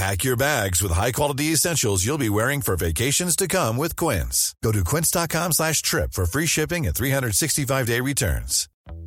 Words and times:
Pack 0.00 0.24
your 0.24 0.34
bags 0.34 0.80
with 0.82 0.92
high-quality 0.92 1.52
essentials 1.52 2.06
you'll 2.06 2.26
be 2.26 2.30
wearing 2.30 2.62
for 2.62 2.74
vacations 2.74 3.36
to 3.36 3.46
come 3.46 3.76
with 3.76 3.96
Quince. 3.96 4.54
Go 4.64 4.72
to 4.72 4.82
quince.com 4.82 5.52
slash 5.52 5.82
trip 5.82 6.14
for 6.14 6.24
free 6.24 6.46
shipping 6.46 6.86
and 6.86 6.94
365-day 6.96 8.00
returns. 8.00 8.66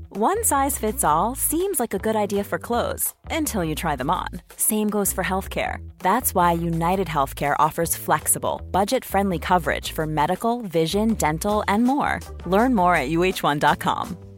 One 0.10 0.44
size 0.44 0.78
fits 0.78 1.04
all 1.04 1.34
seems 1.34 1.80
like 1.80 1.96
a 1.96 1.98
good 1.98 2.16
idea 2.16 2.44
for 2.44 2.60
clothes 2.60 3.16
until 3.32 3.64
you 3.64 3.74
try 3.74 3.96
them 3.96 4.12
on. 4.12 4.28
Same 4.56 4.88
goes 4.88 5.12
for 5.12 5.24
healthcare. 5.24 5.78
That's 5.98 6.36
why 6.36 6.52
United 6.52 7.08
Healthcare 7.08 7.56
offers 7.58 7.96
flexible, 7.96 8.62
budget-friendly 8.70 9.40
coverage 9.40 9.94
for 9.94 10.06
medical, 10.06 10.62
vision, 10.62 11.16
dental, 11.16 11.64
and 11.68 11.84
more. 11.84 12.20
Learn 12.46 12.76
more 12.76 12.96
at 12.96 13.10
uh1.com. 13.10 14.33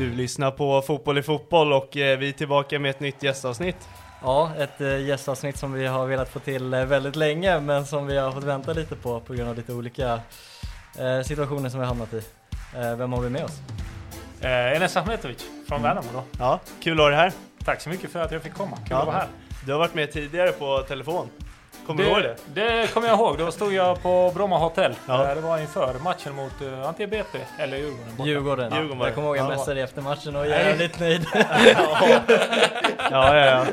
Du 0.00 0.10
lyssnar 0.14 0.50
på 0.50 0.82
Fotboll 0.82 1.18
i 1.18 1.22
fotboll 1.22 1.72
och 1.72 1.96
eh, 1.96 2.18
vi 2.18 2.28
är 2.28 2.32
tillbaka 2.32 2.78
med 2.78 2.90
ett 2.90 3.00
nytt 3.00 3.22
gästavsnitt. 3.22 3.88
Ja, 4.22 4.50
ett 4.58 4.80
eh, 4.80 4.98
gästavsnitt 5.00 5.56
som 5.56 5.72
vi 5.72 5.86
har 5.86 6.06
velat 6.06 6.28
få 6.28 6.38
till 6.38 6.74
eh, 6.74 6.84
väldigt 6.84 7.16
länge 7.16 7.60
men 7.60 7.86
som 7.86 8.06
vi 8.06 8.18
har 8.18 8.32
fått 8.32 8.44
vänta 8.44 8.72
lite 8.72 8.96
på 8.96 9.20
på 9.20 9.34
grund 9.34 9.48
av 9.50 9.56
lite 9.56 9.72
olika 9.72 10.20
situationer 11.24 11.68
som 11.68 11.80
vi 11.80 11.86
har 11.86 11.94
hamnat 11.94 12.12
i. 12.14 12.22
Vem 12.96 13.12
har 13.12 13.20
vi 13.20 13.30
med 13.30 13.44
oss? 13.44 13.60
Enes 14.40 14.96
Ahmetovic 14.96 15.46
från 15.68 15.82
Värnamo 15.82 16.08
då. 16.12 16.22
Ja, 16.38 16.60
kul 16.82 16.92
att 16.92 17.04
ha 17.04 17.08
dig 17.08 17.18
här. 17.18 17.32
Tack 17.64 17.80
så 17.80 17.88
mycket 17.88 18.10
för 18.12 18.20
att 18.20 18.32
jag 18.32 18.42
fick 18.42 18.54
komma. 18.54 18.76
Kul 18.76 18.86
Ja. 18.90 18.98
att 19.00 19.06
vara 19.06 19.16
här. 19.16 19.28
Du 19.66 19.72
har 19.72 19.78
varit 19.78 19.94
med 19.94 20.12
tidigare 20.12 20.52
på 20.52 20.78
telefon. 20.88 21.28
Kommer 21.86 22.02
du 22.02 22.08
ihåg 22.10 22.22
det? 22.22 22.36
Det 22.54 22.94
kommer 22.94 23.08
jag 23.08 23.18
ihåg. 23.18 23.38
Då 23.38 23.50
stod 23.50 23.72
jag 23.72 24.02
på 24.02 24.32
Bromma 24.34 24.58
hotell. 24.58 24.94
Ja. 25.08 25.28
Eh, 25.28 25.34
Det 25.34 25.40
var 25.40 25.58
inför 25.58 25.94
matchen 26.04 26.34
mot 26.34 26.62
uh, 26.62 26.88
antingen 26.88 27.10
BP 27.10 27.38
eller 27.58 27.76
Djurgården. 27.76 28.16
borta. 28.16 28.28
Djurgården. 28.28 28.72
Djurgården 28.72 28.98
var 28.98 29.04
det. 29.04 29.08
jag 29.08 29.14
kommer 29.14 29.28
ihåg 29.28 29.36
jag 29.36 29.44
Ja. 29.44 29.48
messade 29.48 29.80
efter 29.82 30.02
matchen 30.02 30.36
och 30.36 30.46
jag 30.46 30.52
är 30.56 30.68
jävligt 30.68 31.00
nöjd. 31.00 31.26
Ja, 33.10 33.36
ja, 33.36 33.46
ja. 33.46 33.64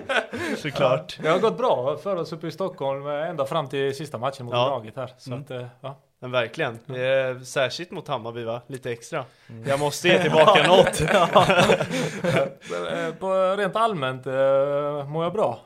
Såklart. 0.58 1.18
Det 1.22 1.30
har 1.30 1.40
gått 1.40 1.58
bra 1.58 1.98
för 2.04 2.16
oss 2.16 2.34
uppe 2.34 2.48
i 2.48 2.52
Stockholm 2.52 3.08
eh, 3.08 3.30
ända 3.30 3.46
fram 3.46 3.68
till 3.70 3.96
sista 3.96 4.18
matchen 4.18 4.46
mot 4.46 4.54
Ja. 4.56 4.70
laget 4.70 4.96
här. 4.96 5.14
Så 5.18 5.32
Mm. 5.32 5.44
att, 5.44 5.70
ja. 5.82 5.96
Men 6.20 6.32
verkligen. 6.32 6.80
Är 6.90 7.44
särskilt 7.44 7.92
mot 7.92 8.08
Hammarby 8.08 8.44
va? 8.44 8.62
Lite 8.68 8.92
extra. 8.92 9.26
Jag 9.66 9.80
måste 9.80 10.08
ge 10.08 10.22
tillbaka 10.22 10.68
något. 10.68 11.02
Eh, 12.92 13.14
På 13.14 13.56
rent 13.58 13.76
allmänt 13.76 14.28
eh, 14.28 14.34
mår 15.08 15.24
jag 15.24 15.34
bra 15.34 15.60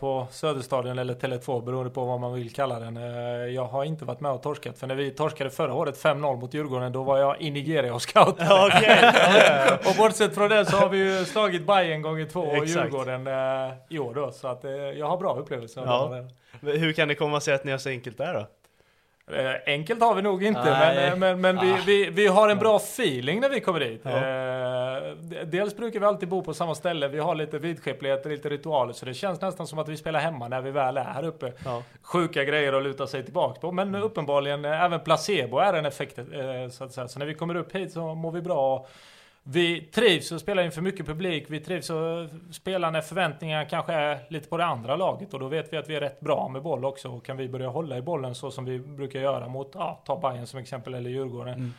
på 0.00 0.26
Söderstadion 0.30 0.98
eller 0.98 1.14
Tele2 1.14 1.64
beroende 1.64 1.90
på 1.90 2.04
vad 2.04 2.20
man 2.20 2.34
vill 2.34 2.52
kalla 2.54 2.80
den. 2.80 2.96
Jag 3.54 3.64
har 3.64 3.84
inte 3.84 4.04
varit 4.04 4.20
med 4.20 4.32
och 4.32 4.42
torskat 4.42 4.78
för 4.78 4.86
när 4.86 4.94
vi 4.94 5.10
torskade 5.10 5.50
förra 5.50 5.74
året 5.74 6.02
5-0 6.02 6.36
mot 6.40 6.54
Djurgården 6.54 6.92
då 6.92 7.02
var 7.02 7.18
jag 7.18 7.40
i 7.40 7.50
Nigeria 7.50 7.94
och 7.94 8.02
scoutade. 8.02 8.44
Ja. 8.44 9.76
och 9.90 9.96
bortsett 9.96 10.34
från 10.34 10.50
det 10.50 10.66
så 10.66 10.76
har 10.76 10.88
vi 10.88 10.98
ju 10.98 11.24
slagit 11.24 11.66
Bayern 11.66 12.02
gånger 12.02 12.26
två 12.26 12.40
och 12.40 12.56
Exakt. 12.56 12.68
Djurgården 12.84 13.26
i 13.88 13.98
år 13.98 14.14
då. 14.14 14.30
Så 14.32 14.48
att 14.48 14.64
jag 14.96 15.06
har 15.06 15.16
bra 15.16 15.36
upplevelser. 15.36 15.82
Ja. 15.86 16.24
Hur 16.60 16.92
kan 16.92 17.08
det 17.08 17.14
komma 17.14 17.40
sig 17.40 17.54
att 17.54 17.64
ni 17.64 17.70
har 17.70 17.78
så 17.78 17.88
enkelt 17.88 18.18
där 18.18 18.34
då? 18.34 18.46
Eh, 19.32 19.54
enkelt 19.66 20.00
har 20.00 20.14
vi 20.14 20.22
nog 20.22 20.44
inte, 20.44 20.64
Nej. 20.64 20.96
men, 20.96 21.12
eh, 21.12 21.18
men, 21.18 21.40
men 21.40 21.66
vi, 21.66 21.72
Ah. 21.72 21.78
vi, 21.86 22.10
vi 22.10 22.26
har 22.26 22.48
en 22.48 22.58
bra 22.58 22.76
feeling 22.76 23.40
när 23.40 23.48
vi 23.48 23.60
kommer 23.60 23.80
dit. 23.80 24.00
Ja. 24.04 24.10
Eh, 24.10 25.44
dels 25.46 25.76
brukar 25.76 26.00
vi 26.00 26.06
alltid 26.06 26.28
bo 26.28 26.42
på 26.42 26.54
samma 26.54 26.74
ställe, 26.74 27.08
vi 27.08 27.18
har 27.18 27.34
lite 27.34 27.58
vidskeplighet, 27.58 28.26
lite 28.26 28.48
ritualer, 28.48 28.92
så 28.92 29.06
det 29.06 29.14
känns 29.14 29.40
nästan 29.40 29.66
som 29.66 29.78
att 29.78 29.88
vi 29.88 29.96
spelar 29.96 30.20
hemma 30.20 30.48
när 30.48 30.60
vi 30.60 30.70
väl 30.70 30.96
är 30.96 31.04
här 31.04 31.24
uppe. 31.24 31.52
Ja. 31.64 31.82
Sjuka 32.02 32.44
grejer 32.44 32.72
att 32.72 32.82
luta 32.82 33.06
sig 33.06 33.24
tillbaka 33.24 33.60
på, 33.60 33.72
men 33.72 33.94
uppenbarligen 33.94 34.64
eh, 34.64 34.84
även 34.84 35.00
placebo 35.00 35.58
är 35.58 35.74
en 35.74 35.86
effekt. 35.86 36.18
Så, 36.70 36.84
att 36.84 36.92
säga. 36.92 37.08
så 37.08 37.18
när 37.18 37.26
vi 37.26 37.34
kommer 37.34 37.54
upp 37.54 37.74
hit 37.74 37.92
så 37.92 38.14
mår 38.14 38.32
vi 38.32 38.40
bra. 38.42 38.86
Vi 39.50 39.80
trivs 39.80 40.32
att 40.32 40.40
spela 40.40 40.64
inför 40.64 40.82
mycket 40.82 41.06
publik. 41.06 41.44
Vi 41.48 41.60
trivs 41.60 41.90
att 41.90 42.30
spela 42.50 42.90
när 42.90 43.00
förväntningarna 43.00 43.64
kanske 43.64 43.92
är 43.92 44.18
lite 44.30 44.48
på 44.48 44.56
det 44.56 44.64
andra 44.64 44.96
laget. 44.96 45.34
Och 45.34 45.40
då 45.40 45.48
vet 45.48 45.72
vi 45.72 45.76
att 45.76 45.88
vi 45.88 45.94
är 45.94 46.00
rätt 46.00 46.20
bra 46.20 46.48
med 46.48 46.62
boll 46.62 46.84
också. 46.84 47.08
Och 47.08 47.24
kan 47.24 47.36
vi 47.36 47.48
börja 47.48 47.68
hålla 47.68 47.98
i 47.98 48.02
bollen 48.02 48.34
så 48.34 48.50
som 48.50 48.64
vi 48.64 48.78
brukar 48.78 49.20
göra 49.20 49.48
mot, 49.48 49.70
ja, 49.74 50.02
ta 50.06 50.20
Bayern 50.20 50.46
som 50.46 50.60
exempel 50.60 50.94
eller 50.94 51.10
Djurgården. 51.10 51.54
Mm 51.54 51.72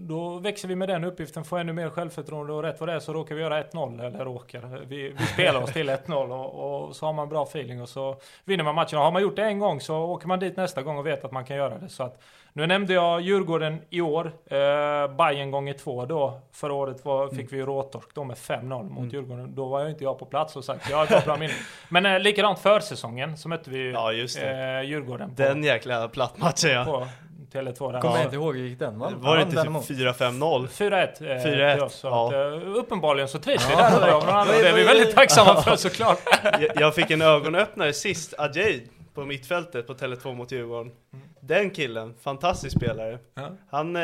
då 0.00 0.38
växer 0.38 0.68
vi 0.68 0.76
med 0.76 0.88
den 0.88 1.04
uppgiften, 1.04 1.44
får 1.44 1.58
ännu 1.58 1.72
mer 1.72 1.90
självförtroende 1.90 2.52
och 2.52 2.62
rätt 2.62 2.80
vad 2.80 2.88
det 2.88 2.92
är 2.92 2.98
så 3.00 3.12
råkar 3.12 3.34
vi 3.34 3.40
göra 3.40 3.62
1-0 3.62 4.06
eller 4.06 4.24
råkar. 4.24 4.80
Vi, 4.86 5.08
vi 5.18 5.26
spelar 5.26 5.62
oss 5.62 5.72
till 5.72 5.90
1-0 5.90 6.30
och, 6.32 6.84
och 6.88 6.96
så 6.96 7.06
har 7.06 7.12
man 7.12 7.28
bra 7.28 7.42
feeling 7.42 7.82
och 7.82 7.88
så 7.88 8.16
vinner 8.44 8.64
man 8.64 8.74
matchen. 8.74 8.98
Och 8.98 9.04
har 9.04 9.12
man 9.12 9.22
gjort 9.22 9.36
det 9.36 9.44
en 9.44 9.58
gång 9.58 9.80
så 9.80 9.96
åker 9.96 10.28
man 10.28 10.38
dit 10.38 10.56
nästa 10.56 10.82
gång 10.82 10.98
och 10.98 11.06
vet 11.06 11.24
att 11.24 11.32
man 11.32 11.44
kan 11.44 11.56
göra 11.56 11.78
det. 11.78 11.88
Så 11.88 12.02
att, 12.02 12.22
nu 12.52 12.66
nämnde 12.66 12.94
jag 12.94 13.20
Djurgården 13.20 13.78
i 13.90 14.00
år, 14.00 14.26
eh, 14.26 15.16
Bayern 15.16 15.50
gånger 15.50 15.72
två 15.72 16.04
då. 16.06 16.40
Förra 16.52 16.72
året 16.72 17.04
var, 17.04 17.28
fick 17.28 17.52
vi 17.52 17.56
ju 17.56 17.66
råtorsk 17.66 18.14
då 18.14 18.24
med 18.24 18.36
5-0 18.36 18.90
mot 18.90 19.12
Djurgården. 19.12 19.54
Då 19.54 19.68
var 19.68 19.84
ju 19.84 19.90
inte 19.90 20.04
jag 20.04 20.18
på 20.18 20.24
plats 20.24 20.56
och 20.56 20.64
sagt 20.64 20.90
jag 20.90 20.96
har 20.96 21.16
ett 21.16 21.24
bra 21.24 21.36
minne. 21.36 21.52
Men 21.88 22.06
eh, 22.06 22.18
likadant 22.20 22.58
försäsongen 22.58 23.36
så 23.36 23.48
mötte 23.48 23.70
vi 23.70 23.92
Ja, 23.92 24.12
just 24.12 24.40
det. 24.40 24.78
eh, 24.78 24.82
Djurgården 24.82 25.34
på, 25.34 25.42
Den 25.42 25.64
jäkla 25.64 26.08
plattmatchen 26.08 26.70
ja. 26.70 26.84
på 26.84 27.06
Tele2 27.52 27.92
där. 27.92 28.00
Kommer 28.00 28.14
Ja. 28.14 28.18
jag 28.18 28.26
inte 28.26 28.36
ihåg 28.36 28.56
hur 28.56 28.66
gick 28.66 28.78
den? 28.78 28.98
Va? 28.98 29.12
Var 29.16 29.36
det 29.36 29.42
inte 29.42 29.62
typ 29.62 29.70
4-5-0? 29.70 30.68
4-1 30.68 31.22
eh, 31.22 31.44
4-1, 31.44 31.74
till 31.74 31.82
oss. 31.84 31.94
Så 31.94 32.06
ja. 32.06 32.26
att, 32.26 32.32
eh, 32.32 32.68
uppenbarligen 32.78 33.28
så 33.28 33.38
trivs 33.38 33.70
vi 33.70 33.74
där 33.74 34.16
och 34.16 34.22
det 34.46 34.68
är 34.68 34.74
vi 34.74 34.84
väldigt 34.84 35.14
tacksamma 35.14 35.62
för 35.62 35.76
såklart. 35.76 36.18
Jag, 36.60 36.70
jag 36.80 36.94
fick 36.94 37.10
en 37.10 37.22
ögonöppnare 37.22 37.92
sist, 37.92 38.34
Ajay, 38.38 38.80
på 39.14 39.24
mittfältet 39.24 39.86
på 39.86 39.94
Tele2 39.94 40.34
mot 40.34 40.52
Djurgården. 40.52 40.92
Den 41.40 41.70
killen, 41.70 42.14
fantastisk 42.22 42.76
spelare. 42.76 43.18
Ja. 43.34 43.50
Han, 43.70 43.96
eh, 43.96 44.02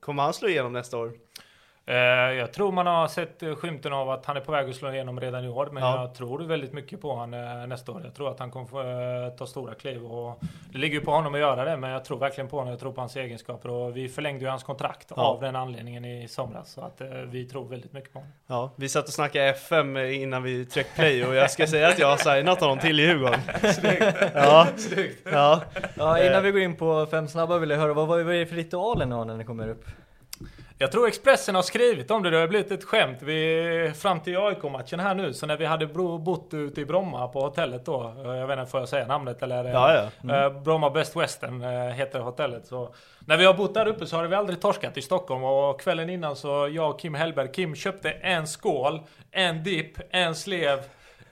kommer 0.00 0.22
han 0.22 0.32
slå 0.34 0.48
igenom 0.48 0.72
nästa 0.72 0.98
år? 0.98 1.12
Eh, 1.88 1.94
jag 2.38 2.52
tror 2.52 2.72
man 2.72 2.86
har 2.86 3.08
sett 3.08 3.42
skymten 3.58 3.92
av 3.92 4.10
att 4.10 4.26
han 4.26 4.36
är 4.36 4.40
på 4.40 4.52
väg 4.52 4.68
att 4.70 4.76
slå 4.76 4.92
igenom 4.92 5.20
redan 5.20 5.44
i 5.44 5.48
år. 5.48 5.68
Men 5.72 5.82
Ja. 5.82 6.00
jag 6.00 6.14
tror 6.14 6.38
väldigt 6.40 6.72
mycket 6.72 7.00
på 7.00 7.10
honom 7.14 7.34
eh, 7.34 7.66
nästa 7.66 7.92
år. 7.92 8.00
Jag 8.04 8.14
tror 8.14 8.30
att 8.30 8.38
han 8.38 8.50
kommer 8.50 8.66
få 8.66 8.80
eh, 8.80 9.36
ta 9.38 9.46
stora 9.46 9.74
kliv. 9.74 10.04
Och 10.04 10.40
det 10.72 10.78
ligger 10.78 10.98
ju 10.98 11.04
på 11.04 11.10
honom 11.10 11.34
att 11.34 11.40
göra 11.40 11.64
det. 11.64 11.76
Men 11.76 11.90
jag 11.90 12.04
tror 12.04 12.18
verkligen 12.18 12.48
på 12.48 12.56
honom. 12.58 12.70
Jag 12.70 12.80
tror 12.80 12.92
på 12.92 13.00
hans 13.00 13.16
egenskaper. 13.16 13.70
Och 13.70 13.96
vi 13.96 14.08
förlängde 14.08 14.44
ju 14.44 14.50
hans 14.50 14.62
kontrakt 14.62 15.12
Ja. 15.16 15.22
av 15.22 15.40
den 15.40 15.56
anledningen 15.56 16.04
i 16.04 16.28
somras. 16.28 16.72
Så 16.72 16.80
att 16.80 17.00
eh, 17.00 17.08
vi 17.08 17.44
tror 17.44 17.68
väldigt 17.68 17.92
mycket 17.92 18.12
på 18.12 18.18
honom. 18.18 18.32
Ja, 18.46 18.70
vi 18.76 18.88
satt 18.88 19.04
och 19.06 19.12
snackade 19.14 19.44
FM 19.48 19.96
innan 19.96 20.42
vi 20.42 20.66
tryckte 20.66 20.94
play 20.94 21.24
och 21.26 21.34
jag 21.34 21.50
ska 21.50 21.66
säga 21.66 21.88
att 21.88 21.98
jag 21.98 22.08
har 22.08 22.16
signat 22.16 22.60
honom 22.60 22.78
till 22.78 22.98
Djurgården. 22.98 23.40
Ja, 24.34 24.66
ja. 25.32 25.60
Ja, 25.96 26.22
innan 26.24 26.42
vi 26.42 26.50
går 26.50 26.60
in 26.60 26.76
på 26.76 27.06
fem 27.10 27.28
snabba 27.28 27.58
vill 27.58 27.70
jag 27.70 27.78
höra, 27.78 27.92
vad, 27.94 28.08
vad 28.08 28.20
är 28.20 28.24
det 28.24 28.46
för 28.46 28.56
ritualer 28.56 29.06
ni 29.06 29.14
har 29.14 29.24
när 29.24 29.36
ni 29.36 29.44
kommer 29.44 29.68
upp? 29.68 29.84
Jag 30.78 30.92
tror 30.92 31.08
Expressen 31.08 31.54
har 31.54 31.62
skrivit 31.62 32.10
om 32.10 32.22
det, 32.22 32.30
det 32.30 32.36
har 32.36 32.48
blivit 32.48 32.70
ett 32.70 32.84
skämt. 32.84 33.18
Vi, 33.22 33.92
fram 33.96 34.20
till 34.20 34.36
AIK-matchen 34.36 35.00
här 35.00 35.14
nu, 35.14 35.32
så 35.32 35.46
när 35.46 35.56
vi 35.56 35.64
hade 35.64 35.86
bott 35.86 36.54
ute 36.54 36.80
i 36.80 36.84
Bromma 36.84 37.28
på 37.28 37.40
hotellet 37.40 37.84
då, 37.84 38.14
eh, 38.24 38.36
jag 38.36 38.46
vet 38.46 38.58
inte, 38.58 38.70
får 38.70 38.80
jag 38.80 38.88
säga 38.88 39.06
namnet 39.06 39.42
eller? 39.42 39.64
Ja, 39.64 40.10
ja. 40.22 40.46
Eh, 40.46 40.62
Bromma 40.62 40.90
Best 40.90 41.16
Western 41.16 41.62
eh, 41.62 41.94
heter 41.94 42.20
hotellet. 42.20 42.66
Så 42.66 42.94
när 43.20 43.36
vi 43.36 43.44
har 43.44 43.54
bott 43.54 43.74
där 43.74 43.86
uppe 43.86 44.06
så 44.06 44.16
har 44.16 44.24
vi 44.24 44.34
aldrig 44.34 44.60
torskat 44.60 44.96
i 44.96 45.02
Stockholm 45.02 45.44
och 45.44 45.80
kvällen 45.80 46.10
innan 46.10 46.36
så 46.36 46.68
jag 46.72 46.90
och 46.90 47.00
Kim 47.00 47.14
Hellberg, 47.14 47.52
Kim 47.52 47.74
köpte 47.74 48.10
en 48.10 48.46
skål, 48.46 49.00
en 49.30 49.62
dipp, 49.62 49.98
en 50.10 50.34
slev, 50.34 50.78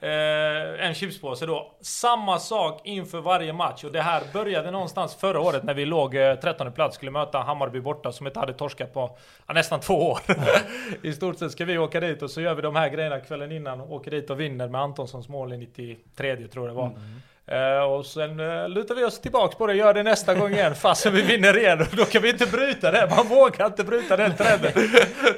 Eh, 0.05 0.85
en 0.87 0.93
chipspåse 0.93 1.45
då. 1.45 1.71
Samma 1.81 2.39
sak 2.39 2.81
inför 2.83 3.21
varje 3.21 3.53
match 3.53 3.83
och 3.83 3.91
det 3.91 4.01
här 4.01 4.23
började 4.33 4.71
någonstans 4.71 5.15
förra 5.15 5.39
året 5.39 5.63
när 5.63 5.73
vi 5.73 5.85
låg 5.85 6.15
eh, 6.15 6.35
13 6.35 6.71
plats 6.71 6.95
skulle 6.95 7.11
möta 7.11 7.39
Hammarby 7.39 7.79
borta 7.79 8.11
som 8.11 8.27
inte 8.27 8.39
hade 8.39 8.53
torskat 8.53 8.93
på 8.93 9.17
ja, 9.47 9.53
nästan 9.53 9.79
två 9.79 9.93
år. 9.93 10.19
I 11.01 11.13
stort 11.13 11.39
sett 11.39 11.51
ska 11.51 11.65
vi 11.65 11.77
åka 11.77 11.99
dit 11.99 12.21
och 12.21 12.31
så 12.31 12.41
gör 12.41 12.55
vi 12.55 12.61
de 12.61 12.75
här 12.75 12.89
grejerna 12.89 13.19
kvällen 13.19 13.51
innan. 13.51 13.81
Åker 13.81 14.11
dit 14.11 14.29
och 14.29 14.39
vinner 14.39 14.67
med 14.67 14.81
Antonssons 14.81 15.29
mål 15.29 15.53
i 15.53 15.57
93 15.57 16.47
tror 16.47 16.67
jag 16.67 16.75
det 16.75 16.77
var. 16.77 16.87
Mm. 16.87 17.21
Eh, 17.47 17.83
och 17.83 18.05
sen 18.05 18.39
eh, 18.39 18.69
lutar 18.69 18.95
vi 18.95 19.03
oss 19.03 19.21
tillbaks 19.21 19.55
på 19.55 19.67
det 19.67 19.73
och 19.73 19.77
gör 19.79 19.93
det 19.93 20.03
nästa 20.03 20.33
gång 20.33 20.53
igen 20.53 20.75
fastän 20.81 21.13
vi 21.13 21.21
vinner 21.21 21.57
igen. 21.57 21.85
Då 21.91 22.05
kan 22.05 22.21
vi 22.21 22.29
inte 22.29 22.45
bryta 22.45 22.91
det. 22.91 23.07
Man 23.15 23.27
vågar 23.27 23.65
inte 23.65 23.83
bryta 23.83 24.17
den 24.17 24.35
trenden. 24.35 24.71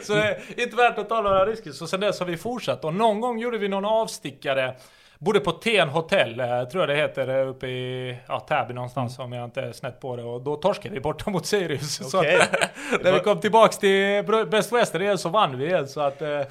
så 0.04 0.14
det 0.14 0.40
är 0.58 0.64
inte 0.64 0.76
värt 0.76 0.98
att 0.98 1.10
ta 1.10 1.22
några 1.22 1.46
risker. 1.46 1.72
Så 1.72 1.88
sen 1.88 2.00
dess 2.00 2.20
har 2.20 2.26
vi 2.26 2.38
fortsatt. 2.38 2.86
Och 2.86 2.94
någon 2.94 3.22
gång 3.22 3.40
gjorde 3.40 3.58
vi 3.58 3.68
någon 3.68 3.86
avstickare. 3.86 4.76
Bodde 5.20 5.40
på 5.40 5.52
Ten 5.52 5.90
Hotel, 5.90 6.40
eh, 6.40 6.64
tror 6.64 6.82
jag 6.82 6.90
det 6.90 6.96
heter, 6.96 7.40
eh, 7.40 7.50
uppe 7.50 7.68
i 7.68 8.18
ja, 8.28 8.40
Täby 8.40 8.74
någonstans 8.74 9.20
om 9.20 9.34
jag 9.34 9.44
inte 9.44 9.62
är 9.62 9.72
snett 9.72 10.00
på 10.00 10.16
det. 10.16 10.24
Och 10.24 10.42
då 10.42 10.56
torskade 10.56 10.94
vi 10.94 11.00
borta 11.00 11.30
mot 11.30 11.46
Sirius. 11.46 11.96
Så 12.12 12.20
Okej. 12.20 12.40
att, 12.42 13.02
när 13.04 13.12
vi 13.12 13.20
kom 13.20 13.40
tillbaks 13.40 13.78
till 13.78 14.24
Best 14.52 14.72
Western 14.74 15.02
igen 15.02 15.18
så 15.18 15.30
vann 15.30 15.58
vi 15.58 15.66
igen. 15.66 15.88
Så 15.88 16.02
att, 16.02 16.22
eh, 16.22 16.42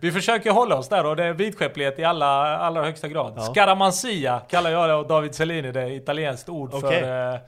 vi 0.00 0.12
försöker 0.12 0.50
hålla 0.50 0.76
oss 0.76 0.88
där 0.88 1.06
och 1.06 1.16
det 1.16 1.24
är 1.24 1.32
vidskeplighet 1.32 1.98
i 1.98 2.04
alla, 2.04 2.58
allra 2.58 2.84
högsta 2.84 3.08
grad. 3.08 3.32
Ja. 3.36 3.42
Scaramanzia 3.42 4.40
kallar 4.48 4.70
jag 4.70 4.88
det 4.88 4.94
och 4.94 5.06
David 5.06 5.34
Cellini 5.34 5.72
det, 5.72 5.82
är 5.82 5.90
italienskt 5.90 6.48
ord 6.48 6.70
Okej. 6.74 7.00
för 7.00 7.32
eh, 7.34 7.40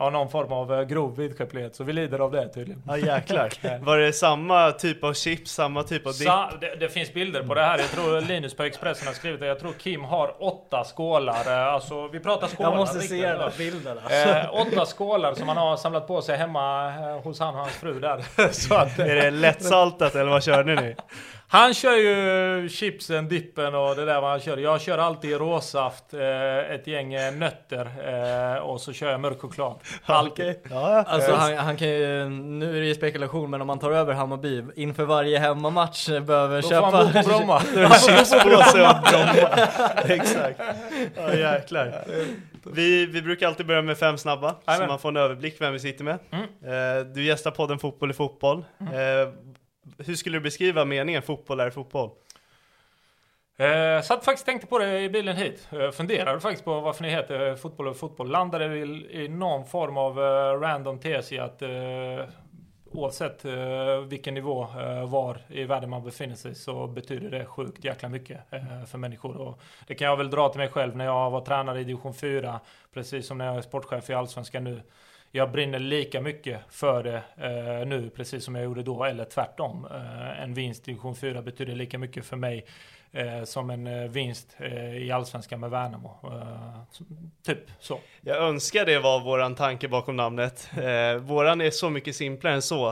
ja, 0.00 0.10
någon 0.10 0.28
form 0.30 0.52
av 0.52 0.74
eh, 0.74 0.82
grov 0.82 1.16
vidskeplighet. 1.16 1.76
Så 1.76 1.84
vi 1.84 1.92
lider 1.92 2.18
av 2.18 2.32
det 2.32 2.48
tydligen. 2.48 2.82
Ja 2.86 2.96
jäklar. 2.96 3.50
Var 3.84 3.98
det 3.98 4.12
samma 4.12 4.72
typ 4.72 5.04
av 5.04 5.14
chips, 5.14 5.50
samma 5.50 5.82
typ 5.82 6.06
av 6.06 6.12
dipp? 6.12 6.28
Sa, 6.28 6.50
det, 6.60 6.74
det 6.80 6.88
finns 6.88 7.12
bilder 7.14 7.42
på 7.42 7.54
det 7.54 7.62
här. 7.62 7.78
Jag 7.78 7.88
tror 7.90 8.20
Linus 8.20 8.54
på 8.54 8.62
Expressen 8.62 9.06
har 9.06 9.14
skrivit 9.14 9.40
det. 9.40 9.46
Jag 9.46 9.58
tror 9.60 9.72
Kim 9.72 10.04
har 10.04 10.34
åtta 10.44 10.84
skålar. 10.84 11.46
eh, 11.68 11.74
Alltså 11.74 12.08
vi 12.08 12.20
pratar 12.20 12.46
skålar. 12.46 12.70
Jag 12.70 12.76
måste 12.78 12.98
riktigt. 12.98 13.20
se 13.20 13.26
den 13.28 13.38
där 13.38 13.52
bilden. 13.58 13.98
Eh, 13.98 14.54
åtta 14.60 14.86
skålar 14.86 15.34
som 15.34 15.48
han 15.48 15.56
har 15.56 15.76
samlat 15.76 16.06
på 16.06 16.22
sig 16.22 16.36
hemma 16.36 16.86
eh, 16.88 17.22
hos 17.22 17.40
han 17.40 17.54
och 17.54 17.60
hans 17.60 17.72
fru 17.72 18.00
där. 18.00 18.24
Så 18.52 18.74
att, 18.74 18.98
Är 18.98 19.14
det 19.16 19.30
lättsaltat 19.30 20.14
eller 20.14 20.30
vad 20.30 20.44
körde 20.44 20.74
ni? 20.74 20.96
han 21.52 21.74
kör 21.74 21.96
ju 21.96 22.68
chipsen, 22.68 23.28
dippen 23.28 23.74
och 23.74 23.96
det 23.96 24.04
där 24.04 24.20
vad 24.20 24.30
han 24.30 24.40
kör. 24.40 24.56
Jag 24.56 24.80
kör 24.80 24.98
alltid 24.98 25.36
råsaft, 25.38 26.14
eh, 26.14 26.58
ett 26.74 26.86
gäng 26.86 27.14
eh, 27.14 27.32
nötter 27.34 27.86
eh, 28.54 28.58
och 28.62 28.80
så 28.80 28.92
kör 28.92 29.10
jag 29.10 29.20
mörk 29.20 29.40
choklad. 29.40 29.80
Alltid. 30.04 30.54
Ja. 30.70 31.04
Alltså 31.06 31.32
han, 31.34 31.56
han 31.56 31.76
kan 31.76 31.88
ju, 31.88 32.28
nu 32.28 32.76
är 32.76 32.80
det 32.80 32.86
ju 32.86 32.94
spekulation 32.94 33.50
men 33.50 33.60
om 33.60 33.66
man 33.66 33.78
tar 33.78 33.90
över 33.90 34.14
Hammarby 34.14 34.62
inför 34.76 35.04
varje 35.04 35.38
hemmamatch 35.38 36.08
behöver 36.08 36.56
Då 36.56 36.68
får 36.68 36.74
köpa 36.74 36.86
han 36.96 37.12
bo 37.12 37.22
på 37.22 37.28
Bromma. 37.28 37.60
Chipspåse 37.94 38.88
och 38.88 39.02
Bromma. 39.10 39.68
Exakt. 40.08 40.60
Ja 41.16 41.34
jäklar. 41.34 42.04
Vi, 42.72 43.06
vi 43.06 43.22
brukar 43.22 43.46
alltid 43.46 43.66
börja 43.66 43.82
med 43.82 43.98
fem 43.98 44.18
snabba, 44.18 44.50
så 44.50 44.56
Jajamän. 44.66 44.88
man 44.88 44.98
får 44.98 45.08
en 45.08 45.16
överblick 45.16 45.56
vem 45.60 45.72
vi 45.72 45.78
sitter 45.78 46.04
med. 46.04 46.14
Eh, 46.14 47.06
Du 47.14 47.24
gästar 47.24 47.50
podden 47.50 47.78
Fotboll 47.78 48.10
i 48.10 48.14
fotboll. 48.14 48.64
Eh, 48.80 49.32
hur 49.98 50.14
skulle 50.14 50.36
du 50.38 50.42
beskriva 50.42 50.84
meningen 50.84 51.22
fotboll 51.22 51.60
är 51.60 51.70
fotboll? 51.70 52.10
Eh, 53.56 54.02
satt 54.02 54.24
faktiskt 54.24 54.42
och 54.42 54.46
tänkte 54.46 54.66
på 54.66 54.78
det 54.78 55.00
i 55.00 55.08
bilen 55.08 55.36
hit. 55.36 55.68
Eh, 55.72 55.90
funderade 55.90 56.40
faktiskt 56.40 56.64
på 56.64 56.80
varför 56.80 57.02
ni 57.02 57.10
heter 57.10 57.56
fotboll 57.56 57.88
och 57.88 57.96
fotboll. 57.96 58.30
Landade 58.30 58.76
i, 58.78 59.08
i 59.24 59.28
någon 59.28 59.66
form 59.66 59.96
av 59.96 60.18
eh, 60.18 60.60
random 60.60 60.98
tes 60.98 61.32
i 61.32 61.38
att 61.38 61.62
eh, 61.62 61.68
oavsett 62.92 63.44
eh, 63.44 63.98
vilken 64.08 64.34
nivå, 64.34 64.62
eh, 64.62 65.10
var 65.10 65.38
i 65.48 65.64
världen 65.64 65.90
man 65.90 66.04
befinner 66.04 66.34
sig 66.34 66.54
så 66.54 66.86
betyder 66.86 67.30
det 67.30 67.44
sjukt 67.44 67.84
jäkla 67.84 68.08
mycket 68.08 68.52
eh, 68.52 68.84
för 68.86 68.98
människor. 68.98 69.36
Och 69.36 69.60
det 69.86 69.94
kan 69.94 70.08
jag 70.08 70.16
väl 70.16 70.30
dra 70.30 70.48
till 70.48 70.60
mig 70.60 70.68
själv 70.68 70.96
när 70.96 71.04
jag 71.04 71.30
var 71.30 71.40
tränare 71.40 71.80
i 71.80 71.84
division 71.84 72.14
4, 72.14 72.60
precis 72.94 73.26
som 73.26 73.38
när 73.38 73.46
jag 73.46 73.56
är 73.56 73.62
sportchef 73.62 74.10
i 74.10 74.14
Allsvenskan 74.14 74.64
nu. 74.64 74.82
Jag 75.32 75.52
brinner 75.52 75.78
lika 75.78 76.20
mycket 76.20 76.60
för 76.68 77.02
det 77.02 77.22
eh, 77.36 77.86
nu, 77.86 78.10
precis 78.16 78.44
som 78.44 78.54
jag 78.54 78.64
gjorde 78.64 78.82
då, 78.82 79.04
eller 79.04 79.24
tvärtom. 79.24 79.86
Eh, 79.90 80.42
en 80.42 80.54
vinst 80.54 80.88
i 80.88 80.90
division 80.90 81.16
4 81.16 81.42
betyder 81.42 81.74
lika 81.74 81.98
mycket 81.98 82.24
för 82.24 82.36
mig 82.36 82.66
eh, 83.12 83.44
som 83.44 83.70
en 83.70 83.86
eh, 83.86 84.10
vinst 84.10 84.56
eh, 84.58 84.96
i 84.96 85.10
Allsvenskan 85.10 85.60
med 85.60 85.70
Värnamo. 85.70 86.18
Eh, 86.22 86.98
typ 87.46 87.70
så. 87.80 88.00
Jag 88.20 88.36
önskar 88.36 88.86
det 88.86 88.98
var 88.98 89.20
våran 89.20 89.54
tanke 89.54 89.88
bakom 89.88 90.16
namnet. 90.16 90.70
Våran 91.20 91.60
är 91.60 91.70
så 91.70 91.90
mycket 91.90 92.16
simplare 92.16 92.54
än 92.54 92.62
så. 92.62 92.88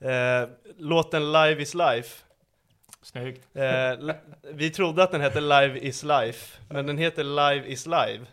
Eh, 0.00 0.48
låten 0.78 1.32
Live 1.32 1.62
is 1.62 1.74
Life. 1.74 2.24
Snyggt. 3.02 3.48
Vi 4.52 4.70
trodde 4.70 5.02
att 5.02 5.12
den 5.12 5.20
hette 5.20 5.40
Live 5.40 5.78
is 5.78 6.02
Life, 6.02 6.60
men 6.68 6.86
den 6.86 6.98
heter 6.98 7.24
Live 7.24 7.68
is 7.68 7.86
Live. 7.86 8.26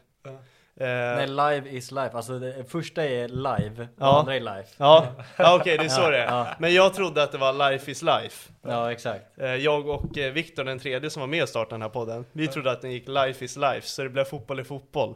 Eh, 0.79 0.87
Nej, 0.87 1.27
live 1.27 1.69
is 1.69 1.91
life. 1.91 2.09
Alltså 2.13 2.39
det 2.39 2.71
första 2.71 3.03
är 3.05 3.27
live, 3.27 3.81
och 3.81 3.87
Ja. 3.99 4.19
andra 4.19 4.35
är 4.35 4.39
life. 4.39 4.69
Ja, 4.77 5.05
ja 5.37 5.55
okej 5.61 5.77
det 5.77 5.83
är 5.85 5.89
så 5.89 6.09
det 6.09 6.17
är. 6.17 6.25
Ja. 6.25 6.47
Men 6.59 6.73
jag 6.73 6.93
trodde 6.93 7.23
att 7.23 7.31
det 7.31 7.37
var 7.37 7.71
Life 7.71 7.91
is 7.91 8.01
Life. 8.01 8.51
Ja, 8.67 8.91
exakt. 8.91 9.25
Eh, 9.41 9.55
Jag 9.55 9.87
och 9.89 10.17
eh, 10.17 10.31
Viktor 10.33 10.63
den 10.63 10.79
tredje 10.79 11.09
som 11.09 11.19
var 11.19 11.27
med 11.27 11.43
och 11.43 11.49
startade 11.49 11.73
den 11.73 11.81
här 11.81 11.89
podden, 11.89 12.25
vi 12.31 12.47
trodde 12.47 12.71
att 12.71 12.81
den 12.81 12.91
gick 12.91 13.07
Life 13.07 13.45
is 13.45 13.57
Life, 13.57 13.87
så 13.87 14.03
det 14.03 14.09
blev 14.09 14.23
fotboll 14.23 14.59
i 14.59 14.63
fotboll. 14.63 15.15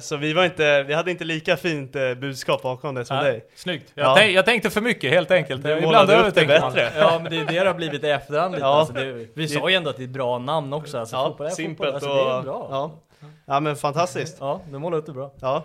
Så 0.00 0.16
vi 0.16 0.32
var 0.32 0.44
inte, 0.44 0.82
vi 0.82 0.94
hade 0.94 1.10
inte 1.10 1.24
lika 1.24 1.56
fint 1.56 1.92
budskap 1.92 2.62
bakom 2.62 2.94
det 2.94 3.04
som 3.04 3.16
dig. 3.16 3.44
Snyggt. 3.54 3.92
Jag, 3.94 4.06
Ja. 4.06 4.14
tänk, 4.16 4.32
jag 4.36 4.44
tänkte 4.44 4.70
för 4.70 4.80
mycket 4.80 5.10
helt 5.10 5.30
enkelt. 5.30 5.62
Du 5.62 5.68
Ibland 5.70 5.84
målade 5.86 6.28
upp 6.28 6.34
det 6.34 6.46
bättre. 6.46 6.92
Ja, 6.98 7.18
men 7.22 7.32
det 7.32 7.36
är 7.40 7.44
det 7.44 7.60
det 7.60 7.66
har 7.66 7.74
blivit 7.74 8.04
i 8.04 8.10
efterhand 8.10 8.54
lite. 8.54 8.66
Alltså, 8.66 8.92
det, 8.94 9.26
vi 9.34 9.48
sa 9.48 9.68
ju 9.70 9.76
ändå 9.76 9.90
att 9.90 9.96
det 9.96 10.02
är 10.02 10.04
ett 10.04 10.10
bra 10.10 10.38
namn 10.38 10.72
också. 10.72 10.98
Alltså, 10.98 11.16
Ja, 11.16 11.24
fotboll 11.28 11.46
är 11.46 11.50
simpelt 11.50 11.94
fotboll. 11.94 12.18
Alltså, 12.18 12.28
och... 12.30 12.44
det 12.44 12.50
är 12.50 12.68
bra. 12.68 12.90
Ja. 13.20 13.26
Ja. 13.26 13.54
ja 13.54 13.60
men 13.60 13.76
fantastiskt. 13.76 14.40
du 14.70 14.78
målar 14.78 14.98
upp 14.98 15.06
det 15.06 15.12
bra. 15.12 15.30
Ja. 15.40 15.62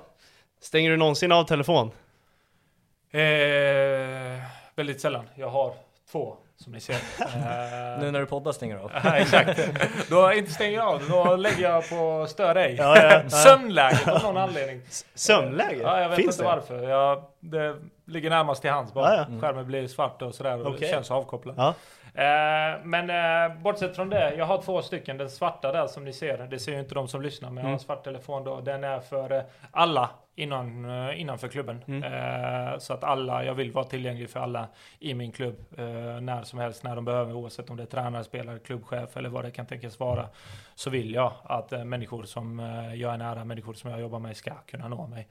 Stänger 0.61 0.89
du 0.91 0.97
någonsin 0.97 1.31
av 1.31 1.43
telefon? 1.43 1.91
Eh, 3.11 4.41
väldigt 4.75 5.01
sällan. 5.01 5.29
Jag 5.35 5.49
har 5.49 5.73
två, 6.11 6.35
som 6.57 6.71
ni 6.73 6.79
ser. 6.79 6.93
Eh, 7.21 7.99
Nu 8.01 8.11
när 8.11 8.19
du 8.19 8.25
poddar 8.25 8.51
stänger 8.51 8.75
du 8.75 8.81
av. 8.81 8.91
Ja, 9.03 9.17
exakt. 9.17 9.59
Då 10.09 10.33
inte 10.33 10.51
stänger 10.51 10.77
jag 10.77 10.87
av, 10.87 11.09
då 11.09 11.35
lägger 11.35 11.61
jag 11.69 11.89
på 11.89 12.25
stör 12.29 12.55
ej. 12.55 12.75
Ja, 12.79 12.97
ja, 12.97 13.21
ja. 13.23 13.29
Sömnläget 13.29 14.07
av 14.07 14.23
någon 14.23 14.37
anledning. 14.37 14.81
Sömnläge? 15.15 15.81
Ja, 15.81 16.01
jag 16.01 16.09
vet 16.09 16.15
Finns 16.15 16.35
inte 16.35 16.43
det? 16.43 16.55
varför. 16.55 16.89
Jag, 16.89 17.23
det 17.39 17.75
ligger 18.05 18.29
närmast 18.29 18.61
till 18.61 18.71
hands 18.71 18.93
bara. 18.93 19.15
Ja, 19.15 19.25
ja. 19.29 19.39
Skärmen 19.41 19.65
blir 19.67 19.87
svart 19.87 20.21
och 20.21 20.35
sådär 20.35 20.67
och 20.67 20.79
det 20.79 20.87
känns 20.87 21.11
avkopplat. 21.11 21.75
Eh, 22.13 22.83
men 22.83 23.09
eh, 23.09 23.57
bortsett 23.61 23.95
från 23.95 24.09
det, 24.09 24.35
jag 24.35 24.45
har 24.45 24.61
två 24.61 24.81
stycken. 24.81 25.17
Den 25.17 25.29
svarta 25.29 25.71
där 25.71 25.87
som 25.87 26.05
ni 26.05 26.13
ser, 26.13 26.37
det 26.37 26.59
ser 26.59 26.71
ju 26.71 26.79
inte 26.79 26.95
de 26.95 27.07
som 27.07 27.21
lyssnar, 27.21 27.49
men 27.49 27.57
jag 27.57 27.63
har 27.63 27.67
en 27.69 27.73
Mm. 27.73 27.79
svart 27.79 28.03
telefon 28.03 28.43
då. 28.43 28.61
Den 28.61 28.83
är 28.83 28.99
för 28.99 29.31
eh, 29.31 29.41
alla 29.71 30.09
innan, 30.35 30.85
eh, 31.09 31.21
innanför 31.21 31.47
klubben. 31.47 31.83
Mm. 31.87 32.03
Eh, 32.03 32.77
så 32.77 32.93
att 32.93 33.03
alla, 33.03 33.43
jag 33.45 33.53
vill 33.53 33.71
vara 33.71 33.85
tillgänglig 33.85 34.29
för 34.29 34.39
alla 34.39 34.67
i 34.99 35.13
min 35.13 35.31
klubb 35.31 35.55
när 36.21 36.43
som 36.43 36.59
helst, 36.59 36.83
när 36.83 36.95
de 36.95 37.05
behöver, 37.05 37.33
oavsett 37.33 37.69
om 37.69 37.77
det 37.77 37.83
är 37.83 37.87
tränare, 37.87 38.23
spelare, 38.23 38.59
klubbchef 38.59 39.17
eller 39.17 39.29
vad 39.29 39.43
det 39.45 39.51
kan 39.51 39.65
tänkas 39.65 39.99
vara. 39.99 40.25
Så 40.75 40.89
vill 40.89 41.13
jag 41.13 41.33
att 41.43 41.71
människor 41.71 42.23
som 42.23 42.59
jag 42.95 43.13
är 43.13 43.17
nära, 43.17 43.45
människor 43.45 43.73
som 43.73 43.91
jag 43.91 43.99
jobbar 44.01 44.19
med 44.19 44.37
ska 44.37 44.53
kunna 44.53 44.87
nå 44.87 45.07
mig. 45.07 45.27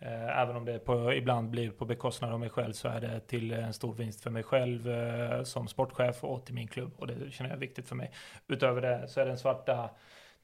Eh, 0.00 0.38
även 0.38 0.56
om 0.56 0.64
det 0.64 0.78
på, 0.78 1.12
ibland 1.12 1.50
blir 1.50 1.70
på 1.70 1.84
bekostnad 1.84 2.32
av 2.32 2.40
mig 2.40 2.50
själv 2.50 2.72
så 2.72 2.88
är 2.88 3.00
det 3.00 3.20
till 3.20 3.52
en 3.52 3.72
stor 3.72 3.94
vinst 3.94 4.20
för 4.20 4.30
mig 4.30 4.42
själv 4.42 4.90
eh, 4.90 5.42
som 5.42 5.68
sportchef 5.68 6.24
och 6.24 6.44
till 6.44 6.54
min 6.54 6.68
klubb 6.68 6.92
och 6.96 7.06
det 7.06 7.14
känner 7.30 7.50
jag 7.50 7.56
är 7.56 7.60
viktigt 7.60 7.88
för 7.88 7.96
mig. 7.96 8.10
Utöver 8.48 8.80
det 8.80 9.08
så 9.08 9.20
är 9.20 9.26
den 9.26 9.38
svarta 9.38 9.90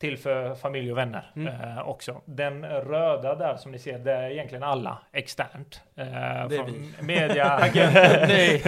till 0.00 0.18
för 0.18 0.54
familj 0.54 0.92
och 0.92 0.98
vänner 0.98 1.30
Mm. 1.36 1.54
eh, 1.54 1.88
också. 1.88 2.20
Den 2.24 2.64
röda 2.64 3.34
där 3.34 3.56
som 3.56 3.72
ni 3.72 3.78
ser, 3.78 3.98
det 3.98 4.12
är 4.12 4.30
egentligen 4.30 4.62
alla 4.62 4.98
externt. 5.12 5.80
Eh, 5.96 6.04
Det 6.04 6.10
är 6.10 6.48
från 6.56 6.92
media, 7.00 7.44
agenter, 7.62 8.24
nej. 8.28 8.62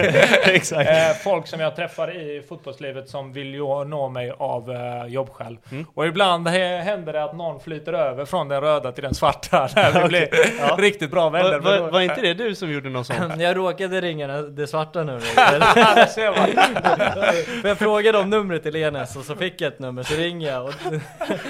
Exakt. 0.55 0.89
Eh, 0.89 1.13
folk 1.23 1.47
som 1.47 1.59
jag 1.59 1.75
träffar 1.75 2.15
i 2.15 2.41
fotbollslivet 2.49 3.09
som 3.09 3.33
vill 3.33 3.53
ju 3.53 3.83
nå 3.85 4.09
mig 4.09 4.31
av 4.37 4.71
eh, 4.71 5.05
jobbskäl. 5.05 5.57
Mm. 5.71 5.85
Och 5.93 6.07
ibland 6.07 6.47
händer 6.47 7.13
det 7.13 7.23
att 7.23 7.35
någon 7.35 7.59
flyter 7.59 7.93
över 7.93 8.25
från 8.25 8.47
den 8.47 8.61
röda 8.61 8.91
till 8.91 9.03
den 9.03 9.13
svarta 9.13 9.69
när 9.75 10.01
vi 10.03 10.07
blir 10.07 10.29
Ja. 10.59 10.75
riktigt 10.79 11.11
bra 11.11 11.29
vänner. 11.29 11.59
Var, 11.59 11.79
var, 11.79 11.91
var 11.91 12.01
inte 12.01 12.21
det 12.21 12.33
du 12.33 12.55
som 12.55 12.71
gjorde 12.71 12.89
något 12.89 13.07
sånt? 13.07 13.41
Jag 13.41 13.57
råkade 13.57 14.01
ringa 14.01 14.27
det- 14.41 14.67
svarta 14.67 15.03
numret. 15.03 15.23
För 17.61 17.67
jag 17.67 17.77
frågade 17.77 18.17
om 18.17 18.29
numret 18.29 18.63
till 18.63 18.75
Enes 18.75 19.15
och 19.15 19.23
så 19.23 19.35
fick 19.35 19.61
jag 19.61 19.67
ett 19.73 19.79
nummer 19.79 20.03
så 20.03 20.13
ringer 20.15 20.51
jag 20.51 20.65
och 20.65 20.73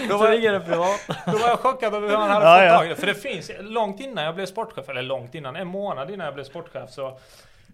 Då 0.10 0.18
var, 0.18 0.60
privat. 0.60 1.00
då 1.26 1.32
var 1.38 1.48
jag 1.50 1.60
chockad 1.60 1.94
över 1.96 2.08
hur 2.10 2.16
han 2.16 2.30
hade 2.30 2.46
Ja, 2.46 2.56
fått 2.58 2.66
ja. 2.66 2.78
tag 2.78 2.86
i 2.86 2.90
det. 2.90 2.96
För 2.96 3.08
det 3.08 3.16
finns, 3.16 3.52
långt 3.60 4.00
innan 4.00 4.24
jag 4.24 4.36
blev 4.36 4.46
sportchef, 4.46 4.90
eller 4.90 5.02
långt 5.02 5.36
innan, 5.36 5.56
en 5.56 5.68
månad 5.68 6.12
innan 6.12 6.26
jag 6.26 6.34
blev 6.34 6.44
sportchef 6.44 6.90
så 6.90 7.18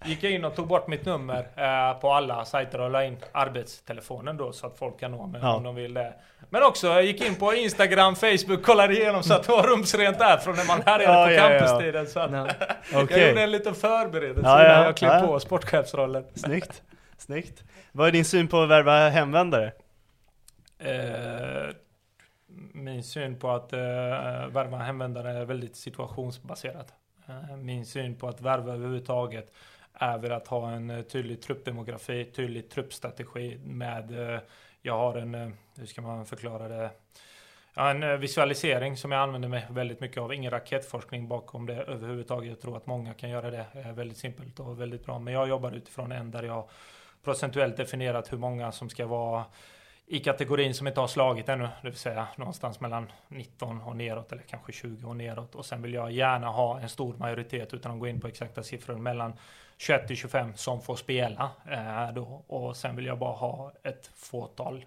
gick 0.05 0.23
jag 0.23 0.31
in 0.31 0.45
och 0.45 0.55
tog 0.55 0.67
bort 0.67 0.87
mitt 0.87 1.05
nummer 1.05 1.37
eh, 1.55 1.99
på 1.99 2.11
alla 2.13 2.45
sajter 2.45 2.81
och 2.81 2.89
la 2.91 3.03
in 3.05 3.17
arbetstelefonen 3.31 4.37
då 4.37 4.51
så 4.51 4.67
att 4.67 4.77
folk 4.77 4.99
kan 4.99 5.11
nå 5.11 5.27
mig 5.27 5.41
Ja. 5.43 5.55
om 5.55 5.63
de 5.63 5.75
vill 5.75 5.93
det. 5.93 6.13
Men 6.49 6.63
också 6.63 6.87
jag 6.87 7.03
gick 7.03 7.21
in 7.27 7.35
på 7.35 7.53
Instagram, 7.53 8.15
Facebook, 8.15 8.63
kollade 8.63 8.93
igenom 8.93 9.23
så 9.23 9.33
att 9.33 9.43
det 9.43 9.51
var 9.51 9.63
rumsrent 9.63 10.19
där 10.19 10.37
från 10.37 10.55
när 10.55 10.65
man 10.65 10.81
härjade 10.85 11.13
Ja, 11.19 11.25
på 11.25 11.31
ja, 11.31 11.59
campustiden. 11.59 12.07
Så 12.07 12.19
att 12.19 12.31
Ja. 12.31 12.47
jag 12.91 13.03
Okej. 13.03 13.27
gjorde 13.29 13.41
en 13.43 13.51
liten 13.51 13.75
förberedelse 13.75 14.49
ja, 14.49 14.65
innan 14.65 14.83
jag 14.85 14.97
klev 14.97 15.11
ja. 15.13 15.27
på 15.27 15.39
sportchefsrollen. 15.39 16.25
Snyggt. 16.35 16.81
Snyggt. 17.17 17.63
Vad 17.91 18.07
är 18.07 18.11
din 18.11 18.25
syn 18.25 18.47
på 18.47 18.61
att 18.61 18.69
värva 18.69 19.09
hemvändare? 19.09 19.71
Eh, 20.79 21.75
min 22.73 23.03
syn 23.03 23.39
på 23.39 23.51
att 23.51 23.73
eh, 23.73 23.79
värva 24.47 24.77
hemvändare 24.77 25.31
är 25.31 25.45
väldigt 25.45 25.75
situationsbaserat. 25.75 26.93
Eh, 27.27 27.57
min 27.57 27.85
syn 27.85 28.15
på 28.15 28.27
att 28.27 28.41
värva 28.41 28.73
överhuvudtaget 28.73 29.51
är 29.93 30.17
väl 30.17 30.31
att 30.31 30.47
ha 30.47 30.71
en 30.71 30.89
eh, 30.89 31.01
tydlig 31.01 31.41
truppdemografi, 31.41 32.25
tydlig 32.25 32.69
truppstrategi 32.69 33.57
med, 33.63 34.33
eh, 34.33 34.39
jag 34.81 34.97
har 34.97 35.15
en, 35.15 35.35
eh, 35.35 35.49
hur 35.77 35.85
ska 35.85 36.01
man 36.01 36.25
förklara 36.25 36.67
det, 36.67 36.89
Ja, 37.75 37.89
en 37.89 38.03
eh, 38.03 38.17
visualisering 38.17 38.97
som 38.97 39.11
jag 39.11 39.21
använder 39.21 39.49
mig 39.49 39.67
väldigt 39.69 39.99
mycket 39.99 40.17
av. 40.17 40.33
Ingen 40.33 40.51
raketforskning 40.51 41.27
bakom 41.27 41.65
det 41.65 41.75
överhuvudtaget. 41.75 42.49
Jag 42.49 42.61
tror 42.61 42.77
att 42.77 42.85
många 42.85 43.13
kan 43.13 43.29
göra 43.29 43.51
det. 43.51 43.65
är 43.73 43.93
väldigt 43.93 44.17
simpelt 44.17 44.59
och 44.59 44.81
väldigt 44.81 45.05
bra. 45.05 45.19
Men 45.19 45.33
jag 45.33 45.49
jobbar 45.49 45.71
utifrån 45.71 46.11
en 46.11 46.31
där 46.31 46.43
jag 46.43 46.69
procentuellt 47.23 47.77
definierat 47.77 48.31
hur 48.31 48.37
många 48.37 48.71
som 48.71 48.89
ska 48.89 49.05
vara 49.05 49.45
i 50.07 50.19
kategorin 50.19 50.73
som 50.73 50.87
inte 50.87 50.99
har 50.99 51.07
slagit 51.07 51.49
ännu, 51.49 51.69
det 51.81 51.89
vill 51.89 51.97
säga 51.97 52.27
någonstans 52.35 52.79
mellan 52.79 53.11
19 53.27 53.81
och 53.81 53.95
neråt 53.95 54.31
eller 54.31 54.43
kanske 54.43 54.71
20 54.71 55.07
och 55.07 55.15
neråt. 55.15 55.55
Och 55.55 55.65
sen 55.65 55.81
vill 55.81 55.93
jag 55.93 56.11
gärna 56.11 56.47
ha 56.47 56.79
en 56.79 56.89
stor 56.89 57.15
majoritet 57.17 57.73
utan 57.73 57.91
att 57.91 57.99
gå 57.99 58.07
in 58.07 58.21
på 58.21 58.27
exakta 58.27 58.63
siffror 58.63 58.95
mellan 58.95 59.33
21 59.77 60.07
till 60.07 60.17
25 60.17 60.55
som 60.55 60.81
får 60.81 60.95
spela 60.95 61.51
eh, 61.71 62.13
då. 62.13 62.43
Och 62.47 62.77
sen 62.77 62.95
vill 62.95 63.05
jag 63.05 63.19
bara 63.19 63.33
ha 63.33 63.71
ett 63.83 64.11
fåtal 64.15 64.85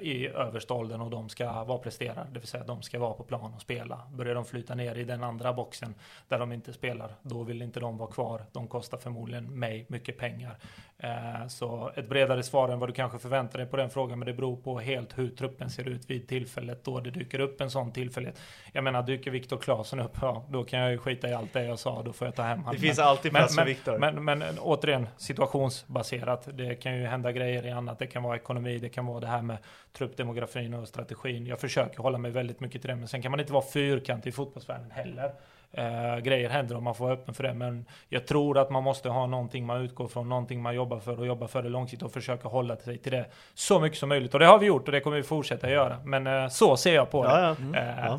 i 0.00 0.28
översta 0.28 0.74
åldern 0.74 1.00
och 1.00 1.10
de 1.10 1.28
ska 1.28 1.64
vara 1.64 1.78
presterare, 1.78 2.26
det 2.32 2.38
vill 2.38 2.48
säga 2.48 2.64
de 2.64 2.82
ska 2.82 2.98
vara 2.98 3.14
på 3.14 3.24
plan 3.24 3.54
och 3.54 3.60
spela. 3.60 4.00
Börjar 4.12 4.34
de 4.34 4.44
flyta 4.44 4.74
ner 4.74 4.94
i 4.94 5.04
den 5.04 5.24
andra 5.24 5.52
boxen 5.52 5.94
där 6.28 6.38
de 6.38 6.52
inte 6.52 6.72
spelar, 6.72 7.10
då 7.22 7.42
vill 7.42 7.62
inte 7.62 7.80
de 7.80 7.98
vara 7.98 8.10
kvar. 8.10 8.42
De 8.52 8.68
kostar 8.68 8.98
förmodligen 8.98 9.58
mig 9.58 9.86
mycket 9.88 10.18
pengar. 10.18 10.58
Eh, 10.98 11.46
så 11.48 11.90
ett 11.96 12.08
bredare 12.08 12.42
svar 12.42 12.68
än 12.68 12.78
vad 12.78 12.88
du 12.88 12.92
kanske 12.92 13.18
förväntar 13.18 13.58
dig 13.58 13.68
på 13.68 13.76
den 13.76 13.90
frågan, 13.90 14.18
men 14.18 14.26
det 14.26 14.32
beror 14.32 14.56
på 14.56 14.78
helt 14.78 15.18
hur 15.18 15.28
truppen 15.28 15.70
ser 15.70 15.88
ut 15.88 16.10
vid 16.10 16.28
tillfället 16.28 16.84
då 16.84 17.00
det 17.00 17.10
dyker 17.10 17.40
upp 17.40 17.60
en 17.60 17.70
sån 17.70 17.92
tillfällighet. 17.92 18.40
Jag 18.72 18.84
menar, 18.84 19.02
dyker 19.02 19.30
Viktor 19.30 19.56
Claesson 19.56 20.00
upp, 20.00 20.18
ja, 20.20 20.44
då 20.48 20.64
kan 20.64 20.80
jag 20.80 20.90
ju 20.90 20.98
skita 20.98 21.28
i 21.28 21.32
allt 21.34 21.52
det 21.52 21.64
jag 21.64 21.78
sa, 21.78 22.02
då 22.02 22.12
får 22.12 22.26
jag 22.26 22.34
ta 22.34 22.42
hem 22.42 22.58
honom. 22.58 22.74
Det 22.74 22.80
finns 22.80 22.98
alltid 22.98 23.32
plats 23.32 23.54
för 23.54 23.64
Viktor. 23.64 23.98
Men, 23.98 24.24
men, 24.24 24.38
men, 24.38 24.58
återigen, 24.58 25.08
situationsbaserat. 25.16 26.48
Det 26.52 26.74
kan 26.74 26.96
ju 26.96 27.06
hända 27.06 27.32
grejer 27.32 27.66
i 27.66 27.70
annat. 27.70 27.98
Det 27.98 28.06
kan 28.06 28.22
vara 28.22 28.36
ekonomi, 28.36 28.78
det 28.78 28.88
kan 28.88 29.06
vara 29.06 29.20
det 29.20 29.26
här 29.26 29.42
med 29.42 29.55
truppdemografin 29.92 30.74
och 30.74 30.88
strategin. 30.88 31.46
Jag 31.46 31.60
försöker 31.60 31.98
hålla 31.98 32.18
mig 32.18 32.30
väldigt 32.30 32.60
mycket 32.60 32.80
till 32.80 32.88
det, 32.90 32.96
men 32.96 33.08
sen 33.08 33.22
kan 33.22 33.30
man 33.30 33.40
inte 33.40 33.52
vara 33.52 33.64
fyrkantig 33.64 34.30
i 34.30 34.32
fotbollsvärlden 34.32 34.90
heller. 34.90 35.32
Eh, 35.72 36.18
grejer 36.18 36.50
händer 36.50 36.76
om 36.76 36.84
man 36.84 36.94
får 36.94 37.04
vara 37.04 37.14
öppen 37.14 37.34
för 37.34 37.42
det. 37.42 37.54
Men 37.54 37.84
jag 38.08 38.26
tror 38.26 38.58
att 38.58 38.70
man 38.70 38.82
måste 38.82 39.08
ha 39.08 39.26
någonting 39.26 39.66
man 39.66 39.82
utgår 39.82 40.08
från, 40.08 40.28
någonting 40.28 40.62
man 40.62 40.74
jobbar 40.74 40.98
för 40.98 41.20
och 41.20 41.26
jobba 41.26 41.48
för 41.48 41.62
det 41.62 41.68
långsiktigt 41.68 42.06
och 42.06 42.12
försöka 42.12 42.48
hålla 42.48 42.76
sig 42.76 42.98
till 42.98 43.12
det 43.12 43.26
så 43.54 43.80
mycket 43.80 43.98
som 43.98 44.08
möjligt. 44.08 44.34
Och 44.34 44.40
det 44.40 44.46
har 44.46 44.58
vi 44.58 44.66
gjort 44.66 44.88
och 44.88 44.92
det 44.92 45.00
kommer 45.00 45.16
vi 45.16 45.22
fortsätta 45.22 45.70
göra. 45.70 45.98
Men 46.04 46.26
eh, 46.26 46.48
så 46.48 46.76
ser 46.76 46.94
jag 46.94 47.10
på 47.10 47.24
det. 47.24 47.30
Ja, 47.30 47.40
ja. 47.40 47.56
Mm. 47.64 47.74
Eh, 47.74 48.06
ja. 48.06 48.18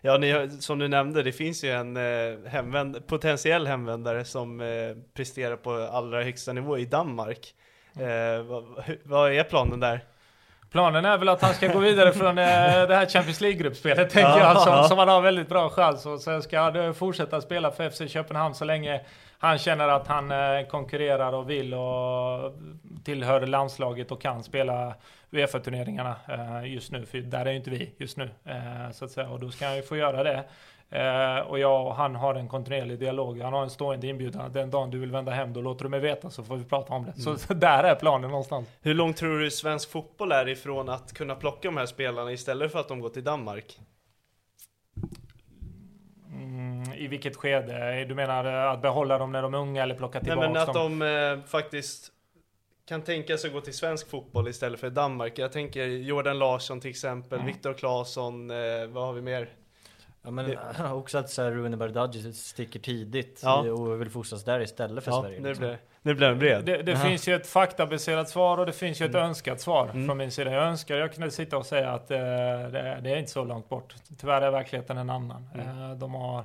ja 0.00 0.18
ni, 0.18 0.50
som 0.60 0.78
du 0.78 0.88
nämnde, 0.88 1.22
det 1.22 1.32
finns 1.32 1.64
ju 1.64 1.70
en 1.70 1.96
eh, 1.96 2.50
hemvänd, 2.50 3.06
potentiell 3.06 3.66
hemvändare 3.66 4.24
som 4.24 4.60
eh, 4.60 4.66
presterar 5.14 5.56
på 5.56 5.72
allra 5.72 6.22
högsta 6.22 6.52
nivå 6.52 6.78
i 6.78 6.84
Danmark. 6.84 7.54
Mm. 7.96 8.38
Eh, 8.38 8.42
vad, 8.42 8.64
vad 9.04 9.32
är 9.32 9.44
planen 9.44 9.80
där? 9.80 10.04
Planen 10.72 11.04
är 11.04 11.18
väl 11.18 11.28
att 11.28 11.42
han 11.42 11.54
ska 11.54 11.72
gå 11.72 11.78
vidare 11.78 12.12
från 12.12 12.38
eh, 12.38 12.44
det 12.88 12.96
här 12.96 13.06
Champions 13.06 13.40
League-gruppspelet, 13.40 14.10
tänker 14.10 14.38
jag, 14.38 14.60
som, 14.60 14.84
som 14.84 14.98
han 14.98 15.08
har 15.08 15.20
väldigt 15.20 15.48
bra 15.48 15.70
chans. 15.70 16.06
Och 16.06 16.20
sen 16.20 16.42
ska 16.42 16.60
han 16.60 16.76
eh, 16.76 16.92
fortsätta 16.92 17.40
spela 17.40 17.70
för 17.70 17.90
FC 17.90 18.12
Köpenhamn 18.12 18.54
så 18.54 18.64
länge 18.64 19.00
han 19.38 19.58
känner 19.58 19.88
att 19.88 20.06
han 20.06 20.30
eh, 20.30 20.66
konkurrerar 20.70 21.32
och 21.32 21.50
vill 21.50 21.74
och 21.74 22.54
tillhör 23.04 23.46
landslaget 23.46 24.12
och 24.12 24.20
kan 24.22 24.42
spela 24.42 24.94
Uefa-turneringarna 25.30 26.16
eh, 26.28 26.72
just 26.72 26.92
nu. 26.92 27.06
För 27.06 27.18
där 27.18 27.46
är 27.46 27.50
ju 27.50 27.56
inte 27.56 27.70
vi 27.70 27.94
just 27.98 28.16
nu, 28.16 28.30
eh, 28.44 28.90
så 28.92 29.04
att 29.04 29.10
säga. 29.10 29.28
Och 29.28 29.40
då 29.40 29.50
ska 29.50 29.66
han 29.66 29.76
ju 29.76 29.82
få 29.82 29.96
göra 29.96 30.22
det. 30.22 30.44
Eh, 30.92 31.38
och 31.38 31.58
jag 31.58 31.86
och 31.86 31.94
han 31.94 32.14
har 32.14 32.34
en 32.34 32.48
kontinuerlig 32.48 32.98
dialog. 32.98 33.40
Han 33.40 33.52
har 33.52 33.62
en 33.62 33.70
stående 33.70 34.06
inbjudan. 34.06 34.52
Den 34.52 34.70
dagen 34.70 34.90
du 34.90 34.98
vill 34.98 35.10
vända 35.10 35.32
hem, 35.32 35.52
då 35.52 35.60
låter 35.60 35.84
du 35.84 35.88
mig 35.88 36.00
veta 36.00 36.30
så 36.30 36.44
får 36.44 36.56
vi 36.56 36.64
prata 36.64 36.94
om 36.94 37.04
det. 37.04 37.26
Mm. 37.26 37.38
Så 37.38 37.54
där 37.54 37.84
är 37.84 37.94
planen 37.94 38.30
någonstans. 38.30 38.68
Hur 38.80 38.94
långt 38.94 39.16
tror 39.16 39.38
du 39.38 39.50
svensk 39.50 39.90
fotboll 39.90 40.32
är 40.32 40.48
ifrån 40.48 40.88
att 40.88 41.12
kunna 41.12 41.34
plocka 41.34 41.68
de 41.68 41.76
här 41.76 41.86
spelarna 41.86 42.32
istället 42.32 42.72
för 42.72 42.78
att 42.78 42.88
de 42.88 43.00
går 43.00 43.08
till 43.08 43.24
Danmark? 43.24 43.78
Mm, 46.32 46.92
I 46.94 47.06
vilket 47.06 47.36
skede? 47.36 48.04
Du 48.04 48.14
menar 48.14 48.44
att 48.44 48.82
behålla 48.82 49.18
dem 49.18 49.32
när 49.32 49.42
de 49.42 49.54
är 49.54 49.58
unga 49.58 49.82
eller 49.82 49.94
plocka 49.94 50.20
tillbaka 50.20 50.40
dem? 50.40 50.52
Nej 50.52 50.62
men 50.62 50.68
att 50.68 50.74
dem? 50.74 50.98
de 50.98 51.40
eh, 51.40 51.46
faktiskt 51.46 52.12
kan 52.88 53.02
tänka 53.02 53.38
sig 53.38 53.48
att 53.48 53.54
gå 53.54 53.60
till 53.60 53.74
svensk 53.74 54.10
fotboll 54.10 54.48
istället 54.48 54.80
för 54.80 54.90
Danmark. 54.90 55.38
Jag 55.38 55.52
tänker 55.52 55.86
Jordan 55.86 56.38
Larsson 56.38 56.80
till 56.80 56.90
exempel, 56.90 57.38
mm. 57.38 57.46
Viktor 57.46 57.74
Claesson, 57.74 58.50
eh, 58.50 58.56
vad 58.88 59.06
har 59.06 59.12
vi 59.12 59.22
mer? 59.22 59.48
Ja 60.24 60.30
men 60.30 60.50
det... 60.50 60.58
också 60.92 61.18
att 61.18 61.30
så 61.30 61.42
här, 61.42 61.50
Rooney 61.50 61.76
Bardghji 61.76 62.32
sticker 62.32 62.80
tidigt 62.80 63.40
ja. 63.42 63.70
och 63.70 64.00
vill 64.00 64.10
fostras 64.10 64.44
där 64.44 64.60
istället 64.60 65.04
för 65.04 65.10
ja, 65.10 65.22
Sverige. 65.22 65.40
Nu 65.40 65.48
liksom. 65.48 65.66
blir, 65.66 65.78
nu 66.02 66.14
blir 66.14 66.28
den 66.28 66.38
bred. 66.38 66.64
Det, 66.64 66.82
det 66.82 66.96
finns 66.96 67.28
ju 67.28 67.34
ett 67.34 67.46
faktabaserat 67.46 68.28
svar 68.28 68.58
och 68.58 68.66
det 68.66 68.72
finns 68.72 69.00
ju 69.00 69.04
ett 69.04 69.14
mm. 69.14 69.26
önskat 69.26 69.60
svar 69.60 69.88
mm. 69.88 70.06
från 70.06 70.18
min 70.18 70.30
sida. 70.30 70.52
Jag 70.52 70.64
önskar 70.64 70.96
jag 70.96 71.14
kunde 71.14 71.30
sitta 71.30 71.58
och 71.58 71.66
säga 71.66 71.90
att 71.90 72.10
eh, 72.10 72.18
det, 72.18 73.00
det, 73.02 73.10
är 73.10 73.16
inte 73.16 73.30
så 73.30 73.44
långt 73.44 73.68
bort. 73.68 73.94
Tyvärr 74.20 74.42
är 74.42 74.50
verkligheten 74.50 74.98
en 74.98 75.10
annan. 75.10 75.48
Mm. 75.54 75.90
Eh, 75.90 75.96
de 75.96 76.14
har 76.14 76.44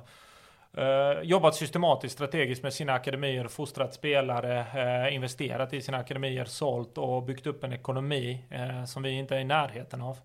Uh, 0.78 1.22
jobbat 1.22 1.54
systematiskt 1.54 2.14
strategiskt 2.14 2.62
med 2.62 2.72
sina 2.72 2.92
akademier, 2.92 3.48
fostrat 3.48 3.94
spelare, 3.94 4.66
uh, 5.08 5.14
investerat 5.14 5.72
i 5.72 5.80
sina 5.80 5.98
akademier, 5.98 6.44
sålt 6.44 6.98
och 6.98 7.22
byggt 7.22 7.46
upp 7.46 7.64
en 7.64 7.72
ekonomi 7.72 8.44
uh, 8.52 8.84
som 8.84 9.02
vi 9.02 9.10
inte 9.10 9.36
är 9.36 9.40
i 9.40 9.44
närheten 9.44 10.02
av. 10.02 10.18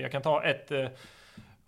jag 0.00 0.12
kan 0.12 0.22
ta 0.22 0.44
ett 0.44 0.72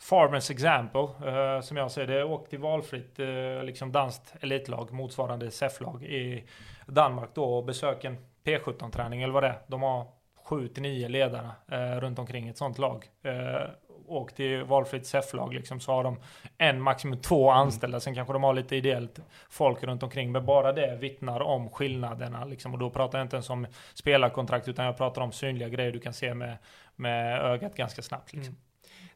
Farmers 0.00 0.50
Example, 0.50 1.00
uh, 1.00 1.60
som 1.60 1.76
jag 1.76 1.90
ser 1.90 2.06
det, 2.06 2.24
åkt 2.24 2.50
till 2.50 2.58
valfritt 2.58 3.20
uh, 3.20 3.64
liksom 3.64 3.92
danskt 3.92 4.34
elitlag, 4.40 4.92
motsvarande 4.92 5.50
SEF-lag 5.50 6.02
i 6.02 6.44
Danmark 6.86 7.30
då 7.34 7.44
och 7.44 7.64
besök 7.64 8.04
en 8.04 8.16
P17-träning 8.44 9.22
eller 9.22 9.32
vad 9.32 9.42
det 9.42 9.48
är. 9.48 9.58
De 9.66 9.82
har 9.82 10.06
7 10.44 10.68
till 10.68 10.82
9 10.82 11.08
ledare 11.08 11.50
uh, 11.72 12.00
runt 12.00 12.18
omkring 12.18 12.48
ett 12.48 12.58
sånt 12.58 12.78
lag. 12.78 13.06
Uh, 13.26 13.70
åkt 14.06 14.36
till 14.36 14.64
valfritt 14.64 15.06
SEF-lag 15.06 15.54
liksom, 15.54 15.80
så 15.80 15.92
har 15.92 16.04
de 16.04 16.20
en, 16.58 16.80
maximum 16.80 17.18
två 17.18 17.50
mm. 17.50 17.60
anställda. 17.62 17.94
Mm. 17.94 18.00
Sen 18.00 18.14
kanske 18.14 18.32
de 18.32 18.42
har 18.42 18.54
lite 18.54 18.76
ideellt 18.76 19.20
folk 19.50 19.82
runt 19.82 20.02
omkring. 20.02 20.32
Men 20.32 20.46
bara 20.46 20.72
det 20.72 20.96
vittnar 20.96 21.40
om 21.40 21.70
skillnaderna. 21.70 22.44
Liksom. 22.44 22.72
Och 22.72 22.78
då 22.78 22.90
pratar 22.90 23.18
jag 23.18 23.24
inte 23.24 23.36
ens 23.36 23.50
om 23.50 23.66
spelarkontrakt, 23.94 24.68
utan 24.68 24.84
jag 24.84 24.96
pratar 24.96 25.22
om 25.22 25.32
synliga 25.32 25.68
grejer 25.68 25.92
du 25.92 26.00
kan 26.00 26.12
se 26.12 26.34
med, 26.34 26.56
med 26.96 27.40
ögat 27.40 27.74
ganska 27.74 28.02
snabbt. 28.02 28.32
Liksom. 28.32 28.54
Mm. 28.54 28.69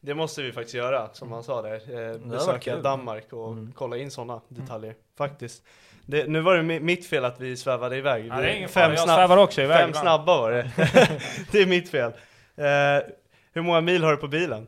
Det 0.05 0.15
måste 0.15 0.43
vi 0.43 0.53
faktiskt 0.53 0.75
göra, 0.75 1.09
som 1.13 1.33
han 1.33 1.43
sa 1.43 1.63
där. 1.63 2.11
Eh, 2.13 2.19
besöka 2.19 2.77
Danmark 2.77 3.33
och 3.33 3.53
mm. 3.53 3.73
kolla 3.77 3.97
in 3.97 4.11
sådana 4.11 4.41
detaljer. 4.49 4.91
Mm. 4.91 5.03
Faktiskt. 5.19 5.63
Det, 6.07 6.29
nu 6.29 6.41
var 6.41 6.57
det 6.57 6.81
mitt 6.81 7.07
fel 7.07 7.25
att 7.25 7.41
vi 7.41 7.57
svävade 7.57 7.97
iväg. 7.97 8.27
Ja, 8.27 8.37
det 8.37 8.51
är 8.51 8.57
ingen 8.57 8.69
fem, 8.69 8.93
jag 8.93 9.01
svävar 9.01 9.37
också 9.37 9.63
iväg 9.63 9.79
fem 9.79 9.93
snabba 9.95 10.41
var 10.41 10.51
det. 10.51 10.71
det 11.53 11.59
är 11.59 11.67
mitt 11.67 11.91
fel. 11.91 12.13
Eh, 12.57 12.65
hur 13.53 13.63
många 13.63 13.81
mil 13.81 14.05
har 14.05 14.11
du 14.11 14.17
på 14.17 14.29
bilen? 14.29 14.67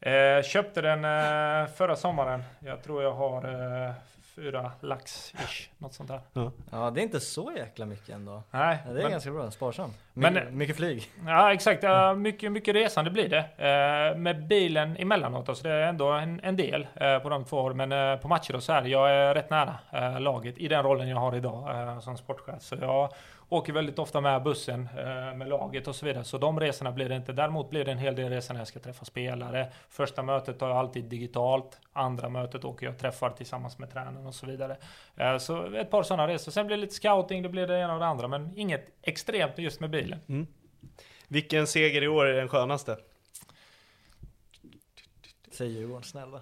Eh, 0.00 0.42
köpte 0.42 0.80
den 0.80 1.04
eh, 1.04 1.70
förra 1.76 1.96
sommaren. 1.96 2.42
Jag 2.60 2.82
tror 2.82 3.02
jag 3.02 3.12
har 3.12 3.44
eh, 3.86 3.92
fyra 4.38 4.72
lax 4.80 5.34
ish, 5.34 5.70
något 5.78 5.94
sånt 5.94 6.08
där. 6.08 6.20
Ja. 6.32 6.52
ja, 6.70 6.90
det 6.90 7.00
är 7.00 7.02
inte 7.02 7.20
så 7.20 7.52
jäkla 7.56 7.86
mycket 7.86 8.08
ändå. 8.08 8.42
Nej, 8.50 8.78
det 8.84 8.90
är 8.90 9.02
men, 9.02 9.10
ganska 9.10 9.30
bra, 9.30 9.50
sparsam. 9.50 9.90
My, 10.12 10.30
men, 10.30 10.58
mycket 10.58 10.76
flyg. 10.76 11.10
Ja, 11.26 11.52
exakt. 11.52 11.82
Ja, 11.82 12.14
mycket, 12.14 12.52
mycket 12.52 12.74
resande 12.74 13.10
blir 13.10 13.28
det. 13.28 13.38
Eh, 13.38 14.18
med 14.18 14.46
bilen 14.46 14.96
emellanåt, 14.96 15.48
alltså 15.48 15.68
det 15.68 15.74
är 15.74 15.88
ändå 15.88 16.12
en, 16.12 16.40
en 16.40 16.56
del 16.56 16.86
eh, 16.94 17.18
på 17.18 17.28
de 17.28 17.44
två 17.44 17.56
åren. 17.56 17.76
Men 17.76 17.92
eh, 17.92 18.20
på 18.20 18.28
matcher 18.28 18.56
och 18.56 18.62
så 18.62 18.72
här, 18.72 18.84
jag 18.84 19.10
är 19.10 19.34
rätt 19.34 19.50
nära 19.50 19.78
eh, 19.92 20.20
laget 20.20 20.58
i 20.58 20.68
den 20.68 20.82
rollen 20.82 21.08
jag 21.08 21.16
har 21.16 21.36
idag 21.36 21.82
eh, 21.82 22.00
som 22.00 22.16
sportchef. 22.16 22.62
Så 22.62 22.76
jag 22.80 23.12
åker 23.48 23.72
väldigt 23.72 23.98
ofta 23.98 24.20
med 24.20 24.42
bussen 24.42 24.88
eh, 24.98 25.34
med 25.34 25.48
laget 25.48 25.88
och 25.88 25.94
så 25.94 26.06
vidare. 26.06 26.24
Så 26.24 26.38
de 26.38 26.60
resorna 26.60 26.92
blir 26.92 27.08
det 27.08 27.16
inte. 27.16 27.32
Däremot 27.32 27.70
blir 27.70 27.84
det 27.84 27.92
en 27.92 27.98
hel 27.98 28.14
del 28.14 28.30
resor 28.30 28.54
när 28.54 28.60
jag 28.60 28.68
ska 28.68 28.78
träffa 28.78 29.04
spelare. 29.04 29.72
Första 29.88 30.22
mötet 30.22 30.58
tar 30.58 30.68
jag 30.68 30.76
alltid 30.76 31.04
digitalt. 31.04 31.80
Andra 31.92 32.28
mötet 32.28 32.64
åker 32.64 32.86
jag 32.86 32.92
och 32.92 33.00
träffar 33.00 33.30
tillsammans 33.30 33.78
med 33.78 33.92
tränaren 33.92 34.27
och 34.28 34.34
så 34.34 34.46
vidare. 34.46 34.76
Eh, 35.16 35.38
så 35.38 35.74
ett 35.74 35.90
par 35.90 36.02
sådana 36.02 36.28
resor. 36.28 36.52
Sen 36.52 36.66
blir 36.66 36.76
det 36.76 36.80
lite 36.80 36.94
scouting, 36.94 37.42
det 37.42 37.48
blir 37.48 37.66
det 37.66 37.80
ena 37.80 37.94
och 37.94 38.00
det 38.00 38.06
andra. 38.06 38.28
Men 38.28 38.52
inget 38.56 38.86
extremt 39.02 39.58
just 39.58 39.80
med 39.80 39.90
bilen. 39.90 40.20
Mm. 40.28 40.46
Vilken 41.28 41.66
seger 41.66 42.02
i 42.02 42.08
år 42.08 42.26
är 42.26 42.34
den 42.34 42.48
skönaste? 42.48 42.96
Säg 45.58 45.68
Djurgården, 45.68 46.02
snälla. 46.02 46.40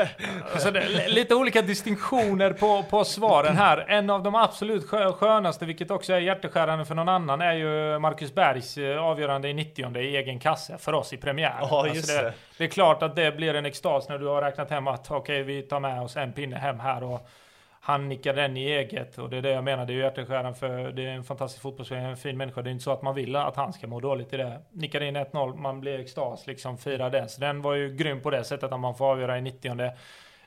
alltså 0.52 0.70
det, 0.70 1.08
lite 1.08 1.34
olika 1.34 1.62
distinktioner 1.62 2.52
på, 2.52 2.82
på 2.82 3.04
svaren 3.04 3.56
här. 3.56 3.84
En 3.88 4.10
av 4.10 4.22
de 4.22 4.34
absolut 4.34 4.90
skönaste, 5.18 5.66
vilket 5.66 5.90
också 5.90 6.12
är 6.12 6.20
hjärteskärande 6.20 6.84
för 6.84 6.94
någon 6.94 7.08
annan, 7.08 7.40
är 7.40 7.52
ju 7.52 7.98
Marcus 7.98 8.34
Bergs 8.34 8.78
eh, 8.78 9.04
avgörande 9.04 9.48
i 9.48 9.54
90 9.54 9.98
i 9.98 10.16
egen 10.16 10.38
kasse 10.38 10.78
för 10.78 10.92
oss 10.92 11.12
i 11.12 11.16
premiär. 11.16 11.60
Just 11.60 11.96
alltså 11.96 12.12
det, 12.12 12.34
det. 12.58 12.64
är 12.64 12.68
klart 12.68 13.02
att 13.02 13.16
det 13.16 13.36
blir 13.36 13.54
en 13.54 13.66
extas 13.66 14.08
när 14.08 14.18
du 14.18 14.26
har 14.26 14.42
räknat 14.42 14.70
hem 14.70 14.88
att 14.88 15.10
okej, 15.10 15.42
okay, 15.42 15.42
vi 15.42 15.62
tar 15.62 15.80
med 15.80 16.02
oss 16.02 16.16
en 16.16 16.32
pinne 16.32 16.56
hem 16.56 16.80
här 16.80 17.02
och 17.02 17.28
han 17.86 18.08
nickar 18.08 18.34
den 18.34 18.56
i 18.56 18.64
eget 18.64 19.18
och 19.18 19.30
det 19.30 19.36
är 19.36 19.42
det 19.42 19.50
jag 19.50 19.64
menar, 19.64 19.86
det 19.86 19.92
är 19.92 19.94
ju 19.94 20.00
hjärteskärande 20.00 20.54
för 20.54 20.92
det 20.92 21.06
är 21.06 21.08
en 21.08 21.24
fantastisk 21.24 21.62
fotbollsspelare, 21.62 22.10
en 22.10 22.16
fin 22.16 22.36
människa. 22.36 22.62
Det 22.62 22.70
är 22.70 22.72
inte 22.72 22.84
så 22.84 22.92
att 22.92 23.02
man 23.02 23.14
vill 23.14 23.36
att 23.36 23.56
han 23.56 23.72
ska 23.72 23.86
må 23.86 24.00
dåligt 24.00 24.32
i 24.32 24.36
det. 24.36 24.60
Nickar 24.70 25.00
in 25.00 25.16
1-0, 25.16 25.56
man 25.56 25.80
blir 25.80 25.98
extas, 25.98 26.46
liksom 26.46 26.78
firar 26.78 27.10
det. 27.10 27.28
Så 27.28 27.40
den 27.40 27.62
var 27.62 27.74
ju 27.74 27.96
grym 27.96 28.20
på 28.20 28.30
det 28.30 28.44
sättet 28.44 28.72
att 28.72 28.80
man 28.80 28.94
får 28.94 29.04
avgöra 29.04 29.38
i 29.38 29.40
90 29.40 29.90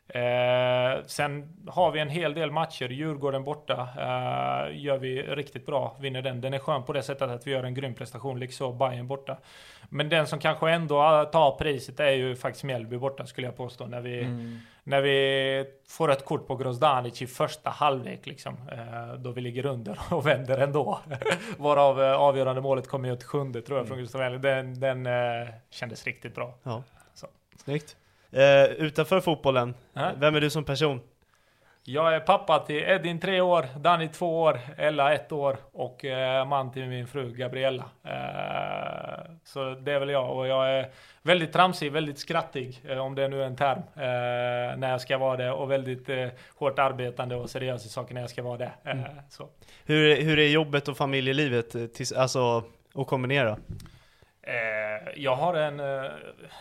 Eh, 0.10 1.04
sen 1.06 1.50
har 1.68 1.92
vi 1.92 2.00
en 2.00 2.10
hel 2.10 2.34
del 2.34 2.52
matcher. 2.52 2.90
Djurgården 2.90 3.44
borta 3.44 3.90
eh, 3.98 4.80
gör 4.80 4.98
vi 4.98 5.22
riktigt 5.22 5.66
bra, 5.66 5.96
vinner 6.00 6.22
den. 6.22 6.42
Den 6.42 6.54
är 6.54 6.60
skön 6.60 6.84
på 6.84 6.94
det 6.94 7.04
sättet 7.04 7.30
att 7.30 7.48
vi 7.48 7.52
gör 7.52 7.64
en 7.64 7.74
grym 7.74 7.94
prestation, 7.94 8.40
liksom 8.40 8.78
Bayern 8.78 9.08
borta. 9.08 9.38
Men 9.90 10.10
den 10.10 10.28
som 10.28 10.40
kanske 10.40 10.72
ändå 10.72 11.26
tar 11.32 11.58
priset 11.58 12.00
är 12.00 12.12
ju 12.12 12.36
faktiskt 12.36 12.64
Mjällby 12.64 12.98
borta 12.98 13.26
skulle 13.26 13.48
jag 13.48 13.58
påstå. 13.58 13.86
När 13.86 14.02
vi, 14.02 14.20
mm. 14.20 14.60
när 14.84 15.02
vi 15.02 15.66
får 15.88 16.12
ett 16.12 16.26
kort 16.26 16.48
på 16.48 16.56
Grozdanic 16.56 17.22
i 17.22 17.28
första 17.28 17.70
halvlek 17.70 18.26
liksom. 18.26 18.56
Eh, 18.72 19.14
då 19.14 19.32
vi 19.32 19.42
ligger 19.42 19.66
under 19.66 20.00
och 20.12 20.28
vänder 20.28 20.58
ändå. 20.58 21.00
Varav 21.58 22.04
eh, 22.04 22.14
avgörande 22.14 22.62
målet 22.62 22.88
kom 22.88 23.06
ut 23.06 23.24
sjunde 23.24 23.62
tror 23.62 23.78
jag 23.78 23.86
mm. 23.86 23.88
från 23.88 23.98
Gustav 23.98 24.42
Den, 24.42 24.80
den 24.80 25.06
eh, 25.06 25.48
kändes 25.70 26.06
riktigt 26.06 26.36
bra. 26.36 26.54
Ja. 26.64 26.84
Så. 27.14 27.28
Snyggt. 27.64 27.96
Eh, 28.32 28.64
utanför 28.64 29.22
fotbollen, 29.22 29.74
äh? 29.96 30.10
vem 30.18 30.36
är 30.36 30.42
du 30.42 30.50
som 30.50 30.64
person? 30.64 31.02
Jag 31.90 32.16
är 32.16 32.20
pappa 32.20 32.60
till 32.60 32.76
Edin 32.76 33.20
tre 33.20 33.42
år, 33.42 33.66
Danny 33.80 34.08
två 34.08 34.42
år, 34.42 34.60
Ella 34.78 35.14
ett 35.14 35.32
år 35.32 35.58
och 35.72 36.06
eh, 36.06 36.48
man 36.48 36.72
till 36.72 36.86
min 36.86 37.08
fru 37.08 37.34
Gabriella. 37.34 37.84
Eh, 38.04 39.32
så 39.44 39.74
det 39.74 39.92
är 39.92 40.00
väl 40.00 40.10
jag 40.10 40.38
och 40.38 40.48
jag 40.48 40.70
är 40.70 40.90
väldigt 41.22 41.54
tramsig, 41.54 41.92
väldigt 41.92 42.20
skrattig 42.20 42.82
eh, 42.90 42.98
om 42.98 43.16
det 43.16 43.28
nu 43.28 43.42
är 43.42 43.46
en 43.46 43.56
term. 43.56 43.78
Eh, 43.78 44.78
när 44.78 44.92
jag 44.92 45.02
ska 45.02 45.18
vara 45.18 45.38
det 45.38 45.52
och 45.52 45.72
väldigt 45.72 46.10
eh, 46.10 46.28
hårt 46.56 46.80
arbetande 46.80 47.36
och 47.36 47.50
seriös 47.50 47.86
i 47.86 47.90
saker 47.90 48.14
när 48.14 48.22
jag 48.22 48.30
ska 48.30 48.44
vara 48.44 48.58
det. 48.58 48.72
Mm. 48.84 49.04
Så. 49.30 49.50
Hur, 49.86 50.22
hur 50.22 50.40
är 50.40 50.48
jobbet 50.48 50.88
och 50.88 50.98
familjelivet, 50.98 51.94
tills, 51.94 52.12
alltså 52.12 52.64
att 52.96 53.08
kombinera? 53.08 53.58
Eh, 54.48 55.10
jag 55.16 55.36
har 55.36 55.54
en, 55.54 55.80
eh, 55.80 56.12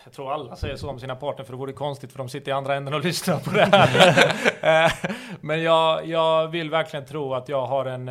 jag 0.05 0.13
tror 0.13 0.33
alla 0.33 0.57
säger 0.57 0.77
så 0.77 0.91
om 0.91 1.01
sina 1.01 1.17
partner 1.17 1.45
för 1.45 1.53
det 1.53 1.59
vore 1.59 1.73
konstigt 1.73 2.13
för 2.13 2.19
de 2.19 2.29
sitter 2.29 2.51
i 2.51 2.55
andra 2.55 2.75
änden 2.75 2.95
och 2.95 3.01
lyssnar 3.05 3.39
på 3.39 3.51
det 3.51 3.69
här. 3.73 4.85
eh, 4.85 4.93
men 5.41 5.63
jag, 5.63 6.07
jag 6.07 6.49
vill 6.49 6.71
verkligen 6.71 7.07
tro 7.07 7.35
att 7.35 7.49
jag 7.49 7.67
har 7.67 7.85
en 7.85 8.07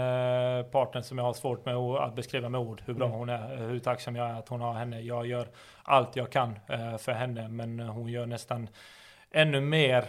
partner 0.71 1.01
som 1.01 1.17
jag 1.17 1.25
har 1.25 1.33
svårt 1.33 1.65
med 1.65 1.75
att 1.75 2.15
beskriva 2.15 2.49
med 2.49 2.61
ord. 2.61 2.81
Hur 2.85 2.93
bra 2.93 3.05
mm. 3.05 3.19
hon 3.19 3.29
är, 3.29 3.55
hur 3.57 3.79
tacksam 3.79 4.15
jag 4.15 4.29
är 4.29 4.33
att 4.33 4.49
hon 4.49 4.61
har 4.61 4.73
henne. 4.73 5.01
Jag 5.01 5.27
gör 5.27 5.47
allt 5.83 6.15
jag 6.15 6.31
kan 6.31 6.59
för 6.99 7.11
henne 7.11 7.47
men 7.47 7.79
hon 7.79 8.07
gör 8.07 8.25
nästan 8.25 8.67
ännu 9.31 9.61
mer 9.61 10.01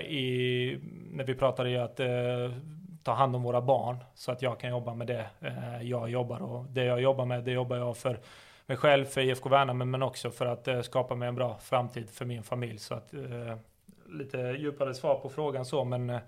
i, 0.00 0.78
när 1.10 1.24
vi 1.24 1.34
pratar 1.34 1.66
i 1.66 1.78
att 1.78 2.00
ta 3.02 3.12
hand 3.12 3.36
om 3.36 3.42
våra 3.42 3.60
barn 3.60 3.96
så 4.14 4.32
att 4.32 4.42
jag 4.42 4.60
kan 4.60 4.70
jobba 4.70 4.94
med 4.94 5.06
det 5.06 5.26
jag 5.82 6.10
jobbar 6.10 6.42
och 6.42 6.64
det 6.64 6.84
jag 6.84 7.00
jobbar 7.00 7.24
med 7.24 7.44
det 7.44 7.52
jobbar 7.52 7.76
jag 7.76 7.96
för 7.96 8.18
mig 8.66 8.76
själv, 8.76 9.04
för 9.04 9.20
IFK 9.20 9.48
Värnamo, 9.48 9.84
men 9.84 10.02
också 10.02 10.30
för 10.30 10.46
att 10.46 10.68
eh, 10.68 10.82
skapa 10.82 11.14
mig 11.14 11.28
en 11.28 11.34
bra 11.34 11.58
framtid 11.58 12.10
för 12.10 12.24
min 12.24 12.42
familj. 12.42 12.78
Så 12.78 12.94
att, 12.94 13.14
eh, 13.14 13.56
lite 14.08 14.38
djupare 14.38 14.94
svar 14.94 15.14
på 15.14 15.28
frågan 15.28 15.64
så, 15.64 15.84
men 15.84 16.10
eh, 16.10 16.20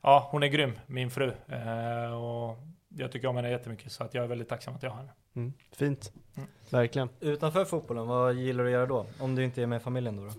ja, 0.00 0.28
hon 0.30 0.42
är 0.42 0.46
grym, 0.46 0.78
min 0.86 1.10
fru. 1.10 1.32
Eh, 1.46 2.12
och 2.12 2.56
jag 2.88 3.12
tycker 3.12 3.28
om 3.28 3.36
henne 3.36 3.50
jättemycket, 3.50 3.92
så 3.92 4.04
att 4.04 4.14
jag 4.14 4.24
är 4.24 4.28
väldigt 4.28 4.48
tacksam 4.48 4.74
att 4.74 4.82
jag 4.82 4.90
har 4.90 4.96
henne. 4.96 5.12
Mm, 5.34 5.52
fint, 5.72 6.12
mm. 6.36 6.48
verkligen. 6.70 7.08
Utanför 7.20 7.64
fotbollen, 7.64 8.06
vad 8.06 8.34
gillar 8.34 8.64
du 8.64 8.70
att 8.70 8.72
göra 8.72 8.86
då? 8.86 9.06
Om 9.18 9.34
du 9.34 9.44
inte 9.44 9.62
är 9.62 9.66
med 9.66 9.82
familjen 9.82 10.16
då? 10.16 10.24
då? 10.24 10.32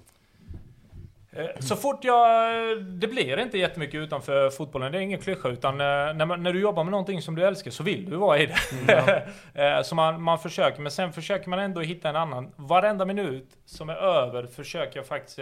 Eh, 1.36 1.46
så 1.60 1.76
fort 1.76 2.04
jag... 2.04 2.84
Det 2.84 3.08
blir 3.08 3.40
inte 3.40 3.58
jättemycket 3.58 3.96
utanför 3.96 4.50
fotbollen, 4.50 4.92
det 4.92 4.98
är 4.98 5.02
ingen 5.02 5.20
klyscha. 5.20 5.50
Utan 5.50 5.82
eh, 5.82 5.86
när, 5.86 6.26
man, 6.26 6.44
när 6.44 6.54
du 6.54 6.62
jobbar 6.62 6.84
med 6.84 6.92
någonting 6.92 7.22
som 7.22 7.36
du 7.36 7.46
älskar 7.46 7.72
så 7.72 7.84
vill 7.84 8.10
du 8.10 8.16
vara 8.16 8.40
i 8.40 8.46
det. 8.46 8.94
Mm. 8.94 9.22
Eh, 9.56 9.82
så 9.82 9.96
man, 9.96 10.22
man 10.22 10.40
försöker, 10.40 10.82
men 10.82 10.92
sen 10.92 11.14
försöker 11.14 11.50
man 11.50 11.60
ändå 11.60 11.82
hitta 11.82 12.10
en 12.10 12.16
annan. 12.16 12.52
Varenda 12.56 13.06
minut 13.06 13.50
som 13.66 13.90
är 13.90 13.96
över 13.96 14.48
försöker 14.48 15.00
jag 15.00 15.06
faktiskt, 15.06 15.38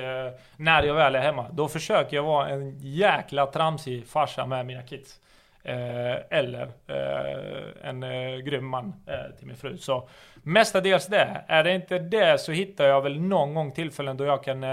när 0.56 0.84
jag 0.84 0.94
väl 0.94 1.16
är 1.16 1.20
hemma, 1.20 1.46
då 1.52 1.68
försöker 1.68 2.16
jag 2.16 2.24
vara 2.24 2.50
en 2.50 2.80
jäkla 2.80 3.46
tramsig 3.46 4.08
farsa 4.08 4.46
med 4.46 4.66
mina 4.66 4.82
kids. 4.82 5.20
eller 5.64 6.70
en 7.84 8.02
grym 8.46 8.68
man 8.68 8.94
till 9.38 9.48
min 9.48 9.56
fru. 9.56 9.78
Så 9.78 10.10
mestadels 10.44 11.08
det. 11.08 11.44
Är 11.48 11.64
det 11.64 11.76
inte 11.76 12.00
det 12.00 12.42
så 12.42 12.52
hittar 12.52 12.86
jag 12.86 13.02
väl 13.02 13.22
någon 13.22 13.54
gång 13.54 13.72
tillfällen 13.72 14.18
då 14.18 14.26
jag 14.26 14.44
kan 14.44 14.64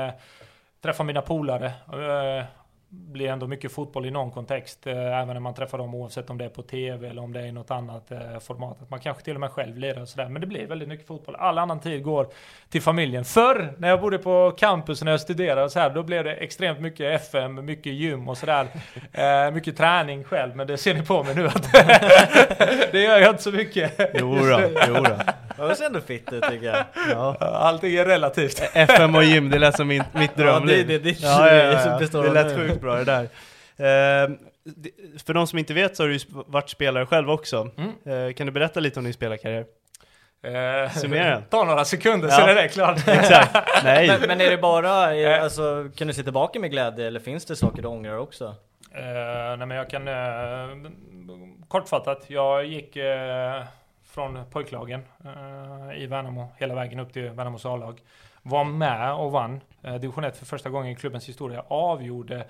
träffa 0.83 1.05
mina 1.05 1.23
polare. 1.23 1.67
Eh, 1.67 2.45
blir 2.91 3.29
ändå 3.29 3.47
mycket 3.47 3.73
fotboll 3.73 4.07
i 4.07 4.11
någon 4.11 4.31
kontext, 4.31 4.87
eh, 4.87 5.21
även 5.21 5.29
när 5.29 5.41
man 5.41 5.55
träffar 5.55 5.79
dem 5.79 5.95
oavsett 5.95 6.31
om 6.31 6.39
det 6.39 6.45
är 6.45 6.49
på 6.49 6.63
tv 6.63 7.09
eller 7.09 7.23
om 7.23 7.33
det 7.33 7.41
är 7.41 7.45
i 7.45 7.53
något 7.53 7.71
annat 7.71 8.11
eh, 8.11 8.39
format. 8.41 8.91
Man 8.91 9.01
kanske 9.01 9.23
till 9.23 9.35
och 9.35 9.41
med 9.41 9.51
själv 9.51 9.77
lirar 9.77 10.01
och 10.01 10.09
sådär, 10.09 10.29
men 10.29 10.41
det 10.41 10.47
blir 10.47 10.67
väldigt 10.67 10.89
mycket 10.89 11.07
fotboll. 11.07 11.37
All 11.37 11.59
annan 11.59 11.81
tid 11.81 12.03
går 12.03 12.27
till 12.69 12.83
familjen. 12.83 13.25
Förr, 13.25 13.75
när 13.79 13.89
jag 13.89 14.01
bodde 14.01 14.19
på 14.19 14.51
campus 14.59 15.03
när 15.03 15.11
jag 15.11 15.21
studerade 15.21 15.63
och 15.63 15.73
så 15.73 15.81
här, 15.81 15.91
då 15.91 16.03
blev 16.03 16.25
det 16.25 16.35
extremt 16.35 16.81
mycket 16.81 17.21
FM, 17.21 17.65
mycket 17.65 17.93
gym 17.93 18.29
och 18.29 18.39
sådär. 18.39 18.67
Eh, 19.13 19.51
mycket 19.51 19.77
träning 19.77 20.25
själv, 20.25 20.57
men 20.57 20.67
det 20.67 20.77
ser 20.77 20.95
ni 20.95 21.03
på 21.03 21.25
mig 21.25 21.35
nu 21.35 21.47
att 21.47 21.73
det 22.93 23.03
gör 23.03 23.19
jag 23.19 23.31
inte 23.31 23.43
så 23.43 23.53
mycket. 23.53 24.21
Jodå, 24.21 24.61
jodå. 24.87 25.17
Jag 25.59 25.77
ser 25.77 25.87
ändå 25.87 26.01
fit 26.01 26.33
ut 26.33 26.45
tycker 26.51 26.67
jag. 26.67 26.85
Ja. 27.11 27.37
Allting 27.41 27.95
är 27.95 28.05
relativt. 28.05 28.63
FM 28.73 29.15
och 29.15 29.25
gym, 29.25 29.51
det 29.51 29.59
lät 29.59 29.77
som 29.77 29.89
min, 29.89 30.05
mitt 30.13 30.37
drömliv. 30.37 30.79
Ja, 30.79 30.85
det, 30.85 30.99
det, 30.99 31.11
det, 31.11 31.21
ja, 31.21 31.55
ja, 31.55 31.99
ja. 32.13 32.23
det 32.23 32.33
lät 32.33 32.57
sjukt 32.57 32.81
bra 32.81 32.97
det 32.97 33.05
där. 33.05 33.29
Uh, 33.81 34.37
för 35.27 35.35
de 35.35 35.47
som 35.47 35.59
inte 35.59 35.75
vet 35.75 35.97
så 35.97 36.03
har 36.03 36.09
du 36.09 36.15
ju 36.15 36.21
varit 36.31 36.71
spelare 36.71 37.07
själv 37.07 37.31
också. 37.31 37.71
Mm. 37.77 38.27
Uh, 38.27 38.33
kan 38.33 38.47
du 38.47 38.53
berätta 38.53 38.81
lite 38.81 39.01
om 39.01 39.05
din 39.05 39.15
spelarkarriär? 39.15 39.65
Uh, 40.47 40.91
Summera. 40.91 41.41
Ta 41.51 41.65
några 41.65 41.85
sekunder 41.85 42.29
ja. 42.29 42.35
så 42.35 42.47
är 42.47 42.55
det 42.55 42.69
klart. 42.69 43.07
Nej. 43.85 44.09
Men, 44.09 44.21
men, 44.29 44.41
är 44.41 44.51
det 44.51 44.59
bara, 44.59 45.15
är, 45.15 45.41
alltså, 45.41 45.91
kan 45.97 46.07
du 46.07 46.15
se 46.15 46.23
tillbaka 46.23 46.61
med 46.61 46.71
glädje 46.71 47.07
eller 47.07 47.21
finns 47.21 47.45
det 47.45 47.57
saker 47.57 47.83
du 47.83 47.89
ångrar 47.89 48.19
också? 48.19 48.45
Uh, 48.45 48.55
nej 49.59 49.67
men 49.67 49.71
jag 49.71 49.91
kan, 49.91 50.09
uh, 50.09 50.91
kortfattat, 51.69 52.25
jag 52.27 52.65
gick 52.65 52.97
från 54.19 54.45
pojklagen 54.51 55.01
i 55.97 56.07
Värnamo 56.07 56.49
hela 56.57 56.75
vägen 56.75 57.01
upp 57.01 57.13
till 57.13 57.31
Värnamos 57.31 57.67
A-lag. 57.67 58.01
Var 58.43 58.65
med 58.65 59.15
och 59.15 59.33
vann 59.33 59.61
division 59.83 60.25
1 60.25 60.37
för 60.37 60.47
första 60.47 60.71
gången 60.71 60.93
i 60.93 60.95
klubbens 60.95 61.29
historia. 61.29 61.65
Avgjorde 61.69 62.45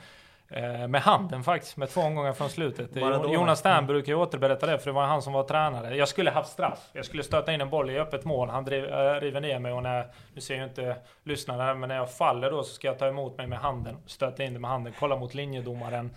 Eh, 0.51 0.89
med 0.89 1.01
handen 1.01 1.45
faktiskt, 1.45 1.77
med 1.77 1.91
två 1.91 2.01
omgångar 2.01 2.33
från 2.33 2.51
slutet. 2.51 2.95
Maradona. 2.95 3.35
Jonas 3.35 3.59
Stern 3.59 3.87
brukar 3.87 4.13
ju 4.13 4.19
återberätta 4.19 4.67
det, 4.67 4.79
för 4.79 4.87
det 4.87 4.93
var 4.93 5.05
han 5.05 5.23
som 5.23 5.33
var 5.33 5.43
tränare. 5.43 5.97
Jag 5.97 6.09
skulle 6.09 6.31
haft 6.31 6.53
straff. 6.53 6.91
Jag 6.93 7.05
skulle 7.05 7.23
stöta 7.23 7.53
in 7.53 7.61
en 7.61 7.71
boll 7.71 7.91
i 7.91 7.99
öppet 7.99 8.25
mål. 8.25 8.49
Han 8.49 8.65
driv, 8.65 8.85
äh, 8.85 9.21
river 9.21 9.41
ner 9.41 9.59
mig 9.59 9.73
och 9.73 9.83
när, 9.83 10.07
nu 10.35 10.41
ser 10.41 10.55
ju 10.55 10.65
inte 10.65 10.97
lyssnarna 11.25 11.75
men 11.75 11.89
när 11.89 11.97
jag 11.97 12.13
faller 12.13 12.51
då 12.51 12.63
så 12.63 12.75
ska 12.75 12.89
jag 12.89 12.99
ta 12.99 13.09
emot 13.09 13.39
mig 13.39 13.47
med 13.47 13.59
handen. 13.59 13.97
Stöta 14.07 14.45
in 14.45 14.55
det 14.55 14.61
med 14.61 14.71
handen, 14.71 14.93
kolla 14.99 15.17
mot 15.17 15.35
linjedomaren. 15.35 16.11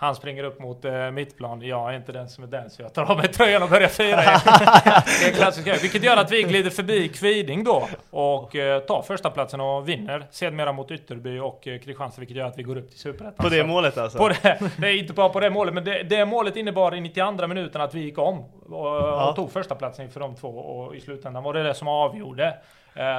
Han 0.00 0.14
springer 0.14 0.44
upp 0.44 0.60
mot 0.60 0.84
uh, 0.84 1.10
mittplan. 1.10 1.62
Jag 1.62 1.90
är 1.90 1.96
inte 1.96 2.12
den 2.12 2.28
som 2.28 2.44
är 2.44 2.48
den, 2.48 2.70
så 2.70 2.82
jag 2.82 2.94
tar 2.94 3.10
av 3.10 3.16
mig 3.16 3.28
tröjan 3.28 3.62
och 3.62 3.68
börjar 3.68 3.88
fira. 3.88 4.16
det 5.20 5.28
är 5.28 5.34
klassiskt 5.34 5.84
Vilket 5.84 6.02
gör 6.02 6.16
att 6.16 6.32
vi 6.32 6.42
glider 6.42 6.70
förbi 6.70 7.08
Kviding 7.08 7.64
då 7.64 7.88
och 8.10 8.54
uh, 8.54 8.78
tar 8.78 9.02
första 9.02 9.30
platsen 9.30 9.60
och 9.60 9.88
vinner. 9.88 10.26
Sedermera 10.30 10.72
mot 10.72 10.90
Ytterby 10.90 11.38
och 11.38 11.66
uh, 11.66 11.78
Kristianstad, 11.78 12.20
vilket 12.20 12.36
gör 12.36 12.46
att 12.46 12.58
vi 12.58 12.62
går 12.62 12.78
upp 12.78 12.90
till 12.90 12.98
Superettan. 12.98 13.34
På 13.36 13.48
det 13.48 13.64
målet 13.64 13.98
alltså? 13.98 14.18
På 14.18 14.28
det, 14.28 14.58
det 14.76 14.86
är 14.86 14.98
inte 14.98 15.12
bara 15.12 15.28
på 15.28 15.40
det 15.40 15.50
målet, 15.50 15.74
men 15.74 15.84
det, 15.84 16.02
det 16.02 16.26
målet 16.26 16.56
innebar 16.56 16.94
i 16.94 17.00
92 17.00 17.46
minuten 17.46 17.80
att 17.80 17.94
vi 17.94 18.00
gick 18.00 18.18
om 18.18 18.38
och, 18.38 18.86
ja. 18.86 19.30
och 19.30 19.36
tog 19.36 19.52
första 19.52 19.74
platsen 19.74 20.04
inför 20.04 20.20
de 20.20 20.36
två 20.36 20.48
och 20.48 20.96
i 20.96 21.00
slutändan 21.00 21.42
var 21.42 21.54
det 21.54 21.62
det 21.62 21.74
som 21.74 21.88
avgjorde. 21.88 22.54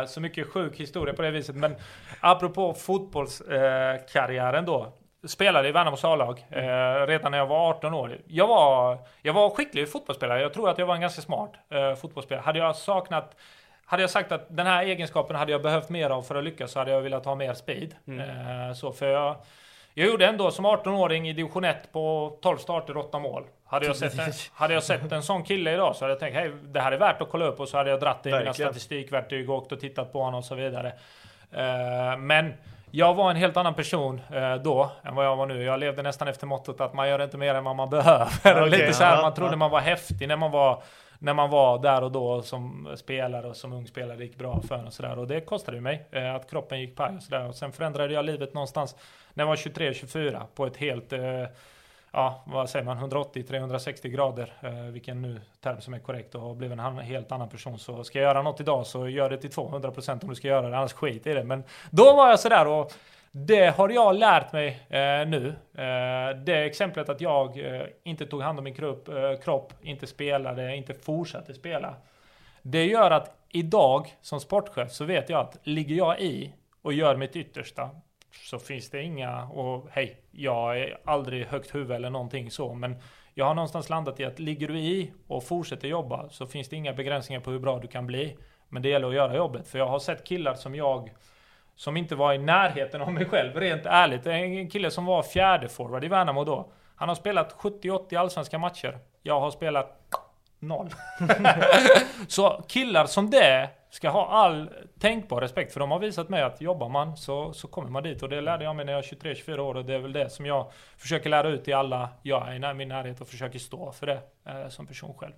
Så 0.08 0.22
mycket 0.22 0.48
sjuk 0.48 0.80
historia 0.80 1.14
på 1.14 1.22
det 1.22 1.32
viset. 1.32 1.56
Men 1.56 1.76
apropå 2.20 2.74
fotbollskarriären 2.74 4.66
då 4.66 4.94
spelade 5.28 5.70
i 5.70 5.72
Värnamos 5.72 6.04
A-lag 6.04 6.46
eh, 6.50 7.08
redan 7.08 7.32
när 7.32 7.38
jag 7.38 7.48
var 7.48 7.70
18 7.70 7.94
år. 7.94 8.18
Jag 8.28 8.48
var, 8.48 8.98
jag 9.22 9.34
var 9.34 9.50
skicklig 9.50 9.92
fotbollsspelare. 9.92 10.42
Jag 10.42 10.54
tror 10.54 10.70
att 10.70 10.78
jag 10.78 10.86
var 10.86 10.96
en 10.96 11.02
ganska 11.02 11.22
smart 11.22 11.52
eh, 11.70 11.96
fotbollsspelare. 11.96 12.44
Hade 12.44 12.60
jag 12.60 12.76
saknat 12.76 13.36
hade 13.90 14.04
jag 14.04 14.10
sagt 14.10 14.32
att 14.32 14.46
den 14.50 14.68
här 14.68 14.84
egenskapen 14.84 15.36
hade 15.36 15.52
jag 15.52 15.62
behövt 15.62 15.90
mer 15.90 16.10
av 16.10 16.22
för 16.22 16.36
att 16.36 16.44
lyckas 16.44 16.72
så 16.72 16.80
hade 16.80 16.92
jag 16.92 17.02
velat 17.02 17.26
ha 17.26 17.36
mer 17.36 17.54
speed. 17.54 17.96
Mm. 18.08 18.70
Eh, 18.70 18.74
så 18.74 18.92
för 18.92 19.08
jag, 19.08 19.36
jag 19.94 20.08
gjorde 20.08 20.28
ändå 20.28 20.52
som 20.52 20.66
18-åring 20.66 21.30
i 21.30 21.34
division 21.34 21.64
1 21.64 21.92
på 21.92 22.38
12 22.42 22.58
starter, 22.58 22.98
8 22.98 23.20
mål. 23.20 23.44
Hade 23.66 23.86
jag, 23.86 23.96
sett 23.96 24.20
en, 24.20 24.32
hade 24.54 24.74
jag 24.74 24.84
sett 24.84 25.12
en 25.12 25.24
sån 25.24 25.44
kille 25.44 25.74
idag 25.74 25.96
så 25.96 26.06
hade 26.06 26.12
jag 26.12 26.20
tänkt 26.20 26.36
hej, 26.36 26.52
det 26.64 26.80
här 26.80 26.92
är 26.92 26.98
värt 26.98 27.22
att 27.22 27.30
kolla 27.30 27.46
upp 27.46 27.60
och 27.60 27.70
så 27.70 27.78
hade 27.78 27.90
jag 27.90 28.00
dratt 28.00 28.26
i 28.26 28.32
mina 28.32 28.54
statistikverktyg 28.54 29.50
och 29.50 29.56
åkt 29.56 29.72
och 29.72 29.80
tittat 29.80 30.14
på 30.14 30.24
honom 30.24 30.38
och 30.38 30.46
så 30.46 30.56
vidare. 30.56 30.88
Eh, 31.52 32.18
men 32.18 32.54
jag 32.92 33.14
var 33.14 33.30
en 33.30 33.36
helt 33.36 33.58
annan 33.58 33.74
person 33.74 34.22
eh, 34.34 34.56
då 34.56 34.92
än 35.04 35.16
vad 35.16 35.26
jag 35.26 35.36
var 35.36 35.46
nu. 35.46 35.64
Jag 35.64 35.80
levde 35.80 36.02
nästan 36.02 36.28
efter 36.28 36.48
mottot 36.48 36.82
att 36.82 36.94
man 36.94 37.10
gör 37.10 37.24
inte 37.24 37.38
mer 37.38 37.56
än 37.56 37.64
vad 37.64 37.76
man 37.76 37.90
behöver. 37.90 38.28
Okay, 38.44 38.70
Lite 38.70 38.94
så 38.94 39.04
här, 39.04 39.22
man 39.22 39.34
trodde 39.34 39.56
man 39.56 39.72
var 39.72 39.80
häftig 39.80 40.28
när 40.28 40.38
man 40.38 40.52
var, 40.52 40.84
när 41.20 41.34
man 41.34 41.50
var 41.50 41.80
där 41.80 42.04
och 42.04 42.12
då 42.12 42.42
som 42.42 42.90
spelare 42.96 43.48
och 43.48 43.56
som 43.56 43.74
ung 43.74 43.88
spelare. 43.88 44.18
Det 44.18 44.24
gick 44.24 44.38
bra 44.38 44.62
för 44.68 44.76
en 44.76 44.88
och 44.88 44.94
sådär. 44.94 45.20
Och 45.20 45.28
det 45.28 45.42
kostade 45.42 45.78
ju 45.78 45.82
mig 45.82 46.08
eh, 46.12 46.36
att 46.36 46.50
kroppen 46.50 46.80
gick 46.80 46.96
paj 46.96 47.16
och 47.16 47.24
sådär. 47.24 47.48
Och 47.48 47.56
sen 47.56 47.72
förändrade 47.72 48.14
jag 48.14 48.26
livet 48.26 48.54
någonstans 48.54 48.96
när 49.34 49.44
jag 49.44 49.50
var 49.50 49.56
23-24 49.56 50.44
på 50.56 50.66
ett 50.66 50.78
helt 50.78 51.14
eh, 51.14 51.22
ja, 52.12 52.44
vad 52.46 52.70
säger 52.70 52.86
man, 52.86 52.98
180-360 52.98 54.08
grader, 54.08 54.54
eh, 54.62 54.72
vilken 54.74 55.22
nu 55.22 55.42
term 55.62 55.82
som 55.82 55.94
är 55.94 56.00
korrekt 56.00 56.36
och 56.36 56.56
blivit 56.56 56.80
en 56.80 56.98
helt 56.98 57.32
annan 57.32 57.50
person. 57.50 57.80
Så 57.80 58.04
ska 58.04 58.20
jag 58.20 58.28
göra 58.28 58.42
något 58.42 58.60
idag 58.60 58.88
så 58.88 59.10
gör 59.10 59.30
det 59.30 59.38
till 59.38 59.50
200% 59.50 60.24
om 60.24 60.30
du 60.30 60.36
ska 60.36 60.48
göra 60.48 60.70
det, 60.70 60.78
annars 60.78 60.94
skit 60.94 61.28
i 61.28 61.34
det. 61.34 61.44
Men 61.44 61.64
då 61.90 62.16
var 62.16 62.30
jag 62.30 62.40
sådär 62.40 62.68
och 62.68 62.94
det 63.32 63.76
har 63.76 63.90
jag 63.90 64.16
lärt 64.16 64.52
mig 64.52 64.68
eh, 64.90 65.28
nu. 65.28 65.48
Eh, 65.74 66.38
det 66.38 66.66
exemplet 66.66 67.10
att 67.10 67.22
jag 67.22 67.60
eh, 67.60 67.88
inte 68.04 68.26
tog 68.26 68.42
hand 68.42 68.58
om 68.58 68.64
min 68.64 68.76
kropp, 68.76 69.10
eh, 69.10 69.40
kropp, 69.44 69.74
inte 69.82 70.08
spelade, 70.08 70.76
inte 70.76 70.94
fortsatte 70.94 71.54
spela. 71.54 71.96
Det 72.62 72.86
gör 72.86 73.12
att 73.12 73.36
idag 73.50 74.16
som 74.22 74.40
sportchef 74.40 74.92
så 74.92 75.06
vet 75.06 75.30
jag 75.30 75.40
att 75.40 75.58
ligger 75.64 75.96
jag 75.96 76.22
i 76.22 76.54
och 76.82 76.94
gör 76.94 77.16
mitt 77.16 77.36
yttersta 77.36 77.90
så 78.32 78.60
finns 78.60 78.90
det 78.90 79.02
inga, 79.02 79.44
och 79.44 79.88
hej, 79.92 80.22
jag 80.32 80.80
är 80.80 80.98
aldrig 81.06 81.46
högt 81.46 81.76
huvud 81.76 81.92
eller 81.92 82.10
någonting 82.10 82.52
så, 82.52 82.74
men 82.74 82.96
jag 83.34 83.46
har 83.46 83.56
någonstans 83.56 83.90
landat 83.90 84.20
i 84.20 84.26
att 84.26 84.40
ligger 84.40 84.68
du 84.68 84.80
i 84.80 85.12
och 85.28 85.44
fortsätter 85.44 85.88
jobba 85.88 86.30
så 86.30 86.48
finns 86.48 86.70
det 86.70 86.76
inga 86.76 86.94
begränsningar 86.94 87.42
på 87.42 87.52
hur 87.52 87.60
bra 87.60 87.80
du 87.80 87.88
kan 87.88 88.08
bli. 88.08 88.38
Men 88.70 88.82
det 88.82 88.90
gäller 88.90 89.08
att 89.08 89.14
göra 89.14 89.36
jobbet, 89.36 89.68
för 89.68 89.80
jag 89.80 89.88
har 89.88 90.00
sett 90.00 90.24
killar 90.24 90.54
som 90.54 90.76
jag 90.76 91.10
som 91.76 91.98
inte 91.98 92.16
var 92.16 92.34
i 92.34 92.38
närheten 92.38 93.02
av 93.02 93.14
mig 93.14 93.26
själv, 93.26 93.56
rent 93.56 93.86
ärligt. 93.86 94.26
En 94.26 94.70
kille 94.70 94.92
som 94.92 95.06
var 95.06 95.24
fjärde 95.24 95.70
forward 95.70 96.04
i 96.04 96.08
Värnamo 96.08 96.44
då. 96.44 96.72
Han 96.96 97.10
har 97.10 97.16
spelat 97.16 97.56
70-80 97.56 98.20
allsvenska 98.20 98.58
matcher. 98.58 99.00
Jag 99.22 99.40
har 99.40 99.52
spelat 99.52 100.02
noll. 100.60 100.90
så 102.28 102.64
killar 102.68 103.06
som 103.06 103.30
det 103.30 103.70
ska 103.90 104.10
ha 104.10 104.28
all 104.28 104.70
tänkbar 105.00 105.42
respekt 105.42 105.74
för 105.74 105.80
de 105.80 105.92
har 105.92 106.00
visat 106.00 106.30
mig 106.30 106.42
att 106.42 106.62
jobbar 106.62 106.90
man 106.90 107.18
så, 107.18 107.54
så 107.54 107.68
kommer 107.68 107.90
man 107.90 108.04
dit 108.04 108.24
och 108.24 108.30
det 108.30 108.42
lärde 108.42 108.64
jag 108.64 108.76
mig 108.76 108.86
när 108.86 108.94
jag 108.94 108.98
var 108.98 109.34
23-24 109.34 109.60
år 109.60 109.76
och 109.76 109.86
det 109.86 109.94
är 109.94 110.00
väl 110.00 110.14
det 110.14 110.30
som 110.30 110.46
jag 110.46 110.72
försöker 110.98 111.30
lära 111.30 111.50
ut 111.50 111.64
till 111.64 111.76
alla 111.76 112.10
jag 112.24 112.48
är 112.48 112.72
i 112.72 112.74
min 112.74 112.88
närhet 112.90 113.22
och 113.22 113.28
försöker 113.28 113.60
stå 113.60 113.92
för 113.92 114.06
det 114.06 114.20
eh, 114.46 114.70
som 114.70 114.88
person 114.88 115.14
själv. 115.14 115.34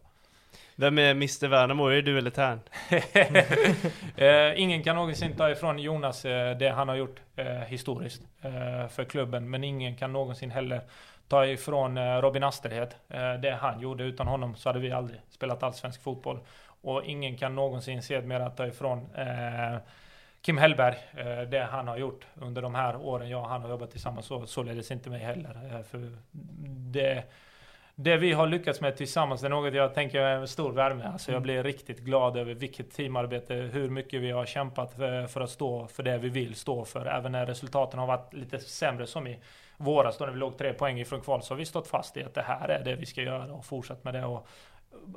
Vem 0.76 0.98
är 0.98 1.12
Mr 1.12 1.48
Värnamo? 1.48 1.88
Är 1.88 1.96
det 1.96 2.02
du 2.02 2.18
eller 2.18 2.30
Tern? 2.30 2.60
eh, 4.16 4.62
ingen 4.62 4.84
kan 4.84 4.96
någonsin 4.96 5.36
ta 5.36 5.50
ifrån 5.50 5.80
Jonas 5.80 6.26
eh, 6.26 6.58
det 6.58 6.70
han 6.70 6.90
har 6.90 6.96
gjort 6.96 7.22
eh, 7.36 7.46
historiskt 7.46 8.22
för 8.90 9.04
klubben, 9.04 9.50
men 9.50 9.64
ingen 9.64 9.96
kan 9.96 10.14
någonsin 10.14 10.52
heller 10.52 10.82
ta 11.28 11.46
ifrån 11.46 12.22
Robin 12.22 12.44
Asterhed 12.44 12.96
det 13.42 13.58
han 13.62 13.80
gjorde. 13.80 14.04
Utan 14.04 14.28
honom 14.28 14.56
så 14.56 14.70
hade 14.70 14.80
vi 14.80 14.92
aldrig 14.92 15.22
spelat 15.30 15.64
allsvensk 15.64 16.04
fotboll. 16.04 16.40
Och 16.82 17.06
ingen 17.06 17.38
kan 17.38 17.56
någonsin 17.56 18.02
sedermera 18.02 18.50
ta 18.50 18.68
ifrån 18.68 19.10
eh, 19.16 19.78
Kim 20.42 20.58
Hellberg, 20.58 20.96
eh, 21.18 21.50
det 21.50 21.68
han 21.72 21.88
har 21.88 21.98
gjort 21.98 22.26
under 22.36 22.62
de 22.62 22.76
här 22.76 22.96
åren 22.96 23.30
jag 23.30 23.42
och 23.42 23.50
han 23.50 23.62
har 23.62 23.70
jobbat 23.70 23.92
tillsammans, 23.92 24.26
så, 24.26 24.46
således 24.46 24.92
inte 24.92 25.10
mig 25.10 25.20
heller. 25.20 25.70
Eh, 25.72 25.84
för 25.84 26.12
det, 26.92 27.24
det 27.96 28.18
vi 28.18 28.34
har 28.34 28.48
lyckats 28.48 28.82
med 28.82 28.98
tillsammans, 28.98 29.42
det 29.42 29.48
är 29.48 29.50
något 29.50 29.74
jag 29.74 29.94
tänker 29.94 30.20
är 30.20 30.36
en 30.36 30.48
stor 30.48 30.72
värme. 30.72 31.04
Alltså 31.04 31.32
jag 31.32 31.38
mm. 31.38 31.44
blir 31.44 31.64
riktigt 31.64 32.00
glad 32.00 32.38
över 32.38 32.54
vilket 32.54 32.92
teamarbete, 32.92 33.54
hur 33.54 33.90
mycket 33.90 34.22
vi 34.22 34.32
har 34.32 34.46
kämpat 34.46 34.94
för, 34.94 35.28
för, 35.28 35.42
att 35.42 35.50
stå 35.50 35.88
för 35.88 36.04
det 36.04 36.18
vi 36.18 36.30
vill 36.30 36.56
stå 36.56 36.86
för. 36.86 37.06
Även 37.06 37.32
när 37.32 37.46
resultaten 37.46 38.00
har 38.00 38.08
varit 38.08 38.34
lite 38.34 38.60
sämre 38.60 39.08
som 39.08 39.28
i 39.28 39.40
våras 39.78 40.18
då 40.18 40.26
när 40.26 40.32
vi 40.32 40.40
låg 40.40 40.58
tre 40.58 40.74
poäng 40.74 41.00
ifrån 41.00 41.22
kval 41.22 41.42
så 41.44 41.54
har 41.54 41.58
vi 41.58 41.66
stått 41.66 41.88
fast 41.88 42.18
i 42.18 42.24
att 42.24 42.34
det 42.34 42.42
här 42.42 42.70
är 42.70 42.84
det 42.84 42.96
vi 42.96 43.06
ska 43.06 43.22
göra 43.22 43.54
och 43.54 43.66
fortsatt 43.66 44.04
med 44.04 44.14
det. 44.14 44.26
Och 44.26 44.48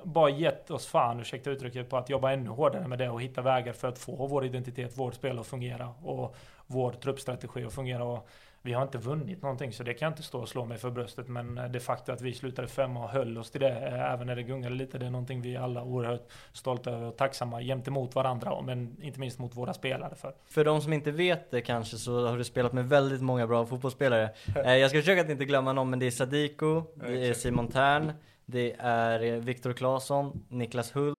bara 0.04 0.30
gett 0.30 0.70
oss 0.70 0.86
fan, 0.86 1.20
ursäkta 1.20 1.50
uttrycket, 1.50 1.90
på 1.90 1.96
att 1.96 2.10
jobba 2.10 2.32
ännu 2.32 2.50
hårdare 2.50 2.88
med 2.88 2.98
det 2.98 3.10
och 3.10 3.22
hitta 3.22 3.42
vägar 3.42 3.72
för 3.72 3.88
att 3.88 3.98
få 3.98 4.26
vår 4.26 4.44
identitet, 4.44 4.98
vårt 4.98 5.14
spel 5.14 5.38
att 5.38 5.46
fungera 5.46 5.88
och 6.02 6.36
vår 6.66 6.92
truppstrategi 6.92 7.64
att 7.64 7.72
fungera. 7.72 8.04
Och 8.04 8.28
vi 8.66 8.72
har 8.72 8.82
inte 8.82 8.98
vunnit 8.98 9.42
någonting 9.42 9.72
så 9.72 9.82
det 9.82 9.94
kan 9.94 10.06
jag 10.06 10.12
inte 10.12 10.22
stå 10.22 10.40
och 10.40 10.48
slå 10.48 10.64
mig 10.64 10.78
för 10.78 10.90
bröstet. 10.90 11.28
Men 11.28 11.72
det 11.72 11.80
faktum 11.80 12.14
att 12.14 12.20
vi 12.20 12.34
slutade 12.34 12.68
femma 12.68 13.04
och 13.04 13.10
höll 13.10 13.38
oss 13.38 13.50
till 13.50 13.60
det, 13.60 13.70
eh, 13.70 14.12
även 14.12 14.26
när 14.26 14.36
det 14.36 14.42
gungade 14.42 14.74
lite, 14.74 14.98
det 14.98 15.06
är 15.06 15.10
någonting 15.10 15.40
vi 15.40 15.56
alla 15.56 15.80
är 15.80 15.84
oerhört 15.84 16.28
stolta 16.52 16.90
över 16.90 17.06
och 17.06 17.16
tacksamma 17.16 17.62
gentemot 17.62 18.14
varandra, 18.14 18.62
men 18.62 18.96
inte 19.02 19.20
minst 19.20 19.38
mot 19.38 19.56
våra 19.56 19.74
spelare 19.74 20.14
för. 20.14 20.34
För 20.44 20.64
de 20.64 20.80
som 20.80 20.92
inte 20.92 21.10
vet 21.10 21.50
det 21.50 21.60
kanske 21.60 21.96
så 21.96 22.26
har 22.26 22.38
du 22.38 22.44
spelat 22.44 22.72
med 22.72 22.88
väldigt 22.88 23.22
många 23.22 23.46
bra 23.46 23.66
fotbollsspelare. 23.66 24.30
Eh, 24.64 24.76
jag 24.76 24.90
ska 24.90 24.98
försöka 24.98 25.20
att 25.20 25.30
inte 25.30 25.44
glömma 25.44 25.72
någon, 25.72 25.90
men 25.90 25.98
det 25.98 26.06
är 26.06 26.10
Sadiko, 26.10 26.82
det 26.94 27.28
är 27.28 27.34
Simon 27.34 27.68
Tern, 27.68 28.12
det 28.46 28.76
är 28.78 29.22
eh, 29.22 29.38
Viktor 29.40 29.72
Claesson, 29.72 30.44
Niklas 30.48 30.96
Hult. 30.96 31.18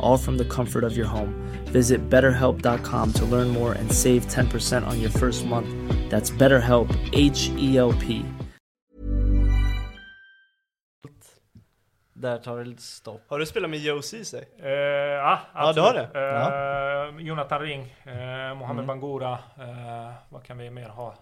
all 0.00 0.18
from 0.18 0.38
the 0.38 0.44
comfort 0.44 0.84
of 0.84 0.96
your 0.96 1.06
home. 1.06 1.34
Visit 1.72 2.10
betterhelp.com 2.10 3.12
to 3.12 3.24
learn 3.24 3.48
more 3.48 3.72
and 3.72 3.92
save 3.92 4.26
10% 4.26 4.86
on 4.86 5.00
your 5.00 5.10
first 5.10 5.46
month. 5.46 5.68
That's 6.10 6.30
BetterHelp, 6.30 6.88
H 7.12 7.50
E 7.56 7.78
L 7.78 7.92
P. 7.92 8.24
Där 12.20 12.38
tar 12.38 12.58
det 12.58 12.64
lite 12.64 12.82
stopp. 12.82 13.22
Har 13.28 13.38
du 13.38 13.46
spelat 13.46 13.70
med 13.70 13.78
Joe 13.78 14.02
Ceesay? 14.02 14.44
Uh, 14.62 14.68
ja, 14.68 15.40
ja, 15.54 15.72
du 15.72 15.80
har 15.80 15.94
det? 15.94 16.08
Uh, 16.14 16.22
ja. 16.22 17.20
Jonathan 17.20 17.60
Ring, 17.60 17.80
uh, 18.06 18.54
Mohamed 18.54 18.84
mm. 18.84 18.86
Bangura, 18.86 19.38
vad 20.28 20.44
kan 20.44 20.58
vi 20.58 20.70
mer 20.70 20.88
ha? 20.88 21.14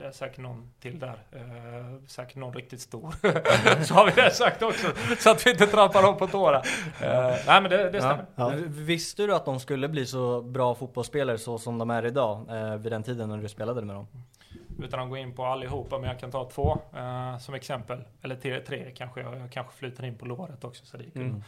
Det 0.00 0.06
är 0.06 0.12
säkert 0.12 0.38
någon 0.38 0.70
till 0.80 0.98
där. 0.98 1.18
Eh, 1.32 2.04
säkert 2.06 2.36
någon 2.36 2.54
riktigt 2.54 2.80
stor. 2.80 3.14
så 3.84 3.94
har 3.94 4.06
vi 4.06 4.22
det 4.22 4.30
sagt 4.30 4.62
också. 4.62 4.86
Så 5.18 5.30
att 5.30 5.46
vi 5.46 5.50
inte 5.50 5.66
trampar 5.66 6.02
dem 6.02 6.16
på 6.16 6.26
tårna. 6.26 6.56
Eh, 7.00 7.36
nej 7.46 7.60
men 7.60 7.70
det, 7.70 7.90
det 7.90 8.00
stämmer. 8.00 8.26
Ja. 8.36 8.54
Ja. 8.54 8.58
Visste 8.66 9.26
du 9.26 9.34
att 9.34 9.44
de 9.44 9.60
skulle 9.60 9.88
bli 9.88 10.06
så 10.06 10.42
bra 10.42 10.74
fotbollsspelare 10.74 11.38
så 11.38 11.58
som 11.58 11.78
de 11.78 11.90
är 11.90 12.06
idag? 12.06 12.46
Eh, 12.50 12.76
vid 12.76 12.92
den 12.92 13.02
tiden 13.02 13.28
när 13.28 13.38
du 13.38 13.48
spelade 13.48 13.82
med 13.82 13.96
dem? 13.96 14.06
Utan 14.78 15.00
att 15.00 15.08
gå 15.08 15.16
in 15.16 15.34
på 15.34 15.44
allihopa, 15.44 15.98
men 15.98 16.10
jag 16.10 16.20
kan 16.20 16.30
ta 16.30 16.50
två 16.50 16.78
eh, 16.96 17.38
som 17.38 17.54
exempel. 17.54 18.04
Eller 18.22 18.36
tre, 18.36 18.60
tre 18.60 18.90
kanske. 18.96 19.20
Jag, 19.20 19.40
jag 19.40 19.52
kanske 19.52 19.72
flyter 19.72 20.04
in 20.04 20.18
på 20.18 20.26
låret 20.26 20.64
också. 20.64 20.86
Så 20.86 20.96
det 20.96 21.04
gick 21.04 21.16
mm. 21.16 21.42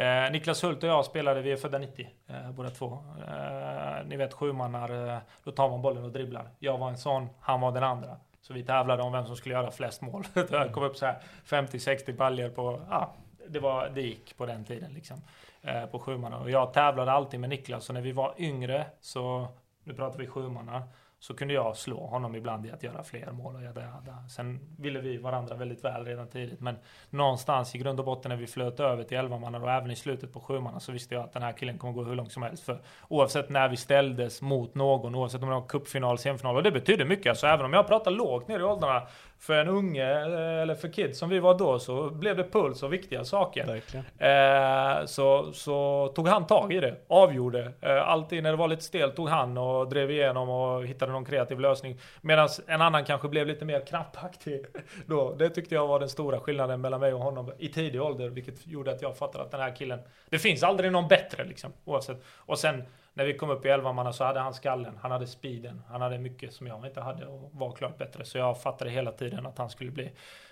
Eh, 0.00 0.30
Niklas 0.30 0.64
Hult 0.64 0.82
och 0.82 0.88
jag 0.88 1.04
spelade, 1.04 1.42
vi 1.42 1.52
är 1.52 1.56
födda 1.56 1.78
90 1.78 2.08
eh, 2.28 2.50
båda 2.50 2.70
två. 2.70 2.98
Eh, 3.28 4.06
ni 4.06 4.16
vet 4.16 4.32
sjumannar, 4.32 5.08
eh, 5.08 5.18
då 5.44 5.50
tar 5.50 5.70
man 5.70 5.82
bollen 5.82 6.04
och 6.04 6.12
dribblar. 6.12 6.48
Jag 6.58 6.78
var 6.78 6.88
en 6.88 6.98
sån, 6.98 7.28
han 7.40 7.60
var 7.60 7.72
den 7.72 7.82
andra. 7.82 8.16
Så 8.40 8.54
vi 8.54 8.62
tävlade 8.62 9.02
om 9.02 9.12
vem 9.12 9.26
som 9.26 9.36
skulle 9.36 9.54
göra 9.54 9.70
flest 9.70 10.02
mål. 10.02 10.24
det 10.34 10.70
kom 10.72 10.82
upp 10.82 10.96
så 10.96 11.06
här 11.06 11.18
50-60 11.46 12.16
baljer 12.16 12.50
på, 12.50 12.80
ja, 12.90 13.14
det, 13.48 13.60
var, 13.60 13.88
det 13.88 14.02
gick 14.02 14.36
på 14.36 14.46
den 14.46 14.64
tiden 14.64 14.92
liksom. 14.94 15.22
Eh, 15.62 15.86
på 15.86 15.98
sjumannar. 15.98 16.40
Och 16.40 16.50
jag 16.50 16.72
tävlade 16.72 17.12
alltid 17.12 17.40
med 17.40 17.50
Niklas, 17.50 17.84
så 17.84 17.92
när 17.92 18.00
vi 18.00 18.12
var 18.12 18.34
yngre 18.38 18.86
så, 19.00 19.48
nu 19.84 19.94
pratar 19.94 20.18
vi 20.18 20.26
sjumannar, 20.26 20.82
så 21.20 21.34
kunde 21.34 21.54
jag 21.54 21.76
slå 21.76 22.06
honom 22.06 22.34
ibland 22.34 22.66
i 22.66 22.70
att 22.70 22.82
göra 22.82 23.02
fler 23.02 23.32
mål 23.32 23.54
och 23.54 23.62
jada, 23.62 23.80
jada. 23.80 24.28
Sen 24.28 24.60
ville 24.78 25.00
vi 25.00 25.16
varandra 25.16 25.56
väldigt 25.56 25.84
väl 25.84 26.04
redan 26.04 26.28
tidigt. 26.28 26.60
Men 26.60 26.76
någonstans 27.10 27.74
i 27.74 27.78
grund 27.78 27.98
och 28.00 28.06
botten 28.06 28.28
när 28.28 28.36
vi 28.36 28.46
flöt 28.46 28.80
över 28.80 29.04
till 29.04 29.16
11 29.16 29.38
man 29.38 29.54
och 29.54 29.70
även 29.70 29.90
i 29.90 29.96
slutet 29.96 30.32
på 30.32 30.40
7 30.40 30.60
så 30.78 30.92
visste 30.92 31.14
jag 31.14 31.24
att 31.24 31.32
den 31.32 31.42
här 31.42 31.52
killen 31.52 31.78
kommer 31.78 31.94
gå 31.94 32.04
hur 32.04 32.14
långt 32.14 32.32
som 32.32 32.42
helst. 32.42 32.64
För 32.64 32.80
oavsett 33.08 33.48
när 33.48 33.68
vi 33.68 33.76
ställdes 33.76 34.42
mot 34.42 34.74
någon, 34.74 35.14
oavsett 35.14 35.42
om 35.42 35.48
det 35.48 35.54
var 35.54 35.68
cupfinal, 35.68 36.18
semifinal. 36.18 36.56
Och 36.56 36.62
det 36.62 36.70
betydde 36.70 37.04
mycket. 37.04 37.30
Alltså 37.30 37.46
även 37.46 37.66
om 37.66 37.72
jag 37.72 37.86
pratar 37.86 38.10
lågt 38.10 38.48
ner 38.48 38.60
i 38.60 38.62
åldrarna 38.62 39.02
för 39.40 39.54
en 39.54 39.68
unge 39.68 40.10
eh, 40.12 40.62
eller 40.62 40.74
för 40.74 40.88
kids 40.88 41.18
som 41.18 41.28
vi 41.28 41.38
var 41.38 41.58
då 41.58 41.78
så 41.78 42.10
blev 42.10 42.36
det 42.36 42.44
puls 42.44 42.82
och 42.82 42.92
viktiga 42.92 43.24
saker. 43.24 43.82
Eh, 44.18 45.06
så, 45.06 45.52
så 45.52 46.08
tog 46.14 46.28
han 46.28 46.46
tag 46.46 46.72
i 46.72 46.80
det, 46.80 46.96
avgjorde. 47.08 47.72
Eh, 47.80 48.08
alltid 48.08 48.42
när 48.42 48.50
det 48.50 48.56
var 48.56 48.68
lite 48.68 48.82
stelt 48.82 49.16
tog 49.16 49.28
han 49.28 49.58
och 49.58 49.88
drev 49.88 50.10
igenom 50.10 50.48
och 50.48 50.86
hittade 50.86 51.12
någon 51.12 51.24
kreativ 51.24 51.60
lösning. 51.60 51.98
Medan 52.20 52.48
en 52.66 52.82
annan 52.82 53.04
kanske 53.04 53.28
blev 53.28 53.46
lite 53.46 53.64
mer 53.64 53.86
krampaktig. 53.86 54.64
Då. 55.06 55.34
Det 55.34 55.50
tyckte 55.50 55.74
jag 55.74 55.86
var 55.86 56.00
den 56.00 56.08
stora 56.08 56.40
skillnaden 56.40 56.80
mellan 56.80 57.00
mig 57.00 57.14
och 57.14 57.20
honom 57.20 57.52
i 57.58 57.68
tidig 57.68 58.02
ålder. 58.02 58.28
Vilket 58.28 58.66
gjorde 58.66 58.90
att 58.90 59.02
jag 59.02 59.16
fattade 59.16 59.44
att 59.44 59.50
den 59.50 59.60
här 59.60 59.76
killen, 59.76 60.00
det 60.28 60.38
finns 60.38 60.62
aldrig 60.62 60.92
någon 60.92 61.08
bättre 61.08 61.44
liksom. 61.44 61.72
Oavsett. 61.84 62.22
Och 62.36 62.58
sen 62.58 62.82
när 63.20 63.26
vi 63.26 63.34
kom 63.34 63.50
upp 63.50 63.66
i 63.66 63.68
11 63.68 64.12
så 64.12 64.24
hade 64.24 64.40
han 64.40 64.54
skallen, 64.54 64.98
han 65.02 65.10
hade 65.10 65.26
speeden, 65.26 65.82
han 65.88 66.00
hade 66.00 66.18
mycket 66.18 66.52
som 66.52 66.66
jag 66.66 66.86
inte 66.86 67.00
hade 67.00 67.26
och 67.26 67.50
var 67.52 67.72
klart 67.72 67.98
bättre. 67.98 68.24
Så 68.24 68.38
jag 68.38 68.62
fattade 68.62 68.90
hela 68.90 69.12
tiden 69.12 69.46
att 69.46 69.58
han 69.58 69.70
skulle 69.70 69.90
bli 69.90 70.10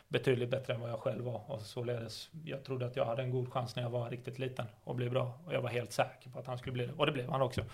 betydligt 0.09 0.50
bättre 0.50 0.74
än 0.74 0.81
vad 0.81 0.90
jag 0.90 1.00
själv 1.00 1.24
var. 1.24 1.50
Och 1.50 1.61
således, 1.61 2.28
jag 2.44 2.64
trodde 2.64 2.87
att 2.87 2.96
jag 2.96 3.04
hade 3.04 3.22
en 3.22 3.31
god 3.31 3.52
chans 3.52 3.76
när 3.76 3.83
jag 3.83 3.90
var 3.90 4.11
riktigt 4.11 4.38
liten 4.38 4.66
och 4.85 4.94
bli 4.94 5.11
bra. 5.11 5.33
Och 5.46 5.54
jag 5.54 5.61
var 5.61 5.68
helt 5.68 5.92
säker 5.92 6.31
på 6.31 6.38
att 6.38 6.46
han 6.46 6.59
skulle 6.59 6.72
bli 6.72 6.87
det. 6.87 6.92
Och 6.92 7.07
det 7.07 7.12
blev 7.12 7.31
han 7.31 7.42
också. 7.42 7.64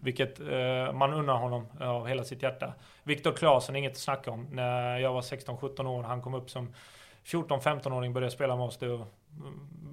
Vilket 0.00 0.40
eh, 0.40 0.92
man 0.92 1.12
unnar 1.12 1.36
honom 1.36 1.66
eh, 1.80 1.88
av 1.88 2.06
hela 2.06 2.24
sitt 2.24 2.42
hjärta. 2.42 2.74
Viktor 3.02 3.32
Claesson, 3.32 3.76
inget 3.76 3.92
att 3.92 3.98
snacka 3.98 4.30
om. 4.30 4.48
När 4.50 4.98
jag 4.98 5.12
var 5.12 5.20
16-17 5.20 5.86
år, 5.86 6.02
han 6.02 6.22
kom 6.22 6.34
upp 6.34 6.50
som 6.50 6.74
14-15-åring, 7.24 8.12
började 8.12 8.32
spela 8.32 8.56
med 8.56 8.66
oss. 8.66 8.78
Det 8.78 9.00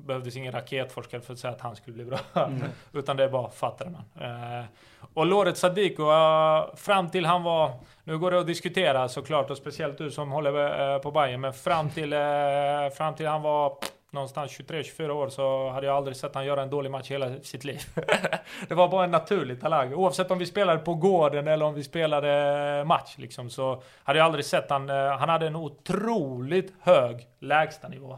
behövdes 0.09 0.35
ingen 0.35 0.51
raketforskare 0.51 1.21
för 1.21 1.33
att 1.33 1.39
säga 1.39 1.53
att 1.53 1.61
han 1.61 1.75
skulle 1.75 1.93
bli 1.93 2.05
bra. 2.05 2.19
Mm. 2.33 2.63
Utan 2.93 3.17
det 3.17 3.29
bara 3.29 3.49
fattade 3.49 3.89
man. 3.89 4.03
Eh, 4.29 4.65
och 5.13 5.25
Loret 5.25 5.57
Sadiko, 5.57 6.03
uh, 6.03 6.75
fram 6.75 7.09
till 7.09 7.25
han 7.25 7.43
var... 7.43 7.71
Nu 8.03 8.17
går 8.17 8.31
det 8.31 8.39
att 8.39 8.47
diskutera 8.47 9.09
såklart, 9.09 9.49
och 9.49 9.57
speciellt 9.57 9.97
du 9.97 10.11
som 10.11 10.31
håller 10.31 10.93
uh, 10.95 11.01
på 11.01 11.11
Bayern 11.11 11.41
Men 11.41 11.53
fram 11.53 11.89
till, 11.89 12.13
uh, 12.13 12.89
fram 12.97 13.15
till 13.15 13.27
han 13.27 13.41
var 13.41 13.77
någonstans 14.11 14.59
23-24 14.59 15.09
år 15.09 15.29
så 15.29 15.69
hade 15.69 15.87
jag 15.87 15.95
aldrig 15.95 16.17
sett 16.17 16.35
han 16.35 16.45
göra 16.45 16.61
en 16.61 16.69
dålig 16.69 16.91
match 16.91 17.11
hela 17.11 17.39
sitt 17.39 17.63
liv. 17.63 17.81
det 18.67 18.73
var 18.73 18.87
bara 18.87 19.03
en 19.03 19.11
naturlig 19.11 19.61
talang. 19.61 19.93
Oavsett 19.93 20.31
om 20.31 20.37
vi 20.37 20.45
spelade 20.45 20.79
på 20.79 20.93
gården 20.93 21.47
eller 21.47 21.65
om 21.65 21.73
vi 21.73 21.83
spelade 21.83 22.83
match 22.85 23.15
liksom, 23.17 23.49
så 23.49 23.81
hade 24.03 24.19
jag 24.19 24.25
aldrig 24.25 24.45
sett 24.45 24.69
han... 24.69 24.89
Han 24.89 25.29
hade 25.29 25.47
en 25.47 25.55
otroligt 25.55 26.73
hög 26.81 27.27
lägstanivå. 27.39 28.17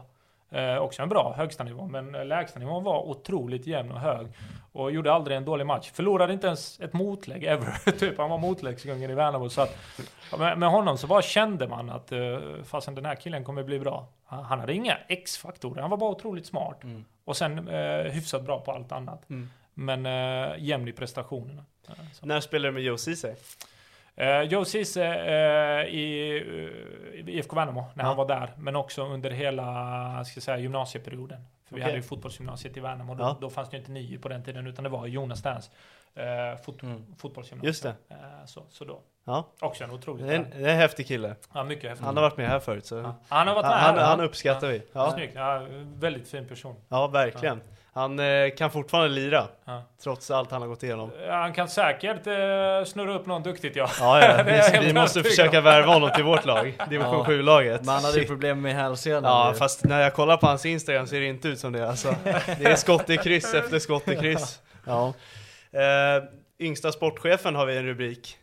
Eh, 0.52 0.76
också 0.76 1.02
en 1.02 1.08
bra 1.08 1.34
högstanivå, 1.36 1.86
men 1.86 2.12
lägstanivån 2.28 2.84
var 2.84 3.02
otroligt 3.02 3.66
jämn 3.66 3.92
och 3.92 4.00
hög. 4.00 4.26
Och 4.72 4.92
gjorde 4.92 5.12
aldrig 5.12 5.36
en 5.36 5.44
dålig 5.44 5.66
match. 5.66 5.90
Förlorade 5.90 6.32
inte 6.32 6.46
ens 6.46 6.80
ett 6.80 6.92
motlägg 6.92 7.44
ever. 7.44 7.90
typ, 7.98 8.18
han 8.18 8.30
var 8.30 8.38
motläggskungen 8.38 9.10
i 9.10 9.14
Värnamo. 9.14 9.48
Så 9.48 9.60
att, 9.60 9.78
med, 10.38 10.58
med, 10.58 10.68
honom 10.68 10.98
så 10.98 11.06
bara 11.06 11.22
kände 11.22 11.68
man 11.68 11.90
att 11.90 12.12
uh, 12.12 12.38
fastän 12.64 12.94
den 12.94 13.04
här 13.04 13.14
killen 13.14 13.44
kommer 13.44 13.62
bli 13.62 13.78
bra. 13.78 14.06
Han, 14.24 14.44
han 14.44 14.60
hade 14.60 14.74
inga 14.74 14.98
X-faktorer, 15.08 15.80
han 15.80 15.90
var 15.90 15.96
bara 15.96 16.10
otroligt 16.10 16.46
smart. 16.46 16.84
Mm. 16.84 17.04
Och 17.24 17.36
sen 17.36 17.68
uh, 17.68 18.10
hyfsat 18.10 18.42
bra 18.42 18.60
på 18.60 18.72
allt 18.72 18.92
annat. 18.92 19.30
Mm. 19.30 19.50
Men 19.74 20.06
uh, 20.06 20.64
jämn 20.64 20.88
i 20.88 20.92
prestationerna. 20.92 21.64
Uh, 21.88 21.96
När 22.22 22.40
spelade 22.40 22.68
du 22.68 22.72
med 22.72 22.82
Joe 22.82 22.98
Ceesay? 22.98 23.34
Uh, 24.20 24.42
Joe 24.42 24.64
Ceesay 24.64 25.02
uh, 25.02 25.94
i 25.94 26.40
uh, 27.14 27.28
IFK 27.28 27.56
Värnamo 27.56 27.84
när 27.94 28.04
ja. 28.04 28.08
han 28.08 28.16
var 28.16 28.28
där. 28.28 28.52
Men 28.56 28.76
också 28.76 29.04
under 29.04 29.30
hela 29.30 30.24
ska 30.24 30.40
säga, 30.40 30.58
gymnasieperioden. 30.58 31.40
För 31.68 31.74
okay. 31.74 31.78
vi 31.78 31.82
hade 31.82 31.96
ju 31.96 32.02
fotbollsgymnasiet 32.02 32.76
i 32.76 32.80
Värnamo. 32.80 33.14
Då, 33.14 33.24
ja. 33.24 33.36
då 33.40 33.50
fanns 33.50 33.70
det 33.70 33.76
ju 33.76 33.80
inte 33.80 33.92
nio 33.92 34.18
på 34.18 34.28
den 34.28 34.44
tiden 34.44 34.66
utan 34.66 34.84
det 34.84 34.90
var 34.90 35.06
Jonas 35.06 35.38
Stans 35.38 35.70
uh, 36.18 36.62
fot 36.62 36.82
mm. 36.82 37.14
fotbollsgymnasium. 37.18 37.68
Just 37.68 37.82
det. 37.82 37.94
så, 38.46 38.62
så 38.70 38.84
då. 38.84 39.00
Ja. 39.24 39.48
Också 39.60 39.84
en 39.84 39.90
otrolig 39.90 40.26
det 40.26 40.32
är 40.32 40.36
en, 40.36 40.50
det 40.50 40.68
är 40.68 40.72
en 40.72 40.78
häftig 40.78 41.06
kille. 41.06 41.36
Ja, 41.54 41.64
mycket 41.64 41.90
häftig. 41.90 42.06
Han 42.06 42.16
har 42.16 42.22
varit 42.22 42.36
med 42.36 42.48
här 42.48 42.60
förut. 42.60 42.86
Så. 42.86 42.96
Ja. 42.96 43.14
Han 43.28 43.48
har 43.48 43.54
varit 43.54 43.66
med 43.66 43.80
han, 43.80 43.98
här. 43.98 44.04
Han, 44.04 44.20
uppskattar 44.20 44.68
vi. 44.68 44.82
Ja. 44.92 45.10
Snyggt. 45.10 45.34
Ja, 45.34 45.66
väldigt 45.84 46.28
fin 46.28 46.48
person. 46.48 46.76
Ja, 46.88 47.06
verkligen. 47.06 47.60
Han 47.94 48.18
eh, 48.18 48.50
kan 48.56 48.70
fortfarande 48.70 49.08
lira, 49.08 49.48
ja. 49.64 49.82
trots 50.02 50.30
allt 50.30 50.50
han 50.50 50.62
har 50.62 50.68
gått 50.68 50.82
igenom. 50.82 51.10
Han 51.28 51.52
kan 51.52 51.68
säkert 51.68 52.26
eh, 52.26 52.84
snurra 52.86 53.14
upp 53.14 53.26
någon 53.26 53.42
duktigt 53.42 53.76
ja. 53.76 53.90
Ja, 54.00 54.22
ja. 54.22 54.42
vi, 54.72 54.86
vi 54.86 54.92
måste 54.92 55.22
försöka 55.22 55.60
värva 55.60 55.92
honom 55.92 56.10
till 56.14 56.24
vårt 56.24 56.44
lag, 56.44 56.78
division 56.90 57.14
ja. 57.14 57.24
7-laget. 57.24 57.80
Men 57.84 57.94
han 57.94 58.04
hade 58.04 58.18
ju 58.18 58.26
problem 58.26 58.60
med 58.60 58.74
hälsenan. 58.74 59.24
Ja, 59.24 59.54
fast 59.58 59.84
när 59.84 60.00
jag 60.00 60.14
kollar 60.14 60.36
på 60.36 60.46
hans 60.46 60.66
Instagram 60.66 61.06
ser 61.06 61.20
det 61.20 61.26
inte 61.26 61.48
ut 61.48 61.58
som 61.58 61.72
det 61.72 61.88
alltså. 61.88 62.14
Det 62.58 62.64
är 62.64 62.76
skott 62.76 63.10
i 63.10 63.16
kryss 63.16 63.54
efter 63.54 63.78
skott 63.78 64.08
i 64.08 64.16
kryss. 64.16 64.60
Ja. 64.86 65.12
Eh, 65.72 66.22
yngsta 66.58 66.92
sportchefen 66.92 67.54
har 67.54 67.66
vi 67.66 67.76
en 67.76 67.86
rubrik. 67.86 68.36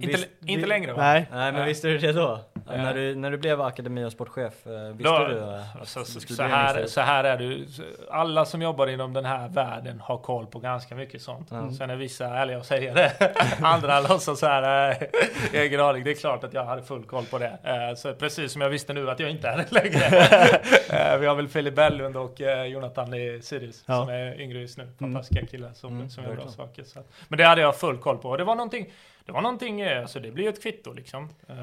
Inte, 0.00 0.16
visst, 0.16 0.28
inte 0.46 0.66
längre 0.66 0.92
va? 0.92 1.02
Nej. 1.02 1.26
Nej, 1.32 1.52
men 1.52 1.66
visste 1.66 1.88
du 1.88 1.98
det 1.98 2.12
då? 2.12 2.40
Ja. 2.66 2.76
När, 2.76 2.94
du, 2.94 3.14
när 3.14 3.30
du 3.30 3.38
blev 3.38 3.60
akademi 3.60 4.04
och 4.04 4.12
sportchef, 4.12 4.66
eh, 4.66 4.72
visste 4.72 5.12
då, 5.12 5.28
du 5.28 5.42
att 5.80 5.88
så, 5.88 6.04
så, 6.04 6.20
så, 6.20 6.42
här, 6.42 6.86
så 6.86 7.00
här 7.00 7.24
är 7.24 7.38
det 7.38 7.66
Alla 8.10 8.44
som 8.44 8.62
jobbar 8.62 8.86
inom 8.86 9.12
den 9.12 9.24
här 9.24 9.48
världen 9.48 10.00
har 10.00 10.18
koll 10.18 10.46
på 10.46 10.58
ganska 10.58 10.94
mycket 10.94 11.22
sånt. 11.22 11.50
Mm. 11.50 11.72
Sen 11.72 11.90
är 11.90 11.96
vissa 11.96 12.26
ärliga 12.26 12.58
och 12.58 12.66
säger 12.66 12.94
det. 12.94 13.32
Andra 13.62 14.00
låtsas 14.00 14.38
så 14.38 14.46
här, 14.46 14.90
äh, 14.90 15.60
egen 15.60 15.80
aning. 15.80 16.04
Det 16.04 16.10
är 16.10 16.14
klart 16.14 16.44
att 16.44 16.54
jag 16.54 16.64
hade 16.64 16.82
full 16.82 17.04
koll 17.04 17.24
på 17.24 17.38
det. 17.38 17.58
Äh, 17.64 17.96
så 17.96 18.14
precis 18.14 18.52
som 18.52 18.62
jag 18.62 18.70
visste 18.70 18.92
nu 18.92 19.10
att 19.10 19.20
jag 19.20 19.30
inte 19.30 19.48
är 19.48 19.56
det 19.56 19.72
längre. 19.72 21.18
Vi 21.18 21.26
har 21.26 21.34
väl 21.34 21.48
Filip 21.48 21.74
Bellund 21.74 22.16
och 22.16 22.40
Jonathan 22.66 23.14
i 23.14 23.40
Sirius 23.42 23.84
ja. 23.86 24.00
som 24.00 24.08
är 24.08 24.40
yngre 24.40 24.58
just 24.58 24.78
nu. 24.78 24.88
Fantastiska 24.98 25.40
mm. 25.40 25.48
killar 25.48 25.72
som, 25.72 25.96
mm, 25.96 26.10
som 26.10 26.24
gör 26.24 26.34
bra 26.34 26.48
saker. 26.48 26.84
Så. 26.84 27.00
Men 27.28 27.38
det 27.38 27.44
hade 27.44 27.60
jag 27.60 27.76
full 27.76 27.98
koll 27.98 28.18
på. 28.18 28.28
Och 28.28 28.38
det 28.38 28.44
var 28.44 28.54
någonting 28.54 28.86
det 29.30 29.34
var 29.34 29.42
någonting, 29.42 29.82
alltså 29.82 30.20
det 30.20 30.30
blir 30.30 30.48
ett 30.48 30.62
kvitto 30.62 30.92
liksom. 30.92 31.24
Uh, 31.24 31.56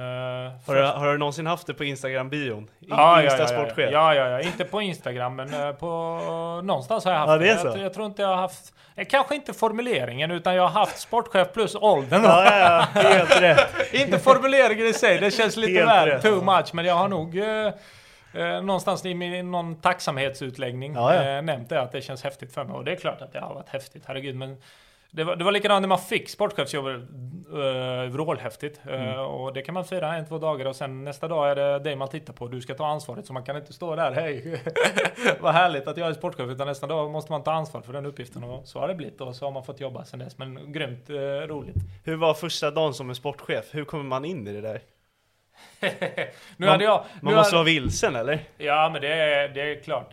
har, 0.66 0.76
du, 0.76 0.82
har 0.84 1.12
du 1.12 1.18
någonsin 1.18 1.48
haft 1.48 1.68
det 1.68 1.74
på 1.74 1.84
Instagram-bion? 1.84 2.70
Ja, 2.80 3.24
ja, 3.24 3.38
ja, 3.40 3.48
sportchef? 3.48 3.92
Ja, 3.92 4.16
ja, 4.16 4.30
ja, 4.30 4.42
inte 4.42 4.66
på 4.66 4.82
Instagram 4.82 5.36
men 5.36 5.54
uh, 5.54 5.72
på 5.72 5.92
någonstans 6.64 7.06
har 7.06 7.12
jag 7.12 7.20
haft 7.20 7.32
ja, 7.32 7.38
det. 7.38 7.50
Är 7.50 7.58
så. 7.58 7.68
Jag, 7.68 7.78
jag, 7.80 7.94
tror 7.94 8.06
inte 8.06 8.22
jag 8.22 8.30
har 8.30 8.36
haft, 8.36 8.74
eh, 8.96 9.06
kanske 9.06 9.36
inte 9.36 9.54
formuleringen 9.54 10.32
utan 10.32 10.56
jag 10.56 10.64
har 10.64 10.80
haft 10.80 11.00
sportchef 11.00 11.54
plus 11.54 11.76
åldern. 11.76 12.24
Ja, 12.24 12.46
ja, 12.46 12.88
ja, 12.94 13.02
helt 13.02 13.42
rätt. 13.42 13.70
inte 13.94 14.20
formuleringen 14.20 14.88
i 14.88 14.94
sig, 14.94 15.18
det 15.18 15.32
känns 15.32 15.58
lite 15.58 15.86
väl 15.86 16.22
too 16.22 16.44
much 16.44 16.74
men 16.74 16.86
jag 16.86 16.96
har 16.96 17.08
nog 17.08 17.36
uh, 17.36 17.70
Eh, 18.34 18.62
någonstans 18.62 19.06
i 19.06 19.14
min, 19.14 19.52
någon 19.52 19.76
tacksamhetsutläggning 19.76 20.94
ja, 20.94 21.16
ja. 21.16 21.24
Eh, 21.24 21.42
nämnt 21.42 21.70
det 21.70 21.82
att 21.82 21.92
det 21.92 22.02
känns 22.02 22.24
häftigt 22.24 22.54
för 22.54 22.64
mig. 22.64 22.76
Och 22.76 22.84
det 22.84 22.92
är 22.92 22.96
klart 22.96 23.22
att 23.22 23.34
det 23.34 23.40
har 23.40 23.54
varit 23.54 23.70
häftigt, 23.70 24.04
herregud. 24.06 24.36
Men 24.36 24.58
det 25.12 25.24
var, 25.24 25.36
det 25.36 25.44
var 25.44 25.52
likadant 25.52 25.82
när 25.82 25.88
man 25.88 26.00
fick 26.00 26.30
sportchefsjobbet. 26.30 27.02
Uh, 27.54 28.12
vrålhäftigt. 28.12 28.80
Uh, 28.88 28.94
mm. 28.94 29.20
Och 29.20 29.54
det 29.54 29.62
kan 29.62 29.74
man 29.74 29.86
fira 29.86 30.16
en, 30.16 30.26
två 30.26 30.38
dagar 30.38 30.66
och 30.66 30.76
sen 30.76 31.04
nästa 31.04 31.28
dag 31.28 31.52
är 31.52 31.56
det 31.56 31.80
dig 31.80 31.96
man 31.96 32.08
tittar 32.08 32.34
på. 32.34 32.48
Du 32.48 32.62
ska 32.62 32.74
ta 32.74 32.88
ansvaret 32.88 33.26
så 33.26 33.34
man 33.34 33.44
kan 33.44 33.58
inte 33.58 33.74
stå 33.74 33.96
där. 33.96 34.12
Hej, 34.12 34.62
vad 35.40 35.54
härligt 35.54 35.88
att 35.88 35.98
jag 35.98 36.10
är 36.10 36.14
sportchef. 36.14 36.50
Utan 36.50 36.68
nästa 36.68 36.88
dag 36.88 37.12
måste 37.12 37.32
man 37.32 37.44
ta 37.44 37.52
ansvar 37.52 37.82
för 37.82 37.94
den 37.94 38.06
uppgiften. 38.06 38.44
Och 38.44 38.68
så 38.68 38.80
har 38.80 38.88
det 38.88 38.96
blivit 38.96 39.22
och 39.22 39.36
så 39.36 39.46
har 39.46 39.52
man 39.52 39.64
fått 39.64 39.80
jobba 39.80 40.06
sen 40.06 40.20
dess. 40.20 40.38
Men 40.38 40.72
grymt 40.72 41.10
uh, 41.10 41.18
roligt. 41.20 41.76
Hur 42.04 42.16
var 42.16 42.34
första 42.34 42.72
dagen 42.72 42.94
som 42.94 43.10
en 43.10 43.16
sportchef? 43.16 43.66
Hur 43.72 43.86
kommer 43.86 44.04
man 44.04 44.26
in 44.26 44.48
i 44.48 44.54
det 44.54 44.62
där? 44.62 44.82
nu 46.58 46.66
man, 46.66 46.70
hade 46.70 46.84
jag, 46.84 47.06
man 47.22 47.34
måste 47.34 47.56
hade, 47.56 47.56
vara 47.56 47.66
vilsen 47.66 48.16
eller? 48.16 48.40
Ja 48.58 48.90
men 48.94 49.02
det 49.02 49.14
är, 49.14 49.50
det 49.50 49.62
är 49.62 49.84
klart. 49.84 50.12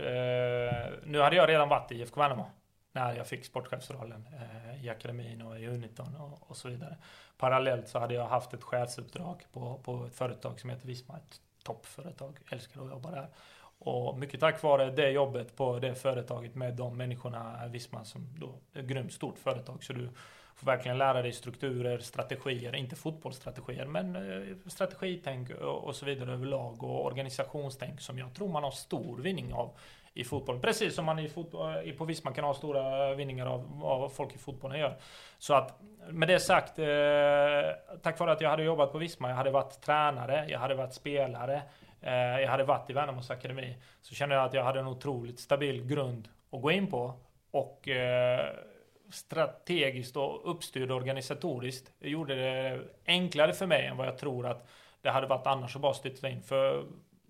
nu 1.04 1.20
hade 1.20 1.36
jag 1.36 1.48
redan 1.48 1.68
varit 1.68 1.92
i 1.92 1.94
IFK 1.94 2.20
Värnamo 2.20 2.50
när 2.94 3.16
jag 3.16 3.26
fick 3.26 3.44
sportchefsrollen 3.44 4.28
eh, 4.32 4.84
i 4.84 4.88
akademin 4.88 5.42
och 5.42 5.60
i 5.60 5.66
Uniton 5.66 6.16
och, 6.16 6.50
och, 6.50 6.56
så 6.56 6.68
vidare. 6.68 6.96
Parallellt 7.36 7.88
så 7.88 7.98
hade 7.98 8.14
jag 8.14 8.26
haft 8.26 8.54
ett 8.54 8.62
chefsuppdrag 8.62 9.44
på, 9.52 9.80
på 9.84 10.06
ett 10.06 10.14
företag 10.14 10.60
som 10.60 10.70
heter 10.70 10.86
Visma, 10.86 11.16
ett 11.16 11.40
toppföretag. 11.62 12.38
Älskar 12.50 12.84
att 12.84 12.90
jobba 12.90 13.10
där. 13.10 13.28
Och 13.78 14.18
mycket 14.18 14.40
tack 14.40 14.62
vare 14.62 14.90
det 14.90 15.10
jobbet 15.10 15.56
på 15.56 15.78
det 15.78 15.94
företaget 15.94 16.54
med 16.54 16.74
de 16.74 16.96
människorna, 16.96 17.64
eh, 17.64 17.70
Visma 17.70 18.04
som 18.04 18.26
då 18.38 18.54
är 18.72 18.80
ett 18.80 18.86
grymt 18.86 19.12
stort 19.12 19.38
företag. 19.38 19.84
Så 19.84 19.92
du 19.92 20.08
får 20.54 20.66
verkligen 20.66 20.98
lära 20.98 21.22
dig 21.22 21.32
strukturer, 21.32 21.98
strategier, 21.98 22.74
inte 22.74 22.96
fotbollsstrategier, 22.96 23.86
men 23.86 24.16
eh, 24.16 24.56
strategitänk 24.66 25.50
och, 25.50 25.84
och 25.84 25.96
så 25.96 26.06
vidare 26.06 26.32
överlag 26.32 26.82
och 26.82 27.06
organisationstänk 27.06 28.00
som 28.00 28.18
jag 28.18 28.34
tror 28.34 28.48
man 28.48 28.64
har 28.64 28.70
stor 28.70 29.18
vinning 29.18 29.52
av 29.52 29.76
i 30.14 30.24
fotboll. 30.24 30.60
Precis 30.60 30.94
som 30.94 31.04
man 31.04 31.18
i 31.18 31.28
fotboll, 31.28 31.88
eh, 31.88 31.94
på 31.94 32.04
Visma 32.04 32.32
kan 32.32 32.44
ha 32.44 32.54
stora 32.54 33.10
eh, 33.10 33.16
vinningar 33.16 33.46
av 33.46 33.80
vad 33.80 34.12
folk 34.12 34.34
i 34.34 34.38
fotbollen 34.38 34.78
gör. 34.78 34.96
Så 35.38 35.54
att 35.54 35.80
med 36.10 36.28
det 36.28 36.40
sagt, 36.40 36.78
eh, 36.78 37.96
tack 38.02 38.18
vare 38.18 38.32
att 38.32 38.40
jag 38.40 38.50
hade 38.50 38.62
jobbat 38.62 38.92
på 38.92 38.98
Visma, 38.98 39.28
jag 39.28 39.36
hade 39.36 39.50
varit 39.50 39.80
tränare, 39.80 40.46
jag 40.48 40.58
hade 40.58 40.74
varit 40.74 40.94
spelare, 40.94 41.62
eh, 42.00 42.40
jag 42.40 42.48
hade 42.48 42.64
varit 42.64 42.90
i 42.90 42.92
Värnamos 42.92 43.30
akademi, 43.30 43.76
så 44.00 44.14
kände 44.14 44.34
jag 44.34 44.44
att 44.44 44.54
jag 44.54 44.64
hade 44.64 44.80
en 44.80 44.88
otroligt 44.88 45.40
stabil 45.40 45.86
grund 45.86 46.28
att 46.52 46.62
gå 46.62 46.70
in 46.70 46.86
på. 46.86 47.14
Och 47.50 47.88
eh, 47.88 48.46
strategiskt 49.10 50.16
och 50.16 50.50
uppstyrd 50.50 50.90
organisatoriskt. 50.90 51.92
Det 51.98 52.08
gjorde 52.08 52.34
det 52.34 52.80
enklare 53.06 53.52
för 53.52 53.66
mig 53.66 53.86
än 53.86 53.96
vad 53.96 54.06
jag 54.06 54.18
tror 54.18 54.46
att 54.46 54.66
det 55.02 55.10
hade 55.10 55.26
varit 55.26 55.46
annars 55.46 55.76
att 55.76 55.82
bara 55.82 55.94
stytta 55.94 56.28
in. 56.28 56.42
För 56.42 56.84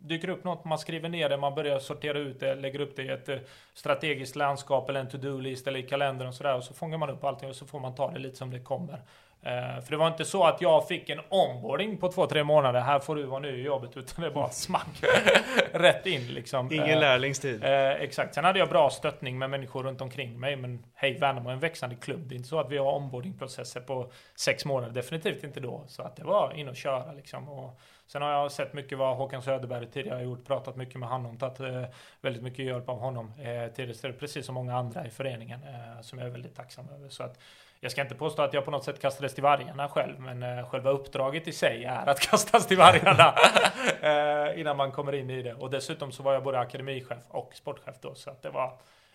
dyker 0.08 0.28
upp 0.28 0.44
något, 0.44 0.64
man 0.64 0.78
skriver 0.78 1.08
ner 1.08 1.28
det, 1.28 1.36
man 1.36 1.54
börjar 1.54 1.78
sortera 1.78 2.18
ut 2.18 2.40
det, 2.40 2.54
lägger 2.54 2.80
upp 2.80 2.96
det 2.96 3.02
i 3.02 3.08
ett 3.08 3.28
eh, 3.28 3.38
strategiskt 3.74 4.36
landskap 4.36 4.88
eller 4.88 5.00
en 5.00 5.08
to-do-list 5.08 5.66
eller 5.66 5.80
i 5.80 5.82
kalendern 5.82 6.28
och 6.28 6.34
sådär. 6.34 6.56
Och 6.56 6.64
så 6.64 6.74
fångar 6.74 6.98
man 6.98 7.10
upp 7.10 7.24
allting 7.24 7.48
och 7.48 7.56
så 7.56 7.66
får 7.66 7.80
man 7.80 7.94
ta 7.94 8.10
det 8.10 8.18
lite 8.18 8.36
som 8.36 8.50
det 8.50 8.60
kommer. 8.60 9.02
Uh, 9.46 9.80
för 9.80 9.90
det 9.90 9.96
var 9.96 10.08
inte 10.08 10.24
så 10.24 10.44
att 10.44 10.60
jag 10.60 10.88
fick 10.88 11.08
en 11.08 11.20
onboarding 11.28 11.96
på 11.96 12.12
två, 12.12 12.26
tre 12.26 12.44
månader. 12.44 12.80
Här 12.80 12.98
får 12.98 13.16
du 13.16 13.22
vara 13.22 13.40
ny 13.40 13.48
i 13.48 13.62
jobbet. 13.62 13.96
Utan 13.96 14.24
det 14.24 14.30
bara 14.30 14.50
smack 14.50 15.04
rätt 15.72 16.06
in 16.06 16.26
liksom. 16.26 16.72
Ingen 16.72 16.88
uh, 16.88 17.00
lärlingstid. 17.00 17.64
Uh, 17.64 17.70
exakt. 17.90 18.34
Sen 18.34 18.44
hade 18.44 18.58
jag 18.58 18.68
bra 18.68 18.90
stöttning 18.90 19.38
med 19.38 19.50
människor 19.50 19.82
runt 19.82 20.00
omkring 20.00 20.40
mig. 20.40 20.56
Men 20.56 20.84
hej, 20.94 21.18
Värnamo 21.18 21.48
är 21.48 21.52
en 21.52 21.60
växande 21.60 21.96
klubb. 21.96 22.28
Det 22.28 22.34
är 22.34 22.36
inte 22.36 22.48
så 22.48 22.60
att 22.60 22.70
vi 22.70 22.78
har 22.78 22.96
onboardingprocesser 22.96 23.80
på 23.80 24.12
sex 24.34 24.64
månader. 24.64 24.94
Definitivt 24.94 25.44
inte 25.44 25.60
då. 25.60 25.84
Så 25.86 26.02
att 26.02 26.16
det 26.16 26.24
var 26.24 26.52
in 26.52 26.68
och 26.68 26.76
köra 26.76 27.12
liksom. 27.12 27.48
Och 27.48 27.80
sen 28.06 28.22
har 28.22 28.30
jag 28.30 28.52
sett 28.52 28.72
mycket 28.72 28.98
vad 28.98 29.16
Håkan 29.16 29.42
Söderberg 29.42 29.86
tidigare 29.86 30.16
har 30.16 30.24
gjort. 30.24 30.46
Pratat 30.46 30.76
mycket 30.76 31.00
med 31.00 31.08
honom. 31.08 31.38
Tagit 31.38 31.90
väldigt 32.20 32.42
mycket 32.42 32.64
hjälp 32.64 32.88
av 32.88 32.98
honom 32.98 33.32
tidigare. 33.76 34.12
Precis 34.12 34.46
som 34.46 34.54
många 34.54 34.76
andra 34.76 35.06
i 35.06 35.10
föreningen. 35.10 35.60
som 36.02 36.18
jag 36.18 36.28
är 36.28 36.32
väldigt 36.32 36.56
tacksam 36.56 36.88
över. 36.88 37.08
Så 37.08 37.22
att 37.22 37.38
jag 37.84 37.92
ska 37.92 38.02
inte 38.02 38.14
påstå 38.14 38.42
att 38.42 38.54
jag 38.54 38.64
på 38.64 38.70
något 38.70 38.84
sätt 38.84 39.00
kastades 39.00 39.34
till 39.34 39.42
vargarna 39.42 39.88
själv, 39.88 40.20
men 40.20 40.42
uh, 40.42 40.68
själva 40.68 40.90
uppdraget 40.90 41.48
i 41.48 41.52
sig 41.52 41.84
är 41.84 42.08
att 42.08 42.20
kastas 42.30 42.66
till 42.66 42.76
vargarna 42.76 43.34
uh, 44.04 44.60
innan 44.60 44.76
man 44.76 44.92
kommer 44.92 45.14
in 45.14 45.30
i 45.30 45.42
det. 45.42 45.54
Och 45.54 45.70
dessutom 45.70 46.12
så 46.12 46.22
var 46.22 46.34
jag 46.34 46.44
både 46.44 46.58
akademichef 46.58 47.18
och 47.28 47.50
sportchef 47.54 47.94
då, 48.00 48.14
så 48.14 48.30
att 48.30 48.42
det 48.42 48.50
var 48.50 48.72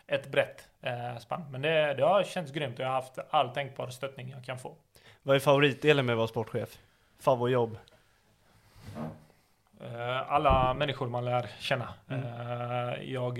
ett 0.07 0.31
brett 0.31 0.67
uh, 0.85 1.19
spann. 1.19 1.45
Men 1.51 1.61
det, 1.61 1.93
det 1.93 2.03
har 2.03 2.23
känts 2.23 2.51
grymt 2.51 2.79
och 2.79 2.85
jag 2.85 2.89
har 2.89 2.95
haft 2.95 3.19
all 3.29 3.49
tänkbar 3.49 3.87
stöttning 3.87 4.29
jag 4.29 4.45
kan 4.45 4.59
få. 4.59 4.75
Vad 5.23 5.35
är 5.35 5.39
favoritdelen 5.39 6.05
med 6.05 6.13
att 6.13 6.17
vara 6.17 6.27
sportchef? 6.27 6.77
Favoritjobb? 7.19 7.77
alla 10.27 10.73
människor 10.73 11.07
man 11.07 11.25
lär 11.25 11.49
känna. 11.59 11.93
Mm. 12.09 12.23
jag 13.13 13.39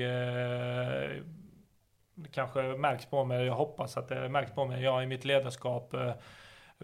kanske 2.31 2.61
märks 2.61 3.05
på 3.05 3.25
mig, 3.25 3.45
jag 3.45 3.53
hoppas 3.53 3.97
att 3.97 4.07
det 4.07 4.29
märks 4.29 4.51
på 4.51 4.65
mig. 4.65 4.83
Jag 4.83 5.03
i 5.03 5.05
mitt 5.05 5.25
ledarskap 5.25 5.93
eh, 5.93 6.07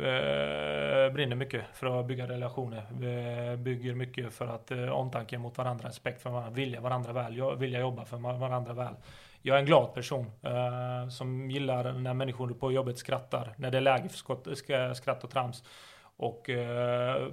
eh, 0.06 1.13
brinner 1.13 1.36
mycket 1.36 1.65
för 1.74 2.00
att 2.00 2.06
bygga 2.06 2.28
relationer. 2.28 2.84
Vi 2.91 3.58
bygger 3.58 3.93
mycket 3.93 4.34
för 4.34 4.48
att 4.48 4.71
eh, 4.71 4.89
omtanke 4.89 5.38
mot 5.38 5.58
varandra, 5.58 5.88
respekt 5.88 6.21
för 6.21 6.30
varandra, 6.30 6.52
vilja 6.52 6.82
varandra 6.82 7.13
väl, 7.13 7.58
vilja 7.58 7.80
jobba 7.80 8.06
för 8.06 8.17
varandra 8.17 8.74
väl. 8.74 8.93
Jag 9.41 9.56
är 9.56 9.60
en 9.60 9.65
glad 9.65 9.93
person 9.93 10.32
eh, 10.41 11.10
som 11.10 11.52
gillar 11.52 11.93
när 11.93 12.13
människor 12.13 12.50
på 12.50 12.71
jobbet 12.71 12.98
skrattar, 12.98 13.54
när 13.58 13.71
det 13.71 13.78
är 13.78 13.82
läge 13.82 14.10
för 14.10 14.93
skratt 14.93 15.24
och 15.24 15.30
trams. 15.30 15.63
Och 16.17 16.50
eh, 16.50 17.28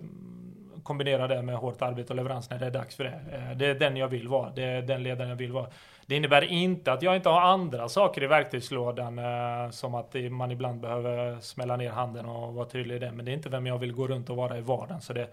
kombinera 0.83 1.29
det 1.29 1.43
med 1.43 1.57
hårt 1.57 1.83
arbete 1.83 2.12
och 2.12 2.17
leverans 2.17 2.51
när 2.51 2.59
det 2.59 2.67
är 2.67 2.71
dags 2.71 2.97
för 2.97 3.05
det. 3.05 3.21
Eh, 3.33 3.57
det 3.57 3.67
är 3.67 3.75
den 3.75 3.97
jag 3.97 4.09
vill 4.09 4.29
vara. 4.29 4.51
Det 4.51 4.62
är 4.62 4.83
den 4.83 5.03
ledaren 5.03 5.29
jag 5.29 5.37
vill 5.37 5.53
vara. 5.53 5.67
Det 6.12 6.16
innebär 6.16 6.44
inte 6.44 6.92
att 6.92 7.03
jag 7.03 7.16
inte 7.16 7.29
har 7.29 7.40
andra 7.40 7.88
saker 7.88 8.22
i 8.22 8.27
verktygslådan 8.27 9.18
eh, 9.18 9.70
som 9.70 9.94
att 9.94 10.14
man 10.31 10.51
ibland 10.51 10.81
behöver 10.81 11.40
smälla 11.40 11.77
ner 11.77 11.90
handen 11.90 12.27
och 12.27 12.55
vara 12.55 12.66
tydlig 12.66 12.94
i 12.94 12.98
det. 12.98 13.12
Men 13.12 13.25
det 13.25 13.31
är 13.31 13.35
inte 13.35 13.48
vem 13.48 13.66
jag 13.66 13.79
vill 13.79 13.92
gå 13.92 14.07
runt 14.07 14.31
och 14.31 14.37
vara 14.37 14.59
i 14.59 14.61
vardagen. 14.61 15.01
Så 15.01 15.12
det, 15.12 15.29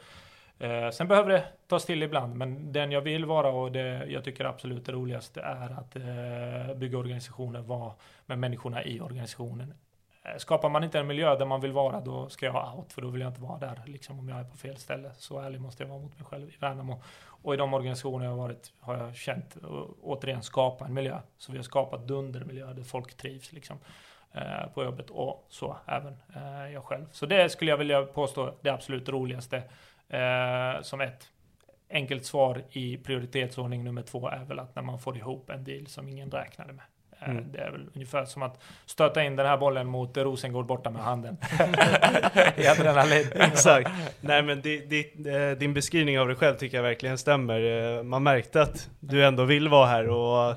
eh, 0.60 0.90
sen 0.90 1.08
behöver 1.08 1.30
det 1.30 1.44
tas 1.68 1.86
till 1.86 2.04
ibland, 2.04 2.36
men 2.36 2.72
den 2.72 2.92
jag 2.92 3.02
vill 3.02 3.26
vara 3.26 3.50
och 3.50 3.72
det 3.72 4.06
jag 4.08 4.24
tycker 4.24 4.46
absolut 4.46 4.90
är 4.90 4.94
roligast 4.94 5.38
är 5.38 5.80
att 5.80 5.96
eh, 5.96 6.76
bygga 6.76 6.98
organisationer, 6.98 7.62
vara 7.62 7.94
med 8.26 8.40
människorna 8.40 8.84
i 8.84 9.02
organisationen. 9.02 9.74
Eh, 10.24 10.38
skapar 10.38 10.70
man 10.70 10.84
inte 10.84 11.00
en 11.00 11.08
miljö 11.08 11.36
där 11.36 11.46
man 11.46 11.62
vill 11.62 11.72
vara, 11.72 12.02
då 12.02 12.30
ska 12.30 12.46
jag 12.46 12.78
out, 12.78 12.94
för 12.94 13.02
då 13.02 13.08
vill 13.08 13.22
jag 13.22 13.30
inte 13.30 13.42
vara 13.42 13.60
där, 13.60 13.82
liksom 13.86 14.20
om 14.20 14.30
jag 14.30 14.40
är 14.40 14.44
på 14.44 14.58
fel 14.58 14.78
ställe. 14.78 15.12
Så 15.18 15.40
ärlig 15.40 15.62
måste 15.62 15.84
jag 15.84 15.90
vara 15.90 16.00
mot 16.00 16.20
mig 16.20 16.26
själv 16.26 16.50
i 16.50 16.56
Värnamo. 16.60 17.02
Och 17.42 17.54
i 17.54 17.58
de 17.58 17.74
organisationer 17.74 18.26
jag 18.26 18.32
har 18.32 18.38
varit 18.38 18.74
har 18.80 18.98
jag 18.98 19.16
känt, 19.16 19.56
och, 19.56 19.98
återigen, 20.02 20.44
skapa 20.44 20.86
en 20.86 20.94
miljö. 20.94 21.20
Så 21.38 21.52
vi 21.52 21.58
har 21.58 21.64
skapat 21.64 22.08
dundermiljö 22.08 22.74
där 22.74 22.84
folk 22.84 23.18
trivs 23.18 23.52
liksom, 23.52 23.78
eh, 24.32 24.68
på 24.74 24.84
jobbet 24.84 25.10
och 25.10 25.46
så 25.50 25.78
även 25.88 26.18
eh, 26.36 26.74
jag 26.74 26.84
själv. 26.84 27.06
Så 27.12 27.26
det 27.26 27.50
skulle 27.50 27.72
jag 27.72 27.78
vilja 27.78 28.04
påstå 28.04 28.54
det 28.62 28.70
absolut 28.70 29.10
roligaste 29.10 29.58
eh, 30.08 30.82
som 30.82 31.02
ett 31.02 31.30
enkelt 31.90 32.26
svar 32.26 32.64
i 32.72 32.98
prioritetsordning 32.98 33.84
nummer 33.84 34.02
två 34.02 34.30
är 34.30 34.46
väl 34.46 34.60
att 34.60 34.76
när 34.76 34.84
man 34.84 35.00
får 35.00 35.18
ihop 35.18 35.50
en 35.50 35.64
deal 35.64 35.88
som 35.88 36.08
ingen 36.08 36.32
räknade 36.32 36.74
med. 36.74 36.86
Eh, 37.22 37.30
mm. 37.30 37.52
Det 37.52 37.60
är 37.60 37.72
väl 37.72 37.90
ungefär 37.96 38.26
som 38.26 38.44
att 38.44 38.62
stöta 38.86 39.24
in 39.24 39.36
den 39.36 39.46
här 39.46 39.58
bollen 39.58 39.88
mot 39.88 40.18
Rosengård 40.18 40.66
borta 40.66 40.90
med 40.90 41.02
handen. 41.02 41.38
I 42.58 42.68
adrenalin. 42.68 43.28
Exakt. 43.36 43.92
Nej 44.22 44.44
men 44.44 44.62
di, 44.62 44.80
di, 44.80 45.30
eh, 45.30 45.58
din 45.58 45.74
beskrivning 45.74 46.20
av 46.20 46.28
dig 46.28 46.36
själv 46.36 46.56
tycker 46.56 46.78
jag 46.78 46.84
verkligen 46.84 47.18
stämmer. 47.18 47.98
Eh, 47.98 48.04
man 48.04 48.24
märkte 48.24 48.62
att 48.62 48.90
du 49.00 49.26
ändå 49.26 49.44
vill 49.44 49.70
vara 49.70 49.86
här 49.86 50.10
och 50.10 50.56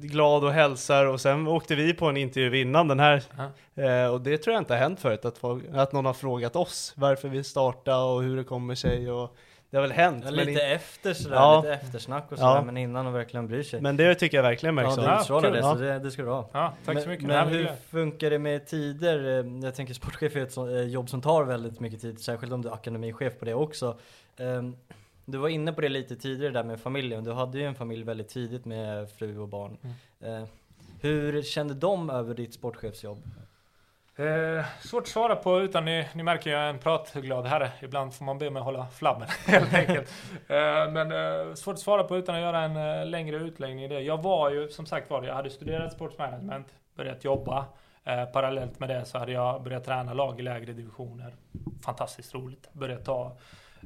glad 0.00 0.44
och 0.44 0.52
hälsar 0.52 1.06
och 1.06 1.20
sen 1.20 1.48
åkte 1.48 1.74
vi 1.74 1.94
på 1.94 2.06
en 2.06 2.16
intervju 2.16 2.60
innan 2.60 2.88
den 2.88 3.00
här 3.00 3.22
uh 3.78 4.06
och 4.12 4.20
det 4.20 4.38
tror 4.38 4.54
jag 4.54 4.60
inte 4.60 4.74
har 4.74 4.80
hänt 4.80 5.00
förut 5.00 5.24
att, 5.24 5.38
folk, 5.38 5.64
att 5.74 5.92
någon 5.92 6.06
har 6.06 6.12
frågat 6.12 6.56
oss 6.56 6.92
varför 6.96 7.28
vi 7.28 7.44
startade 7.44 8.02
och 8.02 8.22
hur 8.22 8.36
det 8.36 8.44
kommer 8.44 8.74
sig 8.74 9.10
och 9.10 9.36
det 9.72 9.78
har 9.78 9.82
väl 9.82 9.92
hänt. 9.92 10.24
Ja, 10.24 10.30
lite 10.30 10.50
in... 10.50 10.58
efter 10.58 11.14
sådär, 11.14 11.36
ja. 11.36 11.60
lite 11.60 11.74
eftersnack 11.74 12.32
och 12.32 12.38
sådär, 12.38 12.54
ja. 12.54 12.62
men 12.62 12.76
innan 12.76 13.04
de 13.04 13.14
verkligen 13.14 13.48
bryr 13.48 13.62
sig. 13.62 13.80
Men 13.80 13.96
det 13.96 14.14
tycker 14.14 14.36
jag 14.36 14.42
verkligen 14.42 14.74
märks. 14.74 14.96
Ja, 14.96 15.02
det 15.02 15.18
utstrålar 15.18 15.50
det, 15.50 15.62
så 15.62 15.74
det, 15.74 15.98
det 15.98 16.10
ska 16.10 16.22
du 16.22 16.28
ha. 16.28 16.48
Ja, 16.52 16.74
tack 16.84 16.94
men, 16.94 17.02
så 17.02 17.08
mycket. 17.08 17.26
Men 17.26 17.48
hur 17.48 17.70
funkar 17.90 18.30
det 18.30 18.38
med 18.38 18.66
tider? 18.66 19.44
Jag 19.64 19.74
tänker 19.74 19.94
sportchef 19.94 20.36
är 20.36 20.42
ett 20.42 20.56
eh, 20.56 20.82
jobb 20.82 21.10
som 21.10 21.20
tar 21.20 21.44
väldigt 21.44 21.80
mycket 21.80 22.00
tid, 22.00 22.20
särskilt 22.20 22.52
om 22.52 22.62
du 22.62 22.68
är 22.68 22.72
akademichef 22.72 23.38
på 23.38 23.44
det 23.44 23.54
också. 23.54 23.98
Ehm, 24.36 24.76
du 25.24 25.38
var 25.38 25.48
inne 25.48 25.72
på 25.72 25.80
det 25.80 25.88
lite 25.88 26.16
tidigare 26.16 26.52
där 26.52 26.64
med 26.64 26.80
familjen. 26.80 27.24
Du 27.24 27.32
hade 27.32 27.58
ju 27.58 27.64
en 27.64 27.74
familj 27.74 28.04
väldigt 28.04 28.28
tidigt 28.28 28.64
med 28.64 29.10
fru 29.10 29.38
och 29.38 29.48
barn. 29.48 29.76
Mm. 29.82 29.94
Ehm, 30.34 30.46
hur 31.00 31.42
kände 31.42 31.74
de 31.74 32.10
över 32.10 32.34
ditt 32.34 32.54
sportchefsjobb? 32.54 33.22
Eh, 34.16 34.64
svårt 34.80 35.02
att 35.02 35.08
svara 35.08 35.36
på 35.36 35.60
utan 35.60 35.84
ni, 35.84 36.08
ni 36.14 36.22
märker 36.22 36.50
jag 36.50 36.62
är 36.62 36.68
en 36.68 36.78
pratglad 36.78 37.46
herre. 37.46 37.72
Ibland 37.80 38.14
får 38.14 38.24
man 38.24 38.38
be 38.38 38.50
mig 38.50 38.62
hålla 38.62 38.86
flabben 38.86 39.28
helt 39.46 39.74
enkelt. 39.74 40.12
Eh, 40.48 40.90
men 40.92 41.12
eh, 41.12 41.54
svårt 41.54 41.74
att 41.74 41.80
svara 41.80 42.04
på 42.04 42.16
utan 42.16 42.34
att 42.34 42.40
göra 42.40 42.60
en 42.60 42.76
eh, 42.76 43.06
längre 43.06 43.36
utläggning 43.36 43.84
i 43.84 43.88
det. 43.88 44.00
Jag 44.00 44.22
var 44.22 44.50
ju 44.50 44.68
som 44.68 44.86
sagt 44.86 45.10
var, 45.10 45.22
jag 45.22 45.34
hade 45.34 45.50
studerat 45.50 45.92
sportsmanagement, 45.92 46.66
börjat 46.96 47.24
jobba. 47.24 47.64
Eh, 48.04 48.24
parallellt 48.24 48.78
med 48.80 48.88
det 48.88 49.04
så 49.04 49.18
hade 49.18 49.32
jag 49.32 49.62
börjat 49.62 49.84
träna 49.84 50.14
lag 50.14 50.40
i 50.40 50.42
lägre 50.42 50.72
divisioner. 50.72 51.34
Fantastiskt 51.84 52.34
roligt. 52.34 52.68
Börjat 52.72 53.04
ta 53.04 53.36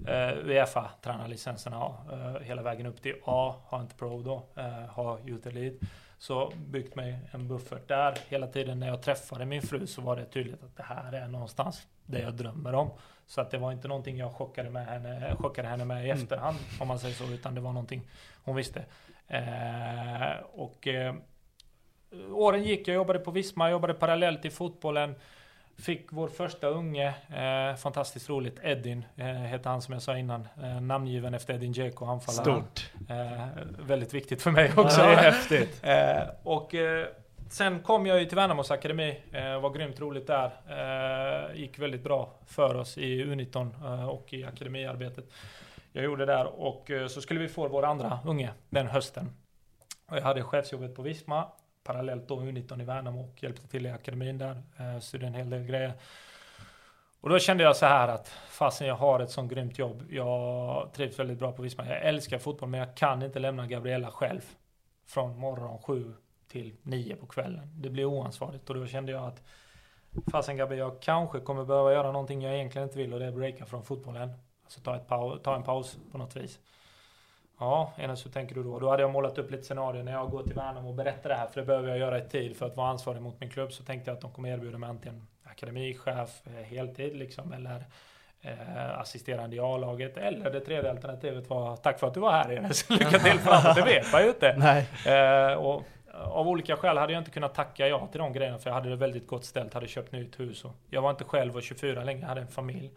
eh, 0.07 0.39
Uefa 0.45 0.91
tränarlicenserna 1.03 1.77
eh, 2.13 2.43
hela 2.43 2.63
vägen 2.63 2.87
upp 2.87 3.03
till 3.03 3.15
A, 3.25 3.55
har 3.67 3.81
inte 3.81 3.95
Pro 3.95 4.23
då, 4.23 4.43
eh, 4.57 4.89
har 4.91 5.29
Youth 5.29 5.49
Elite. 5.49 5.87
Så 6.19 6.53
byggt 6.57 6.95
mig 6.95 7.19
en 7.31 7.49
buffert 7.49 7.89
där. 7.89 8.19
Hela 8.29 8.47
tiden 8.47 8.81
när 8.81 8.87
jag 8.87 9.03
träffade 9.03 9.45
min 9.45 9.63
fru 9.63 9.87
så 9.87 10.01
var 10.01 10.17
det 10.17 10.25
tydligt 10.25 10.63
att 10.63 10.77
det 10.77 10.83
här 10.83 11.13
är 11.13 11.29
någonstans 11.29 11.87
det 12.07 12.21
jag 12.21 12.35
drömmer 12.35 12.75
om. 12.75 12.91
Så 13.27 13.41
att 13.41 13.51
det 13.51 13.59
var 13.59 13.73
inte 13.73 13.89
någonting 13.89 14.17
jag 14.17 14.33
chockade, 14.33 14.71
med 14.71 14.87
henne, 14.87 15.37
chockade 15.39 15.69
henne 15.69 15.85
med 15.85 16.07
i 16.07 16.11
mm. 16.11 16.23
efterhand, 16.23 16.57
mm. 16.59 16.83
om 16.83 16.89
man 16.89 16.99
säger 16.99 17.15
så, 17.15 17.25
utan 17.25 17.55
det 17.55 17.61
var 17.61 17.73
någonting 17.73 18.03
hon 18.45 18.57
visste. 18.57 18.85
Eh, 19.29 20.37
och 20.53 20.87
eh, 20.87 21.15
åren 22.31 22.65
gick, 22.65 22.89
jag 22.89 22.95
jobbade 22.95 23.19
på 23.19 23.31
Visma, 23.31 23.71
jobbade 23.71 23.95
parallellt 23.95 24.45
i 24.45 24.51
fotbollen. 24.51 25.15
Fick 25.79 26.13
vår 26.13 26.29
första 26.29 26.67
unge, 26.69 27.15
eh, 27.29 27.77
fantastiskt 27.77 28.29
roligt, 28.29 28.61
Edin 28.63 29.05
eh, 29.17 29.27
heter 29.27 29.71
han 29.71 29.83
som 29.83 29.93
jag 29.93 30.03
sa 30.03 30.19
innan. 30.19 30.49
Eh, 30.63 30.81
namngiven 30.81 31.35
efter 31.35 31.55
Edin 31.55 31.73
Dzeko, 31.73 32.05
anfallaren. 32.05 32.63
Stort. 32.63 32.93
Eh, 33.11 33.47
väldigt 33.79 34.15
viktigt 34.15 34.43
för 34.43 34.51
mig 34.51 34.73
också. 34.77 35.01
Ja, 35.01 35.07
det 35.07 35.13
är 35.13 35.17
häftigt. 35.33 35.83
Eh, 35.87 36.29
och 36.43 36.75
eh, 36.75 37.07
sen 37.51 37.81
kom 37.81 38.07
jag 38.07 38.21
ju 38.21 38.27
till 38.27 38.37
Värnamos 38.37 38.71
Akademi, 38.71 39.21
eh, 39.33 39.61
var 39.61 39.71
grymt 39.71 40.01
roligt 40.01 40.27
där. 40.27 40.51
Eh, 40.69 41.61
gick 41.61 41.79
väldigt 41.79 42.03
bra 42.05 42.33
för 42.47 42.75
oss 42.75 42.99
i 42.99 43.25
U19 43.25 44.09
och 44.09 44.33
i 44.33 44.45
akademiarbetet. 44.45 45.25
Jag 45.93 46.05
gjorde 46.05 46.27
där 46.27 46.47
och 46.61 46.91
så 47.09 47.21
skulle 47.21 47.41
vi 47.41 47.49
få 47.49 47.69
vår 47.69 47.85
andra 47.85 48.19
unge 48.25 48.51
den 48.71 48.87
hösten. 48.87 49.31
Och 50.11 50.17
jag 50.17 50.23
hade 50.23 50.43
chefsjobbet 50.43 50.95
på 50.95 51.03
Visma 51.03 51.47
parallellt 51.87 52.29
då 52.29 52.41
U19 52.41 52.83
i 52.83 52.85
Värnamo 52.85 53.21
och 53.21 53.43
hjälpte 53.43 53.69
till 53.69 53.87
i 53.87 53.91
akademin 53.91 54.39
där. 54.39 54.63
Eh, 54.79 55.01
studerade 55.01 55.27
en 55.27 55.35
hel 55.35 55.51
del 55.51 55.65
grejer. 55.65 55.93
Och 57.21 57.29
då 57.29 57.39
kände 57.39 57.63
jag 57.65 57.77
så 57.77 57.87
här 57.87 58.09
att 58.09 58.29
fasen 58.49 58.87
jag 58.87 58.95
har 58.95 59.21
ett 59.21 59.31
sånt 59.31 59.53
grymt 59.53 59.79
jobb. 59.79 60.03
Jag 60.11 60.93
trivs 60.93 61.19
väldigt 61.19 61.39
bra 61.39 61.53
på 61.53 61.63
Visma. 61.63 61.87
Jag 61.87 62.03
älskar 62.03 62.39
fotboll 62.39 62.69
men 62.69 62.81
jag 62.81 62.97
kan 62.97 63.23
inte 63.23 63.39
lämna 63.39 63.67
Gabriella 63.67 64.11
själv. 64.11 64.41
Från 65.07 65.39
morgon 65.39 65.79
sju 65.79 66.13
till 66.49 66.77
nio 66.83 67.17
på 67.17 67.27
kvällen. 67.27 67.71
Det 67.75 67.91
blir 67.91 68.05
oansvarigt 68.05 68.71
och 68.71 68.77
då 68.77 68.87
kände 68.87 69.13
jag 69.13 69.25
att 69.25 69.43
fasen 70.31 70.57
Gabriella, 70.57 70.85
jag 70.85 71.03
kanske 71.03 71.41
kommer 71.41 71.65
behöva 71.65 71.93
göra 71.93 72.13
någonting 72.13 72.43
jag 72.43 72.55
egentligen 72.55 72.89
inte 72.89 72.99
vill 72.99 73.13
och 73.15 73.21
det 73.21 73.27
är 73.27 73.33
breaka 73.33 73.67
från 73.67 73.85
fotbollen. 73.85 74.33
Alltså 74.65 74.81
ta, 74.81 74.97
ett 74.97 75.09
ta 75.45 75.57
en 75.57 75.63
paus 75.63 75.99
på 76.13 76.19
något 76.19 76.37
vis. 76.37 76.59
Ja, 77.59 77.93
Enes 77.97 78.27
hur 78.27 78.31
tänker 78.31 78.55
du 78.55 78.63
då? 78.63 78.79
Då 78.79 78.91
hade 78.91 79.03
jag 79.03 79.11
målat 79.11 79.39
upp 79.39 79.51
lite 79.51 79.65
scenarier 79.65 80.03
när 80.03 80.13
jag 80.13 80.31
går 80.31 80.43
till 80.43 80.55
Värnamo 80.55 80.89
och 80.89 80.95
berättar 80.95 81.29
det 81.29 81.35
här, 81.37 81.47
för 81.47 81.61
det 81.61 81.67
behöver 81.67 81.89
jag 81.89 81.99
göra 81.99 82.19
i 82.19 82.29
tid 82.29 82.57
för 82.57 82.67
att 82.67 82.77
vara 82.77 82.89
ansvarig 82.89 83.23
mot 83.23 83.41
min 83.41 83.51
klubb. 83.51 83.73
Så 83.73 83.83
tänkte 83.83 84.11
jag 84.11 84.17
att 84.17 84.21
de 84.21 84.31
kommer 84.31 84.49
erbjuda 84.49 84.79
mig 84.79 84.91
antingen 84.91 85.27
akademichef, 85.45 86.43
eh, 86.47 86.65
heltid 86.65 87.17
liksom, 87.17 87.53
eller 87.53 87.85
eh, 88.41 88.99
assisterande 88.99 89.57
i 89.57 89.61
A-laget. 89.61 90.17
Eller 90.17 90.51
det 90.51 90.61
tredje 90.61 90.91
alternativet 90.91 91.51
var, 91.51 91.77
tack 91.77 92.01
för 92.01 92.07
att 92.07 92.15
du 92.15 92.21
var 92.21 92.33
här 92.33 92.53
Enes, 92.53 92.91
lycka 92.91 93.19
till 93.19 93.39
framåt, 93.39 93.77
det 93.77 93.83
vet 93.83 94.13
man 94.13 94.23
ju 94.23 94.29
inte. 94.29 94.49
Eh, 95.07 95.55
och 95.55 95.83
av 96.13 96.49
olika 96.49 96.77
skäl 96.77 96.99
hade 96.99 97.13
jag 97.13 97.21
inte 97.21 97.31
kunnat 97.31 97.55
tacka 97.55 97.89
ja 97.89 98.07
till 98.13 98.19
de 98.19 98.33
grejerna, 98.33 98.59
för 98.59 98.71
jag 98.71 98.75
hade 98.75 98.89
det 98.89 98.97
väldigt 98.97 99.27
gott 99.27 99.45
ställt, 99.45 99.75
hade 99.75 99.89
köpt 99.89 100.13
nytt 100.13 100.41
hus 100.41 100.65
och 100.65 100.73
jag 100.91 101.03
var 101.03 101.11
inte 101.11 101.25
själv 101.25 101.57
och 101.57 101.63
24 101.63 102.05
längre, 102.05 102.21
jag 102.21 102.29
hade 102.29 102.41
en 102.41 102.49
familj. 102.49 102.91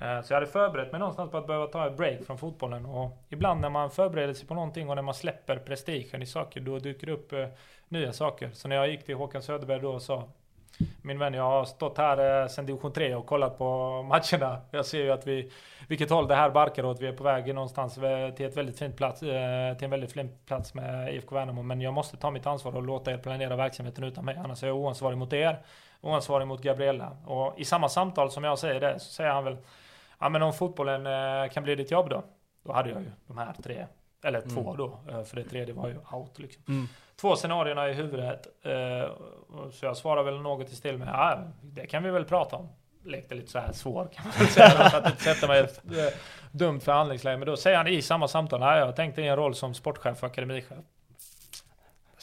Eh, 0.00 0.22
så 0.22 0.32
jag 0.32 0.36
hade 0.36 0.46
förberett 0.46 0.92
mig 0.92 0.98
någonstans 0.98 1.30
på 1.30 1.36
att 1.36 1.46
behöva 1.46 1.66
ta 1.66 1.86
ett 1.86 1.96
break 1.96 2.24
från 2.24 2.38
fotbollen. 2.38 2.86
Och 2.86 3.24
ibland 3.28 3.60
när 3.60 3.70
man 3.70 3.90
förbereder 3.90 4.34
sig 4.34 4.46
på 4.46 4.54
någonting 4.54 4.88
och 4.88 4.96
när 4.96 5.02
man 5.02 5.14
släpper 5.14 5.56
prestigen 5.56 6.22
i 6.22 6.26
saker, 6.26 6.60
då 6.60 6.78
dyker 6.78 7.06
det 7.06 7.12
upp 7.12 7.32
eh, 7.32 7.46
nya 7.88 8.12
saker. 8.12 8.50
Så 8.52 8.68
när 8.68 8.76
jag 8.76 8.88
gick 8.88 9.04
till 9.04 9.14
Håkan 9.14 9.42
Söderberg 9.42 9.80
då 9.80 9.90
och 9.90 10.02
sa 10.02 10.28
min 11.02 11.18
vän, 11.18 11.34
jag 11.34 11.42
har 11.42 11.64
stått 11.64 11.98
här 11.98 12.42
eh, 12.42 12.48
sedan 12.48 12.66
division 12.66 12.92
3 12.92 13.14
och 13.14 13.26
kollat 13.26 13.58
på 13.58 14.02
matcherna. 14.02 14.60
Jag 14.70 14.86
ser 14.86 15.02
ju 15.02 15.10
att 15.10 15.26
vi, 15.26 15.50
vilket 15.88 16.10
håll 16.10 16.28
det 16.28 16.34
här 16.34 16.50
barkar 16.50 16.84
åt. 16.84 17.00
Vi 17.00 17.06
är 17.06 17.12
på 17.12 17.24
väg 17.24 17.54
någonstans 17.54 17.94
till 18.36 18.46
ett 18.46 18.56
väldigt 18.56 18.78
fint 18.78 18.96
plats, 18.96 19.20
till 19.20 19.30
en 19.84 19.90
väldigt 19.90 20.12
fin 20.12 20.36
plats 20.46 20.74
med 20.74 21.14
IFK 21.14 21.34
Värnamo. 21.34 21.62
Men 21.62 21.80
jag 21.80 21.94
måste 21.94 22.16
ta 22.16 22.30
mitt 22.30 22.46
ansvar 22.46 22.76
och 22.76 22.82
låta 22.82 23.12
er 23.12 23.18
planera 23.18 23.56
verksamheten 23.56 24.04
utan 24.04 24.24
mig. 24.24 24.36
Annars 24.44 24.62
är 24.62 24.66
jag 24.66 24.76
oansvarig 24.76 25.18
mot 25.18 25.32
er, 25.32 25.58
oansvarig 26.00 26.46
mot 26.46 26.62
Gabriella. 26.62 27.16
Och 27.26 27.54
i 27.58 27.64
samma 27.64 27.88
samtal 27.88 28.30
som 28.30 28.44
jag 28.44 28.58
säger 28.58 28.80
det, 28.80 28.98
så 29.00 29.12
säger 29.12 29.30
han 29.30 29.44
väl, 29.44 29.56
ja 30.18 30.28
men 30.28 30.42
om 30.42 30.52
fotbollen 30.52 31.06
eh, 31.06 31.50
kan 31.52 31.62
bli 31.62 31.74
ditt 31.74 31.90
jobb 31.90 32.08
då? 32.10 32.24
Då 32.64 32.72
hade 32.72 32.90
jag 32.90 33.00
ju 33.00 33.10
de 33.26 33.38
här 33.38 33.54
tre, 33.62 33.86
eller 34.24 34.40
två 34.40 34.74
då, 34.76 34.98
eh, 35.10 35.22
för 35.24 35.36
det 35.36 35.44
tredje 35.44 35.74
var 35.74 35.88
ju 35.88 35.96
out 36.12 36.38
liksom 36.38 36.62
Mm. 36.68 36.88
två 37.20 37.36
scenarierna 37.36 37.88
i 37.88 37.92
huvudet. 37.92 38.46
Eh, 38.62 39.10
så 39.72 39.86
jag 39.86 39.96
svarar 39.96 40.22
väl 40.22 40.40
något 40.40 40.72
i 40.72 40.76
stil 40.76 40.98
med 40.98 41.08
ja, 41.08 41.38
det 41.62 41.86
kan 41.86 42.02
vi 42.02 42.10
väl 42.10 42.24
prata 42.24 42.56
om. 42.56 42.68
Lekte 43.04 43.34
lite 43.34 43.50
så 43.50 43.58
här 43.58 43.72
svår 43.72 44.08
kan 44.14 44.24
man 44.24 44.32
väl 44.38 44.46
säga. 44.48 44.70
För 44.90 44.98
att 44.98 45.06
inte 45.10 45.22
sätta 45.22 45.46
mig 45.48 45.60
i 45.60 45.64
ett 45.64 45.82
dumt 46.52 46.80
förhandlingsläge. 46.80 47.36
Men 47.36 47.46
då 47.46 47.56
säger 47.56 47.76
han 47.76 47.86
i 47.86 48.02
samma 48.02 48.28
samtal, 48.28 48.60
nej 48.60 48.78
jag 48.78 48.96
tänkte 48.96 49.22
i 49.22 49.28
en 49.28 49.36
roll 49.36 49.54
som 49.54 49.74
sportchef 49.74 50.22
och 50.22 50.28
akademichef. 50.30 50.78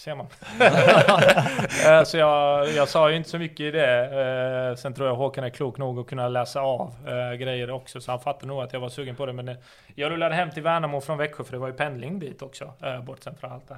Ser 0.08 0.16
man. 0.16 0.28
Eh, 1.88 2.04
så 2.04 2.18
jag, 2.18 2.70
jag 2.70 2.88
sa 2.88 3.10
ju 3.10 3.16
inte 3.16 3.30
så 3.30 3.40
mycket 3.40 3.60
i 3.60 3.72
det. 3.72 4.70
Eh, 4.70 4.76
sen 4.76 4.94
tror 4.94 5.08
jag 5.08 5.16
Håkan 5.16 5.44
är 5.44 5.50
klok 5.50 5.78
nog 5.78 6.00
att 6.00 6.08
kunna 6.08 6.28
läsa 6.28 6.62
av 6.62 6.94
eh, 7.08 7.34
grejer 7.34 7.72
också. 7.72 8.02
Så 8.02 8.12
han 8.12 8.20
fattade 8.20 8.48
nog 8.48 8.62
att 8.62 8.74
jag 8.74 8.80
var 8.80 8.90
sugen 8.90 9.16
på 9.16 9.26
det. 9.26 9.34
Men 9.34 9.58
jag 9.96 10.12
rullade 10.12 10.36
hem 10.36 10.52
till 10.52 10.64
Värnamo 10.64 11.02
från 11.02 11.18
Växjö 11.18 11.44
för 11.44 11.52
det 11.52 11.58
var 11.58 11.68
ju 11.68 11.74
pendling 11.74 12.20
dit 12.20 12.42
också. 12.42 12.74
Bortsett 13.04 13.40
från 13.40 13.52
allt 13.52 13.68
det 13.68 13.76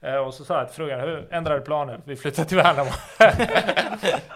här. 0.00 0.20
Och 0.20 0.34
så 0.34 0.44
sa 0.44 0.58
jag 0.58 0.66
till 0.66 0.76
frugan, 0.76 1.00
hur 1.00 1.26
ändrade 1.30 1.60
planer? 1.60 2.00
Vi 2.04 2.16
flyttar 2.16 2.44
till 2.44 2.56
Värnamo. 2.56 2.90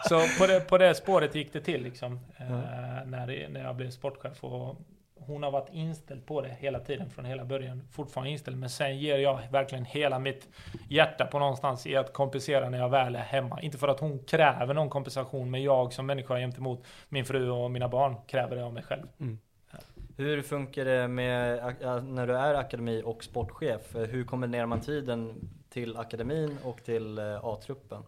så 0.08 0.20
på 0.38 0.46
det, 0.46 0.60
på 0.60 0.78
det 0.78 0.94
spåret 0.94 1.34
gick 1.34 1.52
det 1.52 1.60
till 1.60 1.82
liksom. 1.82 2.20
Eh, 2.36 2.46
när, 3.06 3.26
det, 3.26 3.48
när 3.48 3.64
jag 3.64 3.76
blev 3.76 3.90
sportchef. 3.90 4.44
Och 4.44 4.76
hon 5.26 5.42
har 5.42 5.50
varit 5.50 5.68
inställd 5.72 6.26
på 6.26 6.40
det 6.40 6.56
hela 6.58 6.80
tiden 6.80 7.10
från 7.10 7.24
hela 7.24 7.44
början. 7.44 7.82
Fortfarande 7.90 8.30
inställd. 8.30 8.58
Men 8.58 8.70
sen 8.70 8.98
ger 8.98 9.18
jag 9.18 9.40
verkligen 9.50 9.84
hela 9.84 10.18
mitt 10.18 10.48
hjärta 10.88 11.26
på 11.26 11.38
någonstans 11.38 11.86
i 11.86 11.96
att 11.96 12.12
kompensera 12.12 12.70
när 12.70 12.78
jag 12.78 12.88
väl 12.88 13.16
är 13.16 13.20
hemma. 13.20 13.60
Inte 13.60 13.78
för 13.78 13.88
att 13.88 14.00
hon 14.00 14.18
kräver 14.18 14.74
någon 14.74 14.90
kompensation. 14.90 15.50
Men 15.50 15.62
jag 15.62 15.92
som 15.92 16.06
människa 16.06 16.38
gentemot 16.38 16.86
min 17.08 17.24
fru 17.24 17.50
och 17.50 17.70
mina 17.70 17.88
barn 17.88 18.16
kräver 18.26 18.56
det 18.56 18.64
av 18.64 18.72
mig 18.72 18.82
själv. 18.82 19.06
Hur 20.16 20.42
funkar 20.42 20.84
det 20.84 21.08
med 21.08 21.74
när 22.04 22.26
du 22.26 22.36
är 22.36 22.54
akademi 22.54 23.02
och 23.04 23.24
sportchef? 23.24 23.94
Hur 23.94 24.24
kombinerar 24.24 24.66
man 24.66 24.80
tiden 24.80 25.50
till 25.70 25.96
akademin 25.96 26.58
och 26.64 26.84
till 26.84 27.18
eh, 27.18 27.44
A-truppen? 27.44 28.02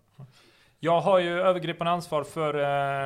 Jag 0.84 1.00
har 1.00 1.18
ju 1.18 1.40
övergripande 1.40 1.90
ansvar 1.90 2.24
för 2.24 2.54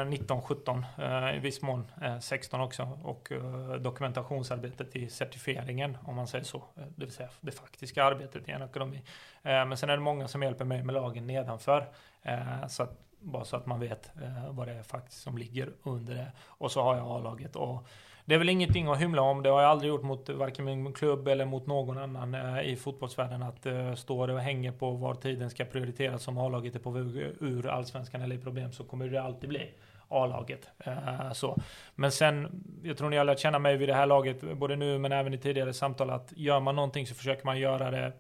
eh, 0.01 0.07
19, 0.07 0.43
17, 0.43 0.87
eh, 0.99 1.37
i 1.37 1.39
viss 1.39 1.63
mån 1.63 1.91
eh, 2.03 2.19
16 2.19 2.61
också. 2.61 2.99
Och 3.03 3.33
eh, 3.33 3.73
dokumentationsarbetet 3.73 4.97
i 4.97 5.09
certifieringen, 5.09 5.99
om 6.05 6.17
man 6.17 6.27
säger 6.27 6.45
så. 6.45 6.57
Eh, 6.57 6.83
det 6.97 7.05
vill 7.05 7.15
säga 7.15 7.29
det 7.41 7.53
faktiska 7.53 8.05
arbetet 8.05 8.49
i 8.49 8.53
en 8.53 8.63
ekonomi. 8.63 9.03
Eh, 9.43 9.67
men 9.67 9.77
sen 9.77 9.91
är 9.91 9.97
det 9.97 10.03
många 10.03 10.29
som 10.29 10.43
hjälper 10.43 10.65
mig 10.65 10.83
med 10.83 10.95
lagen 10.95 11.27
nedanför. 11.27 11.89
Eh, 12.23 12.67
så 12.69 12.83
att, 12.83 12.99
bara 13.21 13.45
så 13.45 13.57
att 13.57 13.67
man 13.67 13.81
vet 13.81 14.11
eh, 14.23 14.51
vad 14.51 14.69
det 14.69 14.75
är 14.75 14.83
faktiskt 14.83 15.23
som 15.23 15.39
ligger 15.39 15.73
under 15.83 16.15
det. 16.15 16.33
Och 16.47 16.73
så 16.73 16.83
har 16.83 16.97
jag 16.97 17.07
A-laget. 17.07 17.57
Och 17.57 17.87
det 18.27 18.35
är 18.35 18.39
väl 18.39 18.49
ingenting 18.49 18.87
att 18.89 19.01
hymla 19.01 19.23
om. 19.23 19.43
Det 19.43 19.49
har 19.49 19.63
jag 19.63 19.71
aldrig 19.71 19.89
gjort 19.89 20.03
mot 20.03 20.29
varken 20.29 20.65
min 20.65 20.93
klubb 20.93 21.29
eller 21.29 21.45
mot 21.45 21.67
någon 21.67 21.99
annan 21.99 22.35
eh, 22.35 22.73
i 22.73 22.77
fotbollsvärlden. 22.77 23.43
Att 23.43 23.67
eh, 23.67 23.75
uh, 23.75 23.95
står 23.95 24.27
det 24.27 24.35
och 24.35 24.41
hänger 24.41 24.73
på 24.73 24.91
var 24.91 25.15
tiden 25.15 25.51
ska 25.51 25.65
prioriteras. 25.65 26.29
Om 26.29 26.39
A-laget 26.39 26.75
är 26.75 26.79
på 26.79 26.91
väg 26.91 27.35
ur 27.41 27.67
allsvenskan 27.67 28.23
eller 28.23 28.37
i 28.37 28.39
problem 28.39 28.73
så 28.73 28.85
kommer 28.85 29.09
det 29.09 29.23
alltid 29.23 29.49
bli 29.49 29.71
A-laget. 30.09 30.69
Eh, 30.79 31.33
så. 31.33 31.59
Men 31.95 32.13
sen, 32.13 32.65
jag 32.83 32.99
tror 32.99 33.11
ni 33.11 33.17
har 33.17 33.25
lärt 33.25 33.39
känna 33.39 33.59
mig 33.59 33.77
vid 33.77 33.89
det 33.89 33.95
här 33.95 34.07
laget, 34.07 34.57
både 34.57 34.77
nu 34.77 34.99
men 34.99 35.13
även 35.13 35.35
i 35.35 35.39
tidigare 35.39 35.73
samtal, 35.73 36.11
att 36.11 36.33
gör 36.37 36.61
man 36.61 36.77
någonting 36.77 37.07
så 37.07 37.15
försöker 37.15 37.45
man 37.45 37.59
göra 37.59 37.91
det 37.91 38.13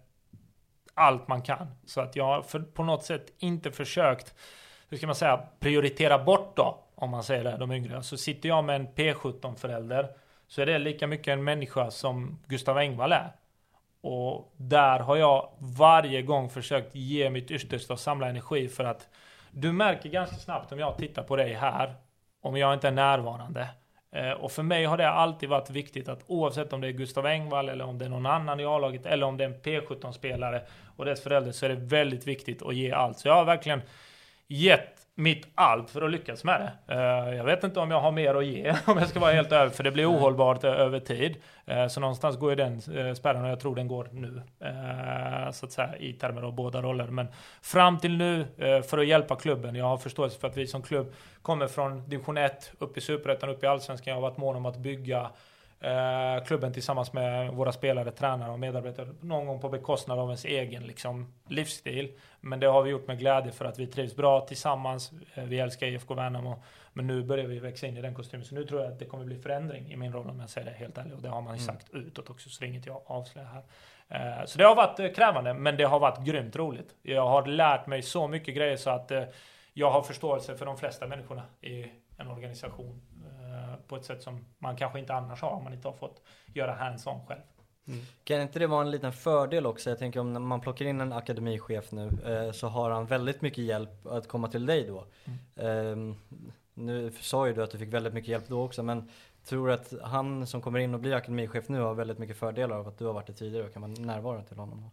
allt 0.94 1.28
man 1.28 1.42
kan. 1.42 1.66
Så 1.86 2.00
att 2.00 2.16
jag 2.16 2.24
har 2.24 2.64
på 2.72 2.84
något 2.84 3.04
sätt 3.04 3.32
inte 3.38 3.70
försökt, 3.70 4.34
hur 4.88 4.96
ska 4.96 5.06
man 5.06 5.16
säga, 5.16 5.42
prioritera 5.60 6.24
bort 6.24 6.56
då, 6.56 6.85
om 6.96 7.10
man 7.10 7.22
säger 7.22 7.44
det, 7.44 7.56
de 7.56 7.72
yngre. 7.72 8.02
Så 8.02 8.16
sitter 8.16 8.48
jag 8.48 8.64
med 8.64 8.76
en 8.76 8.88
P17-förälder, 8.88 10.08
så 10.46 10.62
är 10.62 10.66
det 10.66 10.78
lika 10.78 11.06
mycket 11.06 11.28
en 11.28 11.44
människa 11.44 11.90
som 11.90 12.38
Gustav 12.46 12.78
Engvall 12.78 13.12
är. 13.12 13.32
Och 14.00 14.52
där 14.56 14.98
har 14.98 15.16
jag 15.16 15.52
varje 15.58 16.22
gång 16.22 16.50
försökt 16.50 16.94
ge 16.94 17.30
mitt 17.30 17.50
yttersta 17.50 17.92
och 17.92 18.00
samla 18.00 18.28
energi 18.28 18.68
för 18.68 18.84
att 18.84 19.08
du 19.50 19.72
märker 19.72 20.08
ganska 20.08 20.36
snabbt 20.36 20.72
om 20.72 20.78
jag 20.78 20.98
tittar 20.98 21.22
på 21.22 21.36
dig 21.36 21.52
här, 21.52 21.94
om 22.40 22.56
jag 22.56 22.74
inte 22.74 22.88
är 22.88 22.92
närvarande. 22.92 23.68
Eh, 24.12 24.30
och 24.30 24.52
för 24.52 24.62
mig 24.62 24.84
har 24.84 24.96
det 24.96 25.08
alltid 25.08 25.48
varit 25.48 25.70
viktigt 25.70 26.08
att 26.08 26.24
oavsett 26.26 26.72
om 26.72 26.80
det 26.80 26.88
är 26.88 26.92
Gustav 26.92 27.26
Engvall 27.26 27.68
eller 27.68 27.84
om 27.84 27.98
det 27.98 28.04
är 28.04 28.08
någon 28.08 28.26
annan 28.26 28.60
i 28.60 28.64
A-laget 28.64 29.06
eller 29.06 29.26
om 29.26 29.36
det 29.36 29.44
är 29.44 29.48
en 29.48 29.60
P17-spelare 29.60 30.62
och 30.96 31.04
dess 31.04 31.22
förälder 31.22 31.52
så 31.52 31.66
är 31.66 31.70
det 31.70 31.76
väldigt 31.76 32.26
viktigt 32.26 32.62
att 32.62 32.74
ge 32.74 32.92
allt. 32.92 33.18
Så 33.18 33.28
jag 33.28 33.34
har 33.34 33.44
verkligen 33.44 33.82
gett 34.46 34.95
mitt 35.18 35.46
allt 35.54 35.90
för 35.90 36.02
att 36.02 36.10
lyckas 36.10 36.44
med 36.44 36.60
det. 36.60 36.94
Eh, 36.94 37.36
Jag 37.36 37.44
vet 37.44 37.64
inte 37.64 37.80
om 37.80 37.90
jag 37.90 38.00
har 38.00 38.12
mer 38.12 38.34
att 38.34 38.46
ge 38.46 38.70
om 38.86 38.98
jag 38.98 39.08
ska 39.08 39.20
vara 39.20 39.32
helt 39.32 39.52
ärlig, 39.52 39.72
för 39.74 39.84
det 39.84 39.90
blir 39.90 40.10
ohållbart 40.10 40.64
eh, 40.64 40.70
över 40.72 41.00
tid. 41.00 41.36
Eh, 41.66 41.86
Så 41.86 42.00
någonstans 42.00 42.36
går 42.36 42.50
ju 42.50 42.56
den 42.56 42.80
spärren 43.16 43.44
och 43.44 43.50
jag 43.50 43.60
tror 43.60 43.74
den 43.74 43.88
går 43.88 44.08
nu. 44.12 44.42
Så 45.52 45.66
att 45.66 45.72
säga 45.72 45.96
i 45.96 46.12
termer 46.12 46.42
av 46.42 46.52
båda 46.54 46.82
roller. 46.82 47.06
Men 47.06 47.26
fram 47.62 47.98
till 47.98 48.16
nu 48.16 48.46
för 48.88 48.98
att 48.98 49.06
hjälpa 49.06 49.36
klubben. 49.36 49.74
Jag 49.74 49.84
har 49.84 49.96
förståelse 49.98 50.38
för 50.40 50.48
att 50.48 50.56
vi 50.56 50.66
som 50.66 50.82
klubb 50.82 51.12
kommer 51.42 51.66
från 51.66 52.08
division 52.08 52.36
1 52.36 52.72
upp 52.78 52.96
i 52.98 53.00
superettan, 53.00 53.48
upp 53.50 53.64
i 53.64 53.66
allsvenskan. 53.66 54.10
Jag 54.10 54.16
har 54.16 54.22
varit 54.30 54.36
mån 54.38 54.56
om 54.56 54.66
att 54.66 54.76
bygga 54.76 55.30
klubben 56.46 56.72
tillsammans 56.72 57.12
med 57.12 57.52
våra 57.52 57.72
spelare, 57.72 58.10
tränare 58.10 58.52
och 58.52 58.58
medarbetare. 58.58 59.08
Någon 59.20 59.46
gång 59.46 59.60
på 59.60 59.68
bekostnad 59.68 60.18
av 60.18 60.28
ens 60.28 60.44
egen 60.44 60.82
liksom, 60.82 61.32
livsstil. 61.48 62.12
Men 62.40 62.60
det 62.60 62.66
har 62.66 62.82
vi 62.82 62.90
gjort 62.90 63.06
med 63.06 63.18
glädje 63.18 63.52
för 63.52 63.64
att 63.64 63.78
vi 63.78 63.86
trivs 63.86 64.16
bra 64.16 64.40
tillsammans. 64.40 65.12
Eh, 65.34 65.44
vi 65.44 65.58
älskar 65.58 65.86
IFK 65.86 66.14
Värnamo. 66.14 66.62
Men 66.92 67.06
nu 67.06 67.22
börjar 67.22 67.46
vi 67.46 67.58
växa 67.58 67.86
in 67.86 67.96
i 67.96 68.02
den 68.02 68.14
kostymen. 68.14 68.46
Så 68.46 68.54
nu 68.54 68.64
tror 68.64 68.82
jag 68.82 68.92
att 68.92 68.98
det 68.98 69.04
kommer 69.04 69.24
bli 69.24 69.38
förändring 69.38 69.92
i 69.92 69.96
min 69.96 70.12
roll 70.12 70.30
om 70.30 70.40
jag 70.40 70.50
säger 70.50 70.70
det 70.70 70.76
helt 70.76 70.98
ärligt. 70.98 71.14
Och 71.14 71.22
det 71.22 71.28
har 71.28 71.42
man 71.42 71.54
ju 71.56 71.60
sagt 71.62 71.90
utåt 71.90 72.30
också, 72.30 72.48
så 72.48 72.60
det 72.60 72.66
är 72.66 72.68
inget 72.68 72.86
jag 72.86 73.02
avslöjar 73.06 73.48
här. 73.48 73.62
Eh, 74.40 74.44
Så 74.46 74.58
det 74.58 74.64
har 74.64 74.74
varit 74.76 74.98
eh, 75.00 75.08
krävande, 75.12 75.54
men 75.54 75.76
det 75.76 75.84
har 75.84 75.98
varit 75.98 76.24
grymt 76.24 76.56
roligt. 76.56 76.94
Jag 77.02 77.28
har 77.28 77.46
lärt 77.46 77.86
mig 77.86 78.02
så 78.02 78.28
mycket 78.28 78.54
grejer 78.54 78.76
så 78.76 78.90
att 78.90 79.10
eh, 79.10 79.22
jag 79.72 79.90
har 79.90 80.02
förståelse 80.02 80.56
för 80.56 80.66
de 80.66 80.76
flesta 80.76 81.06
människorna 81.06 81.42
i 81.60 81.86
en 82.18 82.28
organisation 82.28 83.02
eh, 83.12 83.15
på 83.88 83.96
ett 83.96 84.04
sätt 84.04 84.22
som 84.22 84.44
man 84.58 84.76
kanske 84.76 84.98
inte 84.98 85.14
annars 85.14 85.42
har 85.42 85.50
om 85.50 85.64
man 85.64 85.72
inte 85.72 85.88
har 85.88 85.92
fått 85.92 86.22
göra 86.54 86.74
hands-on 86.74 87.26
själv. 87.26 87.40
Kan 88.24 88.40
inte 88.40 88.58
det 88.58 88.66
vara 88.66 88.80
en 88.80 88.90
liten 88.90 89.12
fördel 89.12 89.66
också? 89.66 89.90
Jag 89.90 89.98
tänker 89.98 90.20
om 90.20 90.48
man 90.48 90.60
plockar 90.60 90.84
in 90.84 91.00
en 91.00 91.12
akademichef 91.12 91.92
nu 91.92 92.10
eh, 92.26 92.52
så 92.52 92.68
har 92.68 92.90
han 92.90 93.06
väldigt 93.06 93.42
mycket 93.42 93.64
hjälp 93.64 94.06
att 94.06 94.28
komma 94.28 94.48
till 94.48 94.66
dig 94.66 94.86
då. 94.86 95.06
Ehm, 95.56 96.16
nu 96.74 97.12
sa 97.20 97.46
ju 97.46 97.52
du 97.52 97.62
att 97.62 97.70
du 97.70 97.78
fick 97.78 97.94
väldigt 97.94 98.14
mycket 98.14 98.28
hjälp 98.28 98.48
då 98.48 98.64
också 98.64 98.82
men 98.82 99.10
tror 99.44 99.66
du 99.66 99.74
att 99.74 99.94
han 100.02 100.46
som 100.46 100.60
kommer 100.60 100.78
in 100.78 100.94
och 100.94 101.00
blir 101.00 101.14
akademichef 101.14 101.68
nu 101.68 101.80
har 101.80 101.94
väldigt 101.94 102.18
mycket 102.18 102.36
fördelar 102.36 102.76
av 102.76 102.88
att 102.88 102.98
du 102.98 103.04
har 103.04 103.12
varit 103.12 103.26
det 103.26 103.32
tidigare 103.32 103.66
och 103.66 103.72
kan 103.72 103.82
vara 103.82 103.92
närvarande 103.92 104.48
till 104.48 104.58
honom? 104.58 104.78
Eh, 104.78 104.90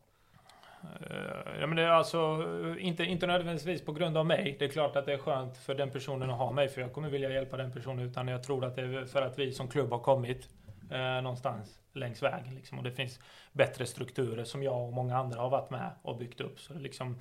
Eh, 1.09 1.59
ja, 1.59 1.67
men 1.67 1.75
det 1.75 1.81
är 1.81 1.87
alltså 1.87 2.47
eh, 2.77 2.85
inte, 2.85 3.03
inte 3.03 3.27
nödvändigtvis 3.27 3.85
på 3.85 3.91
grund 3.91 4.17
av 4.17 4.25
mig. 4.25 4.55
Det 4.59 4.65
är 4.65 4.69
klart 4.69 4.95
att 4.95 5.05
det 5.05 5.13
är 5.13 5.17
skönt 5.17 5.57
för 5.57 5.75
den 5.75 5.91
personen 5.91 6.29
att 6.29 6.37
ha 6.37 6.51
mig, 6.51 6.69
för 6.69 6.81
jag 6.81 6.93
kommer 6.93 7.09
vilja 7.09 7.29
hjälpa 7.29 7.57
den 7.57 7.71
personen. 7.71 8.05
Utan 8.05 8.27
jag 8.27 8.43
tror 8.43 8.65
att 8.65 8.75
det 8.75 8.81
är 8.81 9.05
för 9.05 9.21
att 9.21 9.39
vi 9.39 9.51
som 9.51 9.67
klubb 9.67 9.91
har 9.91 9.99
kommit 9.99 10.49
eh, 10.91 11.21
någonstans 11.21 11.79
längs 11.93 12.23
vägen. 12.23 12.55
Liksom. 12.55 12.77
Och 12.77 12.83
det 12.83 12.91
finns 12.91 13.19
bättre 13.51 13.85
strukturer 13.85 14.43
som 14.43 14.63
jag 14.63 14.87
och 14.87 14.93
många 14.93 15.17
andra 15.17 15.41
har 15.41 15.49
varit 15.49 15.69
med 15.69 15.89
och 16.01 16.17
byggt 16.17 16.41
upp. 16.41 16.59
Så 16.59 16.73
det 16.73 16.79
liksom, 16.79 17.19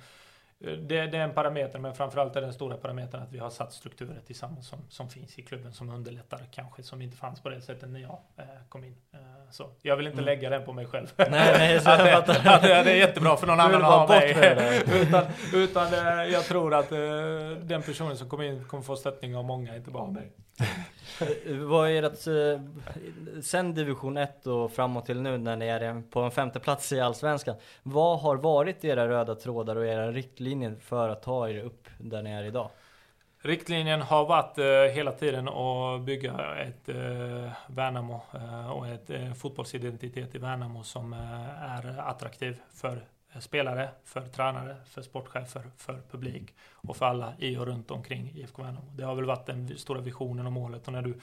det, 0.59 1.07
det 1.07 1.17
är 1.17 1.23
en 1.23 1.33
parameter, 1.33 1.79
men 1.79 1.93
framförallt 1.93 2.35
är 2.35 2.41
den 2.41 2.53
stora 2.53 2.77
parametern 2.77 3.21
att 3.21 3.31
vi 3.31 3.37
har 3.37 3.49
satt 3.49 3.73
strukturer 3.73 4.19
tillsammans 4.27 4.67
som, 4.67 4.79
som 4.89 5.09
finns 5.09 5.39
i 5.39 5.41
klubben 5.41 5.73
som 5.73 5.89
underlättar 5.89 6.41
kanske, 6.51 6.83
som 6.83 7.01
inte 7.01 7.17
fanns 7.17 7.41
på 7.41 7.49
det 7.49 7.61
sättet 7.61 7.89
när 7.89 7.99
jag 7.99 8.19
eh, 8.37 8.45
kom 8.69 8.83
in. 8.83 8.95
Eh, 9.13 9.19
så 9.51 9.69
jag 9.81 9.97
vill 9.97 10.07
inte 10.07 10.21
mm. 10.21 10.25
lägga 10.25 10.49
den 10.49 10.65
på 10.65 10.73
mig 10.73 10.85
själv. 10.85 11.13
Nej, 11.17 11.27
nej, 11.29 11.79
så 11.79 11.89
att, 11.91 11.99
det, 12.03 12.17
att 12.17 12.61
det 12.61 12.91
är 12.91 12.95
jättebra 12.95 13.37
för 13.37 13.47
någon 13.47 13.59
annan 13.59 13.81
att 13.81 13.91
ha 13.91 14.07
mig. 14.07 14.33
utan 15.01 15.23
utan 15.53 15.93
eh, 15.93 16.23
jag 16.23 16.43
tror 16.43 16.73
att 16.73 16.91
eh, 16.91 16.99
den 17.61 17.81
personen 17.81 18.17
som 18.17 18.29
kommer 18.29 18.43
in 18.43 18.65
kommer 18.65 18.83
få 18.83 18.95
stöttning 18.95 19.35
av 19.35 19.45
många, 19.45 19.75
inte 19.75 19.91
bara 19.91 20.03
av 20.03 20.13
mig. 20.13 20.31
Eh, 21.23 21.55
vad 21.55 21.89
är 21.89 22.01
det, 22.01 22.53
eh, 22.53 22.61
sen 23.41 23.73
division 23.73 24.17
1 24.17 24.47
och 24.47 24.71
framåt 24.71 25.05
till 25.05 25.21
nu 25.21 25.37
när 25.37 25.55
ni 25.55 25.67
är 25.67 26.01
på 26.09 26.19
en 26.19 26.31
femte 26.31 26.59
plats 26.59 26.91
i 26.91 26.99
Allsvenskan. 26.99 27.55
Vad 27.83 28.19
har 28.19 28.35
varit 28.35 28.85
era 28.85 29.07
röda 29.07 29.35
trådar 29.35 29.75
och 29.75 29.85
era 29.85 30.11
riktlinjer 30.11 30.75
för 30.81 31.09
att 31.09 31.23
ta 31.23 31.49
er 31.49 31.63
upp 31.63 31.87
där 31.97 32.21
ni 32.21 32.31
är 32.31 32.43
idag? 32.43 32.69
Riktlinjen 33.45 34.01
har 34.01 34.25
varit 34.25 34.57
eh, 34.57 34.95
hela 34.95 35.11
tiden 35.11 35.47
att 35.47 36.01
bygga 36.01 36.55
ett 36.55 36.89
eh, 36.89 37.51
Värnamo 37.67 38.21
eh, 38.33 38.71
och 38.71 38.87
ett 38.87 39.09
eh, 39.09 39.33
fotbollsidentitet 39.33 40.35
i 40.35 40.37
Värnamo 40.37 40.83
som 40.83 41.13
eh, 41.13 41.73
är 41.77 41.99
attraktiv 41.99 42.61
för 42.73 43.03
spelare, 43.39 43.89
för 44.03 44.21
tränare, 44.21 44.75
för 44.85 45.01
sportchefer, 45.01 45.63
för 45.77 46.01
publik 46.11 46.53
och 46.73 46.97
för 46.97 47.05
alla 47.05 47.33
i 47.39 47.57
och 47.57 47.65
runt 47.65 47.91
omkring 47.91 48.31
IFK 48.35 48.61
Värnamo. 48.63 48.91
Det 48.95 49.03
har 49.03 49.15
väl 49.15 49.25
varit 49.25 49.45
den 49.45 49.77
stora 49.77 50.01
visionen 50.01 50.45
och 50.45 50.51
målet 50.51 50.87
och 50.87 50.93
när 50.93 51.01
du 51.01 51.19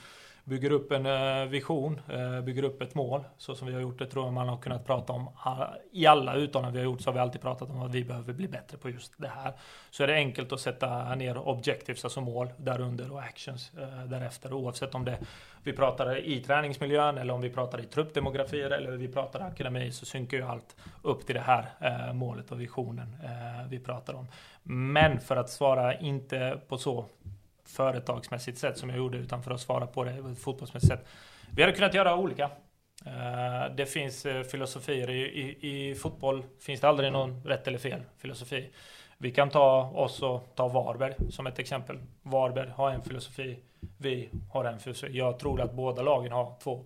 bygger 0.51 0.71
upp 0.71 0.91
en 0.91 1.05
eh, 1.05 1.45
vision, 1.45 2.01
eh, 2.09 2.41
bygger 2.41 2.63
upp 2.63 2.81
ett 2.81 2.95
mål, 2.95 3.23
så 3.37 3.55
som 3.55 3.67
vi 3.67 3.73
har 3.73 3.81
gjort 3.81 3.99
det 3.99 4.05
tror 4.05 4.25
jag 4.25 4.33
man 4.33 4.47
har 4.47 4.57
kunnat 4.57 4.85
prata 4.85 5.13
om 5.13 5.29
ah, 5.37 5.67
i 5.91 6.05
alla 6.05 6.35
uttalanden 6.35 6.73
vi 6.73 6.79
har 6.79 6.85
gjort 6.85 7.01
så 7.01 7.09
har 7.09 7.13
vi 7.13 7.19
alltid 7.19 7.41
pratat 7.41 7.69
om 7.69 7.81
att 7.81 7.91
vi 7.91 8.03
behöver 8.03 8.33
bli 8.33 8.47
bättre 8.47 8.77
på 8.77 8.89
just 8.89 9.13
det 9.17 9.27
här. 9.27 9.53
Så 9.91 10.03
är 10.03 10.07
det 10.07 10.13
enkelt 10.13 10.51
att 10.51 10.59
sätta 10.59 11.15
ner 11.15 11.37
objectives, 11.37 12.03
alltså 12.03 12.21
mål, 12.21 12.49
därunder 12.57 13.11
och 13.11 13.21
actions 13.21 13.71
eh, 13.77 14.05
därefter 14.05 14.53
oavsett 14.53 14.95
om 14.95 15.05
det 15.05 15.17
vi 15.63 15.73
pratar 15.73 16.17
i 16.17 16.43
träningsmiljön 16.43 17.17
eller 17.17 17.33
om 17.33 17.41
vi 17.41 17.49
pratar 17.49 17.79
i 17.81 17.83
truppdemografier 17.85 18.69
eller 18.69 18.91
vi 18.91 19.07
pratar 19.07 19.39
akademi 19.39 19.91
så 19.91 20.05
synkar 20.05 20.37
ju 20.37 20.43
allt 20.43 20.75
upp 21.01 21.25
till 21.25 21.35
det 21.35 21.41
här 21.41 22.13
målet 22.13 22.51
och 22.51 22.61
visionen 22.61 23.15
vi 23.69 23.79
pratar 23.79 24.13
om. 24.13 24.27
Men 24.63 25.19
för 25.19 25.35
att 25.35 25.49
svara 25.49 25.99
inte 25.99 26.59
på 26.67 26.77
så 26.77 27.05
företagsmässigt 27.71 28.57
sätt 28.57 28.77
som 28.77 28.89
jag 28.89 28.97
gjorde 28.97 29.17
utan 29.17 29.43
för 29.43 29.51
att 29.51 29.61
svara 29.61 29.87
på 29.87 30.03
det 30.03 30.35
fotbollsmässigt 30.35 30.93
sätt. 30.93 31.07
Vi 31.55 31.61
hade 31.61 31.73
kunnat 31.75 31.93
göra 31.93 32.15
olika. 32.15 32.49
Eh, 33.05 33.75
det 33.75 33.85
finns 33.85 34.25
eh, 34.25 34.43
filosofier. 34.43 35.09
I, 35.09 35.21
i, 35.21 35.89
I 35.89 35.95
fotboll 35.95 36.43
finns 36.59 36.81
det 36.81 36.89
aldrig 36.89 37.11
någon 37.11 37.43
rätt 37.43 37.67
eller 37.67 37.77
fel 37.77 38.01
filosofi. 38.17 38.69
Vi 39.17 39.31
kan 39.31 39.49
ta 39.49 39.91
oss 39.95 40.21
och 40.21 40.51
ta 40.55 40.67
Varberg 40.67 41.13
som 41.29 41.47
ett 41.47 41.59
exempel. 41.59 41.99
Varberg 42.21 42.69
har 42.69 42.91
en 42.91 43.01
filosofi, 43.01 43.59
vi 43.97 44.29
har 44.51 44.65
en 44.65 44.79
filosofi. 44.79 45.17
Jag 45.17 45.39
tror 45.39 45.61
att 45.61 45.73
båda 45.73 46.01
lagen 46.01 46.31
har 46.31 46.59
två 46.63 46.85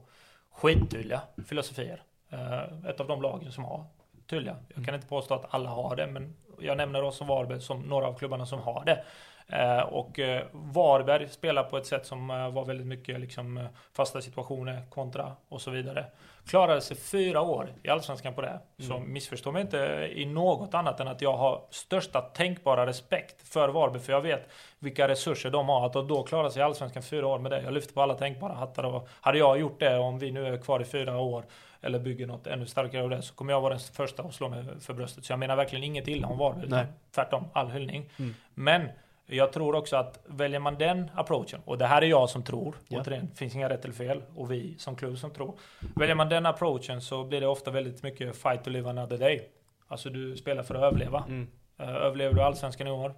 skittydliga 0.51 1.21
filosofier. 1.47 2.03
Eh, 2.29 2.89
ett 2.89 2.99
av 2.99 3.07
de 3.07 3.21
lagen 3.21 3.51
som 3.51 3.63
har 3.63 3.85
tydliga. 4.29 4.55
Jag 4.75 4.85
kan 4.85 4.95
inte 4.95 5.07
påstå 5.07 5.33
att 5.33 5.45
alla 5.49 5.69
har 5.69 5.95
det, 5.95 6.07
men 6.07 6.35
jag 6.59 6.77
nämner 6.77 7.03
oss 7.03 7.21
och 7.21 7.27
Varberg 7.27 7.61
som 7.61 7.81
några 7.81 8.07
av 8.07 8.13
klubbarna 8.13 8.45
som 8.45 8.59
har 8.59 8.85
det. 8.85 9.03
Eh, 9.47 9.79
och 9.79 10.19
eh, 10.19 10.43
Varberg 10.51 11.29
spelar 11.29 11.63
på 11.63 11.77
ett 11.77 11.85
sätt 11.85 12.05
som 12.05 12.29
eh, 12.29 12.51
var 12.51 12.65
väldigt 12.65 12.87
mycket 12.87 13.19
liksom 13.19 13.67
fasta 13.93 14.21
situationer, 14.21 14.81
kontra 14.89 15.31
och 15.49 15.61
så 15.61 15.71
vidare. 15.71 16.05
Klarade 16.47 16.81
sig 16.81 16.97
fyra 16.97 17.41
år 17.41 17.73
i 17.83 17.89
Allsvenskan 17.89 18.33
på 18.33 18.41
det. 18.41 18.47
Mm. 18.47 18.61
Så 18.77 18.99
missförstå 18.99 19.51
mig 19.51 19.61
inte 19.61 20.09
i 20.15 20.25
något 20.25 20.73
annat 20.73 20.99
än 20.99 21.07
att 21.07 21.21
jag 21.21 21.37
har 21.37 21.61
största 21.69 22.21
tänkbara 22.21 22.85
respekt 22.85 23.47
för 23.47 23.69
Varberg. 23.69 24.01
För 24.01 24.13
jag 24.13 24.21
vet 24.21 24.49
vilka 24.79 25.07
resurser 25.07 25.51
de 25.51 25.69
har. 25.69 25.85
Att 25.85 25.93
då 25.93 26.23
klara 26.23 26.49
sig 26.49 26.59
i 26.59 26.63
Allsvenskan 26.63 27.03
fyra 27.03 27.27
år 27.27 27.39
med 27.39 27.51
det. 27.51 27.61
Jag 27.61 27.73
lyfter 27.73 27.93
på 27.93 28.01
alla 28.01 28.13
tänkbara 28.13 28.53
hattar. 28.53 28.83
Och 28.83 29.07
hade 29.21 29.37
jag 29.37 29.59
gjort 29.59 29.79
det, 29.79 29.97
om 29.97 30.19
vi 30.19 30.31
nu 30.31 30.47
är 30.47 30.57
kvar 30.57 30.79
i 30.79 30.85
fyra 30.85 31.19
år, 31.19 31.45
eller 31.81 31.99
bygger 31.99 32.27
något 32.27 32.47
ännu 32.47 32.65
starkare 32.65 33.03
av 33.03 33.09
det, 33.09 33.21
så 33.21 33.35
kommer 33.35 33.53
jag 33.53 33.61
vara 33.61 33.73
den 33.73 33.79
första 33.79 34.23
att 34.23 34.33
slå 34.33 34.49
mig 34.49 34.63
för 34.79 34.93
bröstet. 34.93 35.25
Så 35.25 35.31
jag 35.31 35.39
menar 35.39 35.55
verkligen 35.55 35.83
inget 35.83 36.07
illa 36.07 36.27
om 36.27 36.37
Varberg. 36.37 36.85
Tvärtom, 37.15 37.45
all 37.53 37.69
hyllning. 37.69 38.09
Mm. 38.19 38.35
Men 38.53 38.89
jag 39.25 39.53
tror 39.53 39.75
också 39.75 39.95
att 39.95 40.19
väljer 40.25 40.59
man 40.59 40.77
den 40.77 41.11
approachen, 41.15 41.61
och 41.65 41.77
det 41.77 41.85
här 41.85 42.01
är 42.01 42.05
jag 42.05 42.29
som 42.29 42.43
tror, 42.43 42.75
ja. 42.87 42.99
återigen, 42.99 43.27
det 43.31 43.37
finns 43.37 43.55
inga 43.55 43.69
rätt 43.69 43.85
eller 43.85 43.95
fel, 43.95 44.23
och 44.35 44.51
vi 44.51 44.75
som 44.77 44.95
klubb 44.95 45.17
som 45.17 45.31
tror. 45.31 45.53
Väljer 45.95 46.15
man 46.15 46.29
den 46.29 46.45
approachen 46.45 47.01
så 47.01 47.23
blir 47.23 47.41
det 47.41 47.47
ofta 47.47 47.71
väldigt 47.71 48.03
mycket 48.03 48.35
fight 48.35 48.63
to 48.63 48.69
live 48.69 48.89
another 48.89 49.17
day. 49.17 49.49
Alltså 49.87 50.09
du 50.09 50.37
spelar 50.37 50.63
för 50.63 50.75
att 50.75 50.83
överleva. 50.83 51.23
Mm. 51.27 51.47
Uh, 51.81 51.89
överlever 51.89 52.35
du 52.35 52.41
allsvenskan 52.41 52.87
i 52.87 52.91
år, 52.91 53.13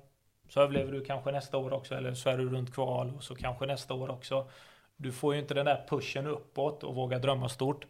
så 0.50 0.62
överlever 0.62 0.92
du 0.92 1.06
kanske 1.06 1.32
nästa 1.32 1.58
år 1.58 1.74
också, 1.74 1.96
eller 1.96 2.14
så 2.14 2.30
är 2.30 2.38
du 2.38 2.50
runt 2.50 2.74
kval, 2.74 3.14
och 3.18 3.24
så 3.24 3.36
kanske 3.36 3.66
nästa 3.66 3.94
år 3.94 4.12
också. 4.12 4.50
Du 4.98 5.12
får 5.12 5.34
ju 5.34 5.40
inte 5.40 5.54
den 5.54 5.66
där 5.66 5.86
pushen 5.90 6.28
uppåt 6.28 6.84
och 6.84 6.96
våga 6.96 7.20
drömma 7.20 7.50
stort. 7.50 7.86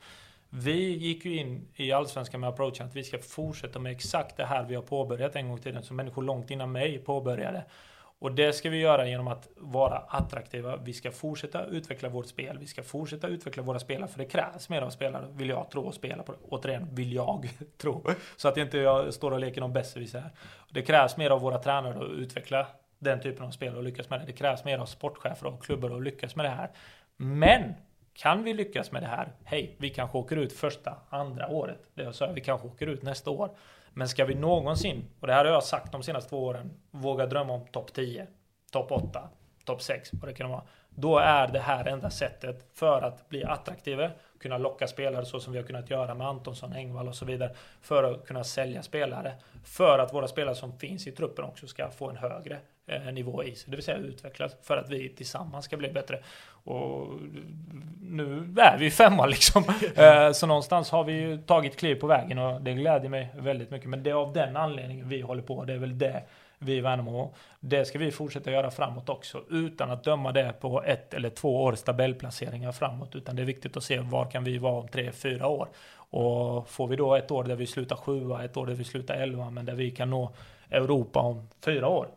Vi 0.49 0.97
gick 0.97 1.25
ju 1.25 1.37
in 1.37 1.67
i 1.75 1.91
Allsvenskan 1.91 2.41
med 2.41 2.49
approachen 2.49 2.87
att 2.87 2.95
vi 2.95 3.03
ska 3.03 3.19
fortsätta 3.19 3.79
med 3.79 3.91
exakt 3.91 4.37
det 4.37 4.45
här 4.45 4.63
vi 4.63 4.75
har 4.75 4.81
påbörjat 4.81 5.35
en 5.35 5.47
gång 5.47 5.57
i 5.57 5.61
tiden, 5.61 5.83
som 5.83 5.95
människor 5.95 6.21
långt 6.21 6.51
innan 6.51 6.71
mig 6.71 6.99
påbörjade. 6.99 7.65
Och 8.19 8.31
det 8.31 8.53
ska 8.53 8.69
vi 8.69 8.77
göra 8.77 9.07
genom 9.07 9.27
att 9.27 9.49
vara 9.55 9.97
attraktiva. 9.97 10.77
Vi 10.77 10.93
ska 10.93 11.11
fortsätta 11.11 11.65
utveckla 11.65 12.09
vårt 12.09 12.27
spel. 12.27 12.57
Vi 12.57 12.67
ska 12.67 12.83
fortsätta 12.83 13.27
utveckla 13.27 13.63
våra 13.63 13.79
spelare, 13.79 14.07
för 14.07 14.17
det 14.17 14.25
krävs 14.25 14.69
mer 14.69 14.81
av 14.81 14.89
spelare, 14.89 15.27
vill 15.31 15.49
jag 15.49 15.71
tro, 15.71 15.81
och 15.81 15.93
spela 15.93 16.23
på 16.23 16.31
det. 16.31 16.37
Återigen, 16.49 16.95
vill 16.95 17.13
jag 17.13 17.49
tro. 17.77 18.05
Så 18.35 18.47
att 18.47 18.57
inte 18.57 18.77
jag 18.77 19.13
står 19.13 19.31
och 19.31 19.39
leker 19.39 19.61
någon 19.61 19.73
besserwisser. 19.73 20.23
Det 20.69 20.81
krävs 20.81 21.17
mer 21.17 21.29
av 21.29 21.41
våra 21.41 21.59
tränare 21.59 22.05
att 22.05 22.11
utveckla 22.11 22.67
den 22.99 23.21
typen 23.21 23.45
av 23.45 23.51
spel 23.51 23.75
och 23.75 23.83
lyckas 23.83 24.09
med 24.09 24.19
det. 24.19 24.25
Det 24.25 24.33
krävs 24.33 24.65
mer 24.65 24.79
av 24.79 24.85
sportchefer 24.85 25.47
och 25.47 25.63
klubbar 25.63 25.89
att 25.89 26.03
lyckas 26.03 26.35
med 26.35 26.45
det 26.45 26.49
här. 26.49 26.69
Men 27.17 27.73
kan 28.13 28.43
vi 28.43 28.53
lyckas 28.53 28.91
med 28.91 29.03
det 29.03 29.07
här? 29.07 29.31
Hej, 29.43 29.75
vi 29.77 29.89
kanske 29.89 30.17
åker 30.17 30.35
ut 30.35 30.53
första, 30.53 30.97
andra 31.09 31.47
året. 31.47 31.89
Det 31.93 32.03
jag 32.03 32.15
sa, 32.15 32.31
vi 32.31 32.41
kanske 32.41 32.67
åker 32.67 32.87
ut 32.87 33.03
nästa 33.03 33.31
år. 33.31 33.49
Men 33.97 34.07
ska 34.07 34.25
vi 34.25 34.35
någonsin, 34.35 35.05
och 35.19 35.27
det 35.27 35.33
här 35.33 35.45
har 35.45 35.51
jag 35.51 35.63
sagt 35.63 35.91
de 35.91 36.03
senaste 36.03 36.29
två 36.29 36.43
åren, 36.43 36.71
våga 36.91 37.25
drömma 37.25 37.53
om 37.53 37.67
topp 37.67 37.93
10, 37.93 38.27
topp 38.71 38.91
8, 38.91 39.29
topp 39.65 39.81
6, 39.81 40.09
vad 40.13 40.29
det 40.29 40.33
kan 40.33 40.49
vara. 40.49 40.63
Då 40.89 41.17
är 41.17 41.47
det 41.47 41.59
här 41.59 41.85
enda 41.85 42.09
sättet 42.09 42.69
för 42.73 43.01
att 43.01 43.29
bli 43.29 43.43
attraktiva, 43.43 44.11
kunna 44.39 44.57
locka 44.57 44.87
spelare 44.87 45.25
så 45.25 45.39
som 45.39 45.53
vi 45.53 45.59
har 45.59 45.65
kunnat 45.65 45.89
göra 45.89 46.15
med 46.15 46.27
Antonsson, 46.27 46.73
Engvall 46.73 47.07
och 47.07 47.15
så 47.15 47.25
vidare. 47.25 47.51
För 47.81 48.03
att 48.03 48.27
kunna 48.27 48.43
sälja 48.43 48.83
spelare. 48.83 49.33
För 49.63 49.99
att 49.99 50.13
våra 50.13 50.27
spelare 50.27 50.55
som 50.55 50.79
finns 50.79 51.07
i 51.07 51.11
truppen 51.11 51.45
också 51.45 51.67
ska 51.67 51.89
få 51.89 52.09
en 52.09 52.17
högre 52.17 52.59
eh, 52.87 53.11
nivå 53.13 53.43
i 53.43 53.55
sig. 53.55 53.71
Det 53.71 53.75
vill 53.75 53.85
säga 53.85 53.97
utvecklas 53.97 54.55
för 54.63 54.77
att 54.77 54.89
vi 54.89 55.09
tillsammans 55.09 55.65
ska 55.65 55.77
bli 55.77 55.89
bättre. 55.89 56.19
Och 56.63 57.07
nu 58.01 58.55
är 58.57 58.77
vi 58.77 58.91
femma 58.91 59.25
liksom. 59.25 59.63
Eh, 59.95 60.31
så 60.31 60.47
någonstans 60.47 60.91
har 60.91 61.03
vi 61.03 61.13
ju 61.13 61.37
tagit 61.37 61.77
kliv 61.77 61.95
på 61.95 62.07
vägen 62.07 62.37
och 62.39 62.61
det 62.61 62.73
gläder 62.73 63.09
mig 63.09 63.29
väldigt 63.35 63.71
mycket. 63.71 63.89
Men 63.89 64.03
det 64.03 64.09
är 64.09 64.13
av 64.13 64.33
den 64.33 64.57
anledningen 64.57 65.09
vi 65.09 65.21
håller 65.21 65.41
på. 65.41 65.65
Det 65.65 65.73
är 65.73 65.77
väl 65.77 65.97
det 65.97 66.23
vi 66.59 66.75
i 66.75 66.81
Värnamo. 66.81 67.33
Det 67.59 67.85
ska 67.85 67.99
vi 67.99 68.11
fortsätta 68.11 68.51
göra 68.51 68.71
framåt 68.71 69.09
också 69.09 69.43
utan 69.49 69.91
att 69.91 70.03
döma 70.03 70.31
det 70.31 70.53
på 70.59 70.83
ett 70.83 71.13
eller 71.13 71.29
två 71.29 71.63
års 71.63 71.81
tabellplaceringar 71.81 72.71
framåt. 72.71 73.15
Utan 73.15 73.35
det 73.35 73.41
är 73.41 73.45
viktigt 73.45 73.77
att 73.77 73.83
se 73.83 73.99
var 73.99 74.31
kan 74.31 74.43
vi 74.43 74.57
vara 74.57 74.81
om 74.81 74.87
tre, 74.87 75.11
fyra 75.11 75.47
år. 75.47 75.67
Och 76.09 76.69
får 76.69 76.87
vi 76.87 76.95
då 76.95 77.15
ett 77.15 77.31
år 77.31 77.43
där 77.43 77.55
vi 77.55 77.67
slutar 77.67 77.95
sjua, 77.95 78.43
ett 78.43 78.57
år 78.57 78.65
där 78.65 78.73
vi 78.73 78.83
slutar 78.83 79.15
elva, 79.15 79.49
men 79.49 79.65
där 79.65 79.75
vi 79.75 79.91
kan 79.91 80.09
nå 80.09 80.33
Europa 80.69 81.19
om 81.19 81.49
fyra 81.65 81.87
år. 81.87 82.07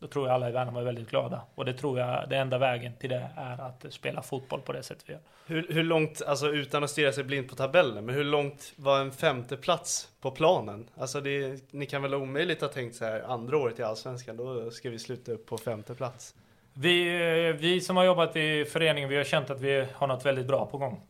Då 0.00 0.06
tror 0.06 0.26
jag 0.26 0.34
alla 0.34 0.48
i 0.48 0.52
Värnamo 0.52 0.80
är 0.80 0.84
väldigt 0.84 1.10
glada. 1.10 1.42
Och 1.54 1.64
det 1.64 1.72
tror 1.72 1.98
jag, 1.98 2.28
det 2.28 2.36
enda 2.36 2.58
vägen 2.58 2.92
till 3.00 3.10
det 3.10 3.30
är 3.36 3.60
att 3.60 3.86
spela 3.90 4.22
fotboll 4.22 4.60
på 4.60 4.72
det 4.72 4.82
sättet 4.82 5.04
vi 5.06 5.12
gör. 5.12 5.22
Hur, 5.46 5.66
hur 5.68 5.82
långt, 5.82 6.22
alltså 6.26 6.48
utan 6.48 6.84
att 6.84 6.90
stirra 6.90 7.12
sig 7.12 7.24
blind 7.24 7.48
på 7.48 7.54
tabellen, 7.54 8.04
men 8.04 8.14
hur 8.14 8.24
långt 8.24 8.72
var 8.76 9.00
en 9.00 9.12
femte 9.12 9.56
plats 9.56 10.08
på 10.20 10.30
planen? 10.30 10.88
Alltså 10.96 11.20
det, 11.20 11.62
ni 11.72 11.86
kan 11.86 12.02
väl 12.02 12.14
omöjligt 12.14 12.60
ha 12.60 12.68
tänkt 12.68 12.96
så 12.96 13.04
här, 13.04 13.20
andra 13.20 13.56
året 13.56 13.78
i 13.78 13.82
Allsvenskan, 13.82 14.36
då 14.36 14.70
ska 14.70 14.90
vi 14.90 14.98
sluta 14.98 15.32
upp 15.32 15.46
på 15.46 15.58
femte 15.58 15.94
plats? 15.94 16.34
Vi, 16.72 17.52
vi 17.52 17.80
som 17.80 17.96
har 17.96 18.04
jobbat 18.04 18.36
i 18.36 18.64
föreningen, 18.64 19.08
vi 19.08 19.16
har 19.16 19.24
känt 19.24 19.50
att 19.50 19.60
vi 19.60 19.86
har 19.94 20.06
något 20.06 20.26
väldigt 20.26 20.46
bra 20.46 20.66
på 20.66 20.78
gång. 20.78 21.00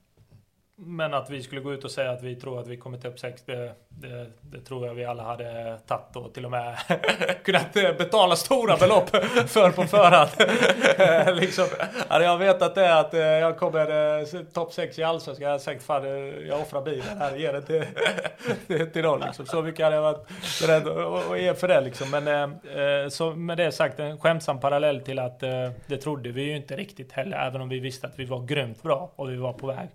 Men 0.82 1.14
att 1.14 1.30
vi 1.30 1.42
skulle 1.42 1.60
gå 1.60 1.72
ut 1.72 1.84
och 1.84 1.90
säga 1.90 2.10
att 2.10 2.22
vi 2.22 2.36
tror 2.36 2.60
att 2.60 2.66
vi 2.66 2.76
kommer 2.76 2.98
till 2.98 3.10
upp 3.10 3.18
6, 3.18 3.42
det, 3.46 3.72
det, 3.88 4.26
det, 4.40 4.60
tror 4.60 4.86
jag 4.86 4.94
vi 4.94 5.04
alla 5.04 5.22
hade 5.22 5.78
tagit 5.86 6.16
och 6.16 6.34
till 6.34 6.44
och 6.44 6.50
med 6.50 6.78
kunnat 7.44 7.72
betala 7.72 8.36
stora 8.36 8.76
belopp 8.76 9.10
för 9.46 9.70
på 9.70 9.84
förhand. 9.84 10.30
liksom, 11.40 11.66
hade 12.08 12.24
jag 12.24 12.38
vetat 12.38 12.74
det 12.74 12.98
att 12.98 13.14
eh, 13.14 13.20
jag 13.20 13.58
kommer 13.58 14.18
eh, 14.20 14.42
topp 14.52 14.72
6 14.72 14.98
i 14.98 15.02
Allsvenskan, 15.02 15.42
jag 15.42 15.50
hade 15.50 15.62
sagt 15.62 15.82
fan 15.82 16.04
eh, 16.04 16.48
jag 16.48 16.60
offrar 16.60 16.82
bilen 16.82 17.18
här, 17.18 17.36
ger 17.36 17.52
den 17.52 17.62
till, 17.62 17.84
till, 18.66 18.90
till 18.90 19.02
dem. 19.02 19.22
Liksom. 19.26 19.46
Så 19.46 19.62
mycket 19.62 19.84
hade 19.84 19.96
jag 19.96 20.02
varit 20.02 20.26
beredd 20.60 20.88
att 20.88 21.40
ge 21.40 21.54
för 21.54 21.68
det. 21.68 21.80
Liksom. 21.80 22.10
Men 22.10 23.10
så 23.10 23.30
med 23.30 23.56
det 23.56 23.72
sagt, 23.72 24.00
en 24.00 24.20
skämtsam 24.20 24.60
parallell 24.60 25.00
till 25.00 25.18
att 25.18 25.40
det 25.86 25.96
trodde 26.02 26.30
vi 26.30 26.42
ju 26.42 26.56
inte 26.56 26.76
riktigt 26.76 27.12
heller, 27.12 27.36
även 27.36 27.60
om 27.60 27.68
vi 27.68 27.80
visste 27.80 28.06
att 28.06 28.18
vi 28.18 28.24
var 28.24 28.46
grymt 28.46 28.82
bra 28.82 29.12
och 29.16 29.30
vi 29.30 29.36
var 29.36 29.52
på 29.52 29.66
väg 29.66 29.88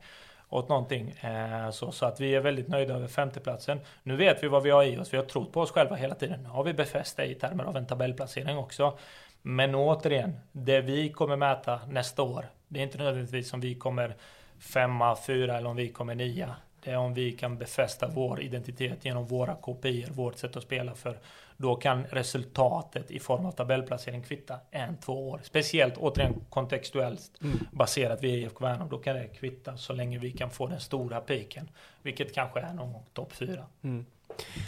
åt 0.56 0.70
någonting. 0.70 1.10
Eh, 1.10 1.70
så, 1.70 1.92
så 1.92 2.06
att 2.06 2.20
vi 2.20 2.36
är 2.36 2.40
väldigt 2.40 2.68
nöjda 2.68 2.94
över 2.94 3.08
femteplatsen. 3.08 3.80
Nu 4.04 4.16
vet 4.16 4.44
vi 4.44 4.48
vad 4.48 4.64
vi 4.64 4.70
har 4.70 4.84
i 4.84 4.98
oss. 4.98 5.14
Vi 5.14 5.18
har 5.18 5.24
trott 5.24 5.52
på 5.52 5.62
oss 5.62 5.72
själva 5.72 5.96
hela 5.96 6.16
tiden. 6.16 6.44
Nu 6.44 6.50
har 6.50 6.64
vi 6.64 6.74
befäst 6.74 7.18
det 7.18 7.26
i 7.26 7.36
termer 7.36 7.64
av 7.64 7.78
en 7.78 7.86
tabellplacering 7.86 8.58
också. 8.58 8.98
Men 9.42 9.76
återigen, 9.76 10.40
det 10.52 10.82
vi 10.82 11.10
kommer 11.10 11.36
mäta 11.36 11.80
nästa 11.90 12.22
år, 12.22 12.46
det 12.68 12.80
är 12.80 12.84
inte 12.84 12.98
nödvändigtvis 12.98 13.54
om 13.54 13.60
vi 13.60 13.76
kommer 13.76 14.16
femma, 14.60 15.16
fyra 15.16 15.58
eller 15.58 15.70
om 15.70 15.76
vi 15.76 15.90
kommer 15.90 16.16
nia. 16.16 16.56
Det 16.86 16.92
är 16.92 16.98
om 16.98 17.14
vi 17.14 17.32
kan 17.32 17.58
befästa 17.58 18.08
vår 18.08 18.42
identitet 18.42 19.06
genom 19.06 19.26
våra 19.26 19.56
KPI, 19.56 20.06
vårt 20.12 20.38
sätt 20.38 20.56
att 20.56 20.64
spela. 20.64 20.96
För 20.96 21.18
då 21.58 21.76
kan 21.76 22.06
resultatet 22.06 23.12
i 23.12 23.20
form 23.20 23.46
av 23.46 23.52
tabellplacering 23.52 24.24
kvitta 24.24 24.60
en, 24.72 24.98
två 24.98 25.30
år. 25.30 25.40
Speciellt 25.44 25.98
återigen 25.98 26.34
kontextuellt 26.50 27.32
mm. 27.42 27.58
baserat 27.72 28.24
vid 28.24 28.44
IFK 28.44 28.66
Värnamo. 28.66 28.90
Då 28.90 28.98
kan 28.98 29.16
det 29.16 29.28
kvitta 29.28 29.78
så 29.78 29.94
länge 29.94 30.20
vi 30.20 30.32
kan 30.32 30.50
få 30.50 30.68
den 30.68 30.80
stora 30.80 31.22
piken. 31.22 31.70
Vilket 32.02 32.34
kanske 32.34 32.60
är 32.60 32.74
någon 32.74 32.94
gång 32.94 33.06
topp 33.14 33.32
fyra. 33.32 33.66
Mm. 33.84 34.06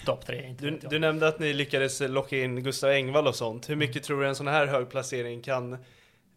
Topp 0.05 0.26
tre, 0.26 0.47
inte 0.47 0.65
du, 0.65 0.80
du 0.89 0.99
nämnde 0.99 1.28
att 1.28 1.39
ni 1.39 1.53
lyckades 1.53 2.01
locka 2.01 2.38
in 2.38 2.63
Gustav 2.63 2.89
Engvall 2.89 3.28
och 3.28 3.36
sånt. 3.36 3.70
Hur 3.70 3.76
mycket 3.76 4.03
tror 4.03 4.22
du 4.22 4.28
en 4.28 4.36
sån 4.36 4.47
här 4.47 4.68
hög 4.68 4.89
placering 4.89 5.41
kan 5.41 5.78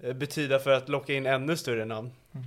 eh, 0.02 0.12
betyda 0.12 0.58
för 0.58 0.70
att 0.70 0.88
locka 0.88 1.12
in 1.12 1.26
ännu 1.26 1.56
större 1.56 1.84
namn? 1.84 2.10
Mm. 2.34 2.46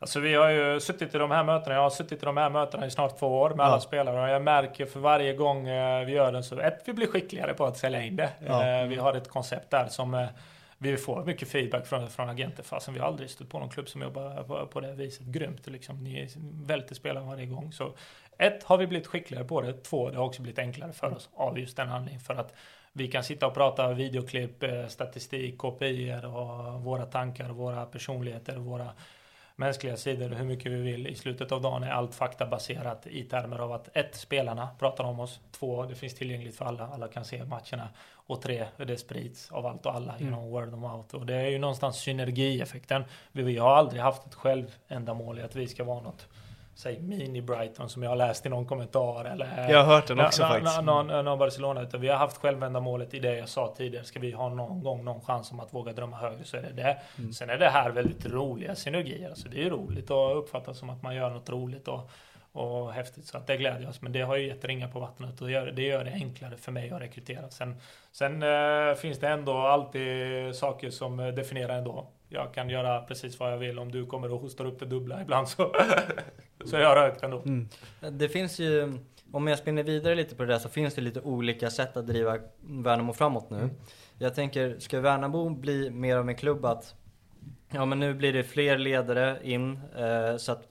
Alltså 0.00 0.20
vi 0.20 0.34
har 0.34 0.50
ju 0.50 0.80
suttit 0.80 1.14
i 1.14 1.18
de 1.18 1.30
här 1.30 1.44
mötena, 1.44 1.74
jag 1.74 1.82
har 1.82 1.90
suttit 1.90 2.22
i 2.22 2.26
de 2.26 2.36
här 2.36 2.50
mötena 2.50 2.86
i 2.86 2.90
snart 2.90 3.18
två 3.18 3.26
år 3.26 3.50
med 3.50 3.58
ja. 3.58 3.64
alla 3.64 3.80
spelare 3.80 4.22
och 4.22 4.28
jag 4.28 4.42
märker 4.42 4.86
för 4.86 5.00
varje 5.00 5.32
gång 5.32 5.68
eh, 5.68 6.06
vi 6.06 6.12
gör 6.12 6.32
den 6.32 6.44
så, 6.44 6.58
ett, 6.60 6.82
vi 6.84 6.92
blir 6.92 7.06
skickligare 7.06 7.54
på 7.54 7.64
att 7.64 7.76
sälja 7.76 8.02
in 8.02 8.16
det. 8.16 8.30
Ja. 8.46 8.66
Eh, 8.66 8.86
vi 8.86 8.96
har 8.96 9.14
ett 9.14 9.28
koncept 9.28 9.70
där 9.70 9.86
som 9.86 10.14
eh, 10.14 10.26
vi 10.78 10.96
får 10.96 11.24
mycket 11.24 11.48
feedback 11.48 11.86
från, 11.86 12.10
från 12.10 12.28
agenter 12.28 12.62
fastän 12.62 12.94
vi 12.94 13.00
har 13.00 13.06
aldrig 13.06 13.30
stött 13.30 13.48
på 13.48 13.58
någon 13.58 13.68
klubb 13.68 13.88
som 13.88 14.02
jobbar 14.02 14.42
på, 14.42 14.66
på 14.66 14.80
det 14.80 14.92
viset. 14.92 15.26
Grymt 15.26 15.66
liksom. 15.66 16.04
Ni 16.04 16.28
välter 16.66 16.94
spelare 16.94 17.24
varje 17.24 17.46
gång. 17.46 17.72
Så 17.72 17.94
ett, 18.38 18.64
har 18.64 18.78
vi 18.78 18.86
blivit 18.86 19.06
skickligare 19.06 19.44
på 19.44 19.60
det. 19.60 19.72
Två, 19.72 20.10
det 20.10 20.16
har 20.16 20.24
också 20.24 20.42
blivit 20.42 20.58
enklare 20.58 20.92
för 20.92 21.14
oss 21.14 21.28
av 21.34 21.58
just 21.58 21.76
den 21.76 21.88
anledningen. 21.88 22.20
För 22.20 22.34
att 22.34 22.54
vi 22.92 23.08
kan 23.08 23.24
sitta 23.24 23.46
och 23.46 23.54
prata 23.54 23.92
videoklipp, 23.92 24.64
statistik, 24.88 25.58
KPI 25.58 26.14
och 26.24 26.82
våra 26.82 27.06
tankar, 27.06 27.48
våra 27.48 27.86
personligheter, 27.86 28.56
våra 28.56 28.90
mänskliga 29.58 29.96
sidor 29.96 30.28
hur 30.28 30.44
mycket 30.44 30.72
vi 30.72 30.80
vill. 30.80 31.06
I 31.06 31.14
slutet 31.14 31.52
av 31.52 31.62
dagen 31.62 31.82
är 31.82 31.90
allt 31.90 32.14
faktabaserat 32.14 33.06
i 33.06 33.24
termer 33.24 33.58
av 33.58 33.72
att 33.72 33.96
ett, 33.96 34.14
spelarna 34.14 34.68
pratar 34.78 35.04
om 35.04 35.20
oss. 35.20 35.40
Två, 35.50 35.86
det 35.86 35.94
finns 35.94 36.14
tillgängligt 36.14 36.56
för 36.56 36.64
alla. 36.64 36.86
Alla 36.86 37.08
kan 37.08 37.24
se 37.24 37.44
matcherna. 37.44 37.88
Och 38.12 38.42
tre, 38.42 38.66
det 38.76 38.96
sprids 38.96 39.52
av 39.52 39.66
allt 39.66 39.86
och 39.86 39.94
alla 39.94 40.12
mm. 40.12 40.24
genom 40.24 40.50
word 40.50 40.74
of 40.74 40.80
mouth. 40.80 41.16
Och 41.16 41.26
det 41.26 41.34
är 41.34 41.48
ju 41.48 41.58
någonstans 41.58 41.96
synergieffekten. 41.96 43.04
Vi 43.32 43.58
har 43.58 43.76
aldrig 43.76 44.02
haft 44.02 44.26
ett 44.26 44.34
självändamål 44.34 45.38
i 45.38 45.42
att 45.42 45.56
vi 45.56 45.66
ska 45.66 45.84
vara 45.84 46.00
något 46.00 46.28
säg 46.78 47.00
mini-Brighton 47.00 47.88
som 47.88 48.02
jag 48.02 48.10
har 48.10 48.16
läst 48.16 48.46
i 48.46 48.48
någon 48.48 48.66
kommentar. 48.66 49.24
Eller, 49.24 49.70
jag 49.70 49.84
har 49.84 49.94
hört 49.94 50.06
den 50.06 50.20
också 50.20 50.42
faktiskt. 50.42 50.82
Någon, 50.82 51.06
någon 51.06 51.38
Barcelona. 51.38 51.82
Utan 51.82 52.00
vi 52.00 52.08
har 52.08 52.16
haft 52.16 52.36
självändamålet 52.36 53.14
i 53.14 53.18
det 53.18 53.36
jag 53.36 53.48
sa 53.48 53.74
tidigare. 53.76 54.04
Ska 54.04 54.20
vi 54.20 54.32
ha 54.32 54.48
någon 54.48 54.82
gång 54.82 55.04
någon 55.04 55.20
chans 55.20 55.52
om 55.52 55.60
att 55.60 55.74
våga 55.74 55.92
drömma 55.92 56.16
högre 56.16 56.44
så 56.44 56.56
är 56.56 56.62
det 56.62 56.72
det. 56.72 56.98
Mm. 57.18 57.32
Sen 57.32 57.50
är 57.50 57.58
det 57.58 57.68
här 57.68 57.90
väldigt 57.90 58.26
roliga 58.26 58.74
synergier. 58.74 59.28
Alltså 59.28 59.48
det 59.48 59.66
är 59.66 59.70
roligt 59.70 60.10
att 60.10 60.36
uppfatta 60.36 60.74
som 60.74 60.90
att 60.90 61.02
man 61.02 61.16
gör 61.16 61.30
något 61.30 61.50
roligt. 61.50 61.88
Och, 61.88 62.10
och 62.52 62.92
häftigt. 62.92 63.26
Så 63.26 63.36
att 63.36 63.46
det 63.46 63.56
glädjer 63.56 63.88
oss. 63.88 64.02
Men 64.02 64.12
det 64.12 64.20
har 64.20 64.36
ju 64.36 64.46
gett 64.46 64.64
ringar 64.64 64.88
på 64.88 65.00
vattnet 65.00 65.40
och 65.40 65.46
det 65.46 65.52
gör, 65.52 65.66
det 65.66 65.82
gör 65.82 66.04
det 66.04 66.12
enklare 66.12 66.56
för 66.56 66.72
mig 66.72 66.90
att 66.90 67.00
rekrytera. 67.00 67.50
Sen, 67.50 67.76
sen 68.12 68.42
äh, 68.42 68.94
finns 68.94 69.18
det 69.18 69.28
ändå 69.28 69.58
alltid 69.58 70.54
saker 70.54 70.90
som 70.90 71.16
definierar 71.16 71.78
ändå. 71.78 72.06
Jag 72.28 72.54
kan 72.54 72.70
göra 72.70 73.00
precis 73.00 73.40
vad 73.40 73.52
jag 73.52 73.58
vill. 73.58 73.78
Om 73.78 73.92
du 73.92 74.06
kommer 74.06 74.32
och 74.32 74.40
hostar 74.40 74.64
upp 74.64 74.78
det 74.78 74.86
dubbla 74.86 75.22
ibland 75.22 75.48
så, 75.48 75.74
så 76.64 76.76
är 76.76 76.80
jag 76.80 76.96
rökt 76.96 77.22
ändå. 77.22 77.38
Mm. 77.38 77.68
Det 78.12 78.28
finns 78.28 78.58
ju, 78.58 78.98
om 79.32 79.46
jag 79.46 79.58
spinner 79.58 79.82
vidare 79.82 80.14
lite 80.14 80.34
på 80.34 80.42
det 80.42 80.52
där 80.52 80.58
så 80.58 80.68
finns 80.68 80.94
det 80.94 81.00
lite 81.00 81.20
olika 81.20 81.70
sätt 81.70 81.96
att 81.96 82.06
driva 82.06 82.38
Värnamo 82.60 83.12
framåt 83.12 83.50
nu. 83.50 83.58
Mm. 83.58 83.70
Jag 84.18 84.34
tänker, 84.34 84.78
ska 84.78 85.00
Värnamo 85.00 85.50
bli 85.50 85.90
mer 85.90 86.16
av 86.16 86.28
en 86.28 86.36
klubb 86.36 86.64
att 86.64 86.94
Ja 87.70 87.84
men 87.84 88.00
nu 88.00 88.14
blir 88.14 88.32
det 88.32 88.44
fler 88.44 88.78
ledare 88.78 89.38
in 89.42 89.80
eh, 89.96 90.36
så 90.36 90.52
att 90.52 90.68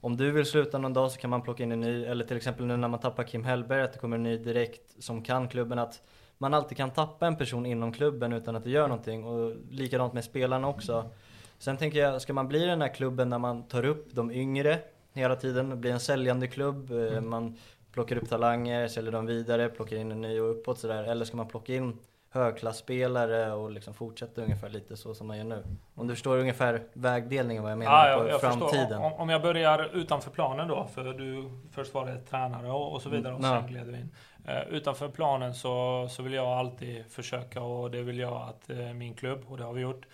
om 0.00 0.16
du 0.16 0.30
vill 0.30 0.46
sluta 0.46 0.78
någon 0.78 0.92
dag 0.92 1.12
så 1.12 1.18
kan 1.18 1.30
man 1.30 1.42
plocka 1.42 1.62
in 1.62 1.72
en 1.72 1.80
ny, 1.80 2.04
eller 2.04 2.24
till 2.24 2.36
exempel 2.36 2.66
nu 2.66 2.76
när 2.76 2.88
man 2.88 3.00
tappar 3.00 3.24
Kim 3.24 3.44
Hellberg, 3.44 3.82
att 3.82 3.92
det 3.92 3.98
kommer 3.98 4.16
en 4.16 4.22
ny 4.22 4.38
direkt 4.38 5.02
som 5.02 5.22
kan 5.22 5.48
klubben. 5.48 5.78
Att 5.78 6.02
man 6.38 6.54
alltid 6.54 6.76
kan 6.76 6.90
tappa 6.90 7.26
en 7.26 7.36
person 7.36 7.66
inom 7.66 7.92
klubben 7.92 8.32
utan 8.32 8.56
att 8.56 8.64
det 8.64 8.70
gör 8.70 8.88
någonting. 8.88 9.24
Och 9.24 9.52
likadant 9.70 10.12
med 10.12 10.24
spelarna 10.24 10.68
också. 10.68 11.10
Sen 11.58 11.76
tänker 11.76 11.98
jag, 11.98 12.22
ska 12.22 12.32
man 12.32 12.48
bli 12.48 12.66
den 12.66 12.80
här 12.82 12.94
klubben 12.94 13.28
när 13.28 13.38
man 13.38 13.62
tar 13.62 13.84
upp 13.84 14.08
de 14.14 14.30
yngre 14.30 14.78
hela 15.12 15.36
tiden, 15.36 15.80
blir 15.80 15.92
en 15.92 16.00
säljande 16.00 16.46
klubb, 16.46 16.90
eh, 16.90 16.96
mm. 16.96 17.30
man 17.30 17.56
plockar 17.92 18.16
upp 18.16 18.28
talanger, 18.28 18.88
säljer 18.88 19.12
dem 19.12 19.26
vidare, 19.26 19.68
plockar 19.68 19.96
in 19.96 20.12
en 20.12 20.20
ny 20.20 20.40
och 20.40 20.50
uppåt 20.50 20.78
sådär. 20.78 21.02
Eller 21.04 21.24
ska 21.24 21.36
man 21.36 21.48
plocka 21.48 21.74
in 21.74 21.98
högklassspelare 22.30 23.52
och 23.52 23.70
liksom 23.70 23.94
fortsätta 23.94 24.42
ungefär 24.42 24.68
lite 24.68 24.96
så 24.96 25.14
som 25.14 25.26
man 25.26 25.38
gör 25.38 25.44
nu. 25.44 25.64
Om 25.94 26.06
du 26.06 26.14
förstår 26.14 26.38
ungefär 26.38 26.82
vägdelningen 26.92 27.62
vad 27.62 27.72
jag 27.72 27.78
menar 27.78 28.08
ja, 28.08 28.10
jag, 28.10 28.20
på 28.20 28.28
jag 28.28 28.40
framtiden. 28.40 28.98
Om, 28.98 29.12
om, 29.12 29.28
jag 29.28 29.42
börjar 29.42 29.90
utanför 29.96 30.30
planen 30.30 30.68
då, 30.68 30.86
för 30.94 31.04
du 31.04 31.50
först 31.72 31.94
var 31.94 32.06
det 32.06 32.20
tränare 32.20 32.70
och, 32.70 32.92
och 32.92 33.02
så 33.02 33.08
vidare 33.08 33.34
och 33.34 33.44
mm. 33.44 33.60
sen 33.60 33.70
gled 33.70 33.86
vi 33.86 33.96
in. 33.96 34.10
Eh, 34.48 34.68
utanför 34.68 35.08
planen 35.08 35.54
så, 35.54 36.06
så 36.10 36.22
vill 36.22 36.32
jag 36.32 36.46
alltid 36.46 37.06
försöka 37.06 37.62
och 37.62 37.90
det 37.90 38.02
vill 38.02 38.18
jag 38.18 38.48
att 38.48 38.70
eh, 38.70 38.92
min 38.92 39.14
klubb, 39.14 39.44
och 39.48 39.56
det 39.56 39.64
har 39.64 39.72
vi 39.72 39.80
gjort, 39.80 40.06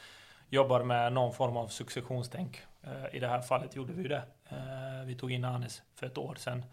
jobbar 0.48 0.82
med 0.82 1.12
någon 1.12 1.32
form 1.32 1.56
av 1.56 1.68
successionstänk. 1.68 2.62
Eh, 2.82 3.16
I 3.16 3.18
det 3.18 3.28
här 3.28 3.40
fallet 3.40 3.76
gjorde 3.76 3.92
vi 3.92 4.08
det. 4.08 4.22
vi 5.04 5.14
tog 5.14 5.32
in 5.32 5.44
Anis 5.44 5.82
för 5.94 6.06
ett 6.06 6.18
år 6.18 6.34
sedan. 6.34 6.64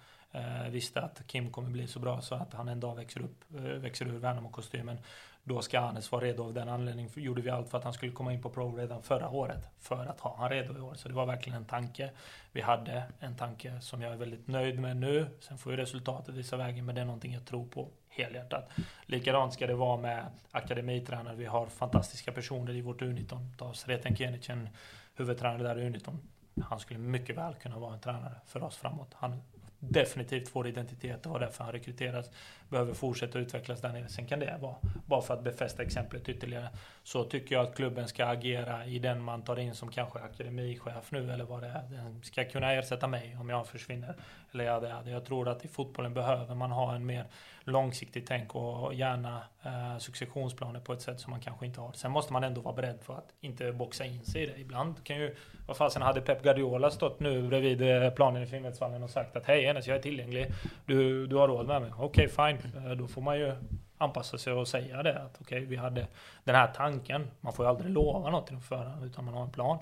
visste 0.70 1.01
att 1.01 1.28
Kim 1.28 1.51
kommer 1.51 1.70
bli 1.70 1.88
så 1.88 1.99
bra 1.99 2.22
så 2.22 2.36
att 2.36 2.53
han 2.53 2.68
en 2.68 2.80
dag 2.80 2.95
växer 2.95 3.22
upp, 3.22 3.43
växer 3.82 4.05
ur 4.05 4.20
Värnamo-kostymen. 4.20 4.97
Då 5.44 5.62
ska 5.62 5.80
Anes 5.80 6.12
vara 6.12 6.26
redo. 6.26 6.44
Av 6.44 6.54
den 6.54 6.70
anledningen 6.70 7.12
gjorde 7.16 7.42
vi 7.42 7.50
allt 7.50 7.70
för 7.70 7.78
att 7.78 7.84
han 7.84 7.94
skulle 7.94 8.12
komma 8.12 8.34
in 8.34 8.42
på 8.42 8.50
Pro 8.50 8.76
redan 8.76 9.04
förra 9.04 9.30
året. 9.30 9.70
För 9.80 10.06
att 10.06 10.20
ha 10.20 10.38
han 10.38 10.50
redo 10.50 10.78
i 10.78 10.82
år. 10.82 10.94
Så 10.96 11.08
det 11.08 11.14
var 11.14 11.26
verkligen 11.26 11.58
en 11.58 11.66
tanke. 11.66 12.12
Vi 12.52 12.62
hade 12.62 13.04
en 13.20 13.36
tanke 13.36 13.82
som 13.82 14.02
jag 14.02 14.14
är 14.14 14.18
väldigt 14.18 14.48
nöjd 14.48 14.80
med 14.80 14.98
nu. 14.98 15.28
Sen 15.39 15.58
får 15.58 15.72
ju 15.72 15.78
resultatet 15.78 16.36
visa 16.36 16.58
vägen. 16.58 16.86
Men 16.86 16.96
det 16.96 17.02
är 17.02 17.06
någonting 17.06 17.34
jag 17.34 17.46
tror 17.46 17.66
på 17.66 17.88
helhjärtat. 18.10 18.70
Likadant 19.06 19.54
ska 19.54 19.68
det 19.68 19.76
vara 19.76 19.98
med 19.98 20.26
akademitränare. 20.52 21.36
Vi 21.36 21.46
har 21.46 21.68
fantastiska 21.68 22.32
personer 22.32 22.74
i 22.74 22.82
vårt 22.82 23.02
U19. 23.02 23.58
Ta 23.58 23.74
Sreten 23.74 24.16
Kenic, 24.16 24.50
en 24.50 24.70
huvudtränare 25.16 25.64
där 25.64 25.80
i 25.80 25.89
U19. 25.89 26.18
Han 26.64 26.80
skulle 26.80 27.00
mycket 27.00 27.38
väl 27.38 27.54
kunna 27.54 27.80
vara 27.80 27.94
en 27.94 28.00
tränare 28.00 28.36
för 28.46 28.64
oss 28.64 28.78
framåt. 28.78 29.14
Han 29.14 29.42
definitivt 29.82 30.56
vår 30.56 30.68
identitet 30.68 31.26
och 31.26 31.39
därför 31.39 31.64
han 31.64 31.74
rekryteras. 31.74 32.30
Behöver 32.72 32.93
fortsätta 32.93 33.39
utvecklas 33.39 33.82
där 33.82 33.93
nere. 33.93 34.07
Sen 34.07 34.26
kan 34.26 34.39
det 34.39 34.57
vara, 34.61 34.76
bara 35.05 35.22
för 35.22 35.34
att 35.34 35.43
befästa 35.43 35.84
exemplet 35.84 36.30
ytterligare, 36.30 36.69
så 37.03 37.24
tycker 37.24 37.55
jag 37.55 37.65
att 37.65 37.76
klubben 37.76 38.07
ska 38.07 38.26
agera 38.26 38.86
i 38.86 38.99
den 38.99 39.22
man 39.22 39.41
tar 39.41 39.59
in 39.59 39.76
som 39.76 39.91
kanske 39.91 40.19
akademichef 40.19 41.11
nu 41.11 41.32
eller 41.32 41.43
vad 41.43 41.61
det 41.61 41.67
är. 41.67 41.84
Den 41.89 42.24
ska 42.24 42.45
kunna 42.45 42.74
ersätta 42.74 43.07
mig 43.07 43.38
om 43.39 43.49
jag 43.49 43.67
försvinner. 43.67 44.15
Eller 44.53 44.63
ja, 44.63 44.80
det 44.80 44.89
är. 44.89 45.11
Jag 45.11 45.26
tror 45.26 45.49
att 45.49 45.65
i 45.65 45.67
fotbollen 45.67 46.13
behöver 46.13 46.55
man 46.55 46.72
ha 46.72 46.95
en 46.95 47.05
mer 47.05 47.26
långsiktigt 47.63 48.28
tänk 48.28 48.55
och 48.55 48.93
gärna 48.93 49.43
eh, 49.63 49.97
successionsplaner 49.97 50.80
på 50.80 50.93
ett 50.93 51.01
sätt 51.01 51.19
som 51.19 51.32
man 51.32 51.39
kanske 51.39 51.65
inte 51.65 51.82
har. 51.82 51.91
Sen 51.91 52.11
måste 52.11 52.34
man 52.34 52.43
ändå 52.43 52.61
vara 52.61 52.76
beredd 52.76 52.99
för 53.01 53.13
att 53.13 53.34
inte 53.41 53.72
boxa 53.72 54.05
in 54.05 54.26
sig 54.26 54.43
i 54.43 54.45
det. 54.45 54.59
Ibland 54.59 55.03
kan 55.03 55.15
ju, 55.15 55.36
vad 55.67 55.78
fasen 55.78 56.01
hade 56.01 56.22
Pep 56.22 56.43
Guardiola 56.43 56.91
stått 56.91 57.19
nu 57.19 57.47
bredvid 57.47 57.82
eh, 57.82 58.09
planen 58.09 58.43
i 58.43 58.45
Finnvedsvallen 58.45 59.03
och 59.03 59.09
sagt 59.09 59.36
att 59.36 59.45
hej 59.45 59.65
Enes, 59.65 59.88
jag 59.88 59.97
är 59.97 60.01
tillgänglig. 60.01 60.47
Du, 60.86 61.28
du 61.28 61.36
har 61.36 61.47
råd 61.47 61.67
med 61.67 61.82
mig. 61.82 61.91
Okej, 61.97 62.26
okay, 62.26 62.28
fine. 62.28 62.61
Eh, 62.76 62.91
då 62.91 63.07
får 63.07 63.22
man 63.22 63.39
ju 63.39 63.53
anpassa 63.97 64.38
sig 64.38 64.53
och 64.53 64.68
säga 64.68 65.03
det. 65.03 65.22
Att 65.22 65.38
okej, 65.41 65.57
okay, 65.57 65.66
vi 65.66 65.76
hade 65.76 66.07
den 66.43 66.55
här 66.55 66.68
tanken. 66.68 67.28
Man 67.41 67.53
får 67.53 67.66
ju 67.66 67.70
aldrig 67.70 67.91
lova 67.91 68.30
något 68.30 68.51
i 68.51 68.57
förhand 68.57 69.05
utan 69.05 69.26
man 69.26 69.34
har 69.34 69.43
en 69.43 69.51
plan. 69.51 69.80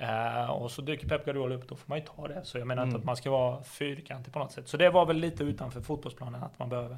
Uh, 0.00 0.50
och 0.50 0.70
så 0.70 0.82
dyker 0.82 1.08
Pep 1.08 1.24
Guardiola 1.24 1.54
upp, 1.54 1.68
då 1.68 1.76
får 1.76 1.88
man 1.88 1.98
ju 1.98 2.04
ta 2.04 2.28
det. 2.28 2.44
Så 2.44 2.58
jag 2.58 2.66
menar 2.66 2.82
mm. 2.82 2.88
inte 2.88 3.00
att 3.00 3.04
man 3.04 3.16
ska 3.16 3.30
vara 3.30 3.62
fyrkantig 3.62 4.32
på 4.32 4.38
något 4.38 4.52
sätt. 4.52 4.68
Så 4.68 4.76
det 4.76 4.90
var 4.90 5.06
väl 5.06 5.16
lite 5.16 5.44
utanför 5.44 5.80
fotbollsplanen 5.80 6.42
att 6.42 6.58
man 6.58 6.68
behöver. 6.68 6.96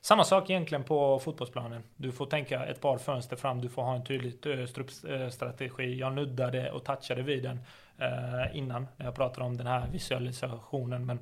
Samma 0.00 0.24
sak 0.24 0.50
egentligen 0.50 0.84
på 0.84 1.18
fotbollsplanen. 1.18 1.82
Du 1.96 2.12
får 2.12 2.26
tänka 2.26 2.66
ett 2.66 2.80
par 2.80 2.98
fönster 2.98 3.36
fram, 3.36 3.60
du 3.60 3.68
får 3.68 3.82
ha 3.82 3.94
en 3.94 4.04
tydlig 4.04 4.46
uh, 4.46 4.66
struppstrategi. 4.66 5.98
Jag 5.98 6.12
nuddade 6.12 6.70
och 6.70 6.84
touchade 6.84 7.22
vid 7.22 7.42
den 7.42 7.60
uh, 8.00 8.56
innan, 8.56 8.86
när 8.96 9.06
jag 9.06 9.14
pratade 9.14 9.46
om 9.46 9.56
den 9.56 9.66
här 9.66 9.86
visualisationen. 9.92 11.06
Men 11.06 11.18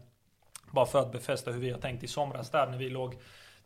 bara 0.70 0.86
för 0.86 0.98
att 0.98 1.12
befästa 1.12 1.50
hur 1.50 1.60
vi 1.60 1.70
har 1.70 1.78
tänkt 1.78 2.04
i 2.04 2.06
somras 2.06 2.50
där 2.50 2.66
när 2.66 2.78
vi 2.78 2.90
låg 2.90 3.14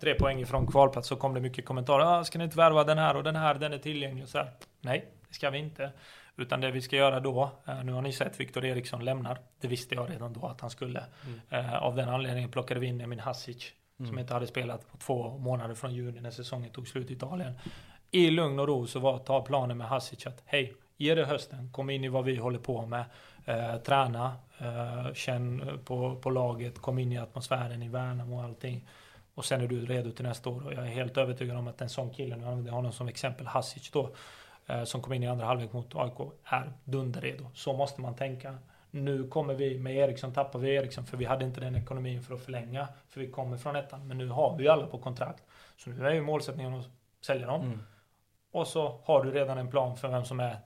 tre 0.00 0.14
poäng 0.14 0.40
ifrån 0.40 0.66
kvalplats 0.66 1.08
så 1.08 1.16
kom 1.16 1.34
det 1.34 1.40
mycket 1.40 1.64
kommentarer. 1.64 2.04
Ah, 2.04 2.24
ska 2.24 2.38
ni 2.38 2.44
inte 2.44 2.56
värva 2.56 2.84
den 2.84 2.98
här 2.98 3.16
och 3.16 3.22
den 3.22 3.36
här, 3.36 3.54
den 3.54 3.72
är 3.72 3.78
tillgänglig 3.78 4.22
och 4.22 4.28
så 4.28 4.38
här. 4.38 4.50
Nej, 4.80 5.06
det 5.28 5.34
ska 5.34 5.50
vi 5.50 5.58
inte. 5.58 5.92
Utan 6.36 6.60
det 6.60 6.70
vi 6.70 6.82
ska 6.82 6.96
göra 6.96 7.20
då, 7.20 7.50
eh, 7.66 7.84
nu 7.84 7.92
har 7.92 8.02
ni 8.02 8.12
sett 8.12 8.40
Viktor 8.40 8.64
Eriksson 8.64 9.04
lämnar. 9.04 9.38
Det 9.60 9.68
visste 9.68 9.94
jag 9.94 10.10
redan 10.10 10.32
då 10.32 10.46
att 10.46 10.60
han 10.60 10.70
skulle. 10.70 11.04
Mm. 11.26 11.40
Eh, 11.66 11.82
av 11.82 11.96
den 11.96 12.08
anledningen 12.08 12.50
plockade 12.50 12.80
vi 12.80 12.86
in 12.86 13.00
Emin 13.00 13.18
Hasic. 13.18 13.72
Mm. 13.98 14.08
Som 14.08 14.18
inte 14.18 14.34
hade 14.34 14.46
spelat 14.46 14.92
på 14.92 14.96
två 14.96 15.38
månader 15.38 15.74
från 15.74 15.94
juni 15.94 16.20
när 16.20 16.30
säsongen 16.30 16.70
tog 16.70 16.88
slut 16.88 17.10
i 17.10 17.14
Italien. 17.14 17.54
I 18.10 18.30
lugn 18.30 18.58
och 18.58 18.68
ro 18.68 18.86
så 18.86 19.00
var 19.00 19.18
ta 19.18 19.42
planen 19.42 19.78
med 19.78 19.88
Hasic 19.88 20.26
att 20.26 20.42
hej, 20.44 20.74
Ge 21.02 21.14
det 21.14 21.24
hösten, 21.24 21.72
kom 21.72 21.90
in 21.90 22.04
i 22.04 22.08
vad 22.08 22.24
vi 22.24 22.36
håller 22.36 22.58
på 22.58 22.86
med. 22.86 23.04
Eh, 23.44 23.76
träna, 23.76 24.36
eh, 24.58 25.12
känn 25.14 25.78
på, 25.84 26.16
på 26.16 26.30
laget, 26.30 26.78
kom 26.78 26.98
in 26.98 27.12
i 27.12 27.18
atmosfären 27.18 27.82
i 27.82 27.88
Värnamo 27.88 28.36
och 28.36 28.44
allting. 28.44 28.88
Och 29.34 29.44
sen 29.44 29.60
är 29.60 29.68
du 29.68 29.86
redo 29.86 30.10
till 30.10 30.24
nästa 30.24 30.50
år. 30.50 30.66
Och 30.66 30.72
jag 30.72 30.86
är 30.86 30.90
helt 30.90 31.16
övertygad 31.16 31.56
om 31.56 31.68
att 31.68 31.80
en 31.80 31.88
sån 31.88 32.10
kille, 32.10 32.36
nu 32.36 32.44
använder 32.44 32.70
jag 32.70 32.76
honom 32.76 32.92
som 32.92 33.08
exempel, 33.08 33.46
Hasic 33.46 33.90
då, 33.90 34.10
eh, 34.66 34.84
som 34.84 35.02
kom 35.02 35.12
in 35.12 35.22
i 35.22 35.28
andra 35.28 35.46
halvlek 35.46 35.72
mot 35.72 35.94
AIK, 35.94 36.32
är 36.44 36.72
dunderredo. 36.84 37.46
Så 37.54 37.72
måste 37.72 38.00
man 38.00 38.14
tänka. 38.14 38.58
Nu 38.90 39.28
kommer 39.28 39.54
vi, 39.54 39.78
med 39.78 39.96
Eriksson 39.96 40.32
tappar 40.32 40.58
vi 40.58 40.74
Eriksson 40.74 41.06
för 41.06 41.16
vi 41.16 41.24
hade 41.24 41.44
inte 41.44 41.60
den 41.60 41.76
ekonomin 41.76 42.22
för 42.22 42.34
att 42.34 42.40
förlänga. 42.40 42.88
För 43.08 43.20
vi 43.20 43.30
kommer 43.30 43.56
från 43.56 43.76
ettan. 43.76 44.08
Men 44.08 44.18
nu 44.18 44.28
har 44.28 44.56
vi 44.56 44.68
alla 44.68 44.86
på 44.86 44.98
kontrakt. 44.98 45.42
Så 45.76 45.90
nu 45.90 46.06
är 46.06 46.14
ju 46.14 46.22
målsättningen 46.22 46.74
att 46.74 46.86
sälja 47.20 47.46
dem. 47.46 47.60
Mm. 47.60 47.82
Och 48.52 48.66
så 48.66 49.00
har 49.04 49.24
du 49.24 49.30
redan 49.30 49.58
en 49.58 49.70
plan 49.70 49.96
för 49.96 50.08
vem 50.08 50.24
som 50.24 50.40
är 50.40 50.56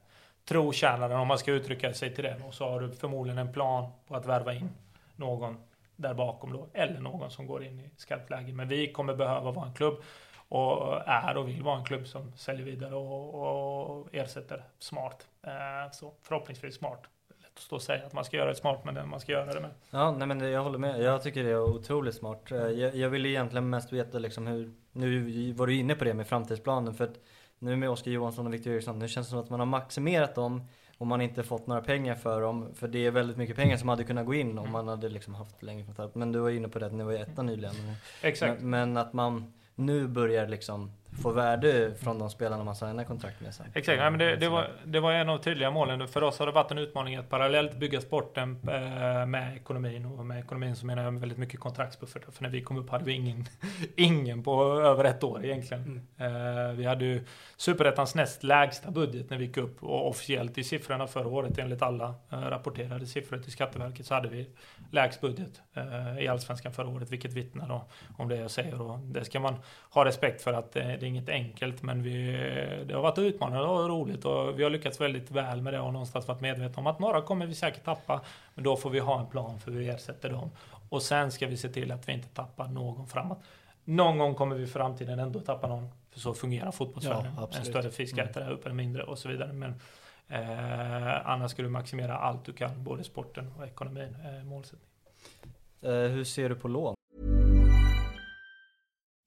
trotjänaren 0.48 1.16
om 1.16 1.28
man 1.28 1.38
ska 1.38 1.52
uttrycka 1.52 1.94
sig 1.94 2.14
till 2.14 2.24
det. 2.24 2.36
Och 2.46 2.54
så 2.54 2.68
har 2.68 2.80
du 2.80 2.92
förmodligen 2.92 3.38
en 3.38 3.52
plan 3.52 3.90
på 4.06 4.16
att 4.16 4.26
värva 4.26 4.54
in 4.54 4.70
någon 5.16 5.56
där 5.96 6.14
bakom 6.14 6.52
då. 6.52 6.68
Eller 6.72 7.00
någon 7.00 7.30
som 7.30 7.46
går 7.46 7.64
in 7.64 7.80
i 7.80 7.90
skarpt 7.96 8.30
läge. 8.30 8.52
Men 8.52 8.68
vi 8.68 8.92
kommer 8.92 9.14
behöva 9.14 9.50
vara 9.50 9.66
en 9.66 9.74
klubb 9.74 10.02
och 10.48 11.02
är 11.06 11.36
och 11.36 11.48
vill 11.48 11.62
vara 11.62 11.78
en 11.78 11.84
klubb 11.84 12.06
som 12.06 12.32
säljer 12.36 12.66
vidare 12.66 12.94
och, 12.94 13.98
och 13.98 14.08
ersätter 14.12 14.64
smart. 14.78 15.26
Eh, 15.42 15.92
så 15.92 16.12
förhoppningsvis 16.22 16.74
smart. 16.74 17.02
Lätt 17.28 17.50
att 17.54 17.58
stå 17.58 17.76
och 17.76 17.82
säga 17.82 18.06
att 18.06 18.12
man 18.12 18.24
ska 18.24 18.36
göra 18.36 18.48
det 18.48 18.54
smart 18.54 18.84
men 18.84 19.08
man 19.08 19.20
ska 19.20 19.32
göra 19.32 19.52
det 19.52 19.60
med. 19.60 19.70
Ja, 19.90 20.12
nej 20.12 20.28
men 20.28 20.38
det, 20.38 20.50
jag 20.50 20.62
håller 20.62 20.78
med. 20.78 21.02
Jag 21.02 21.22
tycker 21.22 21.44
det 21.44 21.50
är 21.50 21.62
otroligt 21.62 22.14
smart. 22.14 22.52
Eh, 22.52 22.58
jag, 22.58 22.96
jag 22.96 23.08
vill 23.08 23.26
egentligen 23.26 23.70
mest 23.70 23.92
veta 23.92 24.18
liksom 24.18 24.46
hur, 24.46 24.72
nu 24.92 25.52
var 25.52 25.66
du 25.66 25.74
inne 25.74 25.94
på 25.94 26.04
det 26.04 26.14
med 26.14 26.26
framtidsplanen 26.26 26.94
för 26.94 27.04
att 27.04 27.18
nu 27.58 27.76
med 27.76 27.90
Oskar 27.90 28.10
Johansson 28.10 28.46
och 28.46 28.54
Victor 28.54 28.72
Eriksson, 28.72 28.98
nu 28.98 29.08
känns 29.08 29.26
det 29.26 29.30
som 29.30 29.38
att 29.38 29.50
man 29.50 29.60
har 29.60 29.66
maximerat 29.66 30.34
dem 30.34 30.62
och 30.98 31.06
man 31.06 31.20
inte 31.20 31.42
fått 31.42 31.66
några 31.66 31.82
pengar 31.82 32.14
för 32.14 32.40
dem. 32.40 32.74
För 32.74 32.88
det 32.88 33.06
är 33.06 33.10
väldigt 33.10 33.36
mycket 33.36 33.56
pengar 33.56 33.76
som 33.76 33.88
hade 33.88 34.04
kunnat 34.04 34.26
gå 34.26 34.34
in 34.34 34.58
om 34.58 34.72
man 34.72 34.88
hade 34.88 35.08
liksom 35.08 35.34
haft 35.34 35.62
längre 35.62 35.84
kontrakt. 35.84 36.14
Men 36.14 36.32
du 36.32 36.38
var 36.38 36.50
inne 36.50 36.68
på 36.68 36.78
det, 36.78 36.86
att 36.86 36.92
ni 36.92 37.04
var 37.04 37.12
ju 37.12 37.18
etta 37.18 37.42
nyligen. 37.42 37.74
Exakt. 38.22 38.60
Men, 38.60 38.70
men 38.70 38.96
att 38.96 39.12
man 39.12 39.52
nu 39.74 40.08
börjar 40.08 40.48
liksom 40.48 40.92
få 41.22 41.30
värde 41.30 41.94
från 41.94 42.18
de 42.18 42.30
spelarna 42.30 42.64
man 42.64 42.76
signar 42.76 43.04
kontrakt 43.04 43.40
med 43.40 43.54
sen. 43.54 43.66
Exakt, 43.74 43.98
ja, 43.98 44.10
men 44.10 44.18
det, 44.18 44.36
det, 44.36 44.48
var, 44.48 44.70
det 44.84 45.00
var 45.00 45.12
en 45.12 45.28
av 45.28 45.38
tydliga 45.38 45.70
målen. 45.70 46.08
För 46.08 46.22
oss 46.22 46.38
har 46.38 46.46
det 46.46 46.52
varit 46.52 46.70
en 46.70 46.78
utmaning 46.78 47.16
att 47.16 47.28
parallellt 47.28 47.76
bygga 47.76 48.00
sporten 48.00 48.50
eh, 48.50 49.26
med 49.26 49.56
ekonomin. 49.56 50.06
Och 50.06 50.26
med 50.26 50.38
ekonomin 50.38 50.76
så 50.76 50.86
menar 50.86 51.02
jag 51.02 51.20
väldigt 51.20 51.38
mycket 51.38 51.60
kontraktsbuffertar. 51.60 52.32
För 52.32 52.42
när 52.42 52.50
vi 52.50 52.62
kom 52.62 52.76
upp 52.76 52.90
hade 52.90 53.04
vi 53.04 53.12
ingen, 53.12 53.44
ingen 53.96 54.42
på 54.42 54.80
över 54.80 55.04
ett 55.04 55.24
år 55.24 55.44
egentligen. 55.44 56.08
Eh, 56.18 56.72
vi 56.74 56.84
hade 56.84 57.04
ju 57.04 57.24
superettans 57.56 58.14
näst 58.14 58.42
lägsta 58.42 58.90
budget 58.90 59.30
när 59.30 59.38
vi 59.38 59.44
gick 59.44 59.56
upp. 59.56 59.82
Och 59.82 60.08
officiellt 60.08 60.58
i 60.58 60.64
siffrorna 60.64 61.06
förra 61.06 61.28
året 61.28 61.58
enligt 61.58 61.82
alla 61.82 62.14
eh, 62.32 62.38
rapporterade 62.38 63.06
siffror 63.06 63.38
till 63.38 63.52
Skatteverket 63.52 64.06
så 64.06 64.14
hade 64.14 64.28
vi 64.28 64.46
lägst 64.90 65.20
budget 65.20 65.62
i 66.20 66.28
Allsvenskan 66.28 66.72
förra 66.72 66.88
året. 66.88 67.10
Vilket 67.10 67.32
vittnar 67.32 67.80
om 68.16 68.28
det 68.28 68.36
jag 68.36 68.50
säger. 68.50 68.82
Och 68.82 68.98
det 68.98 69.24
ska 69.24 69.40
man 69.40 69.54
ha 69.90 70.04
respekt 70.04 70.42
för 70.42 70.52
att 70.52 70.72
det 70.72 71.05
är 71.06 71.10
inget 71.10 71.28
enkelt 71.28 71.82
men 71.82 72.02
vi, 72.02 72.32
det 72.86 72.94
har 72.94 73.02
varit 73.02 73.18
utmanande 73.18 73.68
och 73.68 73.88
roligt 73.88 74.24
och 74.24 74.58
vi 74.58 74.62
har 74.62 74.70
lyckats 74.70 75.00
väldigt 75.00 75.30
väl 75.30 75.62
med 75.62 75.72
det 75.72 75.80
och 75.80 75.92
någonstans 75.92 76.28
varit 76.28 76.40
medvetna 76.40 76.80
om 76.80 76.86
att 76.86 76.98
några 76.98 77.22
kommer 77.22 77.46
vi 77.46 77.54
säkert 77.54 77.84
tappa. 77.84 78.20
Men 78.54 78.64
då 78.64 78.76
får 78.76 78.90
vi 78.90 78.98
ha 78.98 79.20
en 79.20 79.26
plan 79.26 79.60
för 79.60 79.70
hur 79.70 79.78
vi 79.78 79.88
ersätter 79.88 80.30
dem. 80.30 80.50
Och 80.88 81.02
sen 81.02 81.32
ska 81.32 81.46
vi 81.46 81.56
se 81.56 81.68
till 81.68 81.92
att 81.92 82.08
vi 82.08 82.12
inte 82.12 82.28
tappar 82.28 82.68
någon 82.68 83.06
framåt. 83.06 83.38
Någon 83.84 84.18
gång 84.18 84.34
kommer 84.34 84.56
vi 84.56 84.62
i 84.62 84.66
framtiden 84.66 85.18
ändå 85.18 85.40
tappa 85.40 85.66
någon. 85.66 85.88
För 86.10 86.20
så 86.20 86.34
fungerar 86.34 86.72
fotbollsvärlden. 86.72 87.32
Ja, 87.36 87.48
en 87.58 87.64
större 87.64 87.90
fisk 87.90 88.18
äter 88.18 88.40
där 88.40 88.50
uppe, 88.50 88.68
en 88.68 88.76
mindre 88.76 89.02
och 89.02 89.18
så 89.18 89.28
vidare. 89.28 89.52
Men 89.52 89.74
eh, 90.28 91.30
annars 91.30 91.50
ska 91.50 91.62
du 91.62 91.68
maximera 91.68 92.16
allt 92.18 92.44
du 92.44 92.52
kan, 92.52 92.84
både 92.84 93.04
sporten 93.04 93.52
och 93.58 93.66
ekonomin. 93.66 94.16
Eh, 94.24 94.44
målsättning. 94.44 94.90
Eh, 95.82 95.90
hur 95.90 96.24
ser 96.24 96.48
du 96.48 96.54
på 96.54 96.68
lån? 96.68 96.95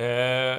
Eh, 0.00 0.58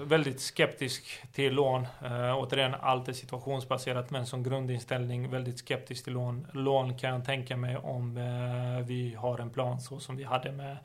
väldigt 0.00 0.40
skeptisk 0.40 1.04
till 1.32 1.54
lån. 1.54 1.86
Eh, 2.04 2.36
återigen, 2.36 2.74
allt 2.80 3.08
är 3.08 3.12
situationsbaserat 3.12 4.10
men 4.10 4.26
som 4.26 4.42
grundinställning 4.42 5.30
väldigt 5.30 5.58
skeptisk 5.58 6.04
till 6.04 6.12
lån. 6.12 6.46
Lån 6.52 6.98
kan 6.98 7.10
jag 7.10 7.24
tänka 7.24 7.56
mig 7.56 7.76
om 7.76 8.16
eh, 8.16 8.86
vi 8.86 9.14
har 9.14 9.38
en 9.38 9.50
plan 9.50 9.80
så 9.80 10.00
som 10.00 10.16
vi 10.16 10.24
hade 10.24 10.52
med 10.52 10.76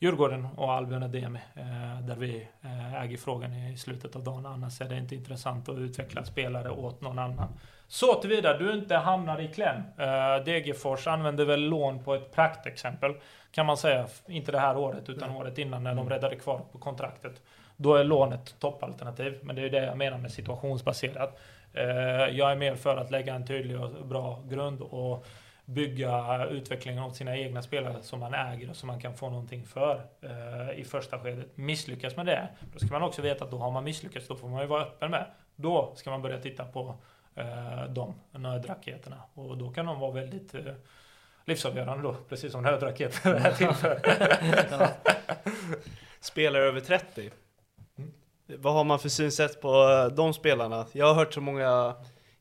Djurgården 0.00 0.48
och 0.56 0.72
Albion 0.72 1.02
Ademi 1.02 1.40
eh, 1.54 2.00
där 2.06 2.16
vi 2.16 2.48
eh, 2.62 3.02
äger 3.02 3.16
frågan 3.16 3.54
i 3.54 3.76
slutet 3.76 4.16
av 4.16 4.24
dagen. 4.24 4.46
Annars 4.46 4.80
är 4.80 4.88
det 4.88 4.96
inte 4.96 5.14
intressant 5.14 5.68
att 5.68 5.78
utveckla 5.78 6.24
spelare 6.24 6.70
åt 6.70 7.00
någon 7.00 7.18
annan. 7.18 7.48
Så 7.88 8.14
tillvida 8.14 8.58
du 8.58 8.72
inte 8.72 8.96
hamnar 8.96 9.40
i 9.40 9.48
kläm. 9.48 9.82
Eh, 9.96 10.44
Degerfors 10.44 11.06
använder 11.06 11.44
väl 11.44 11.60
lån 11.60 12.04
på 12.04 12.14
ett 12.14 12.34
praktexempel 12.34 13.14
kan 13.50 13.66
man 13.66 13.76
säga. 13.76 14.06
Inte 14.26 14.52
det 14.52 14.58
här 14.58 14.76
året 14.76 15.08
utan 15.08 15.30
året 15.30 15.58
innan 15.58 15.84
när 15.84 15.94
de 15.94 16.10
räddade 16.10 16.36
kvar 16.36 16.60
på 16.72 16.78
kontraktet. 16.78 17.42
Då 17.76 17.94
är 17.94 18.04
lånet 18.04 18.58
toppalternativ. 18.58 19.38
Men 19.42 19.56
det 19.56 19.62
är 19.62 19.70
det 19.70 19.84
jag 19.84 19.98
menar 19.98 20.18
med 20.18 20.32
situationsbaserat. 20.32 21.40
Jag 22.30 22.52
är 22.52 22.56
mer 22.56 22.74
för 22.74 22.96
att 22.96 23.10
lägga 23.10 23.34
en 23.34 23.46
tydlig 23.46 23.80
och 23.80 24.06
bra 24.06 24.42
grund 24.48 24.80
och 24.80 25.26
bygga 25.68 26.46
utvecklingen 26.46 27.02
åt 27.02 27.16
sina 27.16 27.36
egna 27.36 27.62
spelare 27.62 28.02
som 28.02 28.20
man 28.20 28.34
äger 28.34 28.70
och 28.70 28.76
som 28.76 28.86
man 28.86 29.00
kan 29.00 29.14
få 29.14 29.30
någonting 29.30 29.64
för 29.64 30.02
eh, 30.20 30.78
i 30.80 30.84
första 30.84 31.18
skedet. 31.18 31.56
Misslyckas 31.56 32.16
med 32.16 32.26
det, 32.26 32.48
då 32.72 32.78
ska 32.78 32.88
man 32.88 33.02
också 33.02 33.22
veta 33.22 33.44
att 33.44 33.50
då 33.50 33.58
har 33.58 33.70
man 33.70 33.84
misslyckats. 33.84 34.28
Då 34.28 34.36
får 34.36 34.48
man 34.48 34.60
ju 34.60 34.66
vara 34.66 34.82
öppen 34.82 35.10
med. 35.10 35.26
Då 35.56 35.92
ska 35.96 36.10
man 36.10 36.22
börja 36.22 36.38
titta 36.38 36.64
på 36.64 36.94
eh, 37.34 37.84
de 37.88 38.14
nödraketerna 38.30 39.22
och 39.34 39.58
då 39.58 39.70
kan 39.70 39.86
de 39.86 40.00
vara 40.00 40.12
väldigt 40.12 40.54
eh, 40.54 40.74
livsavgörande 41.44 42.02
då, 42.02 42.16
precis 42.28 42.52
som 42.52 42.62
nödraketer 42.62 43.34
är 43.34 43.52
till 43.52 43.72
för. 43.72 44.00
Spelare 46.20 46.62
över 46.62 46.80
30. 46.80 47.30
Vad 48.46 48.74
har 48.74 48.84
man 48.84 48.98
för 48.98 49.08
synsätt 49.08 49.60
på 49.60 50.10
de 50.16 50.34
spelarna? 50.34 50.86
Jag 50.92 51.06
har 51.06 51.14
hört 51.14 51.34
så 51.34 51.40
många 51.40 51.94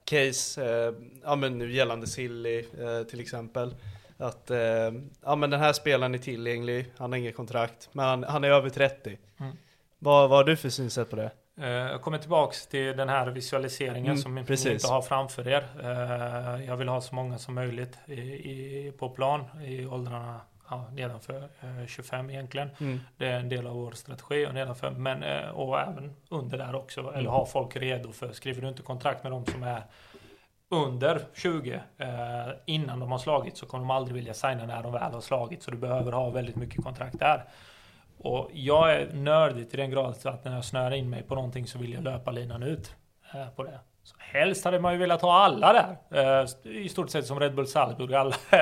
case, 0.07 0.65
eh, 0.65 0.93
ja 1.23 1.35
men 1.35 1.57
nu 1.57 1.71
gällande 1.71 2.07
Silly 2.07 2.59
eh, 2.59 3.03
till 3.09 3.19
exempel. 3.19 3.75
Att, 4.17 4.51
eh, 4.51 4.91
ja 5.25 5.35
men 5.35 5.49
den 5.49 5.59
här 5.59 5.73
spelaren 5.73 6.13
är 6.13 6.17
tillgänglig, 6.19 6.85
han 6.97 7.11
har 7.11 7.19
inget 7.19 7.35
kontrakt, 7.35 7.89
men 7.91 8.05
han, 8.05 8.23
han 8.23 8.43
är 8.43 8.49
över 8.49 8.69
30. 8.69 9.17
Mm. 9.39 9.55
Vad, 9.99 10.29
vad 10.29 10.39
har 10.39 10.43
du 10.43 10.55
för 10.55 10.69
synsätt 10.69 11.09
på 11.09 11.15
det? 11.15 11.31
Eh, 11.61 11.67
Jag 11.67 12.01
kommer 12.01 12.17
tillbaks 12.17 12.67
till 12.67 12.97
den 12.97 13.09
här 13.09 13.27
visualiseringen 13.27 14.05
Mm, 14.05 14.17
som 14.17 14.35
ni 14.35 14.43
precis. 14.43 14.67
inte 14.73 14.87
har 14.87 15.01
framför 15.01 15.47
er. 15.47 15.63
Eh, 15.83 16.65
Jag 16.65 16.77
vill 16.77 16.87
ha 16.87 17.01
så 17.01 17.15
många 17.15 17.37
som 17.37 17.55
möjligt 17.55 17.97
i, 18.05 18.13
i, 18.21 18.93
på 18.97 19.09
plan 19.09 19.43
i 19.65 19.85
åldrarna 19.85 20.41
ja, 20.69 20.89
nedanför 20.91 21.49
eh, 21.61 21.87
25 21.87 22.29
egentligen. 22.29 22.69
Mm. 22.79 22.99
Det 23.17 23.27
är 23.27 23.39
en 23.39 23.49
del 23.49 23.67
av 23.67 23.75
vår 23.75 23.91
strategi 23.91 24.45
och 24.47 24.53
nedanför, 24.53 24.91
men 24.91 25.23
eh, 25.23 25.49
och 25.49 25.79
även 25.79 26.15
under 26.29 26.57
där 26.57 26.75
också. 26.75 27.01
Mm. 27.01 27.13
Eller 27.13 27.29
ha 27.29 27.45
folk 27.45 27.75
redo 27.75 28.11
för, 28.11 28.31
skriver 28.31 28.61
du 28.61 28.67
inte 28.67 28.81
kontrakt 28.81 29.23
med 29.23 29.31
dem 29.31 29.45
som 29.45 29.63
är 29.63 29.83
under 30.69 31.21
20 31.33 31.81
eh, 31.97 32.07
innan 32.65 32.99
de 32.99 33.11
har 33.11 33.17
slagit 33.17 33.57
så 33.57 33.65
kommer 33.65 33.83
de 33.83 33.91
aldrig 33.91 34.15
vilja 34.15 34.33
signa 34.33 34.65
när 34.65 34.83
de 34.83 34.91
väl 34.91 35.13
har 35.13 35.21
slagit. 35.21 35.63
Så 35.63 35.71
du 35.71 35.77
behöver 35.77 36.11
ha 36.11 36.29
väldigt 36.29 36.55
mycket 36.55 36.83
kontrakt 36.83 37.19
där. 37.19 37.43
Och 38.17 38.49
jag 38.53 38.93
är 38.93 39.13
nördig 39.13 39.69
till 39.69 39.79
den 39.79 39.89
grad 39.89 40.15
att 40.23 40.45
när 40.45 40.55
jag 40.55 40.65
snör 40.65 40.91
in 40.91 41.09
mig 41.09 41.23
på 41.23 41.35
någonting 41.35 41.67
så 41.67 41.79
vill 41.79 41.93
jag 41.93 42.03
löpa 42.03 42.31
linan 42.31 42.63
ut 42.63 42.95
eh, 43.33 43.49
på 43.49 43.63
det. 43.63 43.79
Så 44.07 44.15
helst 44.19 44.65
hade 44.65 44.79
man 44.79 44.93
ju 44.93 44.99
velat 44.99 45.21
ha 45.21 45.33
alla 45.33 45.73
där. 45.73 45.97
Eh, 46.41 46.71
I 46.71 46.89
stort 46.89 47.09
sett 47.09 47.25
som 47.25 47.39
Red 47.39 47.55
Bull 47.55 47.67
Salzburg, 47.67 48.13
alla. 48.13 48.35
Ja. 48.51 48.57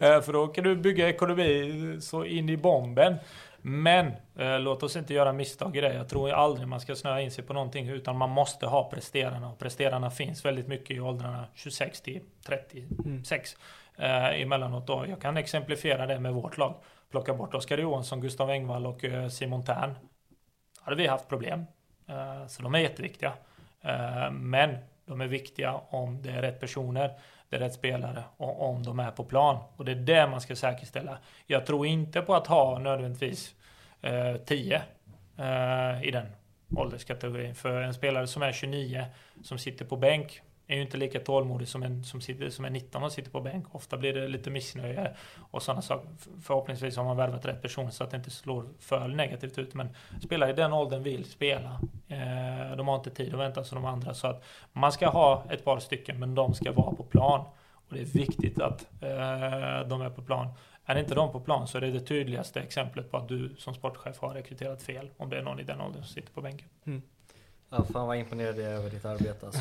Eh, 0.00 0.20
För 0.20 0.32
då 0.32 0.46
kan 0.46 0.64
du 0.64 0.76
bygga 0.76 1.08
ekonomi 1.08 1.96
så 2.00 2.24
in 2.24 2.48
i 2.48 2.56
bomben. 2.56 3.16
Men 3.58 4.06
eh, 4.38 4.60
låt 4.60 4.82
oss 4.82 4.96
inte 4.96 5.14
göra 5.14 5.32
misstag 5.32 5.76
i 5.76 5.80
det. 5.80 5.94
Jag 5.94 6.08
tror 6.08 6.30
aldrig 6.30 6.68
man 6.68 6.80
ska 6.80 6.94
snöa 6.96 7.20
in 7.20 7.30
sig 7.30 7.44
på 7.44 7.52
någonting 7.52 7.88
utan 7.88 8.16
man 8.16 8.30
måste 8.30 8.66
ha 8.66 8.90
presterarna. 8.90 9.50
Och 9.50 9.58
presterarna 9.58 10.10
finns 10.10 10.44
väldigt 10.44 10.68
mycket 10.68 10.96
i 10.96 11.00
åldrarna 11.00 11.44
26 11.54 12.00
till 12.00 12.20
36 12.46 13.56
eh, 13.98 14.40
emellanåt. 14.42 14.86
Då. 14.86 15.04
Jag 15.08 15.20
kan 15.20 15.36
exemplifiera 15.36 16.06
det 16.06 16.20
med 16.20 16.32
vårt 16.32 16.58
lag. 16.58 16.74
Plocka 17.10 17.34
bort 17.34 17.54
Oskar 17.54 17.78
Johansson, 17.78 18.20
Gustav 18.20 18.50
Engvall 18.50 18.86
och 18.86 19.04
eh, 19.04 19.28
Simon 19.28 19.64
Tern. 19.64 19.94
hade 20.80 20.96
vi 20.96 21.06
haft 21.06 21.28
problem. 21.28 21.64
Eh, 22.08 22.46
så 22.46 22.62
de 22.62 22.74
är 22.74 22.78
jätteviktiga. 22.78 23.32
Eh, 23.86 24.30
men 24.30 24.76
de 25.06 25.20
är 25.20 25.26
viktiga 25.26 25.74
om 25.88 26.22
det 26.22 26.30
är 26.30 26.42
rätt 26.42 26.60
personer, 26.60 27.12
det 27.48 27.56
är 27.56 27.60
rätt 27.60 27.74
spelare 27.74 28.24
och 28.36 28.68
om 28.68 28.82
de 28.82 29.00
är 29.00 29.10
på 29.10 29.24
plan. 29.24 29.58
Och 29.76 29.84
det 29.84 29.92
är 29.92 29.96
det 29.96 30.26
man 30.26 30.40
ska 30.40 30.56
säkerställa. 30.56 31.18
Jag 31.46 31.66
tror 31.66 31.86
inte 31.86 32.20
på 32.20 32.34
att 32.34 32.46
ha 32.46 32.78
nödvändigtvis 32.78 33.54
eh, 34.02 34.36
10 34.36 34.82
eh, 35.38 36.02
i 36.02 36.10
den 36.10 36.26
ålderskategorin. 36.76 37.54
För 37.54 37.80
en 37.80 37.94
spelare 37.94 38.26
som 38.26 38.42
är 38.42 38.52
29 38.52 39.06
som 39.42 39.58
sitter 39.58 39.84
på 39.84 39.96
bänk 39.96 40.42
är 40.66 40.76
ju 40.76 40.82
inte 40.82 40.96
lika 40.96 41.20
tålmodig 41.20 41.68
som 41.68 41.82
en 41.82 42.04
som, 42.04 42.20
sitter, 42.20 42.50
som 42.50 42.64
är 42.64 42.70
19 42.70 43.02
och 43.02 43.12
sitter 43.12 43.30
på 43.30 43.40
bänk. 43.40 43.74
Ofta 43.74 43.96
blir 43.96 44.14
det 44.14 44.28
lite 44.28 44.50
missnöje 44.50 45.16
och 45.50 45.62
sådana 45.62 45.82
saker. 45.82 46.08
Förhoppningsvis 46.42 46.96
har 46.96 47.04
man 47.04 47.16
värvat 47.16 47.46
rätt 47.46 47.62
person 47.62 47.92
så 47.92 48.04
att 48.04 48.10
det 48.10 48.16
inte 48.16 48.30
slår 48.30 48.64
för 48.78 49.08
negativt 49.08 49.58
ut. 49.58 49.74
Men 49.74 49.88
spelare 50.22 50.50
i 50.50 50.54
den 50.54 50.72
åldern 50.72 51.02
vill 51.02 51.24
spela. 51.24 51.80
Eh, 52.08 52.76
de 52.76 52.88
har 52.88 52.96
inte 52.96 53.10
tid 53.10 53.34
att 53.34 53.40
vänta 53.40 53.64
som 53.64 53.82
de 53.82 53.84
andra. 53.84 54.14
Så 54.14 54.26
att 54.26 54.44
man 54.72 54.92
ska 54.92 55.08
ha 55.08 55.44
ett 55.50 55.64
par 55.64 55.78
stycken 55.78 56.18
men 56.18 56.34
de 56.34 56.54
ska 56.54 56.72
vara 56.72 56.92
på 56.92 57.02
plan. 57.02 57.44
Och 57.88 57.94
det 57.94 58.00
är 58.00 58.04
viktigt 58.04 58.60
att 58.60 58.88
eh, 59.00 59.88
de 59.88 60.00
är 60.00 60.10
på 60.10 60.22
plan. 60.22 60.48
Är 60.84 60.96
inte 60.96 61.14
de 61.14 61.32
på 61.32 61.40
plan 61.40 61.68
så 61.68 61.78
är 61.78 61.80
det 61.80 61.90
det 61.90 62.00
tydligaste 62.00 62.60
exemplet 62.60 63.10
på 63.10 63.16
att 63.16 63.28
du 63.28 63.54
som 63.58 63.74
sportchef 63.74 64.18
har 64.18 64.34
rekryterat 64.34 64.82
fel. 64.82 65.10
Om 65.16 65.30
det 65.30 65.38
är 65.38 65.42
någon 65.42 65.60
i 65.60 65.62
den 65.62 65.80
åldern 65.80 66.02
som 66.02 66.14
sitter 66.14 66.32
på 66.32 66.40
bänken. 66.40 66.68
Mm. 66.86 67.02
Ja, 67.70 67.84
fan 67.92 68.06
vad 68.06 68.16
imponerad 68.16 68.58
jag 68.58 68.64
är 68.64 68.74
över 68.74 68.90
ditt 68.90 69.04
arbete 69.04 69.46
alltså. 69.46 69.60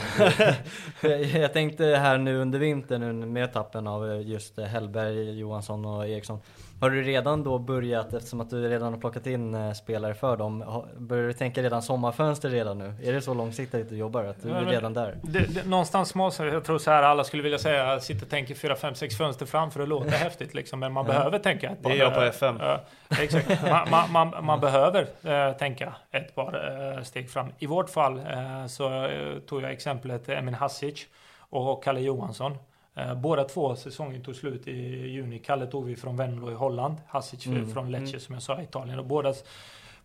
jag, 1.08 1.22
jag 1.24 1.54
tänkte 1.54 1.86
här 1.86 2.18
nu 2.18 2.38
under 2.38 2.60
vintern 2.60 3.20
nu 3.20 3.26
med 3.26 3.44
etappen 3.44 3.88
av 3.88 4.12
eh, 4.12 4.22
just 4.22 4.58
eh, 4.58 4.66
Hellberg, 4.66 5.40
Johansson 5.40 5.86
och 5.86 6.08
Eriksson. 6.08 6.40
Har 6.80 6.90
du 6.90 7.04
redan 7.04 7.44
då 7.44 7.60
börjat, 7.60 8.14
eftersom 8.14 8.42
att 8.42 8.50
du 8.50 8.70
redan 8.70 8.94
har 8.94 9.00
plockat 9.00 9.28
in 9.28 9.56
eh, 9.56 9.72
spelare 9.74 10.14
för 10.14 10.38
dem, 10.38 10.84
börjar 10.98 11.28
du 11.28 11.34
tänka 11.34 11.64
redan 11.64 11.82
sommarfönster 11.82 12.50
redan 12.50 12.78
nu? 12.78 12.94
Är 13.04 13.14
det 13.14 13.22
så 13.22 13.34
långsiktigt 13.34 13.90
du 13.90 13.98
jobbar? 13.98 14.24
Att 14.24 14.42
du 14.42 14.50
Ja, 14.50 14.56
är 14.56 14.66
redan 14.66 14.94
där? 14.94 15.18
Det, 15.24 15.40
det, 15.40 15.66
någonstans 15.68 16.10
så 16.36 16.46
jag 16.46 16.64
tror 16.64 16.78
så 16.78 16.92
här 16.92 17.04
alla 17.04 17.24
skulle 17.24 17.44
vilja 17.44 17.58
säga, 17.58 17.86
jag 17.94 18.04
sitter 18.04 18.24
och 18.26 18.30
tänker 18.30 18.56
4, 18.56 18.76
5, 18.76 18.96
6 18.96 19.18
fönster 19.18 19.46
framför 19.46 19.80
det 19.80 19.86
låter 19.86 20.10
häftigt 20.12 20.54
liksom, 20.54 20.80
men 20.80 20.94
man 20.94 21.06
Ja. 21.06 21.12
behöver 21.14 21.40
tänka 21.40 21.70
ett 21.70 21.78
Det 21.84 21.90
är 21.92 21.96
jag 21.96 22.14
på 22.14 22.22
FM. 22.22 22.62
eh, 22.62 22.78
exakt. 23.22 23.50
Man, 23.72 23.88
man, 23.92 24.12
man, 24.12 24.46
man 24.46 24.60
behöver 24.60 25.08
eh, 25.24 25.58
tänka 25.58 25.96
ett 26.12 26.36
par 26.36 26.94
eh, 26.98 27.04
steg 27.04 27.30
fram. 27.30 27.48
I 27.60 27.66
vårt 27.68 27.90
fall 27.90 28.22
så 28.70 29.10
tog 29.48 29.64
jag 29.64 29.72
exemplet 29.72 30.30
Emin 30.30 30.54
Hasic 30.54 31.06
och 31.40 31.84
Kalle 31.84 32.00
Johansson. 32.02 32.58
Eh, 32.96 33.16
båda 33.16 33.44
två 33.44 33.76
säsonger 33.76 34.20
tog 34.20 34.36
slut 34.36 34.68
i 34.68 34.72
juni. 35.08 35.40
Kalle 35.40 35.68
tog 35.68 35.86
vi 35.86 35.96
från 35.96 36.18
Venlo 36.18 36.52
i 36.52 36.54
Holland, 36.54 36.96
Hasic 37.08 37.46
Mm, 37.46 37.70
från 37.70 37.92
Lecce 37.92 38.10
mm. 38.10 38.20
som 38.20 38.34
jag 38.34 38.42
sa 38.42 38.62
i 38.62 38.64
Italien. 38.64 39.00
Och 39.00 39.06
båda 39.06 39.34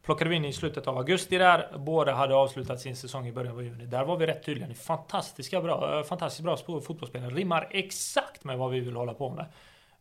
plockade 0.03 0.31
vi 0.31 0.37
in 0.37 0.45
i 0.45 0.53
slutet 0.53 0.87
av 0.87 0.97
augusti 0.99 1.39
där. 1.39 1.67
Båda 1.79 2.15
hade 2.15 2.35
avslutat 2.35 2.81
sin 2.81 2.97
säsong 2.97 3.27
i 3.27 3.33
början 3.33 3.55
av 3.55 3.63
juni. 3.63 3.87
Där 3.87 4.05
var 4.05 4.17
vi 4.17 4.27
rätt 4.27 4.45
tydliga. 4.45 4.69
Ni 4.69 4.75
fantastiska 4.75 5.61
bra, 5.61 5.99
eh, 5.99 6.05
fantastiskt 6.05 6.45
bra 6.45 6.55
sp- 6.55 6.81
fotbollsspelare. 6.81 7.31
Rimmar 7.31 7.69
exakt 7.71 8.45
med 8.45 8.59
vad 8.59 8.71
vi 8.71 8.81
vill 8.81 8.97
hålla 8.97 9.15
på 9.15 9.31
med. 9.31 9.47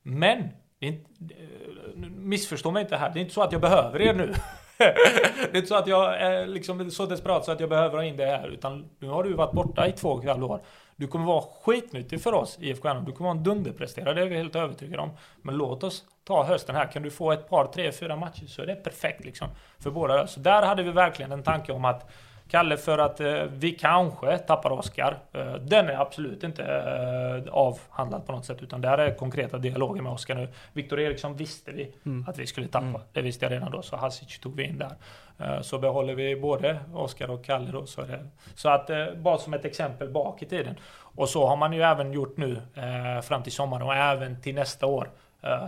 Men, 0.01 0.49
inte, 0.79 1.09
eh, 1.29 2.09
missförstå 2.09 2.71
mig 2.71 2.81
inte 2.81 2.97
här. 2.97 3.09
Det 3.13 3.19
är 3.19 3.21
inte 3.21 3.33
så 3.33 3.41
att 3.41 3.51
jag 3.51 3.61
behöver 3.61 4.01
er 4.01 4.13
nu. 4.13 4.33
det 4.77 5.51
är 5.51 5.55
inte 5.55 5.67
så 5.67 5.75
att 5.75 5.87
jag 5.87 6.21
är 6.21 6.47
liksom 6.47 6.91
så 6.91 7.05
desperat 7.05 7.45
så 7.45 7.51
att 7.51 7.59
jag 7.59 7.69
behöver 7.69 7.97
ha 7.97 8.03
in 8.03 8.17
det 8.17 8.25
här. 8.25 8.47
Utan 8.47 8.89
nu 8.99 9.07
har 9.07 9.23
du 9.23 9.33
varit 9.33 9.51
borta 9.51 9.87
i 9.87 9.91
två 9.91 10.09
och 10.09 10.23
ett 10.23 10.29
halvt 10.29 10.43
år. 10.43 10.61
Du 10.99 11.07
kommer 11.07 11.25
vara 11.25 11.43
skitnyttig 11.61 12.21
för 12.21 12.33
oss 12.33 12.57
i 12.59 12.69
IFK 12.69 12.87
Värnamo. 12.87 13.05
Du 13.05 13.11
kommer 13.11 13.29
vara 13.29 13.37
en 13.37 13.43
dunderpresterare, 13.43 14.13
det 14.13 14.21
är 14.21 14.25
vi 14.25 14.37
helt 14.37 14.55
övertygade 14.55 15.03
om. 15.03 15.09
Men 15.41 15.55
låt 15.55 15.83
oss 15.83 16.03
ta 16.23 16.43
hösten 16.43 16.75
här. 16.75 16.91
Kan 16.91 17.03
du 17.03 17.11
få 17.11 17.31
ett 17.31 17.49
par, 17.49 17.65
tre, 17.65 17.91
fyra 17.91 18.15
matcher 18.15 18.45
så 18.47 18.61
är 18.61 18.65
det 18.65 18.75
perfekt 18.75 19.25
liksom. 19.25 19.47
För 19.77 19.91
båda. 19.91 20.27
Så 20.27 20.39
där 20.39 20.61
hade 20.61 20.83
vi 20.83 20.91
verkligen 20.91 21.31
en 21.31 21.43
tanke 21.43 21.71
om 21.71 21.85
att 21.85 22.09
Kalle 22.49 22.77
för 22.77 22.97
att 22.97 23.19
eh, 23.19 23.43
vi 23.51 23.71
kanske 23.71 24.37
tappar 24.37 24.71
Oskar. 24.71 25.17
Eh, 25.33 25.53
den 25.53 25.89
är 25.89 26.01
absolut 26.01 26.43
inte 26.43 26.63
eh, 26.63 27.53
avhandlad 27.53 28.25
på 28.25 28.31
något 28.31 28.45
sätt. 28.45 28.63
Utan 28.63 28.81
där 28.81 28.97
är 28.97 29.15
konkreta 29.15 29.57
dialoger 29.57 30.01
med 30.01 30.11
Oskar 30.11 30.35
nu. 30.35 30.47
Viktor 30.73 30.99
Eriksson 30.99 31.35
visste 31.37 31.71
vi 31.71 31.93
Mm. 32.05 32.25
att 32.27 32.37
vi 32.37 32.47
skulle 32.47 32.67
tappa. 32.67 33.01
Det 33.13 33.21
visste 33.21 33.45
jag 33.45 33.51
redan 33.51 33.71
då. 33.71 33.81
Så 33.81 33.95
Hasic 33.95 34.39
tog 34.39 34.55
vi 34.55 34.63
in 34.63 34.77
där. 34.77 34.95
Eh, 35.37 35.61
så 35.61 35.79
behåller 35.79 36.15
vi 36.15 36.35
både 36.35 36.79
Oskar 36.93 37.29
och 37.29 37.45
Kalle 37.45 37.71
då. 37.71 37.85
Så, 37.85 38.01
det. 38.01 38.25
så 38.55 38.69
att 38.69 38.89
eh, 38.89 39.05
bara 39.15 39.37
som 39.37 39.53
ett 39.53 39.65
exempel 39.65 40.09
bak 40.09 40.41
i 40.41 40.45
tiden. 40.45 40.75
Och 41.15 41.29
så 41.29 41.47
har 41.47 41.55
man 41.57 41.73
ju 41.73 41.81
även 41.81 42.13
gjort 42.13 42.37
nu 42.37 42.61
eh, 42.75 43.21
fram 43.21 43.43
till 43.43 43.51
sommaren 43.51 43.83
och 43.87 43.95
även 43.95 44.41
till 44.41 44.55
nästa 44.55 44.85
år. 44.85 45.09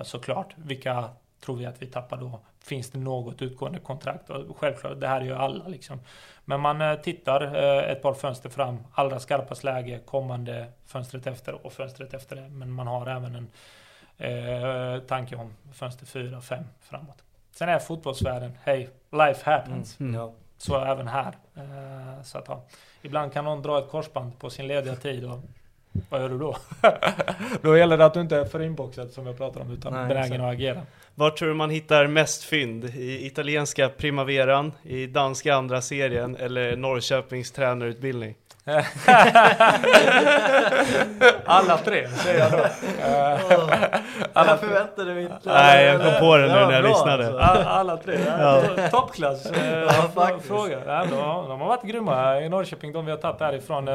Såklart. 0.04 0.54
Vilka 0.56 1.06
tror 1.46 1.56
vi 1.56 1.66
att 1.66 1.82
vi 1.82 1.86
tappar 1.86 2.18
då? 2.18 2.40
Finns 2.64 2.90
det 2.90 3.00
något 3.00 3.42
utgående 3.42 3.80
kontrakt? 3.80 4.30
Och 4.30 4.58
självklart, 4.58 5.00
det 5.00 5.08
här 5.08 5.22
är 5.22 5.26
ju 5.26 5.36
alla 5.36 5.68
liksom. 5.68 6.00
Men 6.46 6.60
man 6.60 6.82
eh, 6.82 6.96
tittar 6.96 7.42
eh, 7.42 7.92
ett 7.92 8.02
par 8.02 8.14
fönster 8.14 8.50
fram, 8.50 8.78
allra 8.94 9.20
skarpast 9.20 9.64
läge, 9.64 10.00
kommande 10.06 10.66
fönstret 10.86 11.28
efter 11.28 11.66
och 11.66 11.74
fönstret 11.74 12.14
efter 12.14 12.36
det. 12.36 12.50
Men 12.50 12.72
man 12.72 12.88
har 12.88 13.08
även 13.08 13.36
en 13.36 13.48
eh, 14.18 15.00
tanke 15.00 15.36
om 15.36 15.54
fönster 15.74 16.06
4, 16.06 16.42
5 16.42 16.64
framåt. 16.82 17.24
Sen 17.52 17.70
är 17.70 17.80
fotbollsvärlden, 17.80 18.58
hej, 18.64 18.90
life 19.12 19.52
happens. 19.52 20.00
Mm. 20.00 20.16
Ja. 20.16 20.34
Så 20.58 20.86
även 20.86 21.08
här. 21.08 21.36
Eh, 21.56 22.24
så 22.24 22.38
att, 22.38 22.46
ja. 22.48 22.64
Ibland 23.02 23.34
kan 23.34 23.46
någon 23.46 23.62
dra 23.62 23.80
ett 23.80 23.90
korsband 23.90 24.40
på 24.40 24.50
sin 24.50 24.68
lediga 24.68 24.96
tid 24.96 25.26
och 25.26 25.40
vad 26.10 26.22
gör 26.22 26.30
du 26.30 26.38
då? 26.38 26.58
då 27.62 27.78
gäller 27.78 27.98
det 27.98 28.06
att 28.06 28.14
du 28.14 28.22
inte 28.22 28.36
är 28.38 28.46
för 28.46 28.62
inboxad 28.62 29.12
som 29.12 29.28
jag 29.28 29.38
pratar 29.38 29.62
om 29.62 29.72
utan 29.72 29.94
Nej, 29.94 30.08
benägen 30.08 30.24
exakt. 30.26 30.42
att 30.44 30.52
agera. 30.54 30.82
Var 31.16 31.30
tror 31.30 31.48
du 31.50 31.54
man 31.56 31.70
hittar 31.70 32.08
mest 32.08 32.44
fynd? 32.44 32.86
I 32.86 33.26
italienska 33.26 33.90
primaveran, 33.90 34.72
i 34.84 35.08
danska 35.08 35.56
andra 35.56 35.82
serien 35.82 36.36
eller 36.36 36.76
Norrköpings 36.76 37.52
tränarutbildning? 37.52 38.36
Alla 41.46 41.78
tre 41.78 42.08
säger 42.08 42.40
jag 42.40 42.52
då. 42.52 42.58
Eh, 43.06 44.48
Jag 44.48 44.60
förväntade 44.60 45.14
mig 45.14 45.24
inte... 45.24 45.36
Nej, 45.46 45.86
jag 45.86 46.02
kom 46.02 46.20
på 46.28 46.38
det 46.38 46.42
nu 46.48 46.54
när 46.54 46.72
jag 46.72 46.84
bra, 46.84 46.92
lyssnade. 46.92 47.26
alltså. 47.28 47.40
Alla, 47.40 47.66
alla 47.66 47.98
tre. 47.98 48.20
Ja. 48.40 48.62
Toppklass. 48.92 49.46
eh, 49.46 49.80
Ja. 50.16 50.40
Fråga. 50.48 50.80
De, 50.86 51.10
de 51.50 51.62
har 51.62 51.68
varit 51.68 51.84
grymma 51.84 52.42
i 52.42 52.50
Norrköping, 52.50 52.92
de 52.94 53.06
vi 53.06 53.12
har 53.12 53.18
tagit 53.18 53.40
därifrån. 53.40 53.88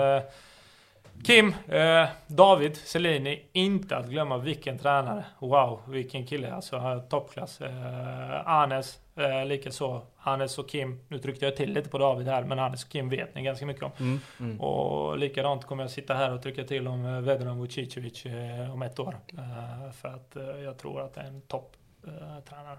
Kim, 1.25 1.55
eh, 1.69 2.09
David 2.27 2.77
Selini, 2.77 3.43
inte 3.53 3.97
att 3.97 4.09
glömma 4.09 4.39
vilken 4.39 4.79
tränare. 4.79 5.25
Wow, 5.39 5.81
vilken 5.89 6.27
kille 6.27 6.53
alltså. 6.55 6.77
eh, 6.77 6.99
Toppklass. 7.01 7.61
Eh, 7.61 8.49
Anes, 8.49 8.99
eh, 9.17 9.47
likaså. 9.47 10.03
Anes 10.19 10.59
och 10.59 10.69
Kim, 10.69 11.01
nu 11.09 11.19
tryckte 11.19 11.45
jag 11.45 11.57
till 11.57 11.73
lite 11.73 11.89
på 11.89 11.99
David 11.99 12.27
här, 12.29 12.45
men 12.45 12.59
Anes 12.59 12.85
och 12.85 12.91
Kim 12.91 13.09
vet 13.09 13.35
ni 13.35 13.43
ganska 13.43 13.67
mycket 13.67 13.83
om. 13.83 13.91
Mm. 14.01 14.21
Mm. 14.41 14.61
Och 14.61 15.19
likadant 15.19 15.65
kommer 15.65 15.83
jag 15.83 15.91
sitta 15.91 16.15
här 16.15 16.33
och 16.35 16.43
trycka 16.43 16.65
till 16.65 16.89
om 16.89 17.05
eh, 17.05 17.21
Vedran 17.21 17.59
Vucicevic 17.61 18.27
eh, 18.27 18.75
om 18.75 18.83
ett 18.83 18.99
år. 18.99 19.17
Eh, 19.39 19.93
för 19.93 20.09
att 20.09 20.37
eh, 20.37 20.43
jag 20.45 20.79
tror 20.79 21.01
att 21.01 21.15
det 21.15 21.21
är 21.21 21.25
en 21.27 21.41
topptränare. 21.41 22.43
Tränare. 22.49 22.79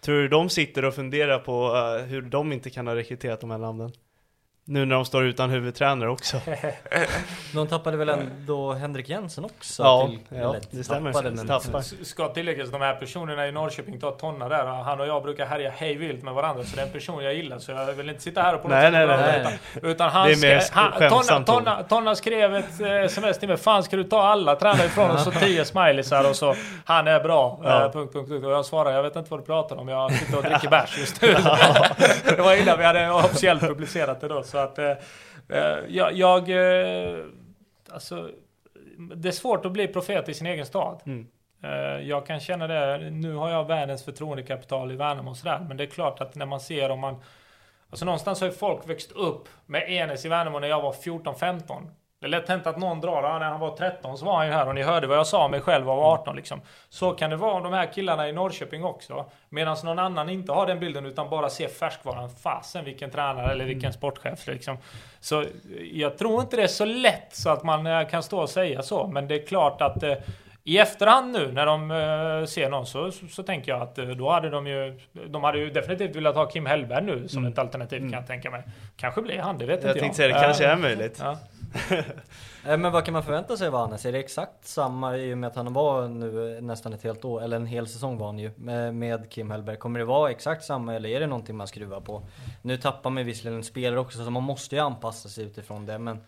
Tror 0.00 0.14
du 0.16 0.28
de 0.28 0.48
sitter 0.48 0.84
och 0.84 0.94
funderar 0.94 1.38
på 1.38 1.68
hur 2.08 2.22
de 2.22 2.52
inte 2.52 2.70
kan 2.70 2.86
ha 2.86 2.94
rekryterat 2.94 3.40
de 3.40 3.50
här 3.50 3.58
namnen? 3.58 3.92
Nu 4.68 4.84
när 4.84 4.94
de 4.96 5.04
står 5.04 5.24
utan 5.24 5.50
huvudtränare 5.50 6.10
också. 6.10 6.40
De 7.54 7.66
tappade 7.66 7.96
väl 7.96 8.08
ändå 8.08 8.72
Henrik 8.72 9.08
Jensen 9.08 9.44
också? 9.44 9.82
Ja, 9.82 10.08
till, 10.08 10.38
ja, 10.38 10.54
det 10.70 10.84
stämmer. 10.84 11.12
tappade, 11.12 11.30
men- 11.36 11.46
Tappar. 11.46 11.78
S- 11.80 11.94
Ska 12.02 12.28
tilläggas 12.28 12.70
de 12.70 12.80
här 12.80 12.94
personerna 12.94 13.46
i 13.48 13.52
Norrköping 13.52 14.00
tar 14.00 14.10
tonna 14.10 14.48
där. 14.48 14.64
Han 14.66 15.00
och 15.00 15.06
jag 15.06 15.22
brukar 15.22 15.46
härja 15.46 15.70
hej 15.76 15.96
vilt 15.96 16.22
med 16.22 16.34
varandra 16.34 16.64
så 16.64 16.76
det 16.76 16.82
är 16.82 16.86
en 16.86 16.92
person 16.92 17.24
jag 17.24 17.34
gillar 17.34 17.58
så 17.58 17.70
jag 17.72 17.92
vill 17.92 18.08
inte 18.10 18.22
sitta 18.22 18.42
här 18.42 18.54
och 18.54 18.62
på 18.62 18.68
något 18.68 18.74
Nej, 18.74 18.84
sätt 18.84 18.92
nej, 18.92 19.06
nej, 19.06 19.42
nej. 19.44 19.58
Utan, 19.76 19.90
utan 19.90 20.10
han 20.10 20.26
Det 20.40 20.52
är 20.52 20.62
han, 20.72 20.92
tonna, 21.10 21.44
tonna, 21.44 21.82
tonna 21.82 22.14
skrev 22.14 22.56
ett 22.56 22.80
eh, 22.80 22.90
sms 22.92 23.38
till 23.38 23.48
mig. 23.48 23.56
Fan 23.56 23.82
ska 23.82 23.96
du 23.96 24.04
ta 24.04 24.22
alla 24.22 24.56
tränare 24.56 24.86
ifrån 24.86 25.10
oss? 25.10 25.24
Så 25.24 25.30
tio 25.40 25.64
smileysar 25.64 26.30
och 26.30 26.36
så. 26.36 26.54
Han 26.84 27.06
är 27.08 27.20
bra. 27.20 27.60
Ja. 27.64 27.84
Eh, 27.84 27.92
punkt, 27.92 28.12
punkt, 28.12 28.28
punkt. 28.28 28.44
Och 28.46 28.52
jag 28.52 28.64
svarar 28.66 28.90
jag 28.92 29.02
vet 29.02 29.16
inte 29.16 29.30
vad 29.30 29.40
du 29.40 29.44
pratar 29.44 29.76
om. 29.76 29.88
Jag 29.88 30.12
sitter 30.12 30.36
och 30.36 30.42
dricker 30.42 30.68
bärs 30.70 30.98
just 30.98 31.22
nu. 31.22 31.34
det 32.36 32.42
var 32.42 32.54
innan 32.62 32.78
vi 32.78 32.84
hade 32.84 33.10
officiellt 33.10 33.60
publicerat 33.60 34.20
det 34.20 34.28
då. 34.28 34.42
Så 34.42 34.55
att 34.56 34.78
eh, 34.78 34.92
eh, 35.48 35.78
jag... 35.88 36.12
jag 36.12 36.50
eh, 36.50 37.24
alltså, 37.90 38.30
det 39.16 39.28
är 39.28 39.32
svårt 39.32 39.66
att 39.66 39.72
bli 39.72 39.88
profet 39.88 40.28
i 40.28 40.34
sin 40.34 40.46
egen 40.46 40.66
stad. 40.66 41.00
Mm. 41.06 41.26
Jag 42.06 42.26
kan 42.26 42.40
känna 42.40 42.66
det, 42.66 43.10
nu 43.10 43.34
har 43.34 43.50
jag 43.50 43.66
världens 43.66 44.04
förtroendekapital 44.04 44.92
i 44.92 44.96
Värnamo 44.96 45.30
och 45.30 45.36
sådär, 45.36 45.66
men 45.68 45.76
det 45.76 45.84
är 45.84 45.86
klart 45.86 46.20
att 46.20 46.34
när 46.34 46.46
man 46.46 46.60
ser 46.60 46.90
om 46.90 47.00
man... 47.00 47.22
Alltså 47.90 48.04
någonstans 48.04 48.40
har 48.40 48.48
ju 48.48 48.54
folk 48.54 48.88
växt 48.88 49.12
upp 49.12 49.48
med 49.66 49.84
Enes 49.88 50.24
i 50.24 50.28
Värnamo 50.28 50.58
när 50.58 50.68
jag 50.68 50.82
var 50.82 50.92
14-15. 50.92 51.88
Det 52.20 52.26
är 52.26 52.30
lätt 52.30 52.48
hänt 52.48 52.66
att 52.66 52.78
någon 52.78 53.00
drar, 53.00 53.22
ja, 53.22 53.38
när 53.38 53.46
han 53.46 53.60
var 53.60 53.76
13 53.76 54.18
så 54.18 54.24
var 54.24 54.36
han 54.36 54.46
ju 54.46 54.52
här 54.52 54.68
och 54.68 54.74
ni 54.74 54.82
hörde 54.82 55.06
vad 55.06 55.18
jag 55.18 55.26
sa 55.26 55.44
om 55.44 55.50
mig 55.50 55.60
själv 55.60 55.86
var 55.86 56.12
18 56.12 56.36
liksom. 56.36 56.60
Så 56.88 57.12
kan 57.12 57.30
det 57.30 57.36
vara 57.36 57.52
om 57.52 57.62
de 57.62 57.72
här 57.72 57.92
killarna 57.92 58.28
i 58.28 58.32
Norrköping 58.32 58.84
också. 58.84 59.24
Medan 59.48 59.76
någon 59.84 59.98
annan 59.98 60.28
inte 60.28 60.52
har 60.52 60.66
den 60.66 60.80
bilden 60.80 61.06
utan 61.06 61.30
bara 61.30 61.48
ser 61.50 61.68
färskvaran. 61.68 62.30
Fasen 62.30 62.84
vilken 62.84 63.10
tränare 63.10 63.52
eller 63.52 63.64
vilken 63.64 63.92
sportchef 63.92 64.46
liksom. 64.46 64.78
Så 65.20 65.44
jag 65.92 66.18
tror 66.18 66.40
inte 66.40 66.56
det 66.56 66.62
är 66.62 66.66
så 66.66 66.84
lätt 66.84 67.28
så 67.34 67.50
att 67.50 67.62
man 67.62 67.86
eh, 67.86 68.08
kan 68.08 68.22
stå 68.22 68.40
och 68.40 68.50
säga 68.50 68.82
så. 68.82 69.06
Men 69.06 69.28
det 69.28 69.34
är 69.42 69.46
klart 69.46 69.82
att 69.82 70.02
eh, 70.02 70.14
i 70.64 70.78
efterhand 70.78 71.32
nu 71.32 71.52
när 71.52 71.66
de 71.66 71.90
eh, 71.90 72.46
ser 72.46 72.70
någon 72.70 72.86
så, 72.86 73.10
så, 73.12 73.26
så 73.26 73.42
tänker 73.42 73.72
jag 73.72 73.82
att 73.82 73.98
eh, 73.98 74.04
då 74.04 74.30
hade 74.30 74.50
de 74.50 74.66
ju 74.66 75.00
De 75.12 75.44
hade 75.44 75.58
ju 75.58 75.70
definitivt 75.70 76.16
velat 76.16 76.34
ha 76.36 76.46
Kim 76.46 76.66
Hellberg 76.66 77.04
nu 77.04 77.28
som 77.28 77.44
ett 77.46 77.58
alternativ 77.58 77.98
kan 77.98 78.12
jag 78.12 78.26
tänka 78.26 78.50
mig. 78.50 78.62
Kanske 78.96 79.22
blir 79.22 79.38
han, 79.38 79.58
det 79.58 79.66
vet 79.66 79.82
Jag 79.82 79.90
inte 79.90 80.00
tänkte 80.00 80.22
jag. 80.22 80.30
säga 80.30 80.40
det 80.40 80.44
kanske 80.46 80.66
är 80.66 80.76
möjligt. 80.76 81.18
Ja. 81.22 81.36
Eh, 82.66 82.78
men 82.78 82.92
vad 82.92 83.04
kan 83.04 83.12
man 83.12 83.22
förvänta 83.22 83.56
sig 83.56 83.68
av 83.68 83.74
Anes? 83.74 84.06
Är 84.06 84.12
det 84.12 84.18
exakt 84.18 84.66
samma 84.66 85.16
i 85.16 85.34
och 85.34 85.38
med 85.38 85.48
att 85.48 85.56
han 85.56 85.72
var 85.72 86.08
nu 86.08 86.56
eh, 86.56 86.62
nästan 86.62 86.92
ett 86.92 87.02
helt 87.02 87.24
år, 87.24 87.42
eller 87.42 87.56
en 87.56 87.66
hel 87.66 87.88
säsong 87.88 88.18
var 88.18 88.26
han 88.26 88.38
ju, 88.38 88.50
med, 88.92 89.30
Kim 89.30 89.50
Hellberg. 89.50 89.76
Kommer 89.76 89.98
det 89.98 90.04
vara 90.04 90.30
exakt 90.30 90.64
samma 90.64 90.94
eller 90.94 91.08
är 91.08 91.20
det 91.20 91.26
någonting 91.26 91.56
man 91.56 91.66
skruvar 91.66 92.00
på? 92.00 92.22
Nu 92.62 92.76
tappar 92.76 93.10
man 93.10 93.24
visserligen 93.24 93.58
en 93.58 93.64
spelare 93.64 94.00
också 94.00 94.24
så 94.24 94.30
man 94.30 94.42
måste 94.42 94.74
ju 94.74 94.80
anpassa 94.80 95.28
sig 95.28 95.44
utifrån 95.44 95.86
det 95.86 95.98
men 95.98 96.20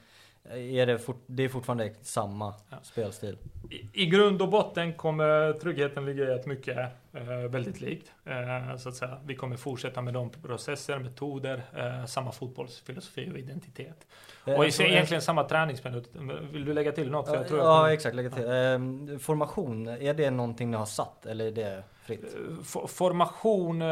är 0.50 0.86
det, 0.86 0.98
fort, 0.98 1.22
det 1.26 1.42
är 1.44 1.48
fortfarande 1.48 1.94
samma 2.02 2.54
spelstil? 2.82 3.38
I, 3.70 4.02
I 4.02 4.06
grund 4.06 4.42
och 4.42 4.48
botten 4.48 4.92
kommer 4.94 5.52
tryggheten 5.52 6.04
ligga 6.06 6.24
i 6.24 6.32
att 6.34 6.46
mycket 6.46 6.76
är 6.76 6.90
eh, 7.12 7.50
väldigt 7.50 7.80
likt. 7.80 8.12
Eh, 8.24 8.76
så 8.76 8.88
att 8.88 8.94
säga. 8.94 9.18
Vi 9.24 9.34
kommer 9.34 9.56
fortsätta 9.56 10.02
med 10.02 10.14
de 10.14 10.30
processer, 10.30 10.98
metoder, 10.98 11.62
eh, 11.76 12.04
samma 12.06 12.32
fotbollsfilosofi 12.32 13.30
och 13.32 13.38
identitet. 13.38 14.06
Eh, 14.46 14.54
och 14.54 14.64
jag 14.64 14.72
tror- 14.72 14.88
egentligen 14.88 15.22
samma 15.22 15.44
träningsmetod. 15.44 16.04
Vill 16.52 16.64
du 16.64 16.72
lägga 16.72 16.92
till 16.92 17.10
något? 17.10 17.28
Ja 17.32 17.44
kommer- 17.48 17.88
exakt, 17.88 18.16
lägga 18.16 18.30
till. 18.30 18.50
Ehm, 18.50 19.18
formation, 19.18 19.88
är 19.88 20.14
det 20.14 20.30
någonting 20.30 20.70
ni 20.70 20.76
har 20.76 20.86
satt 20.86 21.26
eller 21.26 21.46
är 21.46 21.52
det 21.52 21.82
fritt? 22.02 22.36
F- 22.62 22.90
Formation, 22.90 23.82
eh, 23.82 23.88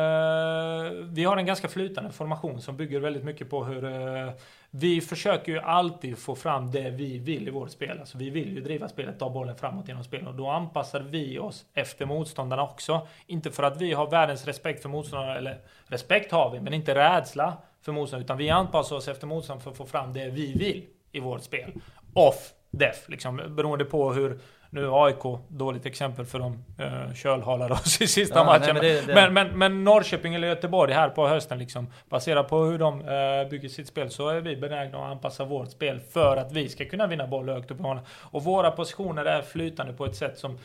vi 1.04 1.24
har 1.24 1.36
en 1.36 1.46
ganska 1.46 1.68
flytande 1.68 2.10
formation 2.12 2.60
som 2.60 2.76
bygger 2.76 3.00
väldigt 3.00 3.24
mycket 3.24 3.50
på 3.50 3.64
hur 3.64 3.84
eh, 3.84 4.30
vi 4.78 5.00
försöker 5.00 5.52
ju 5.52 5.58
alltid 5.58 6.18
få 6.18 6.34
fram 6.34 6.70
det 6.70 6.90
vi 6.90 7.18
vill 7.18 7.48
i 7.48 7.50
vårt 7.50 7.70
spel. 7.70 8.00
Alltså 8.00 8.18
vi 8.18 8.30
vill 8.30 8.54
ju 8.54 8.60
driva 8.60 8.88
spelet, 8.88 9.18
ta 9.18 9.30
bollen 9.30 9.56
framåt 9.56 9.88
genom 9.88 10.04
spelet 10.04 10.28
och 10.28 10.34
då 10.34 10.48
anpassar 10.48 11.00
vi 11.00 11.38
oss 11.38 11.66
efter 11.74 12.06
motståndarna 12.06 12.62
också. 12.62 13.08
Inte 13.26 13.50
för 13.50 13.62
att 13.62 13.80
vi 13.80 13.92
har 13.92 14.10
världens 14.10 14.46
respekt 14.46 14.82
för 14.82 14.88
motståndarna, 14.88 15.36
eller 15.36 15.58
respekt 15.86 16.32
har 16.32 16.50
vi, 16.50 16.60
men 16.60 16.72
inte 16.72 16.94
rädsla 16.94 17.56
för 17.82 17.92
motståndarna, 17.92 18.24
utan 18.24 18.38
vi 18.38 18.50
anpassar 18.50 18.96
oss 18.96 19.08
efter 19.08 19.26
motståndarna 19.26 19.62
för 19.62 19.70
att 19.70 19.76
få 19.76 19.86
fram 19.86 20.12
det 20.12 20.30
vi 20.30 20.52
vill 20.52 20.86
i 21.12 21.20
vårt 21.20 21.42
spel. 21.42 21.72
Off 22.14 22.52
def, 22.70 23.08
liksom 23.08 23.36
beroende 23.36 23.84
på 23.84 24.12
hur 24.12 24.40
nu 24.70 24.84
är 24.84 25.04
AIK, 25.04 25.40
dåligt 25.48 25.86
exempel 25.86 26.24
för 26.24 26.38
de 26.38 26.52
uh, 26.80 27.14
kölhalade 27.14 27.72
oss 27.74 28.00
i 28.00 28.06
sista 28.06 28.38
Ja, 28.38 28.44
nej, 28.44 28.60
matchen. 28.60 28.74
men 28.74 28.82
det- 28.82 29.06
det- 29.06 29.14
men, 29.14 29.34
men, 29.34 29.58
men 29.58 29.84
Norrköping 29.84 30.34
eller 30.34 30.48
Göteborg 30.48 30.92
här 30.92 31.08
på 31.08 31.28
hösten, 31.28 31.58
liksom, 31.58 31.86
baserat 32.08 32.48
på 32.48 32.58
hur 32.64 32.78
de 32.78 33.00
eh, 33.00 33.48
bygger 33.50 33.68
sitt 33.68 33.86
spel, 33.88 34.10
så 34.10 34.28
är 34.28 34.40
vi 34.40 34.56
benägna 34.56 34.98
att 34.98 35.10
anpassa 35.10 35.44
vårt 35.44 35.70
spel 35.70 36.00
för 36.12 36.36
att 36.36 36.52
vi 36.52 36.68
ska 36.68 36.84
kunna 36.84 37.06
vinna 37.06 37.26
boll 37.26 37.48
högt 37.48 37.70
upp 37.70 37.78
i 37.80 37.82
banan. 37.82 38.04
Och 38.10 38.44
våra 38.44 38.70
positioner 38.70 39.24
är 39.24 39.42
flytande 39.42 39.92
på 39.92 40.04
ett 40.06 40.16
sätt 40.16 40.38
som 40.38 40.50
eh, 40.52 40.58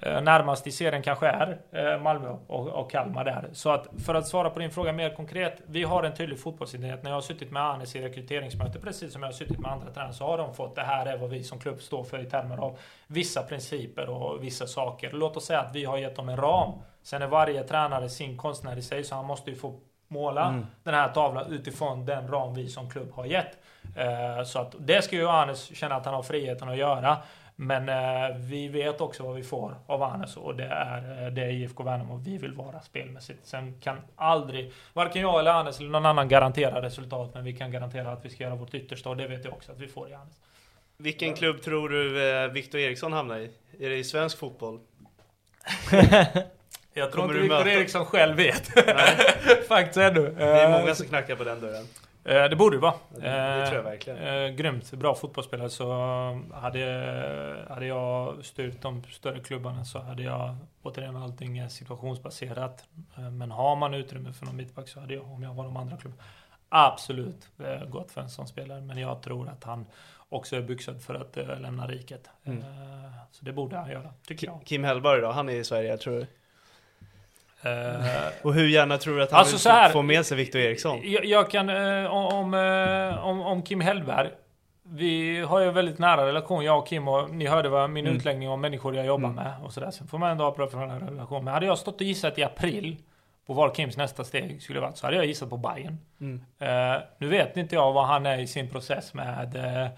närmast 0.00 0.66
i 0.66 0.70
serien 0.70 1.02
kanske 1.02 1.26
är 1.26 1.58
eh, 1.72 2.02
Malmö 2.02 2.36
och, 2.46 2.68
och 2.68 2.90
Kalmar 2.90 3.24
där. 3.24 3.48
Så 3.52 3.70
att 3.70 3.88
för 4.06 4.14
att 4.14 4.26
svara 4.26 4.50
på 4.50 4.58
din 4.58 4.70
fråga 4.70 4.92
mer 4.92 5.14
konkret, 5.14 5.62
vi 5.66 5.82
har 5.82 6.02
en 6.02 6.14
tydlig 6.14 6.40
fotbollsidentitet. 6.40 7.02
När 7.02 7.10
jag 7.10 7.16
har 7.16 7.22
suttit 7.22 7.50
med 7.50 7.62
Anes 7.62 7.96
i 7.96 8.02
rekryteringsmöte, 8.02 8.78
precis 8.78 9.12
som 9.12 9.22
jag 9.22 9.28
har 9.28 9.32
suttit 9.32 9.58
med 9.58 9.72
andra 9.72 9.90
tränare, 9.90 10.12
så 10.12 10.24
har 10.24 10.38
de 10.38 10.54
fått 10.54 10.76
det 10.76 10.82
här 10.82 11.06
är 11.06 11.18
vad 11.18 11.30
vi 11.30 11.44
som 11.44 11.58
klubb 11.58 11.80
står 11.80 12.04
för 12.04 12.18
i 12.18 12.24
termer 12.24 12.56
av 12.56 12.78
vissa 13.06 13.42
principer 13.42 14.10
och 14.10 14.44
vissa 14.44 14.66
saker. 14.66 15.10
Låt 15.12 15.36
oss 15.36 15.44
säga 15.44 15.60
att 15.60 15.74
vi 15.74 15.84
har 15.84 15.98
gett 15.98 16.16
dem 16.16 16.28
en 16.28 16.36
ram. 16.36 16.72
Sen 17.02 17.22
är 17.22 17.26
varje 17.26 17.62
tränare 17.62 18.08
sin 18.08 18.36
konstnär 18.36 18.76
i 18.76 18.82
sig, 18.82 19.04
så 19.04 19.14
han 19.14 19.24
måste 19.24 19.50
ju 19.50 19.56
få 19.56 19.80
måla 20.08 20.62
den 20.82 20.94
här 20.94 21.08
tavlan 21.08 21.52
utifrån 21.52 22.06
den 22.06 22.28
ram 22.28 22.54
vi 22.54 22.68
som 22.68 22.90
klubb 22.90 23.12
har 23.12 23.24
gett. 23.24 23.58
Eh, 23.96 24.44
så 24.44 24.58
att 24.58 24.74
det 24.78 25.02
ska 25.02 25.16
ju 25.16 25.28
Anes 25.28 25.76
känna 25.76 25.94
att 25.94 26.04
han 26.04 26.14
har 26.14 26.22
friheten 26.22 26.68
att 26.68 26.76
göra. 26.76 27.16
Men 27.60 27.88
eh, 27.88 28.36
vi 28.36 28.68
vet 28.68 29.00
också 29.00 29.22
vad 29.22 29.36
vi 29.36 29.42
får 29.42 29.74
av 29.86 30.02
Anes 30.02 30.36
och 30.36 30.56
det 30.56 30.64
är 30.64 31.24
eh, 31.26 31.32
det 31.32 31.42
är 31.42 31.50
IFK 31.50 31.82
Värnamo 31.82 32.16
vi 32.16 32.38
vill 32.38 32.52
vara 32.52 32.80
spelmässigt. 32.80 33.46
Sen 33.46 33.80
kan 33.80 33.96
aldrig, 34.16 34.72
varken 34.92 35.22
jag 35.22 35.40
eller 35.40 35.50
Anes 35.50 35.80
eller 35.80 35.90
någon 35.90 36.06
annan 36.06 36.28
garantera 36.28 36.82
resultat, 36.82 37.30
men 37.34 37.44
vi 37.44 37.52
kan 37.52 37.72
garantera 37.72 38.12
att 38.12 38.24
vi 38.24 38.30
ska 38.30 38.44
göra 38.44 38.54
vårt 38.54 38.74
yttersta 38.74 39.10
och 39.10 39.16
det 39.16 39.28
vet 39.28 39.44
jag 39.44 39.54
också 39.54 39.72
att 39.72 39.80
vi 39.80 39.88
får 39.88 40.10
i 40.10 40.14
Anes. 40.14 40.40
Vilken 40.96 41.34
klubb 41.34 41.62
tror 41.62 41.88
du 41.88 42.30
eh, 42.30 42.48
Victor 42.48 42.80
Eriksson 42.80 43.12
hamnar 43.12 43.38
i? 43.38 43.50
Är 43.80 43.90
det 43.90 43.96
i 43.96 44.04
svensk 44.04 44.38
fotboll? 44.38 44.80
Jag 46.92 47.12
tror 47.12 47.22
Kommer 47.22 47.34
inte 47.34 47.42
Viktor 47.42 47.68
Eriksson 47.68 48.06
själv 48.06 48.36
vet. 48.36 48.68
Faktiskt 49.68 49.96
ännu. 49.96 50.34
Det 50.38 50.44
är 50.44 50.80
många 50.80 50.94
som 50.94 51.06
knackar 51.06 51.36
på 51.36 51.44
den 51.44 51.60
dörren. 51.60 51.84
Eh, 52.28 52.44
Det 52.50 52.56
borde 52.56 52.76
det 52.76 52.80
vara. 52.80 52.94
Det- 53.10 53.20
det 53.20 53.66
tror 53.66 53.76
jag 53.76 53.82
verkligen. 53.82 54.18
Eh, 54.18 54.48
grymt 54.50 54.90
bra 54.92 55.14
fotbollsspelare. 55.14 55.70
Så 55.70 55.92
hade, 56.54 56.84
hade 57.68 57.86
jag 57.86 58.44
styrt 58.44 58.82
de 58.82 59.02
större 59.10 59.40
klubbarna 59.40 59.84
så 59.84 59.98
hade 59.98 60.22
jag 60.22 60.56
återigen 60.82 61.16
allting 61.16 61.58
är 61.58 61.68
situationsbaserat. 61.68 62.84
Eh, 63.18 63.30
men 63.30 63.50
har 63.50 63.76
man 63.76 63.94
utrymme 63.94 64.32
för 64.32 64.46
någon 64.46 64.56
mittback 64.56 64.88
så 64.88 65.00
hade 65.00 65.14
jag, 65.14 65.24
om 65.32 65.42
jag 65.42 65.54
var 65.54 65.64
de 65.64 65.76
andra 65.76 65.96
klubbarna, 65.96 66.22
absolut 66.68 67.48
eh, 67.64 67.84
gått 67.88 68.10
för 68.10 68.20
en 68.20 68.30
sån 68.30 68.48
spelare. 68.48 68.80
Men 68.80 68.98
jag 68.98 69.22
tror 69.22 69.48
att 69.48 69.64
han 69.64 69.86
också 70.28 70.56
är 70.56 70.60
byxad 70.62 71.02
för 71.02 71.14
att 71.14 71.36
eh, 71.36 71.60
lämna 71.60 71.86
riket. 71.86 72.30
Mm. 72.44 72.58
Eh, 72.58 72.64
så 73.30 73.44
det 73.44 73.52
borde 73.52 73.76
han 73.76 73.90
göra, 73.90 74.12
tycker 74.26 74.46
jag. 74.46 74.60
Kim 74.64 74.84
Hellberg 74.84 75.20
då? 75.20 75.30
Han 75.30 75.48
är 75.48 75.52
i 75.56 75.64
Sverige, 75.64 75.96
tror 75.96 76.14
du? 76.16 76.26
Eh, 77.62 78.06
Och 78.42 78.54
hur 78.54 78.68
gärna 78.68 78.98
tror 78.98 79.16
du 79.16 79.22
att 79.22 79.30
han 79.30 79.40
Alltså 79.40 79.68
vill 79.68 79.76
här- 79.76 79.88
få 79.90 80.02
med 80.02 80.26
sig 80.26 80.36
Victor 80.36 80.60
Eriksson? 80.60 81.00
Jag, 81.04 81.24
jag 81.24 81.50
kan, 81.50 81.68
eh, 81.68 82.06
om, 82.14 82.54
eh, 82.54 83.24
om, 83.26 83.40
om 83.40 83.62
Kim 83.62 83.80
Hellberg. 83.80 84.30
Vi 84.90 85.40
har 85.40 85.60
ju 85.60 85.68
en 85.68 85.74
väldigt 85.74 85.98
nära 85.98 86.26
relation, 86.26 86.64
jag 86.64 86.78
och 86.78 86.86
Kim, 86.88 87.08
och 87.08 87.30
ni 87.30 87.46
hörde 87.46 87.68
vad 87.68 87.90
min 87.90 88.06
Mm. 88.06 88.16
utläggning 88.18 88.48
om 88.48 88.60
människor 88.60 88.96
jag 88.96 89.06
jobbar 89.06 89.28
Mm. 89.28 89.44
med 89.44 89.52
och 89.64 89.72
sådär. 89.72 89.90
Sen 89.90 90.06
får 90.06 90.18
man 90.18 90.30
ändå 90.30 90.44
ha 90.44 90.50
professionell 90.52 91.00
relation. 91.00 91.44
Men 91.44 91.54
hade 91.54 91.66
jag 91.66 91.78
stått 91.78 91.94
och 92.00 92.02
gissat 92.06 92.38
i 92.38 92.44
april 92.44 92.96
på 93.46 93.52
vad 93.54 93.76
Kims 93.76 93.96
nästa 93.96 94.24
steg 94.24 94.62
skulle 94.62 94.80
vara, 94.80 94.92
så 94.94 95.06
hade 95.06 95.16
jag 95.16 95.26
gissat 95.26 95.50
på 95.50 95.56
Bayern. 95.56 95.98
Mm. 96.20 96.40
Eh, 96.58 97.00
nu 97.18 97.26
vet 97.28 97.56
inte 97.56 97.74
jag 97.74 97.92
vad 97.92 98.06
han 98.06 98.26
är 98.26 98.38
i 98.38 98.46
sin 98.46 98.70
process 98.70 99.14
med 99.14 99.56
eh, 99.56 99.88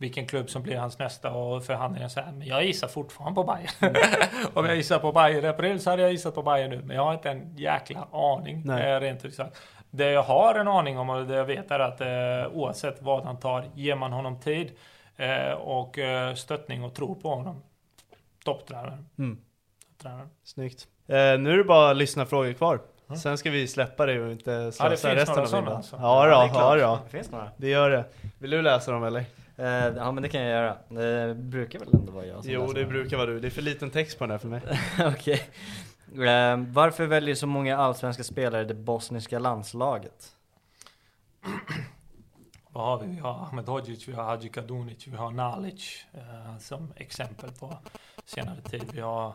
vilken 0.00 0.26
klubb 0.26 0.50
som 0.50 0.62
blir 0.62 0.76
hans 0.76 0.98
nästa 0.98 1.30
och 1.32 1.64
förhandlingar 1.64 2.08
så 2.08 2.20
här. 2.20 2.32
Men 2.32 2.46
jag 2.46 2.64
gissar 2.64 2.88
fortfarande 2.88 3.34
på 3.34 3.44
Bayern. 3.44 3.96
Om 4.54 4.66
jag 4.66 4.76
gissar 4.76 4.98
på 4.98 5.12
Bayern 5.12 5.44
i 5.44 5.48
april 5.48 5.80
så 5.80 5.90
hade 5.90 6.02
jag 6.02 6.10
gissat 6.12 6.34
på 6.34 6.42
Bayern 6.42 6.70
nu. 6.70 6.82
Men 6.84 6.96
jag 6.96 7.04
har 7.04 7.14
inte 7.14 7.30
en 7.30 7.56
jäkla 7.56 8.06
aning. 8.12 8.62
Nej. 8.64 8.92
Eh, 8.92 9.00
rent 9.00 9.24
ut 9.24 9.34
sagt. 9.34 9.56
Det 9.90 10.10
jag 10.10 10.22
har 10.22 10.54
en 10.54 10.68
aning 10.68 10.98
om 10.98 11.10
och 11.10 11.26
det 11.26 11.34
jag 11.34 11.44
vet 11.44 11.70
är 11.70 11.78
att 11.78 12.00
eh, 12.00 12.52
oavsett 12.56 13.02
vad 13.02 13.24
han 13.24 13.40
tar, 13.40 13.64
ger 13.74 13.94
man 13.94 14.12
honom 14.12 14.40
tid 14.40 14.72
eh, 15.16 15.52
och 15.52 15.98
eh, 15.98 16.34
stöttning 16.34 16.84
och 16.84 16.94
tro 16.94 17.14
på 17.20 17.34
honom. 17.34 17.62
Topptränare. 18.44 18.98
Mm. 19.18 19.38
Topptränare. 19.92 20.28
Snyggt. 20.44 20.86
Eh, 21.08 21.14
nu 21.16 21.52
är 21.52 21.56
det 21.56 21.64
bara 21.64 21.92
lyssna 21.92 22.26
frågor 22.26 22.52
kvar. 22.52 22.80
Sen 23.22 23.38
ska 23.38 23.50
vi 23.50 23.68
släppa 23.68 24.06
det 24.06 24.20
och 24.20 24.32
inte 24.32 24.72
slösa 24.72 24.88
finns 24.88 25.04
resten 25.04 25.38
av 25.38 25.44
middagen. 25.52 25.76
alltså. 25.76 25.96
Ja, 26.00 26.28
Ja, 26.28 26.34
då, 26.36 26.40
det 26.42 26.48
är 26.48 26.54
klart. 26.54 26.78
ja. 26.80 27.00
Det 27.04 27.10
finns 27.10 27.30
några. 27.30 27.50
Det 27.56 27.68
gör 27.68 27.90
det. 27.90 28.04
Vill 28.38 28.50
du 28.50 28.62
läsa 28.62 28.92
dem 28.92 29.04
eller? 29.04 29.24
Eh, 29.60 29.96
ja 29.96 30.12
men 30.12 30.22
det 30.22 30.28
kan 30.28 30.40
jag 30.40 30.50
göra. 30.50 30.76
Det 30.88 31.34
brukar 31.34 31.78
väl 31.78 31.88
ändå 31.94 32.12
vara 32.12 32.26
jag 32.26 32.44
som 32.44 32.52
Jo, 32.52 32.72
det 32.72 32.84
brukar 32.84 33.16
vara 33.16 33.26
du. 33.26 33.40
Det 33.40 33.48
är 33.48 33.50
för 33.50 33.62
liten 33.62 33.90
text 33.90 34.18
på 34.18 34.24
den 34.24 34.30
här 34.30 34.38
för 34.38 34.48
mig. 34.48 34.62
Okej. 35.14 35.42
Eh, 36.12 36.56
varför 36.56 37.06
väljer 37.06 37.34
så 37.34 37.46
många 37.46 37.76
allsvenska 37.76 38.24
spelare 38.24 38.64
det 38.64 38.74
bosniska 38.74 39.38
landslaget? 39.38 40.34
vad 42.72 42.84
har 42.84 43.06
vi? 43.06 43.14
Vi 43.14 43.20
har 43.20 43.46
Ahmed 43.46 43.68
Hodzic, 43.68 44.08
vi 44.08 44.12
har 44.12 44.24
Hadji 44.24 44.48
Kadunic, 44.48 45.06
vi 45.06 45.16
har 45.16 45.30
Nalic 45.30 46.04
eh, 46.12 46.58
som 46.58 46.92
exempel 46.96 47.50
på 47.52 47.78
senare 48.24 48.60
tid. 48.60 48.90
Vi 48.92 49.00
har 49.00 49.34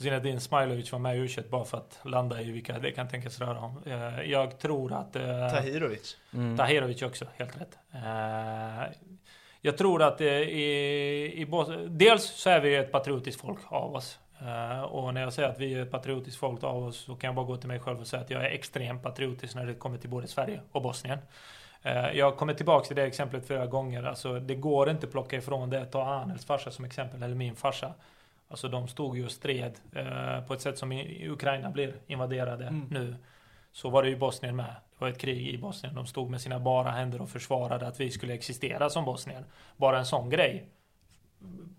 Zinedine 0.00 0.40
Smailovic 0.40 0.92
var 0.92 0.98
med 0.98 1.16
i 1.16 1.20
u 1.20 1.28
bara 1.50 1.64
för 1.64 1.78
att 1.78 1.98
landa 2.02 2.42
i 2.42 2.50
vilka 2.50 2.78
det 2.78 2.92
kan 2.92 3.08
tänkas 3.08 3.38
röra 3.38 3.60
om. 3.60 3.82
Eh, 3.86 4.22
jag 4.22 4.58
tror 4.58 4.92
att... 4.92 5.16
Eh, 5.16 5.50
Tahirovic. 5.50 6.16
Mm. 6.34 6.56
Tahirovic 6.56 7.02
också, 7.02 7.26
helt 7.36 7.60
rätt. 7.60 7.78
Eh, 9.62 9.66
jag 9.66 9.78
tror 9.78 10.02
att 10.02 10.20
i, 10.20 10.24
i 11.36 11.46
dels 11.88 12.24
så 12.24 12.50
är 12.50 12.60
vi 12.60 12.76
ett 12.76 12.92
patriotiskt 12.92 13.40
folk 13.40 13.60
av 13.68 13.94
oss. 13.94 14.18
Uh, 14.42 14.82
och 14.82 15.14
när 15.14 15.20
jag 15.20 15.32
säger 15.32 15.48
att 15.48 15.58
vi 15.58 15.74
är 15.74 15.82
ett 15.82 15.90
patriotiskt 15.90 16.38
folk 16.38 16.64
av 16.64 16.84
oss 16.84 16.96
så 16.96 17.16
kan 17.16 17.28
jag 17.28 17.34
bara 17.34 17.46
gå 17.46 17.56
till 17.56 17.68
mig 17.68 17.80
själv 17.80 18.00
och 18.00 18.06
säga 18.06 18.22
att 18.22 18.30
jag 18.30 18.44
är 18.44 18.50
extremt 18.50 19.02
patriotisk 19.02 19.54
när 19.54 19.66
det 19.66 19.74
kommer 19.74 19.98
till 19.98 20.10
både 20.10 20.26
Sverige 20.26 20.60
och 20.72 20.82
Bosnien. 20.82 21.18
Uh, 21.86 22.16
jag 22.16 22.36
kommer 22.36 22.54
tillbaka 22.54 22.86
till 22.86 22.96
det 22.96 23.02
exemplet 23.02 23.46
flera 23.46 23.66
gånger. 23.66 24.02
Alltså, 24.02 24.40
det 24.40 24.54
går 24.54 24.90
inte 24.90 25.06
att 25.06 25.12
plocka 25.12 25.36
ifrån 25.36 25.70
det. 25.70 25.84
Ta 25.86 26.04
Anels 26.04 26.44
farsa 26.44 26.70
som 26.70 26.84
exempel, 26.84 27.22
eller 27.22 27.34
min 27.34 27.56
farsa. 27.56 27.94
Alltså 28.48 28.68
de 28.68 28.88
stod 28.88 29.16
ju 29.16 29.24
och 29.24 29.30
stred 29.30 29.72
på 30.46 30.54
ett 30.54 30.60
sätt 30.60 30.78
som 30.78 30.92
i 30.92 31.28
Ukraina 31.28 31.70
blir 31.70 31.94
invaderade 32.06 32.66
mm. 32.66 32.86
nu. 32.90 33.16
Så 33.72 33.90
var 33.90 34.02
det 34.02 34.08
ju 34.08 34.16
Bosnien 34.16 34.56
med. 34.56 34.74
Var 35.00 35.08
ett 35.08 35.18
krig 35.18 35.48
i 35.48 35.58
Bosnien. 35.58 35.94
De 35.94 36.06
stod 36.06 36.30
med 36.30 36.40
sina 36.40 36.60
bara 36.60 36.90
händer 36.90 37.22
och 37.22 37.30
försvarade 37.30 37.86
att 37.86 38.00
vi 38.00 38.10
skulle 38.10 38.34
existera 38.34 38.90
som 38.90 39.04
Bosnien. 39.04 39.44
Bara 39.76 39.98
en 39.98 40.06
sån 40.06 40.30
grej 40.30 40.68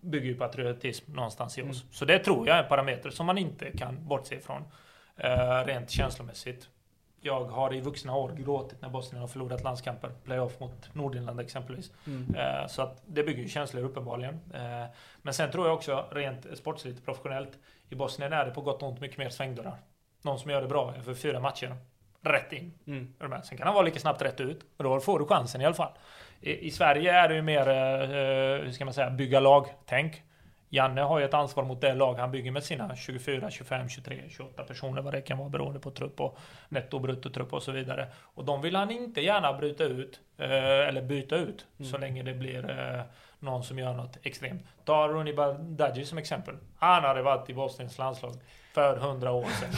bygger 0.02 0.28
ju 0.28 0.36
patriotism 0.36 1.14
någonstans 1.14 1.58
i 1.58 1.62
oss. 1.62 1.82
Mm. 1.82 1.92
Så 1.92 2.06
det 2.06 2.20
tror 2.20 2.48
jag 2.48 2.58
är 2.58 2.64
en 2.64 2.70
parameter 2.70 3.10
som 3.10 3.26
man 3.26 3.38
inte 3.38 3.72
kan 3.78 4.08
bortse 4.08 4.36
ifrån. 4.36 4.62
Uh, 5.24 5.66
rent 5.66 5.90
känslomässigt. 5.90 6.70
Jag 7.22 7.46
har 7.46 7.74
i 7.74 7.82
vuxna 7.82 8.16
år 8.16 8.32
gråtit 8.32 8.82
när 8.82 8.90
Bosnien 8.90 9.22
har 9.22 9.28
förlorat 9.28 9.64
landskamper. 9.64 10.10
Playoff 10.24 10.60
mot 10.60 10.96
Nordirland 10.96 11.40
exempelvis. 11.40 11.92
Mm. 12.08 12.36
Uh, 12.36 12.68
så 12.68 12.82
att 12.82 13.02
det 13.06 13.24
bygger 13.24 13.44
ju 13.44 13.50
känslor 13.50 13.84
uppenbarligen. 13.84 14.34
Uh, 14.34 14.86
men 15.22 15.34
sen 15.34 15.52
tror 15.52 15.68
jag 15.68 15.76
också 15.76 16.06
rent 16.12 16.58
sportsligt 16.58 17.06
professionellt. 17.06 17.60
I 17.90 17.96
Bosnien 17.96 18.34
är 18.34 18.46
det 18.46 18.52
på 18.52 18.62
gott 18.62 18.82
och 18.82 18.90
ont 18.90 19.02
mycket 19.02 19.18
mer 19.18 19.30
svängdörrar. 19.30 19.78
Någon 20.22 20.40
som 20.40 20.52
gör 20.52 20.62
det 20.62 20.68
bra 20.68 20.94
för 20.94 21.14
fyra 21.14 21.40
matcher. 21.40 21.76
Rätt 22.22 22.54
in. 22.54 22.74
Mm. 22.88 23.14
Sen 23.44 23.58
kan 23.58 23.68
han 23.68 23.74
vara 23.74 23.86
lika 23.86 24.00
snabbt 24.00 24.22
rätt 24.22 24.40
ut. 24.42 24.66
Och 24.78 24.84
då 24.84 25.00
får 25.00 25.20
du 25.20 25.26
chansen 25.26 25.62
i 25.62 25.66
alla 25.66 25.76
fall. 25.76 25.92
I, 26.42 26.68
I, 26.68 26.72
Sverige 26.72 27.14
är 27.14 27.30
det 27.30 27.36
ju 27.36 27.42
mer, 27.42 27.70
eh, 27.70 28.64
hur 28.64 28.72
ska 28.72 28.86
man 28.86 28.94
säga, 28.94 29.10
bygga 29.10 29.40
lag-tänk. 29.40 30.24
Janne 30.74 31.02
har 31.02 31.20
ju 31.20 31.26
ett 31.26 31.34
ansvar 31.34 31.64
mot 31.64 31.82
det 31.82 31.94
lag 31.94 32.14
han 32.14 32.32
bygger 32.32 32.52
med 32.52 32.64
sina 32.64 32.96
24, 32.96 33.52
25, 33.52 33.90
23, 33.90 34.22
28 34.30 34.64
personer 34.64 35.02
vad 35.02 35.14
det 35.14 35.22
kan 35.22 35.38
vara 35.38 35.50
beroende 35.50 35.80
på 35.80 35.92
trupp 35.92 36.20
och 36.20 36.38
netto 36.70 36.98
och 36.98 37.02
bruttotrupp 37.02 37.54
och 37.54 37.64
så 37.64 37.72
vidare. 37.72 38.08
Och 38.18 38.46
de 38.46 38.62
vill 38.62 38.76
han 38.76 38.92
inte 38.92 39.22
gärna 39.22 39.54
bryta 39.54 39.84
ut 39.84 40.20
eh, 40.38 40.88
eller 40.88 41.02
byta 41.02 41.36
ut 41.36 41.66
mm. 41.80 41.92
så 41.92 41.98
länge 41.98 42.24
det 42.24 42.34
blir 42.34 42.70
eh, 42.70 43.02
någon 43.40 43.64
som 43.64 43.80
gör 43.80 43.94
något 43.94 44.18
extremt. 44.24 44.64
Ta 44.86 45.08
Rooney 45.08 45.34
Badaji 45.34 46.06
som 46.06 46.18
exempel. 46.18 46.56
Han 46.80 47.04
hade 47.04 47.22
varit 47.22 47.50
i 47.50 47.54
Bosniens 47.54 47.98
landslag 47.98 48.34
för 48.74 48.98
hundra 48.98 49.32
år 49.32 49.48
sedan. 49.60 49.70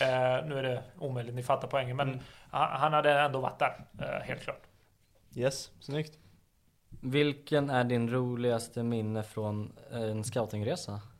eh, 0.08 0.46
nu 0.46 0.58
är 0.58 0.62
det 0.62 0.82
omöjligt, 0.98 1.34
ni 1.34 1.42
fattar 1.42 1.68
poängen. 1.68 1.96
Men 1.96 2.08
mm. 2.08 2.20
han 2.50 2.92
hade 2.92 3.20
ändå 3.20 3.40
varit 3.40 3.58
där, 3.58 3.84
eh, 4.00 4.26
helt 4.26 4.42
klart. 4.42 4.62
Yes, 5.34 5.70
snyggt. 5.80 6.18
Vilken 7.00 7.70
är 7.70 7.84
din 7.84 8.10
roligaste 8.10 8.82
minne 8.82 9.22
från 9.22 9.72
en 9.92 10.24
scoutingresa? 10.24 11.00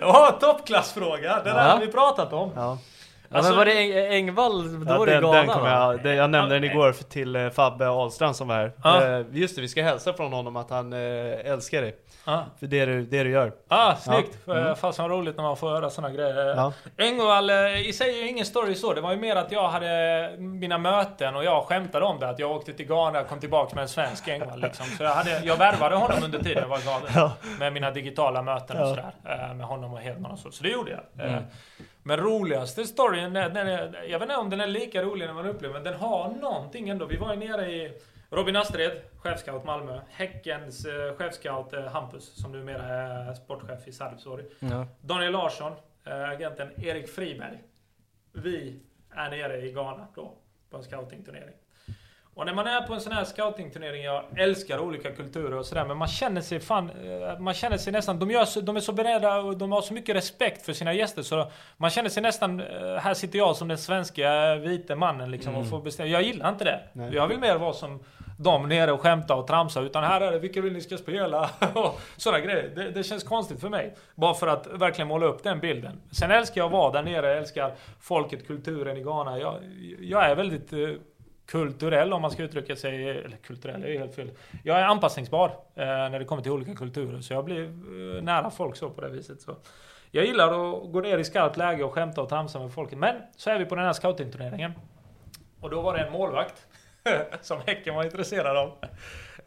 Ja, 0.00 0.30
oh, 0.32 0.38
toppklassfråga! 0.40 1.42
Den 1.44 1.56
ja. 1.56 1.62
har 1.62 1.80
vi 1.80 1.86
pratat 1.86 2.32
om. 2.32 2.50
Ja. 2.54 2.78
Ja, 3.34 3.38
alltså, 3.38 3.52
men 3.52 3.58
var 3.58 3.64
det 3.64 4.08
Engvall? 4.08 4.84
Då 4.84 4.92
ja, 4.92 4.98
var 4.98 5.06
det 5.06 5.12
den, 5.12 5.22
Ghana 5.22 5.38
den 5.38 5.48
kom 5.48 5.66
jag, 5.66 6.02
det, 6.02 6.14
jag 6.14 6.30
nämnde 6.30 6.54
den 6.54 6.64
igår 6.64 6.92
för, 6.92 7.04
till 7.04 7.36
uh, 7.36 7.50
Fabbe 7.50 7.88
Ahlstrand 7.88 8.36
som 8.36 8.48
var 8.48 8.54
här. 8.54 8.72
Ja. 8.84 9.18
Uh, 9.18 9.26
just 9.32 9.56
det, 9.56 9.62
vi 9.62 9.68
ska 9.68 9.82
hälsa 9.82 10.12
från 10.12 10.32
honom 10.32 10.56
att 10.56 10.70
han 10.70 10.92
uh, 10.92 11.50
älskar 11.50 11.82
dig. 11.82 11.96
Ah. 12.24 12.40
För 12.60 12.66
det 12.66 12.86
du, 12.86 13.02
det 13.02 13.22
du 13.22 13.30
gör. 13.30 13.52
Ah, 13.68 13.96
snyggt! 13.96 14.38
Ja. 14.44 14.58
Mm. 14.58 14.76
Fasen 14.76 15.08
roligt 15.08 15.36
när 15.36 15.42
man 15.42 15.56
får 15.56 15.70
höra 15.70 15.90
sådana 15.90 16.14
grejer. 16.14 16.56
Ja. 16.56 16.72
Engvall 16.96 17.50
i 17.86 17.92
sig 17.92 18.18
är 18.18 18.22
ju 18.22 18.28
ingen 18.28 18.46
story 18.46 18.74
så. 18.74 18.94
Det 18.94 19.00
var 19.00 19.10
ju 19.10 19.16
mer 19.16 19.36
att 19.36 19.52
jag 19.52 19.68
hade 19.68 20.34
mina 20.38 20.78
möten 20.78 21.36
och 21.36 21.44
jag 21.44 21.64
skämtade 21.64 22.04
om 22.04 22.20
det. 22.20 22.28
Att 22.28 22.38
jag 22.38 22.50
åkte 22.50 22.72
till 22.72 22.86
Ghana 22.86 23.20
och 23.20 23.28
kom 23.28 23.40
tillbaka 23.40 23.74
med 23.74 23.82
en 23.82 23.88
svensk 23.88 24.28
Engvall 24.28 24.60
liksom. 24.60 24.86
Så 24.86 25.02
jag, 25.02 25.10
hade, 25.10 25.40
jag 25.44 25.56
värvade 25.56 25.96
honom 25.96 26.18
under 26.24 26.38
tiden 26.38 26.62
jag 26.62 26.68
var 26.68 26.78
i 26.78 26.82
Ghana. 26.82 27.06
Ja. 27.14 27.32
Med 27.58 27.72
mina 27.72 27.90
digitala 27.90 28.42
möten 28.42 28.82
och 28.82 28.88
sådär. 28.88 29.12
Med 29.54 29.66
honom 29.66 29.92
och 29.92 30.00
Hedman 30.00 30.30
och 30.30 30.38
så. 30.38 30.50
Så 30.50 30.62
det 30.62 30.70
gjorde 30.70 30.90
jag. 30.90 31.26
Mm. 31.26 31.42
Men 32.06 32.16
roligaste 32.16 32.84
storyn, 32.84 33.32
den 33.32 33.56
är, 33.56 34.04
jag 34.08 34.18
vet 34.18 34.28
inte 34.28 34.36
om 34.36 34.50
den 34.50 34.60
är 34.60 34.66
lika 34.66 35.02
rolig 35.02 35.26
när 35.26 35.34
man 35.34 35.46
upplever 35.46 35.74
men 35.74 35.84
den 35.84 35.94
har 35.94 36.30
någonting 36.30 36.88
ändå. 36.88 37.06
Vi 37.06 37.16
var 37.16 37.34
ju 37.34 37.38
nere 37.38 37.72
i 37.72 37.92
Robin 38.30 38.56
Astrid, 38.56 38.92
chefscout 39.16 39.64
Malmö. 39.64 40.00
Häckens 40.08 40.84
eh, 40.84 41.16
chefscout 41.16 41.72
eh, 41.72 41.84
Hampus, 41.84 42.42
som 42.42 42.52
numera 42.52 42.82
är 42.82 43.34
sportchef 43.34 43.88
i 43.88 43.92
Sarpsborg. 43.92 44.44
Ja. 44.58 44.86
Daniel 45.00 45.32
Larsson, 45.32 45.72
eh, 46.04 46.30
agenten 46.30 46.68
Erik 46.84 47.08
Friberg. 47.08 47.62
Vi 48.32 48.80
är 49.10 49.30
nere 49.30 49.60
i 49.60 49.72
Ghana 49.72 50.06
då, 50.14 50.34
på 50.70 50.76
en 50.76 50.82
scoutingturnering. 50.82 51.54
Och 52.34 52.46
när 52.46 52.54
man 52.54 52.66
är 52.66 52.80
på 52.80 52.94
en 52.94 53.00
sån 53.00 53.12
här 53.12 53.24
scoutingturnering, 53.24 54.04
jag 54.04 54.24
älskar 54.36 54.78
olika 54.78 55.10
kulturer 55.10 55.54
och 55.54 55.66
sådär, 55.66 55.84
men 55.84 55.96
man 55.96 56.08
känner 56.08 56.40
sig 56.40 56.60
fan, 56.60 56.90
eh, 56.90 57.38
man 57.38 57.54
känner 57.54 57.76
sig 57.76 57.92
nästan, 57.92 58.18
de, 58.18 58.30
gör 58.30 58.62
de 58.62 58.76
är 58.76 58.80
så 58.80 58.92
beredda 58.92 59.36
och 59.36 59.56
de 59.56 59.72
har 59.72 59.82
så 59.82 59.94
mycket 59.94 60.16
respekt 60.16 60.66
för 60.66 60.72
sina 60.72 60.94
gäster 60.94 61.22
så 61.22 61.50
man 61.76 61.90
känner 61.90 62.08
sig 62.08 62.22
nästan, 62.22 62.60
eh, 62.60 62.96
här 62.96 63.14
sitter 63.14 63.38
jag 63.38 63.56
som 63.56 63.68
den 63.68 63.78
svenska 63.78 64.54
vita 64.54 64.96
mannen 64.96 65.30
liksom 65.30 65.50
mm. 65.50 65.62
och 65.62 65.70
får 65.70 65.80
bestämma. 65.80 66.08
Jag 66.08 66.22
gillar 66.22 66.48
inte 66.48 66.64
det. 66.64 66.80
Nej. 66.92 67.14
Jag 67.14 67.28
vill 67.28 67.38
mer 67.38 67.56
vara 67.56 67.72
som 67.72 68.04
de 68.38 68.68
nere 68.68 68.92
och 68.92 69.00
skämta 69.00 69.34
och 69.34 69.46
tramsa, 69.46 69.80
utan 69.80 70.04
här 70.04 70.20
är 70.20 70.32
det 70.32 70.38
vilka 70.38 70.60
vill 70.60 70.72
ni 70.72 70.80
ska 70.80 70.96
spela? 70.96 71.50
och 71.74 72.00
sådana 72.16 72.40
grejer. 72.44 72.72
Det, 72.76 72.90
det, 72.90 73.02
känns 73.02 73.24
konstigt 73.24 73.60
för 73.60 73.68
mig. 73.68 73.94
Bara 74.14 74.34
för 74.34 74.46
att 74.46 74.66
verkligen 74.66 75.08
måla 75.08 75.26
upp 75.26 75.42
den 75.42 75.60
bilden. 75.60 76.00
Sen 76.10 76.30
älskar 76.30 76.60
jag 76.60 76.66
att 76.66 76.72
vara 76.72 76.92
där 76.92 77.02
nere, 77.02 77.28
jag 77.28 77.38
älskar 77.38 77.74
folket, 78.00 78.46
kulturen 78.46 78.96
i 78.96 79.02
Ghana. 79.02 79.38
Jag, 79.38 79.54
jag 80.00 80.24
är 80.24 80.34
väldigt 80.36 80.72
eh, 80.72 80.78
kulturell 81.46 82.12
om 82.12 82.22
man 82.22 82.30
ska 82.30 82.42
uttrycka 82.42 82.76
sig, 82.76 83.08
eller 83.08 83.36
kulturell 83.36 83.84
är 83.84 83.88
ju 83.88 83.98
helt 83.98 84.14
fel. 84.14 84.30
Jag 84.62 84.78
är 84.78 84.84
anpassningsbar 84.84 85.48
eh, 85.74 85.84
när 85.84 86.18
det 86.18 86.24
kommer 86.24 86.42
till 86.42 86.52
olika 86.52 86.74
kulturer 86.74 87.20
så 87.20 87.32
jag 87.32 87.44
blir 87.44 87.62
eh, 87.64 88.22
nära 88.22 88.50
folk 88.50 88.76
så 88.76 88.90
på 88.90 89.00
det 89.00 89.08
viset. 89.08 89.40
Så. 89.40 89.56
Jag 90.10 90.24
gillar 90.24 90.46
att 90.46 90.92
gå 90.92 91.00
ner 91.00 91.18
i 91.18 91.24
skarpt 91.24 91.56
läge 91.56 91.84
och 91.84 91.92
skämta 91.92 92.22
och 92.22 92.28
tramsa 92.28 92.58
med 92.58 92.72
folket. 92.72 92.98
Men 92.98 93.16
så 93.36 93.50
är 93.50 93.58
vi 93.58 93.64
på 93.64 93.74
den 93.74 93.84
här 93.84 93.92
scoutingturneringen. 93.92 94.72
Och 95.60 95.70
då 95.70 95.80
var 95.80 95.96
det 95.96 96.04
en 96.04 96.12
målvakt 96.12 96.66
som 97.40 97.60
Häcken 97.66 97.94
var 97.94 98.04
intresserad 98.04 98.56
av. 98.56 98.72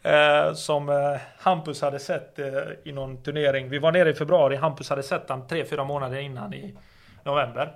Eh, 0.01 0.53
som 0.53 0.89
eh, 0.89 1.21
Hampus 1.37 1.81
hade 1.81 1.99
sett 1.99 2.39
eh, 2.39 2.47
i 2.83 2.91
någon 2.91 3.23
turnering. 3.23 3.69
Vi 3.69 3.79
var 3.79 3.91
nere 3.91 4.09
i 4.09 4.13
februari, 4.13 4.55
Hampus 4.55 4.89
hade 4.89 5.03
sett 5.03 5.29
han 5.29 5.47
tre, 5.47 5.65
fyra 5.65 5.83
månader 5.83 6.17
innan 6.17 6.53
i 6.53 6.77
november. 7.23 7.73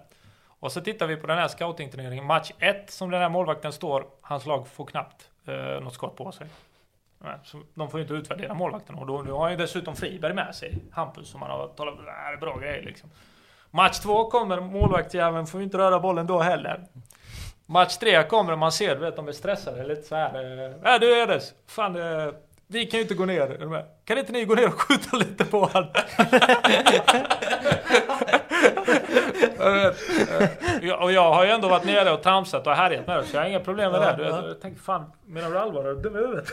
Och 0.62 0.72
så 0.72 0.82
tittar 0.82 1.07
vi 1.07 1.16
på 1.16 1.28
den 1.28 1.38
här 1.38 1.47
scoutingturneringen. 1.47 2.26
Match 2.26 2.51
1 2.59 2.91
som 2.91 3.12
den 3.12 3.22
här 3.22 3.30
målvakten 3.30 3.74
står. 3.74 4.05
Hans 4.22 4.45
lag 4.45 4.68
får 4.68 4.86
knappt 4.86 5.30
eh, 5.47 5.55
något 5.55 5.93
skott 5.93 6.16
på 6.16 6.32
sig. 6.32 6.47
Så 7.43 7.62
de 7.74 7.89
får 7.89 7.99
ju 7.99 8.03
inte 8.03 8.14
utvärdera 8.14 8.53
målvakten. 8.53 8.95
Och 8.95 9.07
då, 9.07 9.22
nu 9.22 9.32
har 9.32 9.41
han 9.41 9.51
ju 9.51 9.57
dessutom 9.57 9.95
Friberg 9.95 10.34
med 10.34 10.55
sig. 10.55 10.78
Hampus 10.91 11.30
som 11.30 11.39
man 11.39 11.49
har 11.49 11.68
talat 11.68 11.99
om. 11.99 12.05
Det 12.05 12.12
är 12.12 12.38
bra 12.38 12.57
grejer 12.57 12.82
liksom. 12.82 13.09
Match 13.72 13.99
2 13.99 14.30
kommer 14.30 14.59
målvaktsjäveln. 14.59 15.47
Får 15.47 15.59
ju 15.59 15.64
inte 15.64 15.78
röra 15.78 15.99
bollen 15.99 16.28
då 16.28 16.39
heller. 16.39 16.86
Match 17.66 17.97
3 17.97 18.24
kommer 18.24 18.53
och 18.53 18.59
man 18.59 18.72
ser, 18.72 18.95
du 18.95 19.01
vet, 19.01 19.16
de 19.16 19.28
är 19.28 19.32
stressade 19.32 19.88
lite 19.88 20.01
så 20.01 20.16
här. 20.16 20.64
Eh, 20.86 20.93
äh, 20.93 20.99
du 20.99 21.22
Edes, 21.22 21.53
fan 21.68 21.95
eh, 21.95 22.34
vi 22.68 22.86
kan 22.86 22.97
ju 22.97 23.01
inte 23.01 23.16
gå 23.16 23.26
ner. 23.26 23.86
Kan 24.05 24.18
inte 24.18 24.32
ni 24.32 24.45
gå 24.45 24.55
ner 24.55 24.68
och 24.68 24.82
skjuta 24.82 25.18
lite 25.18 25.45
på 25.45 25.66
honom? 25.66 25.89
och 31.00 31.12
jag 31.12 31.34
har 31.34 31.46
ju 31.46 31.52
ändå 31.52 31.68
varit 31.68 31.86
nere 31.86 32.12
och 32.12 32.24
tramsat 32.24 32.68
och 32.68 32.74
härjat 32.74 33.08
med 33.08 33.18
det, 33.18 33.24
så 33.24 33.36
jag 33.36 33.42
har 33.42 33.50
inga 33.50 33.60
problem 33.60 33.92
med 33.92 34.02
det. 34.18 34.28
Jag 34.28 34.62
tänkte, 34.62 34.84
fan, 34.84 35.12
menar 35.26 35.52
du 35.52 35.60
allvar? 35.60 35.84
Är 35.84 35.94
du 35.94 36.02
dum 36.02 36.16
i 36.16 36.20
huvudet? 36.20 36.48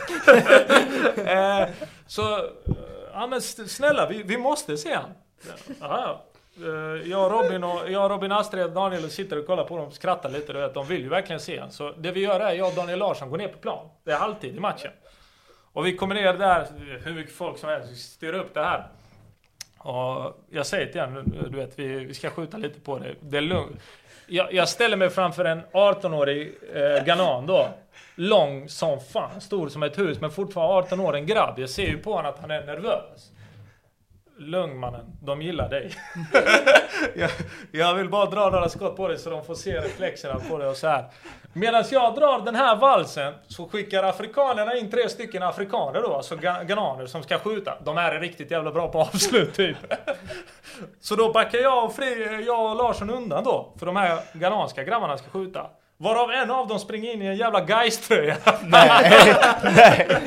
Eh, 1.27 1.67
så, 2.07 2.49
ja 3.13 3.27
men 3.27 3.41
snälla, 3.41 4.07
vi, 4.09 4.23
vi 4.23 4.37
måste 4.37 4.77
se 4.77 4.93
han. 4.93 5.09
Ja, 5.79 6.21
eh, 6.57 7.09
Jag, 7.09 7.31
Robin 7.31 7.63
och, 7.63 7.91
jag, 7.91 8.11
Robin 8.11 8.31
Astrid 8.31 8.63
och 8.63 8.71
Daniel 8.71 9.09
sitter 9.11 9.39
och 9.39 9.47
kollar 9.47 9.63
på 9.63 9.77
dem 9.77 9.87
och 9.87 9.93
skrattar 9.93 10.29
lite. 10.29 10.53
Du 10.53 10.59
vet, 10.59 10.73
de 10.73 10.85
vill 10.87 11.01
ju 11.01 11.09
verkligen 11.09 11.39
se 11.39 11.59
han. 11.59 11.71
Så 11.71 11.91
det 11.97 12.11
vi 12.11 12.19
gör 12.19 12.39
är, 12.39 12.53
jag 12.53 12.67
och 12.67 12.73
Daniel 12.73 12.99
Larsson 12.99 13.29
går 13.29 13.37
ner 13.37 13.47
på 13.47 13.57
plan. 13.57 13.89
Det 14.03 14.11
är 14.11 14.17
halvtid 14.17 14.55
i 14.55 14.59
matchen. 14.59 14.91
Och 15.73 15.85
vi 15.85 15.97
kommer 15.97 16.15
ner 16.15 16.33
där, 16.33 16.67
hur 17.03 17.13
mycket 17.13 17.35
folk 17.35 17.57
som 17.57 17.69
helst, 17.69 17.91
vi 17.91 17.95
styr 17.95 18.33
upp 18.33 18.53
det 18.53 18.63
här. 18.63 18.87
Och 19.79 20.45
jag 20.49 20.65
säger 20.65 20.91
till 20.91 21.01
honom, 21.01 21.33
du 21.51 21.57
vet, 21.57 21.79
vi, 21.79 21.87
vi 22.05 22.13
ska 22.13 22.29
skjuta 22.29 22.57
lite 22.57 22.79
på 22.79 22.99
det. 22.99 23.15
Det 23.21 23.37
är 23.37 23.41
lugnt. 23.41 23.81
Jag, 24.27 24.53
jag 24.53 24.69
ställer 24.69 24.97
mig 24.97 25.09
framför 25.09 25.45
en 25.45 25.61
18-årig 25.71 26.53
eh, 26.73 27.05
Ganan 27.05 27.45
då. 27.45 27.67
Lång 28.15 28.69
som 28.69 28.99
fan, 28.99 29.41
stor 29.41 29.69
som 29.69 29.83
ett 29.83 29.97
hus, 29.97 30.21
men 30.21 30.31
fortfarande 30.31 30.73
18 30.73 30.99
år, 30.99 31.15
en 31.15 31.25
grabb. 31.25 31.59
Jag 31.59 31.69
ser 31.69 31.87
ju 31.87 31.97
på 31.97 32.13
honom 32.13 32.33
att 32.33 32.39
han 32.39 32.51
är 32.51 32.65
nervös. 32.65 33.31
Lugn 34.39 34.79
mannen, 34.79 35.05
de 35.21 35.41
gillar 35.41 35.69
dig. 35.69 35.91
jag, 37.15 37.29
jag 37.71 37.95
vill 37.95 38.09
bara 38.09 38.25
dra 38.25 38.49
några 38.49 38.69
skott 38.69 38.95
på 38.95 39.07
dig 39.07 39.17
så 39.17 39.29
de 39.29 39.45
får 39.45 39.55
se 39.55 39.77
reflexerna 39.77 40.39
på 40.49 40.57
dig 40.57 40.67
och 40.67 40.75
så 40.75 40.87
här. 40.87 41.05
Medan 41.53 41.83
jag 41.91 42.15
drar 42.15 42.45
den 42.45 42.55
här 42.55 42.75
valsen 42.75 43.33
så 43.47 43.67
skickar 43.67 44.03
afrikanerna 44.03 44.75
in 44.75 44.91
tre 44.91 45.09
stycken 45.09 45.43
afrikaner 45.43 46.01
då, 46.01 46.13
alltså 46.13 46.35
ghananer 46.35 47.05
som 47.05 47.23
ska 47.23 47.39
skjuta. 47.39 47.77
De 47.85 47.97
här 47.97 48.15
är 48.15 48.19
riktigt 48.19 48.51
jävla 48.51 48.71
bra 48.71 48.87
på 48.87 48.99
avslut 49.13 49.53
typ. 49.53 49.77
så 50.99 51.15
då 51.15 51.31
backar 51.31 51.59
jag 51.59 51.85
och, 51.85 51.95
Fri, 51.95 52.43
jag 52.45 52.71
och 52.71 52.75
Larsson 52.75 53.09
undan 53.09 53.43
då, 53.43 53.73
för 53.79 53.85
de 53.85 53.95
här 53.95 54.19
ghananska 54.33 54.83
grabbarna 54.83 55.17
ska 55.17 55.29
skjuta. 55.29 55.69
Varav 56.01 56.31
en 56.31 56.51
av 56.51 56.67
dem 56.67 56.79
springer 56.79 57.13
in 57.13 57.21
i 57.21 57.25
en 57.25 57.35
jävla 57.35 57.61
Gais-tröja. 57.61 58.37
Nej, 58.63 59.35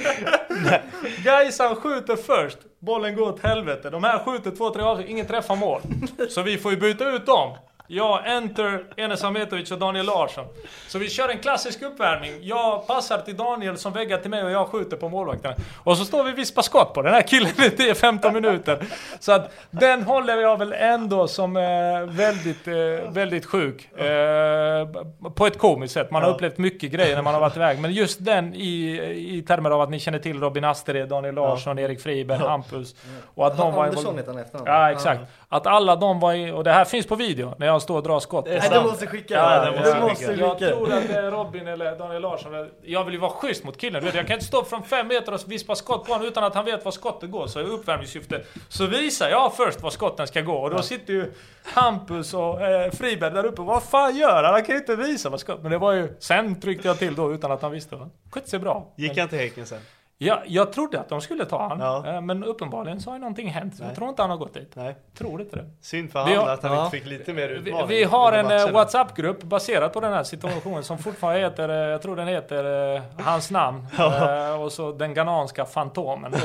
nej, 0.64 0.82
Gais 1.24 1.58
han 1.58 1.76
skjuter 1.76 2.16
först, 2.16 2.58
bollen 2.80 3.16
går 3.16 3.28
åt 3.28 3.42
helvete. 3.42 3.90
De 3.90 4.04
här 4.04 4.18
skjuter 4.18 4.50
två, 4.50 4.70
tre 4.70 4.82
avslut, 4.82 5.08
ingen 5.08 5.26
träffar 5.26 5.56
mål. 5.56 5.80
Så 6.28 6.42
vi 6.42 6.58
får 6.58 6.70
ju 6.70 6.76
byta 6.76 7.08
ut 7.08 7.26
dem. 7.26 7.56
Jag, 7.86 8.20
Enter, 8.36 8.84
Enes 8.96 9.24
Ahmetovic 9.24 9.70
och 9.70 9.78
Daniel 9.78 10.06
Larsson. 10.06 10.44
Så 10.88 10.98
vi 10.98 11.08
kör 11.10 11.28
en 11.28 11.38
klassisk 11.38 11.82
uppvärmning. 11.82 12.32
Jag 12.42 12.86
passar 12.86 13.18
till 13.18 13.36
Daniel 13.36 13.76
som 13.78 13.92
väggar 13.92 14.18
till 14.18 14.30
mig 14.30 14.44
och 14.44 14.50
jag 14.50 14.68
skjuter 14.68 14.96
på 14.96 15.08
målvakten. 15.08 15.54
Och 15.84 15.98
så 15.98 16.04
står 16.04 16.24
vi 16.24 16.32
och 16.32 16.38
vispar 16.38 16.62
skott 16.62 16.94
på 16.94 17.02
den 17.02 17.14
här 17.14 17.22
killen 17.22 17.50
i 17.50 17.68
10-15 17.68 18.32
minuter. 18.32 18.84
Så 19.20 19.32
att 19.32 19.52
den 19.70 20.02
håller 20.02 20.36
jag 20.36 20.58
väl 20.58 20.72
ändå 20.72 21.28
som 21.28 21.56
eh, 21.56 21.62
väldigt, 22.06 22.68
eh, 22.68 22.74
väldigt 23.12 23.46
sjuk. 23.46 23.92
Eh, 23.98 24.86
på 25.34 25.46
ett 25.46 25.58
komiskt 25.58 25.94
sätt. 25.94 26.10
Man 26.10 26.22
har 26.22 26.28
Ja. 26.30 26.34
upplevt 26.34 26.58
mycket 26.58 26.90
grejer 26.92 27.14
när 27.14 27.22
man 27.22 27.34
har 27.34 27.40
varit 27.40 27.56
iväg. 27.56 27.78
Men 27.78 27.92
just 27.92 28.24
den 28.24 28.54
i, 28.54 29.00
i 29.38 29.42
termer 29.48 29.70
av 29.70 29.80
att 29.80 29.90
ni 29.90 29.98
känner 30.00 30.18
till 30.18 30.40
Robin 30.40 30.64
Astered, 30.64 31.08
Daniel 31.08 31.34
Larsson, 31.34 31.78
Erik 31.78 32.00
Friberg, 32.00 32.38
Hampus. 32.38 32.94
Och 33.34 33.46
att 33.46 33.56
de 33.56 33.74
var 33.74 33.84
Andersson 33.86 34.16
heter 34.18 34.32
han 34.32 34.40
efternamn. 34.42 34.66
Ja, 34.70 34.90
exakt. 34.90 35.20
Att 35.48 35.66
alla 35.66 35.96
de 35.96 36.20
var 36.20 36.32
i, 36.34 36.50
och 36.50 36.64
det 36.64 36.72
här 36.72 36.84
finns 36.84 37.06
på 37.06 37.14
video 37.14 37.54
när 37.58 37.66
jag 37.66 37.81
står 37.82 37.96
och 37.96 38.02
drar 38.02 38.20
skott. 38.20 38.44
Nej, 38.48 38.68
du 38.72 38.80
måste 38.80 39.06
skicka 39.06 39.34
Ja, 39.34 39.64
det. 39.64 39.70
måste 39.80 40.00
måste 40.00 40.26
skicka. 40.26 40.40
Jag 40.40 40.58
skicka. 40.58 40.70
tror 40.70 40.92
att 40.92 41.08
det 41.08 41.14
är 41.18 41.30
Robin 41.30 41.66
eller 41.66 41.96
Daniel 41.98 42.22
Larsson. 42.22 42.68
Jag 42.82 43.04
vill 43.04 43.14
ju 43.14 43.20
vara 43.20 43.30
schysst 43.30 43.64
mot 43.64 43.78
killen. 43.78 44.00
Du 44.00 44.06
vet, 44.06 44.14
jag 44.14 44.26
kan 44.26 44.34
inte 44.34 44.46
stå 44.46 44.64
från 44.64 44.82
fem 44.82 45.08
meter 45.08 45.34
och 45.34 45.40
vispa 45.46 45.74
skott 45.74 46.04
på 46.06 46.12
honom 46.12 46.28
utan 46.28 46.44
att 46.44 46.54
han 46.54 46.64
vet 46.64 46.84
var 46.84 46.92
skottet 46.92 47.30
går. 47.30 47.46
Så 47.46 47.60
i 47.60 47.64
uppvärmningssyfte 47.64 48.42
så 48.68 48.86
visar 48.86 49.28
jag 49.28 49.56
först 49.56 49.80
var 49.82 49.90
skotten 49.90 50.26
ska 50.26 50.40
gå. 50.40 50.56
Och 50.56 50.70
då 50.70 50.82
sitter 50.82 51.12
ju 51.12 51.32
Hampus 51.64 52.34
och 52.34 52.62
eh, 52.62 52.90
Friberg 52.90 53.30
där 53.34 53.46
uppe. 53.46 53.62
Vad 53.62 53.82
fan 53.82 54.16
gör 54.16 54.42
han? 54.42 54.52
Han 54.52 54.64
kan 54.64 54.74
ju 54.74 54.78
inte 54.80 54.96
visa 54.96 55.28
vad 55.28 55.40
skott... 55.40 55.62
Men 55.62 55.70
det 55.70 55.78
var 55.78 55.92
ju... 55.92 56.16
Sen 56.18 56.60
tryckte 56.60 56.88
jag 56.88 56.98
till 56.98 57.14
då 57.14 57.32
utan 57.34 57.52
att 57.52 57.62
han 57.62 57.70
visste. 57.72 58.08
Skötte 58.30 58.50
sig 58.50 58.58
bra. 58.58 58.92
Gick 58.96 59.18
han 59.18 59.28
till 59.28 59.38
Häcken 59.38 59.66
sen? 59.66 59.78
Ja, 60.26 60.42
jag 60.46 60.72
trodde 60.72 61.00
att 61.00 61.08
de 61.08 61.20
skulle 61.20 61.44
ta 61.44 61.68
han. 61.68 61.80
Ja. 61.80 62.06
Eh, 62.14 62.20
Men 62.20 62.44
uppenbarligen 62.44 63.00
så 63.00 63.10
har 63.10 63.16
ju 63.16 63.20
någonting 63.20 63.48
hänt. 63.48 63.76
Så 63.76 63.84
jag 63.84 63.94
tror 63.94 64.08
inte 64.08 64.22
han 64.22 64.30
har 64.30 64.36
gått 64.36 64.54
dit. 64.54 64.72
Nej. 64.76 64.96
Tror 65.18 65.40
inte 65.40 65.56
det. 65.56 65.64
Synd 65.80 66.12
för 66.12 66.18
han 66.18 66.36
har- 66.36 66.48
att 66.48 66.62
han 66.62 66.72
ja. 66.72 66.84
inte 66.84 66.96
fick 66.96 67.06
lite 67.06 67.32
mer 67.32 67.48
utmaning. 67.48 67.88
vi 67.88 68.04
har 68.04 68.32
en 68.32 68.50
eh. 68.50 68.70
WhatsApp-grupp 68.72 69.42
baserad 69.42 69.92
på 69.92 70.00
den 70.00 70.12
här 70.12 70.22
situationen 70.22 70.84
som 70.84 70.98
fortfarande 70.98 71.40
heter, 71.40 71.68
eh, 71.68 71.74
jag 71.76 72.02
tror 72.02 72.16
den 72.16 72.28
heter 72.28 73.02
hans 73.22 73.50
namn. 73.50 73.86
Eh, 73.98 74.62
och 74.62 74.72
så 74.72 74.92
den 74.92 75.14
ghananska 75.14 75.64
fantomen 75.64 76.32
då, 76.32 76.38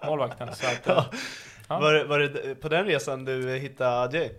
målvakten. 0.06 0.48
Så 0.52 0.66
att, 0.66 0.80
Ja. 1.68 1.78
Var, 1.78 1.92
det- 1.92 2.04
var 2.04 2.18
det 2.18 2.54
på 2.54 2.68
den 2.68 2.84
resan 2.84 3.24
du 3.24 3.54
hittade 3.58 4.00
Adjei? 4.00 4.30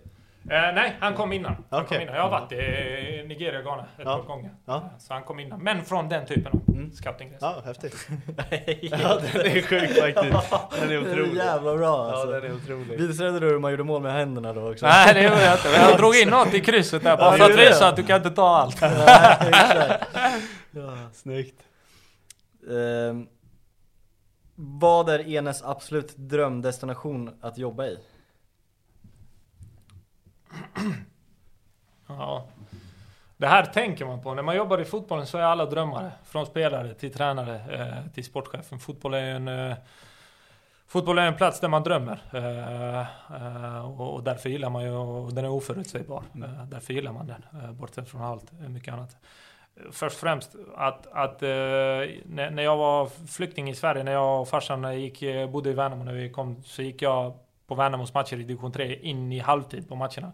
Eh, 0.44 0.74
nej, 0.74 0.96
han 1.00 1.14
kom 1.14 1.32
innan. 1.32 1.56
Han 1.70 1.82
Okej. 1.82 1.86
kom 1.98 2.02
innan. 2.02 2.14
Jag 2.14 2.22
har 2.22 2.30
varit 2.30 2.52
i 2.52 3.24
Nigeria 3.28 3.58
och 3.58 3.64
Ghana 3.64 3.82
ett 3.82 3.88
Ja. 4.04 4.16
par 4.18 4.22
gånger. 4.24 4.50
Ja. 4.66 4.90
Så 4.98 5.14
han 5.14 5.22
kom 5.22 5.40
innan. 5.40 5.60
Men 5.62 5.84
från 5.84 6.08
den 6.08 6.26
typen 6.26 6.52
av 6.52 6.90
scoutingresa. 6.94 7.46
Ja, 7.56 7.62
häftigt. 7.64 8.08
ja, 8.82 9.18
den 9.32 9.46
är 9.46 9.62
sjuk 9.62 9.90
faktiskt. 9.98 10.50
Den 10.80 10.82
är 10.82 10.88
Det 10.88 10.94
är 10.94 11.00
otrolig. 11.12 11.34
jävla 11.36 11.76
bra 11.76 11.86
Ja, 11.86 12.12
alltså. 12.12 12.30
den 12.30 12.44
är 12.44 12.54
otrolig. 12.54 12.98
Visade 13.00 13.40
du 13.40 13.46
hur 13.46 13.58
man 13.58 13.70
gjorde 13.70 13.84
mål 13.84 14.02
med 14.02 14.12
händerna 14.12 14.52
då 14.52 14.70
också? 14.72 14.86
Nej, 14.86 15.14
det 15.14 15.22
gjorde 15.22 15.44
jag 15.44 15.54
inte. 15.54 15.68
Jag 15.68 15.98
drog 15.98 16.16
in 16.16 16.28
något 16.28 16.54
i 16.54 16.60
krysset 16.60 17.02
där 17.04 17.16
bara 17.16 17.38
Ja, 17.38 17.44
för 17.44 17.52
att 17.52 17.58
visa 17.58 17.88
att 17.88 17.96
du 17.96 18.02
kan 18.02 18.16
inte 18.16 18.30
ta 18.30 18.48
allt. 18.56 18.80
Nej, 18.80 19.48
exakt. 19.48 20.14
Snyggt. 21.12 21.62
Ehm, 22.70 23.26
vad 24.54 25.08
är 25.08 25.28
Enes 25.28 25.62
absolut 25.62 26.16
drömdestination 26.16 27.30
att 27.42 27.58
jobba 27.58 27.86
i? 27.86 27.98
Ja. 32.06 32.46
Det 33.36 33.48
här 33.48 33.64
tänker 33.64 34.04
man 34.04 34.20
på. 34.20 34.34
När 34.34 34.42
man 34.42 34.56
jobbar 34.56 34.80
i 34.80 34.84
fotbollen 34.84 35.26
så 35.26 35.38
är 35.38 35.42
alla 35.42 35.66
drömmare. 35.66 36.12
Från 36.24 36.46
spelare 36.46 36.94
till 36.94 37.12
tränare 37.12 37.54
eh, 37.54 38.12
till 38.14 38.24
sportchefen. 38.24 38.78
Fotboll 38.78 39.14
är 39.14 39.22
en, 39.22 39.48
eh, 39.48 39.76
fotboll 40.86 41.18
är 41.18 41.26
en 41.26 41.36
plats 41.36 41.60
där 41.60 41.68
man 41.68 41.82
drömmer. 41.82 42.20
Eh, 42.32 43.90
och, 44.00 44.14
och 44.14 44.22
därför 44.22 44.48
gillar 44.48 44.70
man 44.70 44.82
ju, 44.84 44.90
och 44.90 45.34
den 45.34 45.44
är 45.44 45.50
oförutsägbar. 45.50 46.22
Eh, 46.34 46.64
därför 46.64 46.94
gillar 46.94 47.12
man 47.12 47.26
den. 47.26 47.76
Bortsett 47.76 48.08
från 48.08 48.22
allt 48.22 48.52
mycket 48.52 48.94
annat. 48.94 49.16
Först 49.90 50.16
och 50.16 50.20
främst 50.20 50.56
att, 50.76 51.06
att 51.12 51.40
när, 51.40 52.62
jag 52.62 52.76
var 52.76 53.26
flykting 53.26 53.70
i 53.70 53.74
Sverige, 53.74 54.02
när 54.02 54.12
jag 54.12 54.40
och 54.40 54.48
farsan 54.48 55.00
gick, 55.00 55.22
bodde 55.50 55.70
i 55.70 55.72
Värnamo 55.72 56.04
när 56.04 56.12
vi 56.12 56.30
kom, 56.30 56.62
så 56.64 56.82
gick 56.82 57.02
jag 57.02 57.34
på 57.66 57.74
Värnamos 57.74 58.14
matcher 58.14 58.36
i 58.36 58.42
division 58.42 58.72
3 58.72 58.98
in 59.02 59.32
i 59.32 59.38
halvtid 59.38 59.88
på 59.88 59.94
matcherna. 59.94 60.32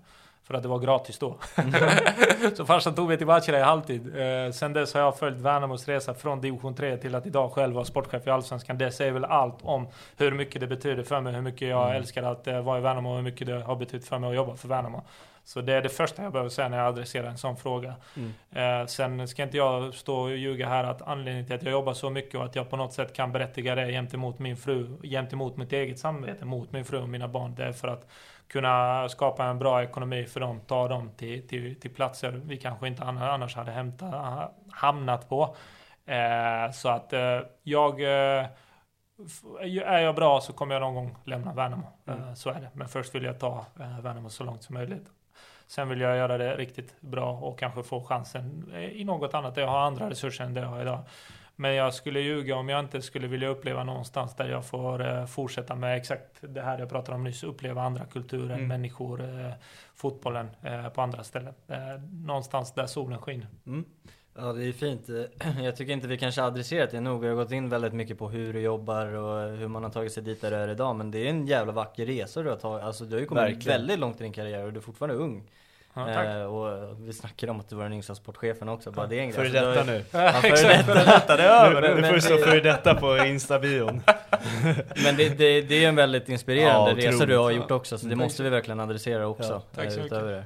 För 0.49 0.55
att 0.55 0.63
det 0.63 0.69
var 0.69 0.79
gratis 0.79 1.19
då. 1.19 1.39
så 2.55 2.65
farsan 2.67 2.95
tog 2.95 3.09
mig 3.09 3.19
till 3.19 3.27
matcherna 3.27 3.59
i 3.59 3.63
halvtid. 3.63 4.17
Eh, 4.17 4.53
sen 4.53 4.73
dess 4.73 4.95
har 4.95 5.01
jag 5.01 5.19
följt 5.19 5.41
Värnamos 5.41 5.89
resa 5.89 6.15
från 6.15 6.41
division 6.41 6.75
3 6.75 6.97
till 6.97 7.15
att 7.15 7.27
idag 7.27 7.53
själv 7.53 7.75
vara 7.75 7.85
sportchef 7.85 8.27
i 8.27 8.31
Allsvenskan. 8.31 8.79
Det 8.79 8.91
säger 8.91 9.13
väl 9.13 9.25
allt 9.25 9.59
om 9.63 9.89
hur 10.17 10.33
mycket 10.33 10.61
det 10.61 10.67
betyder 10.67 11.03
för 11.03 11.21
mig, 11.21 11.35
hur 11.35 11.43
mycket 11.43 11.69
jag 11.69 11.97
älskar 11.97 12.23
att 12.23 12.47
eh, 12.47 12.61
vara 12.61 12.79
i 12.79 12.81
Värnamo 12.81 13.11
och 13.11 13.17
hur 13.17 13.23
mycket 13.23 13.47
det 13.47 13.63
har 13.63 13.77
betytt 13.77 14.09
för 14.09 14.19
mig 14.19 14.31
att 14.31 14.37
jobba 14.37 14.57
för 14.57 14.69
Värnamo. 14.69 15.05
Så 15.49 15.61
det 15.61 15.75
är 15.75 15.83
det 15.83 15.89
första 15.89 16.23
jag 16.23 16.33
behöver 16.33 16.51
säga 16.51 16.69
när 16.69 16.79
jag 16.79 16.87
adresserar 16.87 17.29
en 17.29 17.39
sån 17.39 17.57
fråga. 17.57 17.95
Eh, 18.51 18.87
sen 18.87 19.29
ska 19.29 19.43
inte 19.43 19.57
jag 19.57 19.95
stå 19.95 20.21
och 20.21 20.37
ljuga 20.37 20.69
här 20.69 20.85
att 20.85 21.03
anledningen 21.03 21.47
till 21.47 21.55
att 21.55 21.63
jag 21.63 21.73
jobbar 21.73 21.93
så 21.95 22.11
mycket 22.11 22.35
och 22.35 22.45
att 22.45 22.57
jag 22.57 22.71
på 22.71 22.77
något 22.77 22.93
sätt 22.93 23.13
kan 23.13 23.33
berättiga 23.33 23.75
det 23.75 23.93
gentemot 23.93 24.39
min 24.39 24.57
fru, 24.57 24.97
gentemot 25.03 25.57
mitt 25.57 25.73
eget 25.73 25.99
samvete, 25.99 26.45
mot 26.45 26.73
min 26.73 26.85
fru 26.85 26.99
och 27.03 27.09
mina 27.09 27.29
barn. 27.29 27.55
Det 27.55 27.65
är 27.65 27.73
för 27.73 27.89
att 27.89 28.07
kunna 28.47 29.09
skapa 29.09 29.45
en 29.45 29.59
bra 29.59 29.83
ekonomi 29.83 30.25
för 30.25 30.41
dem, 30.41 30.61
ta 30.67 30.89
dem 30.89 31.11
till, 31.17 31.49
till, 31.49 31.81
till 31.81 31.95
platser 31.95 32.41
vi 32.45 32.57
kanske 32.57 32.87
inte 32.89 33.03
ann- 33.03 33.19
annars 33.23 33.57
hade 33.57 33.71
hämtat, 33.71 34.53
hamnat 34.71 35.29
på. 35.29 35.57
Eh, 36.07 36.71
så 36.73 36.89
att 36.89 37.13
eh, 37.13 37.41
jag 37.63 38.01
är 39.85 39.99
jag 39.99 40.15
bra 40.15 40.41
så 40.41 40.53
kommer 40.53 40.75
jag 40.75 40.81
någon 40.81 40.95
gång 40.95 41.17
lämna 41.25 41.55
Värnamo. 41.55 41.87
Eh, 42.07 42.35
så 42.35 42.51
är 42.51 42.61
det. 42.61 42.71
Men 42.73 42.89
först 42.89 43.15
vill 43.15 43.25
jag 43.25 43.39
ta 43.41 43.67
Värnamo 44.03 44.29
så 44.31 44.45
långt 44.45 44.63
som 44.63 44.75
möjligt. 44.75 45.13
Sen 45.69 45.89
vill 45.89 46.01
jag 46.01 46.17
göra 46.17 46.39
det 46.39 46.57
riktigt 46.57 47.01
bra 47.01 47.33
och 47.33 47.59
kanske 47.59 47.83
få 47.83 48.05
chansen 48.05 48.71
eh, 48.75 48.83
i 48.85 49.05
något 49.05 49.35
annat 49.35 49.55
där 49.55 49.63
jag 49.63 49.69
har 49.69 49.79
andra 49.81 50.11
resurser 50.11 50.45
än 50.45 50.55
det 50.55 50.61
jag 50.61 50.69
har 50.69 50.81
idag. 50.83 51.01
Men 51.57 51.75
jag 51.75 51.95
skulle 51.95 52.21
ljuga 52.21 52.57
om 52.57 52.69
jag 52.69 52.81
inte 52.81 53.03
skulle 53.03 53.27
vilja 53.27 53.49
uppleva 53.49 53.85
någonstans 53.85 54.37
där 54.37 54.49
jag 54.49 54.67
får 54.67 55.07
eh, 55.07 55.27
fortsätta 55.27 55.75
med 55.75 55.97
exakt 55.97 56.37
det 56.41 56.63
här 56.63 56.79
jag 56.79 56.89
pratade 56.89 57.17
om 57.17 57.25
nyss. 57.25 57.43
Uppleva 57.45 57.83
andra 57.83 58.05
kulturer, 58.05 58.55
Mm. 58.55 58.69
människor, 58.69 59.23
eh, 59.41 59.53
fotbollen 59.95 60.51
på 60.95 61.03
andra 61.03 61.25
ställen. 61.25 61.55
Någonstans 62.13 62.73
där 62.73 62.87
solen 62.87 63.19
skiner. 63.19 63.47
Ja 64.41 64.53
det 64.53 64.65
är 64.69 64.73
fint. 64.73 65.09
Jag 65.63 65.77
tycker 65.77 65.93
inte 65.93 66.07
vi 66.07 66.19
kanske 66.19 66.43
adresserat 66.43 66.91
det 66.91 67.01
nog. 67.01 67.21
Vi 67.23 67.29
har 67.29 67.35
gått 67.35 67.53
in 67.53 67.69
väldigt 67.69 67.93
mycket 67.93 68.19
på 68.19 68.29
hur 68.29 68.53
du 68.53 68.61
jobbar 68.61 69.07
och 69.07 69.57
hur 69.59 69.69
man 69.69 69.83
har 69.85 69.91
tagit 69.91 70.13
sig 70.13 70.23
dit 70.23 70.41
där 70.41 70.51
du 70.51 70.57
är 70.57 70.69
idag. 70.69 70.97
Men 70.97 71.11
det 71.11 71.19
är 71.19 71.31
en 71.31 71.47
jävla 71.47 71.73
vacker 71.73 72.07
resa 72.07 72.43
du 72.43 72.49
har 72.51 72.57
tagit. 72.57 72.85
Alltså 72.85 73.05
du 73.05 73.15
har 73.17 73.21
ju 73.21 73.27
kommit 73.27 73.43
Verkligen. 73.45 73.79
väldigt 73.79 73.99
långt 73.99 74.21
i 74.21 74.23
din 74.23 74.33
karriär 74.33 74.65
och 74.65 74.73
du 74.73 74.79
är 74.79 74.83
fortfarande 74.83 75.17
ung. 75.17 75.43
Ja. 75.95 76.25
Eh, 76.25 76.43
och 76.45 76.97
vi 77.01 77.13
snackade 77.13 77.53
om 77.53 77.61
att 77.61 77.69
du 77.69 77.77
var 77.77 77.83
den 77.83 77.93
yngsta 77.93 78.15
sportchefen 78.15 78.69
också. 78.69 78.91
Bara 78.91 79.07
det 79.07 79.19
är 79.19 79.23
en 79.23 79.33
Före 79.33 79.49
grej. 79.49 79.59
Alltså, 79.59 79.85
detta 79.85 79.93
du 79.93 79.99
nu. 79.99 80.05
Ja, 80.11 80.33
före 80.33 80.49
Exakt, 80.53 80.69
detta. 80.69 80.85
före 80.85 81.05
detta, 81.05 81.37
det 81.37 81.43
är 81.43 81.67
över 81.71 81.83
Nu, 81.95 82.01
nu. 82.01 82.07
får 82.09 82.15
det 82.15 82.21
stå 82.23 82.37
före 82.37 82.61
detta 82.61 82.95
på 82.95 83.19
Insta-bion. 83.27 84.03
Men 85.05 85.17
det, 85.17 85.29
det, 85.39 85.61
det 85.63 85.85
är 85.85 85.89
en 85.89 85.97
väldigt 85.97 86.29
inspirerande 86.29 87.03
Ja, 87.03 87.11
resa 87.11 87.27
du 87.27 87.37
har 87.37 87.51
gjort 87.51 87.71
också. 87.71 87.99
Så 87.99 88.07
det 88.07 88.17
måste 88.17 88.43
vi 88.43 88.51
verkligen 88.51 88.81
adressera 88.81 89.27
också. 89.27 89.53
Ja, 89.53 89.63
tack 89.75 89.93
så 89.93 89.99
eh, 89.99 90.05
mycket. 90.05 90.21
det. 90.21 90.45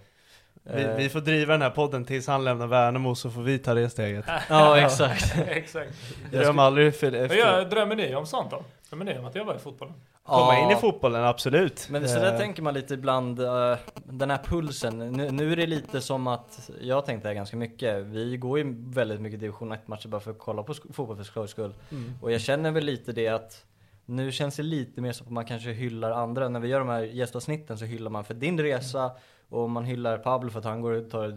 Vi, 0.63 0.83
Eh, 0.83 0.97
vi 0.97 1.09
får 1.09 1.21
driva 1.21 1.53
den 1.53 1.63
här 1.63 1.71
podden 1.71 2.05
tills 2.05 2.27
han 2.27 2.45
lämnar 2.45 2.67
Värnamo 2.67 3.15
så 3.15 3.31
får 3.31 3.43
vi 3.43 3.59
ta 3.59 3.75
det 3.75 3.91
steget. 3.91 4.25
Ja 4.49 4.79
exakt. 4.79 5.35
Exakt. 5.49 5.93
Dröm 6.31 6.59
aldrig 6.59 6.95
för, 6.95 7.13
efter. 7.13 7.37
gör, 7.37 7.65
drömmer 7.65 7.97
ni 7.97 8.15
om 8.15 8.27
sånt 8.27 8.51
då? 8.51 8.63
Drömmer 8.91 9.05
ni 9.05 9.19
om 9.19 9.25
att 9.25 9.35
jobba 9.37 9.57
i 9.57 9.59
fotbollen? 9.59 9.95
Komma 10.23 10.59
in 10.59 10.71
i 10.71 10.77
fotbollen, 10.77 11.25
absolut. 11.25 11.89
Men 11.91 12.09
så 12.09 12.15
där 12.19 12.33
Eh, 12.33 12.39
tänker 12.39 12.63
man 12.63 12.75
lite 12.75 12.95
ibland, 12.95 13.41
eh, 13.41 13.77
den 14.05 14.31
här 14.31 14.39
pulsen. 14.45 14.99
Nu, 14.99 15.31
nu 15.31 15.53
är 15.53 15.57
det 15.57 15.67
lite 15.67 16.01
som 16.01 16.27
att, 16.27 16.71
jag 16.81 16.95
har 16.95 17.03
tänkt 17.03 17.23
det 17.23 17.29
här 17.29 17.35
ganska 17.35 17.57
mycket. 17.57 18.05
Vi 18.07 18.37
går 18.37 18.59
ju 18.59 18.75
väldigt 18.79 19.21
mycket 19.21 19.41
division 19.41 19.73
1 19.73 19.89
matcher 19.89 20.09
bara 20.09 20.21
för 20.21 20.31
att 20.31 20.39
kolla 20.39 20.63
på 20.63 20.75
fotboll 20.75 21.17
för 21.17 21.25
skojs 21.25 21.51
skull. 21.51 21.75
Mm. 21.91 22.13
Och 22.23 22.33
jag 22.33 22.41
känner 22.41 22.71
väl 22.71 22.85
lite 22.85 23.13
det 23.13 23.29
att 23.29 23.65
Nu 24.07 24.33
känns 24.33 24.57
det 24.57 24.63
lite 24.63 25.01
mer 25.01 25.13
som 25.13 25.27
att 25.27 25.33
man 25.33 25.45
kanske 25.45 25.71
hyllar 25.71 26.11
andra. 26.11 26.49
När 26.49 26.61
vi 26.61 26.69
gör 26.69 26.79
de 26.79 26.89
här 26.89 27.03
gästavsnitten 27.03 27.79
så 27.79 27.85
hyllar 27.85 28.11
man 28.11 28.25
för 28.25 28.35
din 28.35 28.61
resa 28.61 29.11
och 29.53 29.71
man 29.71 29.85
hyllar 29.85 30.19
Pablo 30.19 30.51
för 30.51 30.59
att 30.59 30.65
han 30.65 30.81
går 30.81 30.93
och 30.93 31.11
tar 31.11 31.29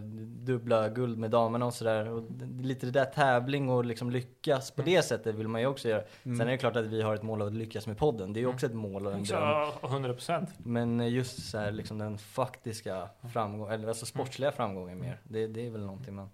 dubbla 0.44 0.88
guld 0.88 1.18
med 1.18 1.30
damerna 1.30 1.66
och 1.66 1.74
sådär. 1.74 2.22
Lite 2.62 2.86
det 2.86 2.92
där 2.92 3.04
tävling 3.04 3.68
och 3.68 3.84
liksom 3.84 4.10
lyckas 4.10 4.70
på 4.70 4.82
det 4.82 5.02
sättet 5.02 5.34
vill 5.34 5.48
man 5.48 5.60
ju 5.60 5.66
också 5.66 5.88
göra. 5.88 6.02
Sen 6.22 6.40
är 6.40 6.46
det 6.46 6.58
klart 6.58 6.76
att 6.76 6.86
vi 6.86 7.02
har 7.02 7.14
ett 7.14 7.22
mål 7.22 7.42
att 7.42 7.54
lyckas 7.54 7.86
med 7.86 7.98
podden. 7.98 8.32
Det 8.32 8.40
är 8.40 8.42
ju 8.42 8.48
också 8.48 8.66
ett 8.66 8.74
mål 8.74 9.06
och 9.06 9.12
en 9.12 9.24
dröm. 9.24 9.42
Ja, 9.42 9.72
100 9.82 10.12
procent. 10.12 10.50
Men 10.58 11.08
just 11.08 11.50
så 11.50 11.58
här, 11.58 11.72
liksom 11.72 11.98
den 11.98 12.18
faktiska 12.18 13.08
framgången, 13.32 13.74
eller 13.74 13.88
alltså 13.88 14.06
sportsliga 14.06 14.52
framgången 14.52 15.00
mer. 15.00 15.20
Det, 15.24 15.46
det 15.46 15.66
är 15.66 15.70
väl 15.70 15.80
någonting 15.80 16.14
man... 16.14 16.30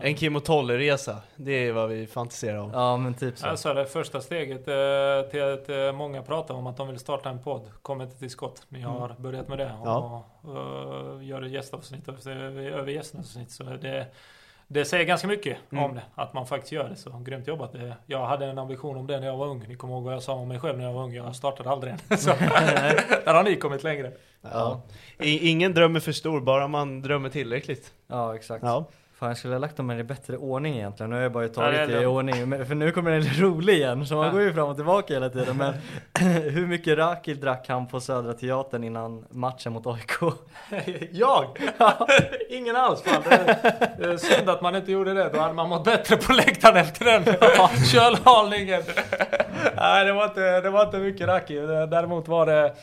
En 0.00 0.14
Kim 0.14 0.36
och 0.36 0.44
Tolle-resa, 0.44 1.16
det 1.36 1.52
är 1.52 1.72
vad 1.72 1.88
vi 1.88 2.06
fantiserar 2.06 2.58
om. 2.58 2.70
Ja 2.74 2.96
men 2.96 3.14
typ 3.14 3.38
så. 3.38 3.46
Alltså 3.46 3.74
det 3.74 3.86
första 3.86 4.20
steget 4.20 4.68
eh, 4.68 5.30
till 5.30 5.42
att 5.42 5.68
eh, 5.68 5.92
många 5.92 6.22
pratar 6.22 6.54
om 6.54 6.66
att 6.66 6.76
de 6.76 6.88
vill 6.88 6.98
starta 6.98 7.28
en 7.30 7.42
podd 7.42 7.70
kommer 7.82 8.04
inte 8.04 8.18
till 8.18 8.30
skott. 8.30 8.62
Men 8.68 8.80
jag 8.80 8.88
har 8.88 9.14
börjat 9.18 9.48
med 9.48 9.58
det 9.58 9.72
och, 9.80 9.86
Ja. 9.88 10.24
och 10.42 11.24
gör 11.24 11.42
gästavsnitt 11.42 12.08
över, 12.08 12.86
gästavsnitt. 12.88 13.50
Så 13.50 13.64
det, 13.64 14.06
det 14.68 14.84
säger 14.84 15.04
ganska 15.04 15.26
mycket 15.28 15.56
Mm. 15.72 15.84
om 15.84 15.94
det, 15.94 16.02
att 16.14 16.32
man 16.34 16.46
faktiskt 16.46 16.72
gör 16.72 16.88
det. 16.88 16.96
Så 16.96 17.10
grymt 17.18 17.46
jobbat. 17.46 17.74
Jag 18.06 18.26
hade 18.26 18.46
en 18.46 18.58
ambition 18.58 18.96
om 18.96 19.06
det 19.06 19.20
när 19.20 19.26
jag 19.26 19.36
var 19.36 19.46
ung. 19.46 19.64
Ni 19.68 19.74
kommer 19.76 19.94
ihåg 19.94 20.02
vad 20.04 20.14
jag 20.14 20.22
sa 20.22 20.32
om 20.34 20.48
mig 20.48 20.60
själv 20.60 20.78
när 20.78 20.84
jag 20.84 20.92
var 20.92 21.02
ung. 21.02 21.14
Jag 21.14 21.36
startade 21.36 21.70
aldrig. 21.70 21.94
Så, 22.18 22.30
där 23.24 23.34
har 23.34 23.42
ni 23.44 23.56
kommit 23.56 23.82
längre. 23.82 24.12
Ja. 24.42 24.80
Ingen 25.18 25.74
drömmer 25.74 26.00
för 26.00 26.12
stor, 26.12 26.40
bara 26.40 26.68
man 26.68 27.02
drömmer 27.02 27.28
tillräckligt. 27.28 27.92
Ja 28.06 28.34
exakt. 28.36 28.64
Ja. 28.64 28.84
Fan 29.18 29.28
jag 29.28 29.38
skulle 29.38 29.54
ha 29.54 29.58
lagt 29.58 29.76
dem 29.76 29.90
i 29.90 30.02
bättre 30.02 30.36
ordning 30.36 30.76
egentligen, 30.76 31.10
nu 31.10 31.16
har 31.16 31.22
jag 31.22 31.32
bara 31.32 31.48
tagit 31.48 31.88
det 31.88 32.02
i 32.02 32.06
ordning, 32.06 32.66
för 32.66 32.74
nu 32.74 32.90
kommer 32.90 33.10
den 33.10 33.22
rolig 33.38 33.74
igen, 33.74 34.06
så 34.06 34.16
man 34.16 34.32
går 34.32 34.42
ju 34.42 34.52
fram 34.52 34.68
och 34.68 34.76
tillbaka 34.76 35.14
hela 35.14 35.28
tiden 35.28 35.56
men 35.56 35.74
Hur 36.50 36.66
mycket 36.66 36.98
Rakil 36.98 37.40
drack 37.40 37.68
han 37.68 37.86
på 37.86 38.00
Södra 38.00 38.32
Teatern 38.32 38.84
innan 38.84 39.24
matchen 39.30 39.72
mot 39.72 39.86
AIK? 39.86 40.10
Jag? 41.10 41.46
Ingen 42.48 42.76
alls 42.76 43.02
fan. 43.02 43.22
Det 43.28 44.04
är, 44.04 44.08
är 44.08 44.16
synd 44.16 44.50
att 44.50 44.62
man 44.62 44.76
inte 44.76 44.92
gjorde 44.92 45.14
det. 45.14 45.28
Då 45.28 45.38
hade 45.38 45.54
man 45.54 45.68
mått 45.68 45.84
bättre 45.84 46.16
på 46.16 46.32
läktaren 46.32 46.76
efter 46.76 47.04
den 47.04 47.24
kölhalningen. 47.84 48.82
Nej, 49.76 50.04
det 50.04 50.12
var 50.12 50.24
inte, 50.24 50.60
det 50.60 50.70
var 50.70 50.84
inte 50.84 50.98
mycket 50.98 51.26
racki. 51.26 51.54
Däremot 51.90 52.28
var 52.28 52.46
det, 52.46 52.74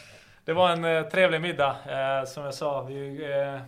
det 0.45 0.53
var 0.53 0.69
en 0.69 0.85
eh, 0.85 1.03
trevlig 1.03 1.41
middag. 1.41 1.75
Eh, 1.85 2.25
som 2.27 2.43
jag 2.43 2.53
sa, 2.53 2.81
vi 2.81 3.23
eh, 3.23 3.61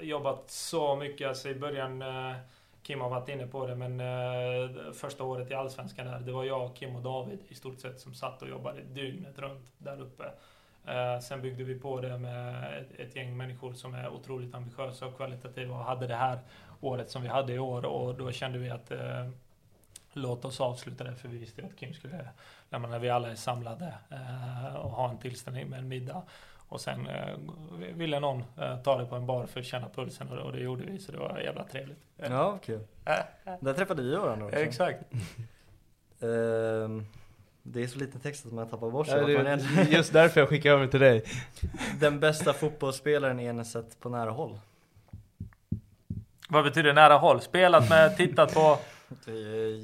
jobbat 0.00 0.50
så 0.50 0.96
mycket. 0.96 1.28
Alltså 1.28 1.48
i 1.48 1.54
början, 1.54 2.02
eh, 2.02 2.36
Kim 2.82 3.00
har 3.00 3.10
varit 3.10 3.28
inne 3.28 3.46
på 3.46 3.66
det, 3.66 3.74
men 3.74 4.00
eh, 4.00 4.92
första 4.92 5.24
året 5.24 5.50
i 5.50 5.54
Allsvenskan 5.54 6.06
där, 6.06 6.20
det 6.20 6.32
var 6.32 6.44
jag, 6.44 6.76
Kim 6.76 6.96
och 6.96 7.02
David 7.02 7.38
i 7.48 7.54
stort 7.54 7.80
sett 7.80 8.00
som 8.00 8.14
satt 8.14 8.42
och 8.42 8.48
jobbade 8.48 8.82
dygnet 8.82 9.38
runt 9.38 9.72
där 9.78 10.00
uppe. 10.00 10.24
Eh, 10.86 11.20
sen 11.20 11.42
byggde 11.42 11.64
vi 11.64 11.74
på 11.74 12.00
det 12.00 12.18
med 12.18 12.78
ett, 12.78 13.00
ett 13.00 13.16
gäng 13.16 13.36
människor 13.36 13.72
som 13.72 13.94
är 13.94 14.08
otroligt 14.08 14.54
ambitiösa 14.54 15.06
och 15.06 15.16
kvalitativa 15.16 15.78
och 15.78 15.84
hade 15.84 16.06
det 16.06 16.14
här 16.14 16.38
året 16.80 17.10
som 17.10 17.22
vi 17.22 17.28
hade 17.28 17.52
i 17.52 17.58
år 17.58 17.84
och 17.84 18.14
då 18.14 18.32
kände 18.32 18.58
vi 18.58 18.70
att 18.70 18.90
eh, 18.90 19.28
låt 20.12 20.44
oss 20.44 20.60
avsluta 20.60 21.04
det 21.04 21.16
för 21.16 21.28
vi 21.28 21.38
visste 21.38 21.60
ju 21.60 21.66
att 21.66 21.76
Kim 21.76 21.94
skulle, 21.94 22.28
när, 22.68 22.78
när 22.78 22.98
vi 22.98 23.10
alla 23.10 23.30
är 23.30 23.34
samlade 23.34 23.94
eh, 24.10 24.76
och 24.76 24.90
ha 24.90 25.10
en 25.10 25.18
tillställning 25.18 25.68
med 25.68 25.78
en 25.78 25.88
middag 25.88 26.22
och 26.68 26.80
sen 26.80 27.06
eh, 27.06 27.36
ville 27.94 28.20
någon 28.20 28.44
eh, 28.60 28.78
ta 28.82 28.98
det 28.98 29.06
på 29.06 29.16
en 29.16 29.26
bar 29.26 29.46
för 29.46 29.60
att 29.60 29.66
känna 29.66 29.88
pulsen 29.88 30.28
och, 30.28 30.38
och 30.38 30.52
det 30.52 30.60
gjorde 30.60 30.84
vi 30.84 30.98
så 30.98 31.12
det 31.12 31.18
var 31.18 31.38
jävla 31.38 31.64
trevligt. 31.64 31.98
Ja, 32.16 32.58
kul. 32.64 32.80
Där 33.60 33.74
träffade 33.74 34.02
vi 34.02 34.16
varandra 34.16 34.46
också. 34.46 34.58
Exakt. 34.58 35.02
Ehm, 36.20 37.06
det 37.62 37.82
är 37.82 37.86
så 37.86 37.98
liten 37.98 38.20
text 38.20 38.46
att 38.46 38.52
man 38.52 38.68
tappar 38.68 38.90
bort 38.90 39.06
sig. 39.06 39.14
Ja, 39.16 39.20
vart 39.20 39.28
det 39.28 39.66
man 39.72 39.78
är 39.78 39.84
just 39.90 40.12
därför 40.12 40.40
jag 40.40 40.48
skickar 40.48 40.70
över 40.72 40.86
till 40.86 41.00
dig. 41.00 41.24
Den 42.00 42.20
bästa 42.20 42.52
fotbollsspelaren 42.52 43.40
Enes 43.40 43.72
sett 43.72 44.00
på 44.00 44.08
nära 44.08 44.30
håll? 44.30 44.58
Vad 46.48 46.64
betyder 46.64 46.92
nära 46.92 47.14
håll? 47.14 47.40
Spelat 47.40 47.90
med, 47.90 48.16
tittat 48.16 48.54
på? 48.54 48.78
Eh, 49.26 49.34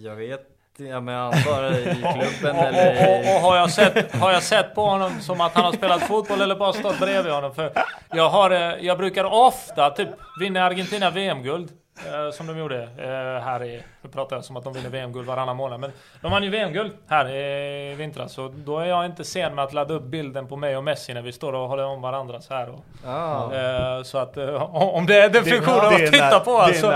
Jag 0.05 0.17
vet 0.17 0.52
Ja 0.79 1.01
men 1.01 1.15
antar 1.15 1.73
i 1.73 1.85
klubben 1.85 2.57
och, 2.57 2.65
eller 2.65 3.09
och, 3.09 3.19
och, 3.19 3.25
i... 3.25 3.37
och 3.37 3.41
har, 3.41 3.57
jag 3.57 3.71
sett, 3.71 4.15
har 4.15 4.33
jag 4.33 4.43
sett 4.43 4.75
på 4.75 4.85
honom 4.85 5.21
som 5.21 5.41
att 5.41 5.55
han 5.55 5.65
har 5.65 5.73
spelat 5.73 6.03
fotboll 6.03 6.41
eller 6.41 6.57
bara 6.57 6.73
stått 6.73 6.99
bredvid 6.99 7.33
honom? 7.33 7.55
För 7.55 7.73
jag, 8.11 8.29
har, 8.31 8.51
eh, 8.51 8.59
jag 8.81 8.99
brukar 8.99 9.25
ofta, 9.25 9.91
typ 9.91 10.09
vinna 10.41 10.65
Argentina 10.65 11.11
VM-guld. 11.11 11.71
Eh, 11.99 12.31
som 12.33 12.47
de 12.47 12.59
gjorde 12.59 12.83
eh, 12.83 13.45
här 13.45 13.65
i... 13.65 13.83
Nu 14.03 14.11
pratar 14.11 14.37
jag 14.37 14.45
som 14.45 14.57
att 14.57 14.65
de 14.65 14.73
vinner 14.73 14.91
VM-guld 14.91 15.27
varannan 15.29 15.57
månad. 15.57 15.81
Men 15.81 15.93
de 16.21 16.31
vann 16.31 16.43
ju 16.43 16.51
VM-guld 16.51 16.93
här 17.09 17.31
i 17.31 17.95
vintras. 17.95 18.33
Så 18.33 18.53
då 18.57 18.79
är 18.79 18.87
jag 18.87 19.07
inte 19.07 19.25
sen 19.25 19.55
med 19.55 19.65
att 19.65 19.73
ladda 19.73 19.95
upp 19.95 20.03
bilden 20.03 20.47
på 20.49 20.57
mig 20.57 20.77
och 20.77 20.85
Messi 20.85 21.15
när 21.15 21.23
vi 21.23 21.33
står 21.33 21.53
och 21.53 21.69
håller 21.69 21.85
om 21.85 22.03
varandra 22.03 22.41
så 22.41 22.55
här. 22.55 22.69
Och, 22.71 22.85
Ah. 23.07 23.55
eh, 23.55 24.03
så 24.03 24.19
att 24.19 24.37
om 24.71 25.07
det 25.07 25.21
är 25.23 25.29
definitionen 25.29 25.91
det 25.99 26.05
att 26.07 26.13
titta 26.13 26.41
på 26.41 26.51
det 26.51 26.63
alltså, 26.63 26.91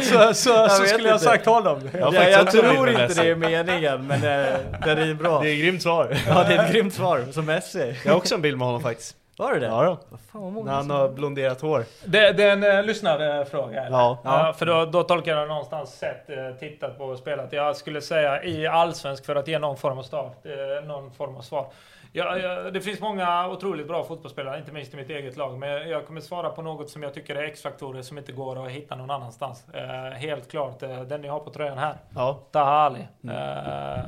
så, 0.02 0.34
så, 0.34 0.68
så 0.68 0.84
skulle 0.86 1.08
jag 1.08 1.20
sagt 1.20 1.46
honom. 1.46 1.80
har 2.00 2.12
Ja, 2.14 2.28
jag 2.28 2.50
tror 2.50 2.88
inte 2.90 3.06
det 3.22 3.30
är 3.30 3.34
meningen 3.36 4.06
men 4.06 4.16
eh, 4.16 4.58
det 4.84 4.90
är 4.90 5.14
bra. 5.14 5.40
Det 5.40 5.48
är 5.48 5.52
ett 5.54 5.60
grymt 5.60 5.82
svar. 5.82 6.16
Ja 6.28 6.44
det 6.48 6.54
är 6.54 6.64
ett 6.64 6.72
grymt 6.72 6.94
svar, 6.94 7.24
som 7.32 7.44
Messi. 7.46 7.94
Jag 8.04 8.12
har 8.12 8.18
också 8.18 8.34
en 8.34 8.42
bild 8.42 8.58
med 8.58 8.66
honom 8.66 8.82
faktiskt. 8.82 9.16
Var 9.38 9.54
det 9.54 9.60
det? 9.60 9.66
Ja 9.66 9.84
då. 9.84 9.98
Vad 10.08 10.20
fan 10.20 10.42
vad 10.42 10.52
många 10.52 10.70
När 10.70 10.76
han 10.76 10.90
har 10.90 11.08
blonderat 11.08 11.60
hår. 11.60 11.84
Det, 12.04 12.32
det 12.32 12.44
är 12.44 12.52
en 12.52 12.64
uh, 12.64 12.86
lyssnarfråga. 12.86 13.84
eller? 13.84 13.98
Ja. 13.98 14.18
Ja, 14.24 14.54
för 14.58 14.66
då, 14.66 14.84
då 14.84 15.02
tolkar 15.02 15.36
jag 15.36 15.48
någonstans 15.48 15.98
sett, 15.98 16.30
eh, 16.30 16.50
tittat 16.58 16.98
på 16.98 17.04
och 17.04 17.18
spelat. 17.18 17.52
Jag 17.52 17.76
skulle 17.76 18.00
säga 18.00 18.44
i 18.44 18.66
allsvensk 18.66 19.24
för 19.24 19.36
att 19.36 19.48
ge 19.48 19.58
någon 19.58 19.76
form 19.76 19.98
av 19.98 20.02
start, 20.02 20.46
eh, 20.46 20.86
någon 20.86 21.10
form 21.10 21.36
av 21.36 21.40
svar. 21.40 21.66
Ja, 22.12 22.38
ja, 22.38 22.70
det 22.70 22.80
finns 22.80 23.00
många 23.00 23.48
otroligt 23.48 23.88
bra 23.88 24.04
fotbollsspelare, 24.04 24.58
inte 24.58 24.72
minst 24.72 24.94
i 24.94 24.96
mitt 24.96 25.10
eget 25.10 25.36
lag. 25.36 25.58
Men 25.58 25.88
jag 25.88 26.06
kommer 26.06 26.20
svara 26.20 26.50
på 26.50 26.62
något 26.62 26.90
som 26.90 27.02
jag 27.02 27.14
tycker 27.14 27.36
är 27.36 27.42
X-faktorer 27.42 28.02
som 28.02 28.18
inte 28.18 28.32
går 28.32 28.66
att 28.66 28.72
hitta 28.72 28.96
någon 28.96 29.10
annanstans. 29.10 29.64
Eh, 29.74 30.18
helt 30.18 30.50
klart, 30.50 30.82
eh, 30.82 31.00
den 31.00 31.20
ni 31.20 31.28
har 31.28 31.40
på 31.40 31.50
tröjan 31.50 31.78
här. 31.78 31.94
Ja. 32.14 32.40
Taha 32.52 32.70
Ali. 32.70 33.06
Eh, 33.28 34.04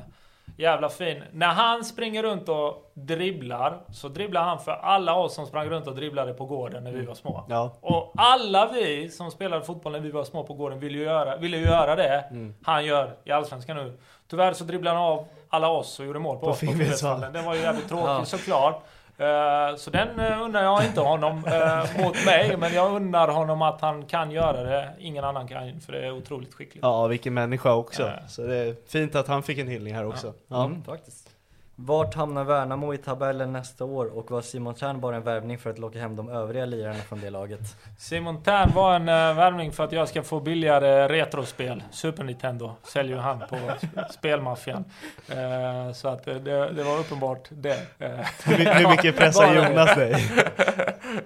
jävla 0.59 0.89
fin. 0.89 1.22
När 1.32 1.47
han 1.47 1.85
springer 1.85 2.22
runt 2.22 2.48
och 2.48 2.90
dribblar, 2.94 3.80
så 3.93 4.09
dribblar 4.09 4.43
han 4.43 4.59
för 4.59 4.72
alla 4.72 5.14
oss 5.14 5.35
som 5.35 5.47
sprang 5.47 5.68
runt 5.68 5.86
och 5.86 5.94
dribblade 5.94 6.35
på 6.35 6.44
gården 6.44 6.85
när 6.85 6.93
vi 6.93 7.06
var 7.06 7.14
små. 7.14 7.44
Ja. 7.48 7.70
Och 7.80 8.12
alla 8.16 8.66
vi 8.72 9.10
som 9.10 9.30
spelade 9.30 9.64
fotboll 9.64 9.93
när 9.93 10.01
vi 10.01 10.10
var 10.10 10.24
små 10.24 10.44
på 10.44 10.55
gården 10.55 10.80
ville 10.80 10.98
ju 10.98 11.05
göra, 11.05 11.36
ville 11.36 11.56
ju 11.56 11.64
göra 11.64 11.97
det 11.97 12.24
Mm. 12.30 12.55
han 12.62 12.85
gör 12.85 13.16
i 13.24 13.30
Allsvenskan 13.32 13.76
nu. 13.76 13.98
Tyvärr 14.30 14.52
så 14.52 14.64
dribblade 14.64 14.97
han 14.97 15.06
av 15.06 15.24
alla 15.48 15.68
oss 15.68 16.01
och 16.01 16.06
gjorde 16.06 16.18
mål 16.18 16.36
på, 16.36 16.44
På 16.44 16.51
oss 16.51 16.60
på. 17.02 17.28
Den 17.32 17.44
var 17.44 17.55
ju 17.55 17.60
jävligt 17.60 17.89
tråkig 17.89 18.06
Ja. 18.09 18.24
såklart. 18.24 18.82
Eh, 19.18 19.76
så 19.76 19.90
den 19.90 20.20
uh, 20.20 20.42
undrar 20.42 20.62
jag 20.62 20.84
inte 20.84 21.00
honom 21.00 21.44
eh, 21.46 22.04
mot 22.04 22.24
mig, 22.26 22.56
men 22.56 22.74
jag 22.74 22.92
undrar 22.92 23.28
honom 23.28 23.62
att 23.62 23.80
han 23.80 24.04
kan 24.04 24.30
göra 24.30 24.62
det. 24.62 24.90
Ingen 24.98 25.24
annan 25.24 25.48
kan, 25.48 25.80
för 25.80 25.92
det 25.92 26.06
är 26.06 26.10
otroligt 26.10 26.54
skickligt. 26.54 26.82
Ja, 26.82 27.06
vilken 27.06 27.34
människa 27.34 27.74
också. 27.74 28.10
Så 28.28 28.42
det 28.42 28.56
är 28.56 28.76
fint 28.86 29.14
att 29.14 29.28
han 29.28 29.42
fick 29.42 29.58
en 29.58 29.68
hyllning 29.68 29.94
här 29.94 30.06
också. 30.06 30.34
Ja. 30.48 30.64
Mm, 30.64 30.84
faktiskt. 30.84 31.30
Vart 31.80 32.14
hamnar 32.14 32.44
Värnamo 32.44 32.94
i 32.94 32.96
tabellen 32.98 33.52
nästa 33.52 33.84
år 33.84 34.18
och 34.18 34.30
var 34.30 34.40
Simon 34.40 34.74
Tjärn 34.74 35.00
bara 35.00 35.16
en 35.16 35.22
värvning 35.22 35.59
för 35.59 35.70
att 35.70 35.78
locka 35.78 35.98
hem 35.98 36.16
de 36.16 36.28
övriga 36.28 36.64
lirarna 36.66 36.94
från 36.98 37.20
det 37.20 37.30
laget? 37.30 37.60
Simon 37.98 38.42
Tern 38.42 38.70
var 38.74 38.94
en 38.94 39.02
uh, 39.09 39.36
värvning 39.36 39.72
för 39.72 39.84
att 39.84 39.92
jag 39.92 40.09
ska 40.09 40.22
få 40.22 40.40
billigare 40.40 41.09
retrospel. 41.09 41.82
Super 41.90 42.24
Nintendo 42.24 42.72
säljer 42.82 43.16
ju 43.16 43.22
han 43.22 43.38
på 43.38 43.56
sp- 43.56 44.09
spelmaffian. 44.10 44.84
Eh, 45.28 45.92
så 45.92 46.09
att 46.09 46.26
eh, 46.28 46.34
det, 46.34 46.72
det 46.72 46.82
var 46.82 46.98
uppenbart 46.98 47.48
det. 47.50 47.86
Eh, 47.98 48.10
Hur, 48.44 48.88
mycket 48.90 49.16
pressar. 49.16 49.55
Jonas 49.55 49.94
dig? 49.94 50.12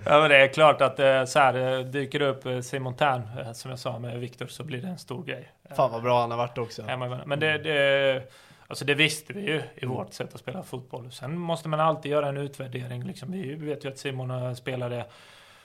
ja, 0.04 0.20
men 0.20 0.30
det 0.30 0.36
är 0.36 0.48
klart 0.48 0.80
att 0.80 0.98
eh, 1.00 1.24
så 1.24 1.38
här, 1.38 1.78
eh, 1.78 1.84
dyker 1.84 2.18
det 2.18 2.26
upp 2.26 2.46
eh, 2.46 2.60
Simon 2.60 2.94
Tern, 2.96 3.22
eh, 3.46 3.52
som 3.52 3.70
jag 3.70 3.78
sa 3.78 3.98
med 3.98 4.18
Viktor, 4.20 4.46
så 4.46 4.64
blir 4.64 4.82
det 4.82 4.88
en 4.88 4.98
stor 4.98 5.24
grej. 5.24 5.52
Eh, 5.70 5.76
Fan 5.76 5.90
vad 5.92 6.02
bra 6.02 6.20
han 6.20 6.30
har 6.30 6.38
varit 6.38 6.58
också. 6.58 6.82
Men 7.26 7.40
det, 7.40 7.58
det, 7.58 8.22
alltså 8.72 8.84
det 8.84 8.94
visste 8.94 9.32
vi 9.32 9.40
ju 9.40 9.62
i 9.76 9.86
vårt 9.86 10.12
sätt 10.12 10.34
att 10.34 10.40
spela 10.40 10.62
fotboll. 10.62 11.12
Sen 11.12 11.38
måste 11.38 11.68
man 11.68 11.80
alltid 11.80 12.12
göra 12.12 12.28
en 12.28 12.36
utvärdering. 12.36 13.04
Liksom. 13.04 13.32
Vi 13.32 13.54
vet 13.54 13.84
ju 13.84 13.88
att 13.88 13.98
Simon 13.98 14.56
spelade 14.56 15.04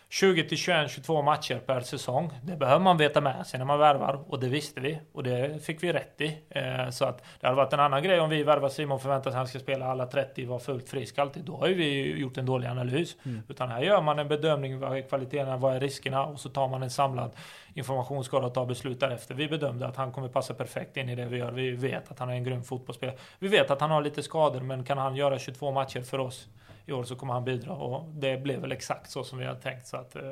20 0.10 0.44
till 0.50 0.58
21, 0.58 0.92
22 0.92 1.22
matcher 1.22 1.60
per 1.66 1.82
säsong. 1.82 2.32
Det 2.44 2.56
behöver 2.56 2.80
man 2.84 2.98
veta 2.98 3.22
med 3.22 3.48
sig 3.48 3.60
när 3.60 3.66
man 3.66 3.80
värvar 3.80 4.24
och 4.28 4.40
det 4.40 4.50
visste 4.50 4.82
vi 4.82 5.00
och 5.12 5.24
det 5.24 5.66
fick 5.66 5.84
vi 5.84 5.94
rätt 5.94 6.22
i. 6.22 6.38
Eh, 6.50 6.90
så 6.90 7.06
att 7.06 7.24
det 7.40 7.48
hade 7.48 7.58
varit 7.58 7.74
en 7.74 7.80
annan 7.80 8.04
grej 8.04 8.20
om 8.20 8.30
vi 8.30 8.44
värvar 8.44 8.70
Simon 8.70 8.96
och 8.96 9.02
förväntar 9.02 9.24
sig 9.24 9.30
att 9.30 9.38
han 9.38 9.48
ska 9.48 9.60
spela 9.60 9.86
alla 9.86 10.06
30, 10.06 10.46
vara 10.46 10.60
fullt 10.60 10.90
frisk 10.90 11.18
alltid. 11.18 11.44
Då 11.44 11.58
har 11.58 11.68
ju 11.68 11.74
vi 11.74 12.20
gjort 12.20 12.38
en 12.38 12.46
dålig 12.46 12.68
analys. 12.68 13.16
Utan 13.50 13.70
här 13.70 13.82
gör 13.82 14.02
man 14.02 14.20
en 14.20 14.28
bedömning, 14.28 14.80
vad 14.80 14.98
är 14.98 15.02
kvaliteterna, 15.02 15.58
vad 15.58 15.76
är 15.76 15.80
riskerna 15.80 16.26
och 16.26 16.40
så 16.40 16.50
tar 16.50 16.68
man 16.68 16.84
en 16.84 16.90
samlad 16.90 17.32
informationsskala 17.78 18.48
och 18.48 18.54
ta 18.54 18.66
beslut 18.66 19.00
därefter. 19.00 19.36
Vi 19.36 19.48
bedömde 19.48 19.88
att 19.88 19.96
han 19.96 20.12
kommer 20.12 20.28
passa 20.28 20.54
perfekt 20.54 20.98
in 20.98 21.10
i 21.10 21.16
det 21.16 21.26
vi 21.26 21.38
gör. 21.38 21.52
Vi 21.52 21.72
vet 21.72 22.12
att 22.12 22.20
han 22.20 22.30
är 22.30 22.34
en 22.34 22.44
grym 22.44 22.64
fotbollsspelare. 22.64 23.18
Vi 23.40 23.48
vet 23.48 23.72
att 23.72 23.82
han 23.82 23.92
har 23.92 24.02
lite 24.02 24.24
skador 24.24 24.62
men 24.62 24.84
kan 24.84 24.98
han 24.98 25.16
göra 25.16 25.40
22 25.40 25.72
matcher 25.72 26.02
för 26.02 26.20
oss 26.20 26.48
i 26.86 26.92
år 26.92 27.04
så 27.04 27.16
kommer 27.16 27.34
han 27.34 27.46
bidra 27.46 27.74
och 27.74 28.06
det 28.10 28.38
blev 28.38 28.60
väl 28.60 28.72
exakt 28.72 29.12
så 29.12 29.24
som 29.24 29.40
vi 29.40 29.46
hade 29.46 29.62
tänkt. 29.62 29.88
Så 29.88 29.98
att, 29.98 30.16
eh, 30.16 30.32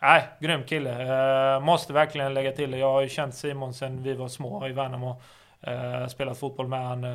Nej, 0.00 0.18
äh, 0.20 0.46
grym 0.46 0.64
kille. 0.64 1.54
Äh, 1.54 1.60
måste 1.60 1.92
verkligen 1.92 2.34
lägga 2.34 2.52
till 2.52 2.70
det. 2.70 2.78
Jag 2.78 2.92
har 2.92 3.00
ju 3.00 3.08
känt 3.08 3.34
Simon 3.34 3.74
sen 3.74 4.02
vi 4.02 4.14
var 4.14 4.28
små 4.28 4.68
i 4.68 4.72
Värnamo. 4.72 5.22
Äh, 5.60 6.06
spelat 6.06 6.38
fotboll 6.38 6.68
med 6.68 6.86
han, 6.86 7.06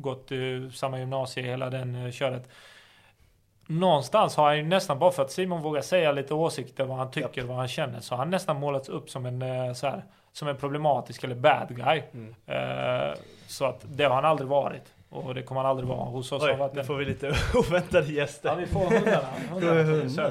gått 0.00 0.32
i 0.32 0.70
samma 0.74 0.98
gymnasie, 0.98 1.42
hela 1.42 1.70
den 1.70 1.94
eh, 1.94 2.10
köret. 2.10 2.48
Någonstans 3.70 4.36
har 4.36 4.46
han 4.46 4.56
ju 4.56 4.62
nästan, 4.62 4.98
bara 4.98 5.10
för 5.10 5.22
att 5.22 5.30
Simon 5.30 5.62
vågar 5.62 5.80
säga 5.80 6.12
lite 6.12 6.34
åsikter, 6.34 6.84
vad 6.84 6.96
han 6.96 7.10
tycker, 7.10 7.42
vad 7.42 7.56
han 7.56 7.68
känner, 7.68 8.00
så 8.00 8.14
har 8.14 8.18
han 8.18 8.30
nästan 8.30 8.56
målats 8.56 8.88
upp 8.88 9.10
som 9.10 9.26
en, 9.26 9.42
eh, 9.42 9.72
så 9.72 9.86
här, 9.86 10.04
som 10.32 10.48
en 10.48 10.56
problematisk 10.56 11.24
eller 11.24 11.34
bad 11.34 11.66
guy. 11.68 12.02
Mm. 12.12 12.34
Eh, 12.46 13.14
så 13.46 13.64
att 13.64 13.84
det 13.84 14.04
har 14.04 14.14
han 14.14 14.24
aldrig 14.24 14.48
varit. 14.48 14.94
Och 15.10 15.34
det 15.34 15.42
kommer 15.42 15.60
han 15.60 15.70
aldrig 15.70 15.88
vara. 15.88 16.04
Hos 16.04 16.32
oss 16.32 16.42
Oj, 16.42 16.70
nu 16.74 16.84
får 16.84 16.96
vi 16.96 17.04
lite 17.04 17.34
oväntade 17.54 18.12
gäster. 18.12 18.48
Ja, 18.48 18.54
vi 18.54 18.66
får 18.66 18.80
hundarna. 18.80 19.26
Hundarna. 19.50 20.30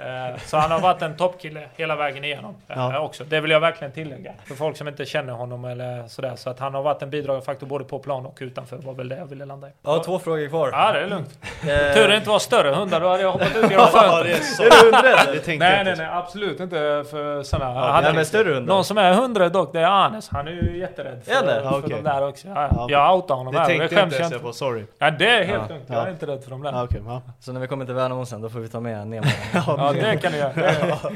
Eh, 0.00 0.38
Så 0.46 0.56
han 0.56 0.70
har 0.70 0.80
varit 0.80 1.02
en 1.02 1.16
toppkille 1.16 1.60
hela 1.76 1.96
vägen 1.96 2.24
igenom 2.24 2.54
eh, 2.68 2.76
Ja. 2.76 2.98
också. 3.00 3.24
Det 3.24 3.40
vill 3.40 3.50
jag 3.50 3.60
verkligen 3.60 3.92
tillägga. 3.92 4.32
För 4.44 4.54
folk 4.54 4.76
som 4.76 4.88
inte 4.88 5.04
känner 5.06 5.32
honom 5.32 5.64
eller 5.64 6.08
sådär. 6.08 6.32
Så 6.36 6.50
att 6.50 6.58
han 6.58 6.74
har 6.74 6.82
varit 6.82 7.02
en 7.02 7.10
bidragande 7.10 7.44
faktor 7.46 7.66
både 7.66 7.84
på 7.84 7.98
plan 7.98 8.26
och 8.26 8.38
utanför. 8.40 8.76
var 8.76 8.94
väl 8.94 9.08
det 9.08 9.16
jag 9.16 9.26
ville 9.26 9.44
landa 9.44 9.68
i. 9.68 9.70
Jag 9.82 9.90
har 9.90 10.04
två 10.04 10.18
frågor 10.18 10.48
kvar. 10.48 10.70
Ja, 10.72 10.92
det 10.92 10.98
är 11.00 11.06
lugnt. 11.06 11.38
Eh, 11.42 11.94
Tur 11.94 12.08
det 12.08 12.16
inte 12.16 12.28
var 12.28 12.38
större 12.38 12.70
hundar, 12.74 13.00
då 13.00 13.08
hade 13.08 13.22
jag 13.22 13.32
hoppat 13.32 13.56
ut 13.56 13.70
genom 13.70 13.70
Ja, 13.78 13.86
fönstret. 13.86 14.58
det 14.58 14.64
är 14.64 14.70
du 14.70 14.96
hundrädd? 14.96 15.18
Det 15.26 15.38
tänkte 15.40 15.50
jag 15.52 15.58
Nej, 15.58 15.84
nej, 15.84 15.94
nej, 15.96 16.06
absolut 16.12 16.60
inte 16.60 17.04
för 17.10 17.42
sådana. 17.42 17.74
Ja, 17.80 18.00
nej, 18.02 18.12
men 18.14 18.26
större 18.26 18.54
hundar. 18.54 18.74
Någon 18.74 18.84
som 18.84 18.98
är 18.98 19.12
hundrädd 19.12 19.52
dock, 19.52 19.72
det 19.72 19.80
är 19.80 19.84
Anes. 19.84 20.28
Han 20.28 20.48
är 20.48 20.52
ju 20.52 20.78
jätterädd 20.78 21.22
för, 21.24 21.32
för 21.32 21.62
Ja, 21.64 21.78
okej. 21.78 21.90
de 21.90 22.02
där 22.02 22.28
också. 22.28 22.48
Ja, 22.48 22.54
Ja, 22.56 22.68
ja. 22.76 22.86
Jag 22.90 23.16
outar 23.16 23.34
honom 23.34 23.52
Det 23.52 23.58
här. 23.60 23.66
tänkte 23.66 23.86
Det 23.88 23.94
jag 23.94 24.00
skäms 24.00 24.12
inte 24.12 24.16
jag 24.16 24.20
ens 24.20 24.32
inte. 24.32 24.44
på, 24.46 24.52
sorry. 24.52 24.84
Ja, 24.98 25.10
det 25.10 25.28
är 25.30 25.44
helt 25.44 25.62
Ja. 25.68 25.74
lugnt. 25.74 25.84
Jag 25.88 25.98
är 25.98 26.04
Ja. 26.06 26.10
inte 26.10 26.26
rädd 26.26 26.42
för 26.44 26.50
de 26.50 26.62
där. 26.62 26.72
Ja, 26.72 26.84
okej, 26.84 27.00
ja. 27.06 27.22
Så 27.40 27.52
när 27.52 27.60
vi 27.60 27.66
kommer 27.66 27.84
till 27.84 27.94
Värnamo 27.94 28.26
sen, 28.26 28.40
då 28.40 28.48
får 28.48 28.60
vi 28.60 28.68
ta 28.68 28.80
med 28.80 29.06
Nemo. 29.06 29.26
Ja, 29.96 30.10
det 30.10 30.16
kan 30.16 30.32
du 30.32 30.38
göra. 30.38 30.98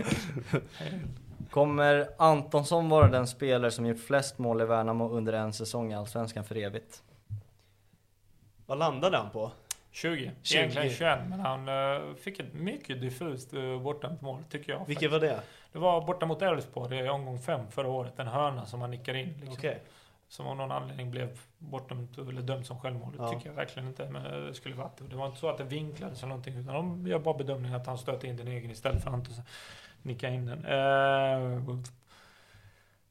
Kommer 1.50 2.08
Antonsson 2.18 2.88
vara 2.88 3.08
den 3.08 3.26
spelare 3.26 3.70
som 3.70 3.86
gjort 3.86 4.00
flest 4.00 4.38
mål 4.38 4.60
i 4.60 4.64
Värnamo 4.64 5.08
under 5.08 5.32
en 5.32 5.52
säsong 5.52 5.92
i 5.92 5.94
Allsvenskan 5.94 6.44
för 6.44 6.56
evigt? 6.56 7.02
Vad 8.66 8.78
landade 8.78 9.16
han 9.16 9.30
på? 9.30 9.50
20. 9.90 10.30
20. 10.42 10.58
Egentligen 10.58 10.90
21, 10.90 11.18
men 11.28 11.40
han 11.40 11.68
eh, 11.68 12.14
fick 12.14 12.40
ett 12.40 12.54
mycket 12.54 13.00
diffust 13.00 13.54
uh, 13.54 13.82
bortdömt 13.82 14.20
mål, 14.20 14.42
tycker 14.50 14.72
jag. 14.72 14.84
Vilket 14.86 15.10
var 15.10 15.20
det? 15.20 15.40
Det 15.72 15.78
var 15.78 16.06
borta 16.06 16.26
mot 16.26 16.42
Elfsborg 16.42 16.98
i 16.98 17.08
omgång 17.08 17.38
5 17.38 17.60
förra 17.70 17.88
året. 17.88 18.18
En 18.18 18.26
hörna 18.26 18.66
som 18.66 18.80
han 18.80 18.90
nickar 18.90 19.14
in. 19.14 19.28
Liksom. 19.28 19.52
Okej. 19.52 19.82
Som 20.34 20.46
av 20.46 20.56
någon 20.56 20.72
anledning 20.72 21.10
blev 21.10 21.38
bortdömt 21.58 22.18
eller 22.18 22.42
dömd 22.42 22.66
som 22.66 22.80
självmål. 22.80 23.12
Det 23.12 23.22
Ja. 23.22 23.28
tycker 23.28 23.46
jag 23.46 23.54
verkligen 23.54 23.88
inte 23.88 24.08
men 24.10 24.22
det 24.46 24.54
skulle 24.54 24.74
varit. 24.74 24.96
det. 24.98 25.04
Det 25.08 25.16
var 25.16 25.26
inte 25.26 25.38
så 25.38 25.48
att 25.48 25.58
det 25.58 25.64
vinklades 25.64 26.18
eller 26.18 26.28
någonting. 26.28 26.56
Utan 26.56 26.74
de 26.74 27.06
gör 27.06 27.18
bara 27.18 27.34
bedömningen 27.38 27.80
att 27.80 27.86
han 27.86 27.98
stöter 27.98 28.28
in 28.28 28.36
den 28.36 28.48
egen 28.48 28.70
istället 28.70 29.02
för 29.04 29.10
att 29.10 29.28
nicka 30.02 30.28
in 30.28 30.46
den. 30.46 30.64
Eh, 30.64 31.74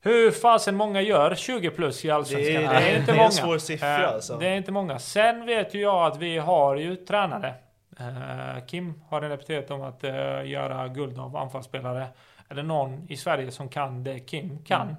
hur 0.01 0.31
fasen 0.31 0.75
många 0.75 1.01
gör 1.01 1.35
20 1.35 1.69
plus 1.69 2.05
i 2.05 2.11
Allsvenskan? 2.11 2.53
Det 2.53 2.59
Det 2.59 2.65
är- 2.65 2.81
det 2.81 2.87
är 2.91 2.99
inte 2.99 3.11
en 3.11 3.17
många. 3.17 3.31
svår 3.31 3.57
siffra, 3.57 3.99
Eh, 4.03 4.09
alltså. 4.13 4.37
Det 4.37 4.47
är 4.47 4.55
inte 4.57 4.71
många. 4.71 4.99
Sen 4.99 5.45
vet 5.45 5.73
ju 5.73 5.81
jag 5.81 6.05
att 6.11 6.17
vi 6.17 6.37
har 6.37 6.75
ju 6.75 6.95
tränare. 6.95 7.53
Eh, 7.99 8.65
Kim 8.65 9.01
har 9.09 9.21
en 9.21 9.31
epitet 9.31 9.71
om 9.71 9.81
att 9.81 10.03
göra 10.45 10.87
guld 10.87 11.19
av 11.19 11.35
anfallsspelare. 11.37 12.07
Är 12.49 12.55
det 12.55 12.63
någon 12.63 13.05
i 13.09 13.17
Sverige 13.17 13.51
som 13.51 13.69
kan 13.69 14.03
det 14.03 14.19
Kim 14.19 14.63
kan? 14.65 14.89
eh, 14.89 14.95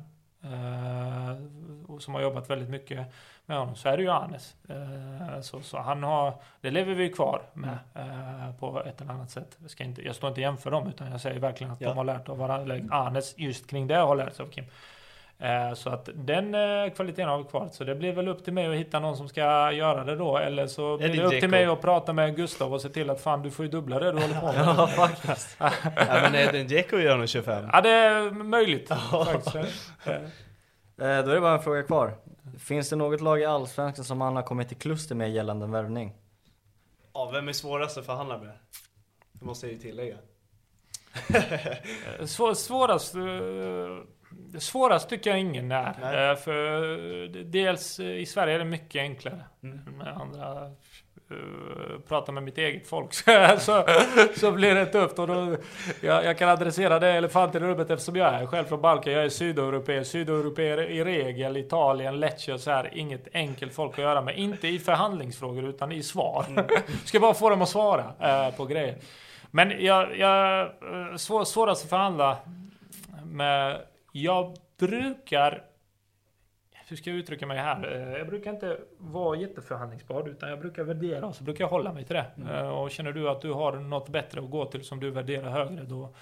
och 1.88 2.02
som 2.02 2.14
har 2.14 2.20
jobbat 2.22 2.50
väldigt 2.50 2.68
mycket 2.68 3.06
med 3.46 3.58
honom 3.58 3.74
så 3.76 3.88
är 3.88 3.96
det 3.96 4.02
ju 4.02 4.08
Anes. 4.10 4.56
Eh, 4.68 5.40
så, 5.40 5.60
så 5.60 5.78
han 5.78 6.02
har, 6.02 6.34
det 6.60 6.70
lever 6.70 6.94
vi 6.94 7.08
kvar 7.12 7.42
med 7.52 7.78
eh, 7.94 8.56
på 8.58 8.82
ett 8.84 9.00
eller 9.00 9.12
annat 9.12 9.30
sätt. 9.30 9.58
Jag, 9.62 9.70
ska 9.70 9.84
inte, 9.84 10.02
jag 10.02 10.16
står 10.16 10.28
inte 10.28 10.40
jämför 10.40 10.70
dem 10.70 10.88
utan 10.88 11.10
jag 11.10 11.20
säger 11.20 11.40
verkligen 11.40 11.72
att 11.72 11.80
Ja. 11.80 11.88
de 11.88 11.96
har 11.96 12.04
lärt 12.04 12.28
av 12.28 12.38
varandra. 12.38 12.80
Anes 12.96 13.38
just 13.38 13.70
kring 13.70 13.86
det 13.86 13.96
har 13.96 14.16
lärt 14.16 14.34
sig 14.34 14.46
av 14.46 14.50
Kim. 14.50 14.64
Eh, 15.38 15.74
Så 15.74 15.90
att 15.90 16.08
den 16.14 16.54
eh, 16.54 16.90
kvaliteten 16.94 17.28
har 17.28 17.38
vi 17.38 17.44
kvar. 17.44 17.68
Så 17.72 17.84
det 17.84 17.94
blir 17.94 18.12
väl 18.12 18.28
upp 18.28 18.44
till 18.44 18.52
mig 18.52 18.66
att 18.66 18.74
hitta 18.74 19.00
någon 19.00 19.16
som 19.16 19.28
ska 19.28 19.72
göra 19.72 20.04
det 20.04 20.16
då. 20.16 20.38
Eller 20.38 20.66
så 20.66 20.96
blir 20.98 21.08
det 21.08 21.14
det 21.16 21.24
upp 21.24 21.40
till 21.40 21.48
mig 21.50 21.64
att 21.64 21.80
prata 21.80 22.12
med 22.12 22.36
Gustav 22.36 22.74
och 22.74 22.80
se 22.82 22.88
till 22.88 23.10
att 23.10 23.20
fan 23.20 23.42
du 23.42 23.50
får 23.50 23.64
ju 23.64 23.70
dubbla 23.70 23.98
det 23.98 24.12
du 24.12 24.18
håller 24.20 24.40
på 24.40 24.46
med. 24.46 24.54
Ja, 24.78 24.86
faktiskt. 24.86 25.56
Ja, 25.60 25.70
men 26.22 26.34
Edin 26.34 26.66
Dzeko 26.66 26.98
gör 26.98 27.16
nog 27.16 27.28
25. 27.28 27.68
Ja 27.72 27.80
det 27.80 27.88
är 27.90 28.30
möjligt. 28.30 28.88
faktiskt. 28.88 29.92
Eh, 30.06 30.18
då 30.96 31.04
är 31.06 31.34
det 31.34 31.40
bara 31.40 31.54
en 31.56 31.62
fråga 31.62 31.82
kvar. 31.82 32.12
Finns 32.58 32.90
det 32.90 32.96
något 32.96 33.20
lag 33.20 33.40
i 33.40 33.44
Allsvenskan 33.44 34.04
som 34.04 34.20
han 34.20 34.36
har 34.36 34.42
kommit 34.42 34.72
i 34.72 34.74
kluster 34.74 35.14
med 35.14 35.30
gällande 35.30 35.66
värvning? 35.66 36.12
Ja, 37.14 37.30
vem 37.32 37.48
är 37.48 37.52
svårast 37.52 37.98
att 37.98 38.06
förhandla 38.06 38.38
med? 38.38 38.52
Det 39.32 39.44
måste 39.44 39.66
jag 39.66 39.72
ju 39.72 39.78
tillägga. 39.78 40.16
Svår, 42.26 42.54
svårast, 42.54 43.14
eh, 44.54 44.58
svårast 44.58 45.08
tycker 45.08 45.30
jag 45.30 45.40
ingen 45.40 45.72
är. 45.72 45.94
Nej. 46.00 46.30
Eh, 46.30 46.36
För 46.36 46.82
eh, 47.22 47.28
dels 47.44 48.00
eh, 48.00 48.06
i 48.06 48.26
Sverige 48.26 48.54
är 48.54 48.58
det 48.58 48.64
mycket 48.64 49.00
enklare. 49.00 49.44
Mm. 49.62 49.78
Med 49.98 50.08
andra 50.08 50.70
uh, 51.30 52.00
prata 52.08 52.32
med 52.32 52.42
mitt 52.42 52.58
eget 52.58 52.88
folk 52.88 53.14
så, 53.58 53.84
så 54.36 54.52
blir 54.52 54.74
det 54.74 54.86
tufft. 54.86 55.18
Och 55.18 55.26
då, 55.26 55.56
jag, 56.00 56.24
jag 56.24 56.38
kan 56.38 56.48
adressera 56.48 56.98
det 56.98 57.12
elefanten 57.12 57.64
i 57.64 57.66
rummet 57.66 57.90
eftersom 57.90 58.16
jag 58.16 58.34
är 58.34 58.46
själv 58.46 58.64
från 58.64 58.80
Balkan. 58.80 59.12
Jag 59.12 59.24
är 59.24 59.28
sydeuropé. 59.28 60.04
Sydeuropeer 60.04 60.90
i 60.90 61.04
regel, 61.04 61.56
Italien, 61.56 62.20
Lecce 62.20 62.52
och 62.52 62.60
så 62.60 62.70
här. 62.70 62.90
Inget 62.92 63.28
enkelt 63.34 63.74
folk 63.74 63.92
att 63.92 63.98
göra 63.98 64.22
med. 64.22 64.38
Inte 64.38 64.68
i 64.68 64.78
förhandlingsfrågor 64.78 65.64
utan 65.64 65.92
i 65.92 66.02
svar. 66.02 66.46
Ska 67.04 67.20
bara 67.20 67.34
få 67.34 67.50
dem 67.50 67.62
att 67.62 67.68
svara 67.68 68.12
eh, 68.20 68.56
på 68.56 68.64
grejer. 68.64 68.96
Men 69.50 69.84
jag, 69.84 70.18
jag 70.18 70.60
eh, 70.60 71.16
svår, 71.16 71.44
svårast 71.44 71.84
att 71.84 71.90
förhandla 71.90 72.36
med... 73.24 73.80
Jag 74.16 74.56
brukar... 74.78 75.64
Hur 76.88 76.96
ska 76.96 77.10
jag 77.10 77.18
uttrycka 77.18 77.46
mig 77.46 77.58
här? 77.58 77.92
Eh, 77.92 78.18
Jag 78.18 78.26
brukar 78.26 78.50
inte 78.50 78.78
vara 78.98 79.36
jätteförhandlingsbar 79.38 80.28
utan 80.28 80.48
jag 80.48 80.60
brukar 80.60 80.84
värdera 80.84 81.26
och 81.26 81.34
så 81.34 81.44
brukar 81.44 81.64
jag 81.64 81.68
hålla 81.68 81.92
mig 81.92 82.04
till 82.04 82.16
det. 82.16 82.26
Eh, 82.50 82.68
Och 82.68 82.90
känner 82.90 83.12
du 83.12 83.28
att 83.30 83.40
du 83.42 83.52
har 83.52 83.72
något 83.72 84.08
bättre 84.08 84.40
att 84.40 84.50
gå 84.50 84.64
till 84.66 84.84
som 84.84 85.00
du 85.00 85.10
värderar 85.10 85.50
högre 85.50 85.84
då 85.84 86.14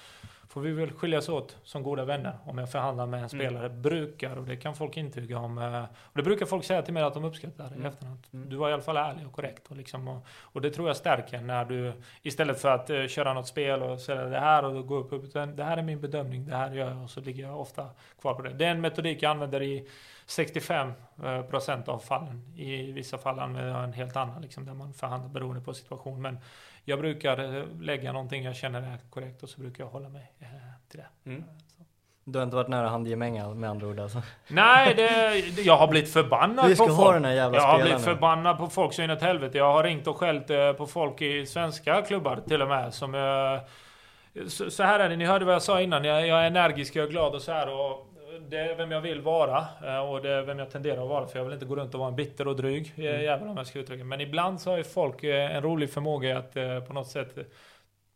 får 0.52 0.60
vi 0.60 0.72
väl 0.72 0.92
skiljas 0.92 1.28
åt 1.28 1.56
som 1.62 1.82
goda 1.82 2.04
vänner 2.04 2.38
om 2.44 2.58
jag 2.58 2.70
förhandlar 2.70 3.06
med 3.06 3.22
en 3.22 3.28
spelare. 3.28 3.68
Brukar, 3.68 4.36
och 4.36 4.44
det 4.44 4.56
kan 4.56 4.74
folk 4.74 4.96
intyga 4.96 5.38
om. 5.38 5.58
eh, 5.58 5.82
Och 5.84 6.16
det 6.16 6.22
brukar 6.22 6.46
folk 6.46 6.64
säga 6.64 6.82
till 6.82 6.94
mig 6.94 7.02
att 7.02 7.14
de 7.14 7.24
uppskattar 7.24 7.64
i 7.82 7.86
efterhand. 7.86 8.18
Du 8.30 8.56
var 8.56 8.70
i 8.70 8.72
alla 8.72 8.82
fall 8.82 8.96
ärlig 8.96 9.26
och 9.26 9.32
korrekt. 9.32 9.66
Och, 9.70 9.76
liksom, 9.76 10.08
och, 10.08 10.26
och 10.42 10.60
det 10.60 10.70
tror 10.70 10.86
jag 10.88 10.96
stärker 10.96 11.40
när 11.40 11.64
du 11.64 11.92
istället 12.22 12.60
för 12.60 12.68
att 12.68 12.90
eh, 12.90 13.06
köra 13.06 13.34
något 13.34 13.46
spel 13.48 13.82
och 13.82 14.00
säga 14.00 14.24
det 14.24 14.38
här 14.40 14.64
och 14.64 14.86
gå 14.86 14.96
upp, 14.96 15.12
utan 15.12 15.56
det 15.56 15.64
här 15.64 15.76
är 15.76 15.82
min 15.82 16.00
bedömning, 16.00 16.46
det 16.46 16.56
här 16.56 16.72
gör 16.72 16.90
jag 16.90 17.02
och 17.02 17.10
så 17.10 17.20
ligger 17.20 17.44
jag 17.44 17.60
ofta 17.60 17.86
kvar 18.20 18.34
på 18.34 18.42
det. 18.42 18.50
Det 18.52 18.64
är 18.64 18.70
en 18.70 18.80
metodik 18.80 19.22
jag 19.22 19.30
använder 19.30 19.62
i 19.62 19.88
65 20.26 20.92
eh, 21.24 21.42
procent 21.42 21.88
av 21.88 21.98
fallen. 21.98 22.52
I 22.56 22.92
vissa 22.92 23.18
fall 23.18 23.38
använder 23.38 23.70
jag 23.72 23.84
en 23.84 23.92
helt 23.92 24.16
annan, 24.16 24.42
liksom, 24.42 24.64
där 24.66 24.74
man 24.74 24.92
förhandlar 24.92 25.28
beroende 25.28 25.60
på 25.60 25.74
situation. 25.74 26.22
Men 26.22 26.38
jag 26.84 26.98
brukar 26.98 27.56
eh, 27.56 27.64
lägga 27.80 28.12
någonting 28.12 28.44
jag 28.44 28.56
känner 28.56 28.82
är 28.82 28.98
korrekt 29.10 29.42
och 29.42 29.48
så 29.48 29.60
brukar 29.60 29.84
jag 29.84 29.90
hålla 29.90 30.08
mig 30.08 30.32
eh, 30.40 30.46
till 30.90 31.00
det. 31.00 31.30
Mm. 31.30 31.44
Du 32.24 32.38
har 32.38 32.44
inte 32.44 32.56
varit 32.56 32.68
nära 32.68 32.88
handgemänga 32.88 33.48
med 33.48 33.70
andra 33.70 33.86
ord 33.86 34.00
alltså? 34.00 34.22
Nej, 34.48 34.94
det, 34.94 35.62
jag 35.62 35.76
har 35.76 35.88
blivit 35.88 36.12
förbannad 36.12 36.68
Vi 36.68 36.76
ska 36.76 36.86
på 36.86 36.92
ha 36.92 37.04
folk. 37.04 37.16
den 37.16 37.24
här 37.24 37.32
jävla 37.32 37.58
jag 37.58 37.64
har 37.66 37.78
blivit 37.82 37.98
nu. 37.98 38.04
förbannad 38.04 38.58
på 38.58 38.66
folk 38.66 38.92
så 38.92 39.02
inåt 39.02 39.22
helvete. 39.22 39.58
Jag 39.58 39.72
har 39.72 39.84
ringt 39.84 40.06
och 40.06 40.16
skällt 40.16 40.50
eh, 40.50 40.72
på 40.72 40.86
folk 40.86 41.22
i 41.22 41.46
svenska 41.46 42.02
klubbar 42.02 42.40
till 42.48 42.62
och 42.62 42.68
med. 42.68 42.94
Som, 42.94 43.12
så, 44.48 44.70
så 44.70 44.82
här 44.82 45.00
är 45.00 45.08
det, 45.08 45.16
ni 45.16 45.24
hörde 45.24 45.44
vad 45.44 45.54
jag 45.54 45.62
sa 45.62 45.80
innan. 45.80 46.04
Jag, 46.04 46.26
jag 46.26 46.42
är 46.42 46.46
energisk, 46.46 46.96
jag 46.96 47.06
är 47.06 47.10
glad 47.10 47.34
och 47.34 47.42
så 47.42 47.52
här. 47.52 47.68
Och 47.68 48.11
det 48.48 48.58
är 48.58 48.74
vem 48.74 48.90
jag 48.90 49.00
vill 49.00 49.20
vara 49.20 49.64
eh, 49.84 50.10
och 50.10 50.22
det 50.22 50.30
är 50.30 50.42
vem 50.42 50.58
jag 50.58 50.70
tenderar 50.70 51.02
att 51.02 51.08
vara. 51.08 51.26
För 51.26 51.38
jag 51.38 51.44
vill 51.44 51.54
inte 51.54 51.66
gå 51.66 51.76
runt 51.76 51.94
och 51.94 52.00
vara 52.00 52.08
en 52.08 52.16
bitter 52.16 52.48
och 52.48 52.56
dryg 52.56 52.92
Mm. 52.96 53.10
mm. 53.10 53.22
jävel 53.24 53.48
om 53.48 53.56
jag 53.56 53.66
ska 53.66 53.78
uttrycka 53.78 54.04
Men 54.04 54.20
ibland 54.20 54.60
så 54.60 54.70
har 54.70 54.76
ju 54.76 54.84
folk 54.84 55.24
eh, 55.24 55.56
en 55.56 55.62
rolig 55.62 55.90
förmåga 55.90 56.38
att 56.38 56.56
eh, 56.56 56.80
på 56.80 56.92
något 56.92 57.08
sätt 57.08 57.36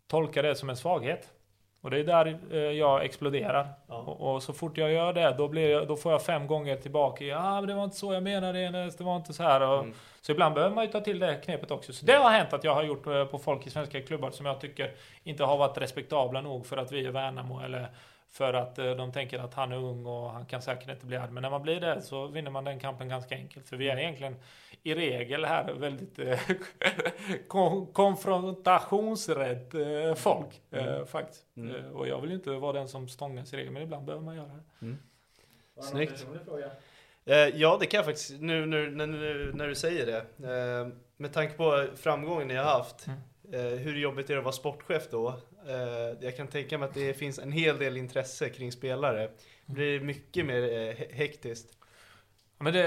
tolka 0.08 0.42
det 0.42 0.54
som 0.54 0.70
en 0.70 0.76
svaghet. 0.76 1.32
Och 1.80 1.90
det 1.90 1.98
är 1.98 2.04
där 2.04 2.38
eh, 2.52 2.58
jag 2.58 3.04
exploderar. 3.04 3.68
Ja. 3.88 3.94
Och, 3.94 4.34
och 4.34 4.42
så 4.42 4.52
fort 4.52 4.78
jag 4.78 4.92
gör 4.92 5.12
det, 5.12 5.34
då, 5.38 5.48
blir 5.48 5.70
jag, 5.70 5.88
då 5.88 5.96
får 5.96 6.12
jag 6.12 6.22
fem 6.22 6.46
gånger 6.46 6.76
tillbaka. 6.76 7.24
Ja, 7.24 7.38
ah, 7.38 7.60
men 7.60 7.68
det 7.68 7.74
var 7.74 7.84
inte 7.84 7.96
så 7.96 8.12
jag 8.12 8.22
menade 8.22 8.60
Enes, 8.60 8.96
det 8.96 9.04
var 9.04 9.16
inte 9.16 9.32
så 9.32 9.42
här. 9.42 9.60
Och, 9.60 9.78
Mm. 9.78 9.94
Så 10.20 10.32
ibland 10.32 10.54
behöver 10.54 10.74
man 10.74 10.84
ju 10.84 10.90
ta 10.90 11.00
till 11.00 11.18
det 11.18 11.40
knepet 11.44 11.70
också. 11.70 11.92
Så 11.92 12.06
det 12.06 12.12
har 12.12 12.30
hänt 12.30 12.52
att 12.52 12.64
jag 12.64 12.74
har 12.74 12.82
gjort 12.82 13.06
eh, 13.06 13.24
på 13.24 13.38
folk 13.38 13.66
i 13.66 13.70
svenska 13.70 14.00
klubbar 14.00 14.30
som 14.30 14.46
jag 14.46 14.60
tycker 14.60 14.90
inte 15.22 15.44
har 15.44 15.56
varit 15.56 15.78
respektabla 15.78 16.40
nog 16.40 16.66
för 16.66 16.76
att 16.76 16.92
vi 16.92 17.06
är 17.06 17.10
Värnamo 17.10 17.60
eller 17.60 17.88
för 18.36 18.54
att 18.54 18.78
eh, 18.78 18.90
de 18.90 19.12
tänker 19.12 19.38
att 19.38 19.54
han 19.54 19.72
är 19.72 19.76
ung 19.76 20.06
och 20.06 20.30
han 20.30 20.46
kan 20.46 20.62
säkert 20.62 20.88
inte 20.90 21.06
bli 21.06 21.16
arg. 21.16 21.30
Men 21.30 21.42
när 21.42 21.50
man 21.50 21.62
blir 21.62 21.80
det 21.80 22.02
så 22.02 22.26
vinner 22.26 22.50
man 22.50 22.64
den 22.64 22.80
kampen 22.80 23.08
ganska 23.08 23.34
enkelt. 23.34 23.68
För 23.68 23.76
vi 23.76 23.88
är 23.88 23.98
egentligen 23.98 24.36
i 24.82 24.94
regel 24.94 25.44
här 25.44 25.72
väldigt 25.72 26.18
eh, 26.18 26.40
kon- 27.48 27.86
konfrontationsrädd 27.92 29.74
eh, 29.74 30.14
folk. 30.14 30.62
Eh, 30.70 31.04
faktiskt. 31.04 31.44
Mm. 31.56 31.92
Och 31.92 32.08
jag 32.08 32.20
vill 32.20 32.30
ju 32.30 32.36
inte 32.36 32.50
vara 32.50 32.72
den 32.72 32.88
som 32.88 33.08
stångas 33.08 33.52
i 33.52 33.56
regel, 33.56 33.72
men 33.72 33.82
ibland 33.82 34.04
behöver 34.06 34.24
man 34.24 34.36
göra 34.36 34.46
det. 34.48 34.86
Snyggt. 35.82 36.26
Eh, 37.24 37.36
ja, 37.60 37.76
det 37.80 37.86
kan 37.86 37.98
jag 37.98 38.04
faktiskt, 38.04 38.40
nu, 38.40 38.66
nu, 38.66 38.90
nu, 38.90 39.52
när 39.54 39.68
du 39.68 39.74
säger 39.74 40.06
det. 40.06 40.24
Med 41.16 41.32
tanke 41.32 41.54
på 41.54 41.86
framgången 41.96 42.48
ni 42.48 42.54
har 42.54 42.64
haft, 42.64 43.06
hur 43.78 43.96
jobbigt 43.98 44.30
är 44.30 44.34
det 44.34 44.38
att 44.38 44.44
vara 44.44 44.52
sportchef 44.52 45.10
då? 45.10 45.34
Eh, 45.68 46.16
jag 46.20 46.36
kan 46.36 46.46
tänka 46.46 46.78
mig 46.78 46.88
att 46.88 46.94
det 46.94 47.14
finns 47.14 47.38
en 47.38 47.52
hel 47.52 47.78
del 47.78 47.96
intresse 47.96 48.48
kring 48.48 48.72
spelare. 48.72 49.30
Det 49.66 49.72
blir 49.72 50.00
mycket 50.00 50.46
mer 50.46 50.72
eh, 50.72 51.16
hektiskt. 51.16 51.76
Men 52.58 52.72
det, 52.72 52.80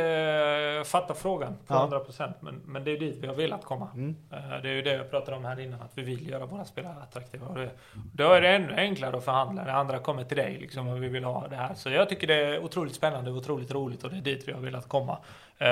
jag 0.75 0.87
fattar 0.87 1.13
frågan 1.13 1.57
på 1.67 1.73
Ja. 1.73 2.03
100% 2.07 2.33
men, 2.39 2.61
men 2.65 2.83
det 2.83 2.91
är 2.91 2.93
ju 2.93 2.99
dit 2.99 3.17
vi 3.21 3.27
har 3.27 3.35
velat 3.35 3.65
komma. 3.65 3.87
Mm. 3.93 4.15
Eh, 4.31 4.61
Det 4.61 4.69
är 4.69 4.73
ju 4.73 4.81
det 4.81 4.93
jag 4.93 5.09
pratade 5.11 5.37
om 5.37 5.45
här 5.45 5.59
innan, 5.59 5.81
att 5.81 5.91
vi 5.97 6.01
vill 6.01 6.29
göra 6.29 6.45
våra 6.45 6.65
spelare 6.65 6.95
attraktiva. 7.01 7.47
Och 7.47 7.55
det, 7.55 7.69
då 8.13 8.31
är 8.31 8.41
det 8.41 8.47
ännu 8.55 8.73
enklare 8.75 9.17
att 9.17 9.23
förhandla 9.25 9.63
när 9.63 9.73
andra 9.73 9.99
kommer 9.99 10.23
till 10.23 10.37
dig 10.37 10.57
liksom, 10.61 10.87
och 10.87 11.03
vi 11.03 11.07
vill 11.07 11.23
ha 11.23 11.47
det 11.47 11.55
här. 11.55 11.73
Så 11.73 11.89
jag 11.89 12.09
tycker 12.09 12.27
det 12.27 12.35
är 12.35 12.63
otroligt 12.63 12.95
spännande 12.95 13.31
och 13.31 13.37
otroligt 13.37 13.71
roligt 13.71 14.03
och 14.03 14.09
det 14.09 14.17
är 14.17 14.21
dit 14.21 14.47
vi 14.47 14.51
har 14.51 14.59
velat 14.61 14.87
komma. 14.87 15.17
Eh, 15.57 15.67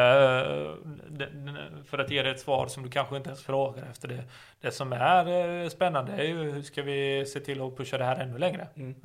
För 1.85 1.97
att 1.99 2.11
ge 2.11 2.21
dig 2.21 2.31
ett 2.31 2.39
svar 2.39 2.67
som 2.67 2.83
du 2.83 2.89
kanske 2.89 3.17
inte 3.17 3.29
ens 3.29 3.43
frågar 3.43 3.83
efter 3.91 4.07
det. 4.07 4.23
Det 4.61 4.71
som 4.71 4.93
är 4.93 5.61
eh, 5.63 5.69
spännande 5.69 6.11
är 6.11 6.23
ju 6.23 6.51
hur 6.51 6.61
ska 6.61 6.81
vi 6.81 7.25
se 7.25 7.39
till 7.39 7.61
att 7.61 7.77
pusha 7.77 7.97
det 7.97 8.03
här 8.05 8.15
ännu 8.19 8.37
längre? 8.37 8.67
Mm. 8.75 8.95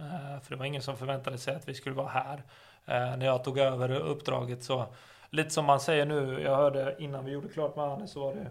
För 0.43 0.51
det 0.51 0.57
var 0.57 0.65
ingen 0.65 0.83
som 0.83 0.97
förväntade 0.97 1.39
sig 1.39 1.55
att 1.55 1.69
vi 1.69 1.75
skulle 1.75 1.95
vara 1.95 2.09
här. 2.09 2.43
Eh, 2.87 3.17
När 3.17 3.27
jag 3.27 3.45
tog 3.45 3.59
över 3.59 3.91
uppdraget 3.91 4.63
så 4.63 4.87
Lite 5.31 5.51
som 5.51 5.65
man 5.65 5.81
säger 5.81 6.07
nu, 6.07 6.43
jag 6.43 6.57
hörde 6.57 6.97
innan 6.99 7.25
vi 7.25 7.33
gjorde 7.33 7.49
klart 7.49 7.77
med 7.77 7.85
Arne 7.85 8.07
så 8.07 8.21
var 8.21 8.35
det 8.35 8.47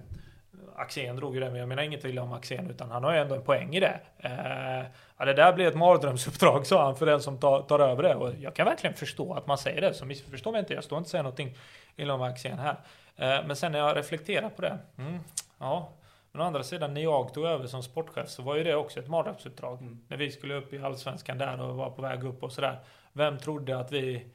Axén 0.75 1.15
drog 1.15 1.33
ju 1.35 1.39
det, 1.39 1.49
men 1.49 1.59
jag 1.59 1.69
menar 1.69 1.83
inget 1.83 2.05
illa 2.05 2.21
om 2.21 2.33
Axén 2.33 2.69
utan 2.69 2.91
han 2.91 3.03
har 3.03 3.13
ju 3.13 3.19
ändå 3.19 3.35
en 3.35 3.43
poäng 3.43 3.75
i 3.75 3.79
det. 3.79 3.99
Eh, 4.17 4.85
ja, 5.17 5.25
det 5.25 5.33
där 5.33 5.53
blir 5.53 5.67
ett 5.67 5.75
mardrömsuppdrag 5.75 6.65
sa 6.67 6.83
han 6.85 6.95
för 6.95 7.05
den 7.05 7.21
som 7.21 7.37
tar, 7.39 7.61
tar 7.61 7.79
över 7.79 8.03
det 8.03 8.15
och 8.15 8.31
jag 8.39 8.55
kan 8.55 8.65
verkligen 8.65 8.95
förstå 8.95 9.33
att 9.33 9.47
man 9.47 9.57
säger 9.57 9.81
det, 9.81 9.93
så 9.93 10.05
missförstå 10.05 10.51
mig 10.51 10.59
inte, 10.59 10.73
jag 10.73 10.83
står 10.83 10.97
inte 10.97 11.05
och 11.07 11.11
säger 11.11 11.23
någonting 11.23 11.57
illa 11.95 12.13
om 12.13 12.21
Axén 12.21 12.59
här. 12.59 12.75
Eh, 13.15 13.47
men 13.47 13.55
sen 13.55 13.71
när 13.71 13.79
jag 13.79 13.97
reflekterar 13.97 14.49
på 14.49 14.61
det, 14.61 14.77
mm, 14.97 15.19
ja, 15.59 15.89
men 16.31 16.41
å 16.41 16.45
andra 16.45 16.63
sidan 16.63 16.93
när 16.93 17.01
jag 17.01 17.33
tog 17.33 17.45
över 17.45 17.67
som 17.67 17.83
sportchef 17.83 18.29
så 18.29 18.41
var 18.41 18.55
ju 18.55 18.63
det 18.63 18.75
också 18.75 18.99
ett 18.99 19.07
mardrömsuppdrag. 19.07 19.97
När 20.07 20.17
vi 20.17 20.31
skulle 20.31 20.55
upp 20.55 20.73
i 20.73 20.83
Allsvenskan 20.83 21.37
där 21.37 21.61
och 21.61 21.75
var 21.75 21.89
på 21.89 22.01
väg 22.01 22.23
upp 22.23 22.43
och 22.43 22.51
sådär. 22.51 22.79
Vem 23.13 23.37
trodde 23.37 23.79
att 23.79 23.91
vi 23.91 24.31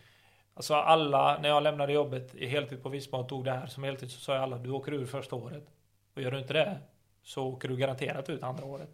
Alltså 0.57 0.74
alla, 0.74 1.39
när 1.39 1.48
jag 1.48 1.62
lämnade 1.62 1.93
jobbet 1.93 2.35
i 2.35 2.47
heltid 2.47 2.82
på 2.82 2.89
Visma 2.89 3.19
och 3.19 3.28
tog 3.28 3.44
det 3.44 3.51
här 3.51 3.66
som 3.66 3.85
heltid 3.85 4.11
så 4.11 4.20
sa 4.20 4.35
jag 4.35 4.43
alla, 4.43 4.59
du 4.59 4.70
åker 4.70 4.93
ur 4.94 5.07
första 5.07 5.36
året. 5.36 5.65
Och 6.15 6.23
gör 6.23 6.31
du 6.31 6.39
inte 6.39 6.53
det 6.53 6.78
så 7.23 7.47
åker 7.47 7.69
du 7.69 7.77
garanterat 7.77 8.31
ut 8.31 8.43
andra 8.43 8.65
året. 8.65 8.89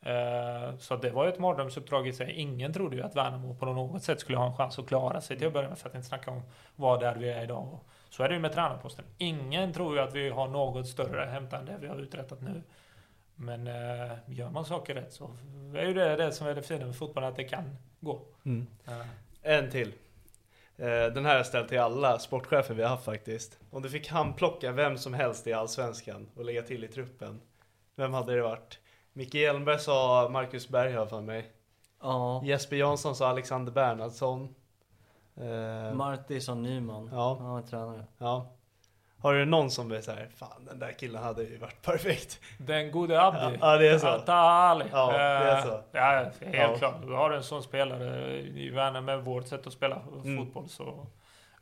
Eh, 0.00 0.76
så 0.78 0.96
det 0.96 1.10
var 1.10 1.24
ju 1.24 1.32
ett 1.32 1.38
mardrömsuppdrag 1.38 2.08
i 2.08 2.12
sig. 2.12 2.32
Ingen 2.32 2.72
trodde 2.72 2.96
ju 2.96 3.02
att 3.02 3.16
Värnamo 3.16 3.54
på 3.54 3.66
något 3.66 4.02
sätt 4.02 4.20
skulle 4.20 4.38
ha 4.38 4.46
en 4.46 4.56
chans 4.56 4.78
att 4.78 4.86
klara 4.86 5.20
sig 5.20 5.38
till 5.38 5.46
att 5.46 5.52
börja 5.52 5.68
med 5.68 5.78
för 5.78 5.88
att 5.88 5.94
inte 5.94 6.08
snacka 6.08 6.30
om 6.30 6.42
vad 6.76 7.00
där 7.00 7.14
vi 7.14 7.28
är 7.28 7.44
idag. 7.44 7.80
Så 8.10 8.22
är 8.22 8.28
det 8.28 8.34
ju 8.34 8.40
med 8.40 8.52
tränarposten. 8.52 9.04
Ingen 9.18 9.72
tror 9.72 9.94
ju 9.96 10.02
att 10.02 10.14
vi 10.14 10.28
har 10.28 10.48
något 10.48 10.88
större 10.88 11.24
att 11.24 11.30
hämta 11.30 11.58
än 11.58 11.66
det 11.66 11.76
vi 11.80 11.88
har 11.88 11.96
uträttat 11.96 12.40
nu. 12.40 12.62
Men 13.34 13.66
eh, 13.66 14.12
gör 14.26 14.50
man 14.50 14.64
saker 14.64 14.94
rätt 14.94 15.12
så 15.12 15.30
är 15.74 15.86
ju 15.86 15.94
det 15.94 16.16
det 16.16 16.32
som 16.32 16.46
är 16.46 16.54
det 16.54 16.62
fina 16.62 16.86
med 16.86 16.96
fotbollen, 16.96 17.28
att 17.28 17.36
det 17.36 17.44
kan 17.44 17.76
gå. 18.00 18.22
Mm. 18.44 18.66
En 19.46 19.70
till. 19.70 19.92
Eh, 20.76 20.86
Den 20.86 21.24
här 21.24 21.30
har 21.30 21.36
jag 21.36 21.46
ställt 21.46 21.68
till 21.68 21.80
alla 21.80 22.18
sportchefer 22.18 22.74
vi 22.74 22.82
har 22.82 22.90
haft 22.90 23.04
faktiskt. 23.04 23.58
Om 23.70 23.82
du 23.82 23.90
fick 23.90 24.08
handplocka 24.08 24.72
vem 24.72 24.98
som 24.98 25.14
helst 25.14 25.46
i 25.46 25.52
Allsvenskan 25.52 26.28
och 26.36 26.44
lägga 26.44 26.62
till 26.62 26.84
i 26.84 26.88
truppen. 26.88 27.40
Vem 27.96 28.12
hade 28.14 28.34
det 28.36 28.42
varit? 28.42 28.78
Micke 29.12 29.34
Hjelmberg 29.34 29.78
sa 29.78 30.28
Marcus 30.32 30.68
Berg 30.68 30.92
har 30.92 31.06
för 31.06 31.20
mig. 31.20 31.52
Ja. 32.02 32.42
Jesper 32.44 32.76
Jansson 32.76 33.16
sa 33.16 33.28
Alexander 33.28 33.72
Bernhardsson. 33.72 34.54
Eh, 35.36 35.94
Martinsson 35.94 36.62
Nyman. 36.62 37.08
Ja. 37.12 37.36
Han 37.40 37.50
var 37.50 37.62
tränare. 37.62 38.04
ja. 38.18 38.52
Har 39.26 39.34
du 39.34 39.44
någon 39.44 39.70
som 39.70 39.92
är 39.92 40.00
såhär, 40.00 40.28
fan 40.36 40.64
den 40.68 40.78
där 40.78 40.92
killen 40.98 41.22
hade 41.22 41.42
ju 41.42 41.58
varit 41.58 41.82
perfekt. 41.82 42.40
Den 42.58 42.90
gode 42.90 43.22
Abdi. 43.22 43.58
Ja, 43.60 43.76
det 43.76 43.88
är 43.88 43.98
så. 43.98 44.06
Ja, 44.92 45.08
det 45.12 45.18
är 45.50 45.60
så. 45.62 45.80
Ja, 45.92 46.00
helt 46.40 46.54
Ja. 46.54 46.76
klart. 46.78 46.94
Du 47.06 47.12
har 47.12 47.30
en 47.30 47.42
sån 47.42 47.62
spelare 47.62 48.36
i 48.38 48.70
Värnamo 48.70 49.06
med 49.06 49.24
vårt 49.24 49.46
sätt 49.46 49.66
att 49.66 49.72
spela 49.72 49.98
Mm. 50.24 50.36
fotboll 50.38 50.68
så 50.68 51.06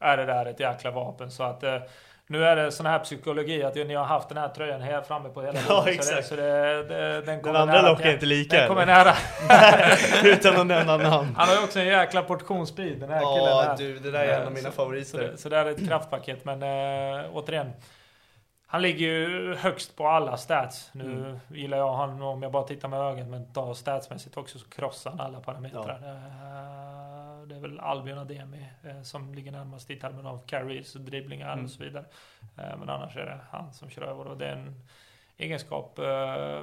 är 0.00 0.16
det 0.16 0.24
där 0.24 0.46
ett 0.46 0.60
jäkla 0.60 0.90
vapen. 0.90 1.30
Så 1.30 1.42
att 1.42 1.62
eh, 1.62 1.78
nu 2.26 2.44
är 2.44 2.56
det 2.56 2.72
sån 2.72 2.86
här 2.86 2.98
psykologi 2.98 3.62
att 3.62 3.74
ni 3.74 3.94
har 3.94 4.04
haft 4.04 4.28
den 4.28 4.38
här 4.38 4.48
tröjan 4.48 4.80
här 4.80 5.02
framme 5.02 5.28
på 5.28 5.42
hela 5.42 5.58
Ja, 5.68 5.84
tiden. 5.84 5.84
Så 5.84 5.84
det, 5.84 5.90
exakt. 5.94 6.26
så 6.26 6.36
det, 6.36 6.82
det, 6.88 7.20
den 7.22 7.40
kommer 7.42 7.58
andra 7.58 7.82
lockar 7.82 8.10
inte 8.12 8.26
lika, 8.26 8.56
Den 8.58 8.68
kommer 8.68 8.86
nära. 8.86 9.14
Utan 10.24 10.60
att 10.60 10.66
nämna 10.66 10.96
namn. 10.96 11.34
Han 11.36 11.48
har 11.48 11.54
ju 11.56 11.64
också 11.64 11.78
en 11.78 11.86
jäkla 11.86 12.22
portion 12.22 12.66
speed 12.66 13.00
den 13.00 13.10
här 13.10 13.20
killen. 13.20 13.48
Ja 13.66 13.74
du, 13.78 13.98
det 13.98 14.10
där 14.10 14.24
är 14.24 14.40
en 14.40 14.46
av 14.46 14.52
mina 14.52 14.68
Så- 14.70 14.74
favoriter. 14.74 15.10
Så 15.10 15.16
det, 15.16 15.36
så 15.36 15.48
det 15.48 15.58
är 15.58 15.66
ett 15.66 15.88
kraftpaket. 15.88 16.44
Men 16.44 16.62
äh, 16.62 17.24
återigen. 17.32 17.72
Han 18.66 18.82
ligger 18.82 19.06
ju 19.06 19.54
högst 19.54 19.96
på 19.96 20.08
alla 20.08 20.36
stats. 20.36 20.90
Nu 20.92 21.04
Mm. 21.04 21.38
gillar 21.48 21.78
jag 21.78 21.92
han 21.94 22.22
om 22.22 22.42
jag 22.42 22.52
bara 22.52 22.62
tittar 22.62 22.88
med 22.88 23.00
ögat. 23.00 23.26
Men 23.26 23.74
statsmässigt 23.74 24.36
också 24.36 24.58
så 24.58 24.68
krossar 24.68 25.10
han 25.10 25.20
alla 25.20 25.40
parametrar. 25.40 25.98
Eh, 27.44 27.48
det 27.48 27.54
är 27.54 27.60
väl 27.60 27.80
Albion 27.80 28.18
Ademi 28.18 28.66
eh, 28.84 29.02
som 29.02 29.34
ligger 29.34 29.52
närmast 29.52 29.90
i 29.90 29.96
termen 29.96 30.26
av 30.26 30.46
carries 30.46 30.94
och 30.94 31.00
dribblingar 31.00 31.52
Mm. 31.52 31.64
och 31.64 31.70
så 31.70 31.82
vidare. 31.84 32.04
Eh, 32.58 32.76
men 32.78 32.88
annars 32.90 33.16
är 33.16 33.24
det 33.26 33.40
han 33.50 33.72
som 33.72 33.88
kör 33.90 34.02
över. 34.02 34.26
Och 34.26 34.36
det 34.38 34.46
är 34.46 34.56
en 34.56 34.80
egenskap 35.36 35.98
eh, 35.98 36.60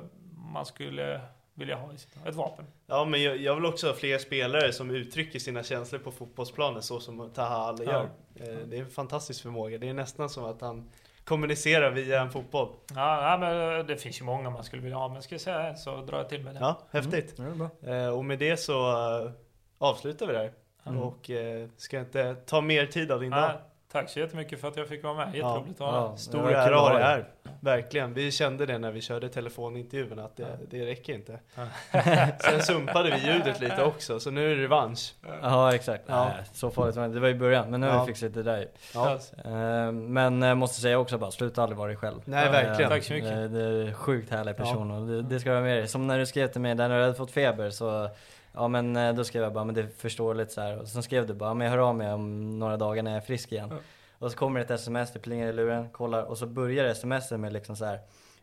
man 0.53 0.65
skulle 0.65 1.21
vilja 1.53 1.75
ha 1.75 1.93
i 1.93 1.97
sitt 1.97 2.25
ett 2.25 2.35
vapen. 2.35 2.65
Ja 2.87 3.05
men 3.05 3.23
jag, 3.23 3.37
jag 3.37 3.55
vill 3.55 3.65
också 3.65 3.87
ha 3.87 3.93
fler 3.93 4.17
spelare 4.17 4.73
som 4.73 4.91
uttrycker 4.91 5.39
sina 5.39 5.63
känslor 5.63 5.99
på 5.99 6.11
fotbollsplanen 6.11 6.81
så 6.81 6.99
som 6.99 7.29
Taha 7.33 7.55
Ali 7.55 7.85
Ja. 7.85 7.91
gör. 7.91 8.03
Eh, 8.49 8.57
Det 8.67 8.77
är 8.77 8.81
en 8.81 8.89
fantastisk 8.89 9.41
förmåga. 9.43 9.77
Det 9.77 9.89
är 9.89 9.93
nästan 9.93 10.29
som 10.29 10.45
att 10.45 10.61
han 10.61 10.89
kommunicerar 11.23 11.91
via 11.91 12.21
en 12.21 12.31
fotboll. 12.31 12.67
Ja, 12.95 13.31
ja, 13.31 13.37
men 13.37 13.87
det 13.87 13.97
finns 13.97 14.21
ju 14.21 14.25
många 14.25 14.49
man 14.49 14.63
skulle 14.63 14.81
vilja 14.81 14.97
ha. 14.97 15.07
Men 15.07 15.21
ska 15.21 15.33
jag 15.35 15.41
säga 15.41 15.67
en 15.69 15.77
så 15.77 16.01
drar 16.01 16.17
jag 16.17 16.29
till 16.29 16.43
med 16.43 16.55
det. 16.55 16.59
Ja, 16.59 16.79
häftigt. 16.91 17.35
Ja, 17.37 17.69
det. 17.81 17.95
Eh, 18.03 18.09
Och 18.09 18.25
med 18.25 18.39
det 18.39 18.57
så 18.57 18.89
eh, 19.25 19.31
avslutar 19.77 20.27
vi 20.27 20.33
där. 20.33 20.51
Mm. 20.85 20.99
Och 21.01 21.29
eh, 21.29 21.67
ska 21.77 21.99
inte 21.99 22.35
ta 22.45 22.61
mer 22.61 22.85
tid 22.85 23.11
av 23.11 23.19
din 23.21 23.29
dag. 23.31 23.41
Nej, 23.41 23.57
tack 23.91 24.09
så 24.09 24.19
jättemycket 24.19 24.61
för 24.61 24.67
att 24.67 24.77
jag 24.77 24.87
fick 24.87 25.03
vara 25.03 25.13
med. 25.13 25.35
Jätteroligt 25.35 25.71
att 25.73 25.79
vara 25.79 25.95
Ja. 25.95 26.09
med. 26.09 26.19
Stor 26.19 26.51
ära 26.51 26.63
att 26.63 26.71
ha 26.73 26.79
ha 26.81 26.89
dig 26.89 26.97
dig. 26.97 27.07
här. 27.07 27.27
Verkligen. 27.59 28.13
Vi 28.13 28.31
kände 28.31 28.65
det 28.65 28.77
när 28.77 28.91
vi 28.91 29.01
körde 29.01 29.29
telefonintervjun 29.29 30.19
att 30.19 30.37
det, 30.37 30.47
det 30.69 30.85
räcker 30.85 31.13
inte. 31.13 31.39
Ja. 31.55 31.67
Sen 32.39 32.61
sumpade 32.61 33.09
vi 33.11 33.31
ljudet 33.33 33.59
lite 33.59 33.83
också, 33.83 34.19
så 34.19 34.31
nu 34.31 34.51
är 34.51 34.55
det 34.55 34.63
revansch. 34.63 35.13
Ja 35.41 35.75
exakt. 35.75 36.03
Ja. 36.07 36.25
Nej, 36.25 36.43
så 36.53 36.69
farligt 36.71 36.95
var 36.95 37.07
det. 37.07 37.13
Det 37.13 37.19
var 37.19 37.27
i 37.29 37.35
början, 37.35 37.69
men 37.71 37.81
nu 37.81 37.87
har 37.87 37.93
Ja. 37.95 38.03
vi 38.03 38.13
fixat 38.13 38.33
det 38.33 38.43
där. 38.43 38.67
Ja. 38.93 39.19
Eh, 39.45 39.91
Men 39.91 40.41
jag 40.41 40.57
måste 40.57 40.81
säga 40.81 40.99
också 40.99 41.17
bara, 41.17 41.31
sluta 41.31 41.63
aldrig 41.63 41.77
vara 41.77 41.87
dig 41.87 41.97
själv. 41.97 42.21
Nej, 42.25 42.51
verkligen. 42.51 42.89
Tack 42.91 43.03
så 43.03 43.13
mycket. 43.13 43.31
Eh, 43.31 43.43
Det 43.43 43.61
är 43.63 43.93
sjukt 43.93 44.29
härlig 44.31 44.57
person 44.57 44.91
och 44.91 45.07
det, 45.07 45.21
det 45.21 45.39
ska 45.39 45.49
du 45.49 45.55
ha 45.55 45.63
med 45.63 45.77
dig. 45.77 45.87
Som 45.87 46.07
när 46.07 46.19
du 46.19 46.25
skrev 46.25 46.47
till 46.47 46.61
mig 46.61 46.75
där 46.75 46.89
när 46.89 46.95
du 46.97 47.01
hade 47.03 47.15
fått 47.15 47.31
feber 47.31 47.69
så 47.69 48.09
Ja 48.53 48.67
men 48.67 48.95
eh, 48.95 49.13
då 49.13 49.23
skrev 49.23 49.43
jag 49.43 49.53
bara, 49.53 49.63
men 49.65 49.75
det 49.75 49.87
förstår 49.97 50.35
lite 50.35 50.53
så 50.53 50.61
här. 50.61 50.77
Och 50.79 50.87
sen 50.87 51.03
skrev 51.03 51.27
du 51.27 51.33
bara, 51.33 51.53
men 51.53 51.65
jag 51.65 51.71
hör 51.71 51.89
av 51.89 51.95
mig 51.95 52.13
om 52.13 52.59
några 52.59 52.77
dagar 52.77 53.03
när 53.03 53.11
jag 53.11 53.17
är 53.17 53.25
frisk 53.25 53.51
igen. 53.51 53.73
Och 54.19 54.31
så 54.31 54.37
kommer 54.37 54.59
ett 54.59 54.71
sms, 54.71 55.13
det 55.13 55.19
plingar 55.19 55.47
i 55.47 55.53
luren, 55.53 55.89
kollar 55.89 56.23
och 56.23 56.37
så 56.37 56.45
börjar 56.45 56.93
smset 56.93 57.39
med 57.39 57.53
liksom 57.53 57.75
så 57.75 57.85
här. 57.85 57.99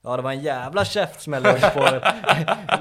Ja 0.08 0.16
det 0.16 0.22
var 0.22 0.30
en 0.30 0.40
jävla 0.40 0.84
käftsmäll 0.84 1.42
på 1.42 1.88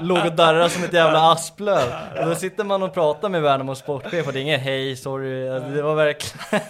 Låg 0.00 0.26
och 0.26 0.32
darrade 0.32 0.68
som 0.68 0.84
ett 0.84 0.92
jävla 0.92 1.32
asplöv. 1.32 1.92
Och 2.20 2.26
då 2.26 2.34
sitter 2.34 2.64
man 2.64 2.82
och 2.82 2.94
pratar 2.94 3.28
med 3.28 3.42
Värnamo 3.42 3.74
sportchef 3.74 4.26
och 4.26 4.32
det 4.32 4.38
är 4.38 4.42
inget 4.42 4.60
hej, 4.60 4.96
sorry. 4.96 5.48
Alltså, 5.48 5.70
det 5.70 5.82
var 5.82 5.94
verkligen 5.94 6.38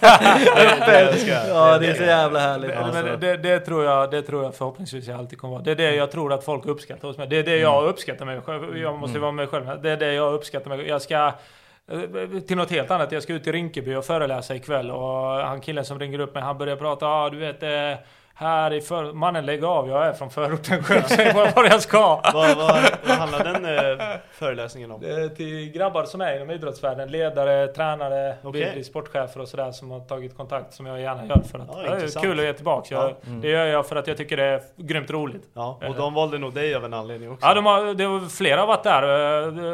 det. 0.85 1.47
Ja 1.47 1.77
det 1.77 1.87
är 1.87 1.93
så 1.93 2.03
jävla 2.03 2.39
härligt. 2.39 2.69
Det, 2.69 2.79
alltså. 2.79 3.03
men 3.03 3.19
det, 3.19 3.37
det, 3.37 3.59
tror 3.59 3.83
jag, 3.83 4.11
det 4.11 4.21
tror 4.21 4.43
jag 4.43 4.55
förhoppningsvis 4.55 5.07
jag 5.07 5.19
alltid 5.19 5.39
kommer 5.39 5.53
vara. 5.53 5.63
Det 5.63 5.71
är 5.71 5.75
det 5.75 5.95
jag 5.95 6.11
tror 6.11 6.33
att 6.33 6.43
folk 6.43 6.65
uppskattar 6.65 7.07
hos 7.07 7.17
mig. 7.17 7.27
Det 7.27 7.37
är 7.37 7.43
det 7.43 7.57
jag 7.57 7.89
uppskattar 7.89 8.25
mig 8.25 8.41
själv. 8.41 8.77
Jag 8.77 8.99
måste 8.99 9.19
vara 9.19 9.31
mig 9.31 9.47
själv. 9.47 9.81
Det 9.81 9.89
är 9.89 9.97
det 9.97 10.13
jag 10.13 10.33
uppskattar 10.33 10.69
mig. 10.69 10.87
Jag 10.87 11.01
ska 11.01 11.25
eh, 11.91 12.41
till 12.47 12.57
något 12.57 12.71
helt 12.71 12.91
annat. 12.91 13.11
Jag 13.11 13.23
ska 13.23 13.33
ut 13.33 13.43
till 13.43 13.53
Rinkeby 13.53 13.95
och 13.95 14.05
föreläsa 14.05 14.55
ikväll 14.55 14.91
och 14.91 15.25
han 15.25 15.61
killen 15.61 15.85
som 15.85 15.99
ringer 15.99 16.19
upp 16.19 16.33
mig 16.33 16.43
han 16.43 16.57
börjar 16.57 16.75
prata. 16.75 17.05
Ja 17.05 17.11
ah, 17.11 17.29
du 17.29 17.37
vet 17.37 17.63
eh, 17.63 18.05
här 18.39 18.73
i 18.73 18.81
för... 18.81 19.13
Mannen 19.13 19.45
lägg 19.45 19.63
av. 19.63 19.89
Jag 19.89 20.05
är 20.07 20.13
från 20.13 20.29
förorten 20.29 20.83
själv. 20.83 21.01
Säg 21.01 21.33
bara 21.33 21.51
vad 21.55 21.65
jag 21.65 21.81
ska. 21.81 21.99
Vad, 22.33 22.57
vad, 22.57 22.81
vad 23.07 23.17
handlar 23.17 23.43
den 23.43 23.65
eh, 23.65 24.05
föreläsningen 24.31 24.91
om? 24.91 25.01
Det 25.01 25.11
är 25.11 25.29
till 25.29 25.71
grabbar 25.71 26.03
som 26.03 26.21
är 26.21 26.35
inom 26.35 26.49
idrottsvärlden. 26.51 27.11
Ledare, 27.11 27.67
tränare, 27.67 28.35
okay. 28.43 28.83
sportchefer 28.83 29.41
och 29.41 29.47
sådär 29.47 29.71
som 29.71 29.91
har 29.91 29.99
tagit 29.99 30.37
kontakt 30.37 30.73
som 30.73 30.85
jag 30.85 31.01
gärna 31.01 31.25
gör 31.25 31.41
för 31.51 31.59
att 31.59 31.67
Ja, 31.73 31.95
det 31.95 32.03
är 32.03 32.21
kul 32.21 32.39
att 32.39 32.45
ge 32.45 32.53
tillbaka. 32.53 32.95
Jag, 32.95 33.09
Ja. 33.09 33.15
Det 33.41 33.47
gör 33.49 33.65
jag 33.65 33.87
för 33.87 33.95
att 33.95 34.07
jag 34.07 34.17
tycker 34.17 34.37
det 34.37 34.43
är 34.43 34.61
grymt 34.75 35.09
roligt. 35.11 35.43
Ja, 35.53 35.79
och 35.87 35.95
de 35.95 36.13
valde 36.13 36.37
nog 36.37 36.53
dig 36.53 36.75
av 36.75 36.85
en 36.85 36.93
anledning 36.93 37.31
också. 37.31 37.47
Ja, 37.47 37.53
de 37.53 37.65
har, 37.65 37.93
det 37.93 38.07
var 38.07 38.29
flera 38.29 38.59
har 38.59 38.67
varit 38.67 38.83
där. 38.83 39.03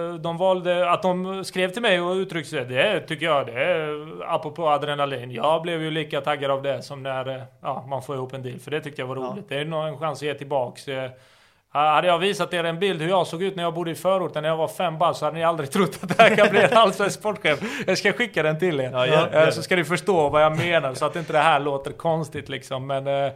Eh, 0.09 0.13
De 0.15 0.37
valde 0.37 0.91
att 0.91 1.01
de 1.01 1.43
skrev 1.43 1.69
till 1.71 1.81
mig 1.81 2.01
och 2.01 2.13
uttryckte 2.13 2.49
sig. 2.49 2.65
Det 2.65 2.99
tycker 2.99 3.25
jag, 3.25 3.45
det 3.45 3.51
är 3.53 4.05
apropå 4.27 4.69
adrenalin. 4.69 5.31
Jag 5.31 5.61
blev 5.61 5.81
ju 5.81 5.91
lika 5.91 6.21
taggad 6.21 6.51
av 6.51 6.61
det 6.61 6.81
som 6.81 7.03
när 7.03 7.29
eh, 7.29 7.43
ja, 7.61 7.85
man 7.87 8.01
får 8.01 8.15
ihop 8.15 8.33
en 8.33 8.43
deal. 8.43 8.54
För 8.63 8.71
det 8.71 8.81
tyckte 8.81 9.01
jag 9.01 9.07
var 9.07 9.15
roligt. 9.15 9.49
Det 9.49 9.55
är 9.59 9.65
nog 9.65 9.87
en 9.87 9.97
chans 9.97 10.19
att 10.19 10.21
ge 10.27 10.33
tillbaks. 10.33 10.87
Eh, 10.87 11.09
Hade 11.69 12.07
jag 12.07 12.19
visat 12.19 12.53
er 12.53 12.63
en 12.63 12.79
bild 12.79 13.01
hur 13.01 13.09
jag 13.09 13.27
såg 13.27 13.43
ut 13.43 13.55
när 13.55 13.63
jag 13.63 13.73
bodde 13.73 13.91
i 13.91 13.95
förorten 13.95 14.41
när 14.43 14.49
jag 14.49 14.57
var 14.57 14.67
fem 14.67 14.97
bast 14.97 15.19
så 15.19 15.25
hade 15.25 15.37
ni 15.37 15.43
aldrig 15.43 15.71
trott 15.71 15.99
att 16.01 16.17
det 16.17 16.23
här 16.23 16.35
kan 16.35 16.49
bli 16.49 16.61
en 16.63 16.73
allsvensk 16.77 17.19
sportchef. 17.19 17.59
Jag 17.87 17.97
ska 17.97 18.11
skicka 18.13 18.43
den 18.43 18.59
till 18.59 18.79
er. 18.79 18.89
Ja, 18.93 19.07
gör- 19.07 19.27
Eh, 19.27 19.33
gör 19.33 19.51
så 19.51 19.57
det. 19.59 19.63
ska 19.63 19.75
ni 19.75 19.83
förstå 19.83 20.29
vad 20.29 20.43
jag 20.43 20.57
menar 20.57 20.93
så 20.93 21.05
att 21.05 21.15
inte 21.15 21.33
det 21.33 21.39
här 21.39 21.59
låter 21.59 21.91
konstigt 21.91 22.49
liksom. 22.49 22.87
Men 22.87 23.07
eh, 23.07 23.13
Eh, 23.13 23.31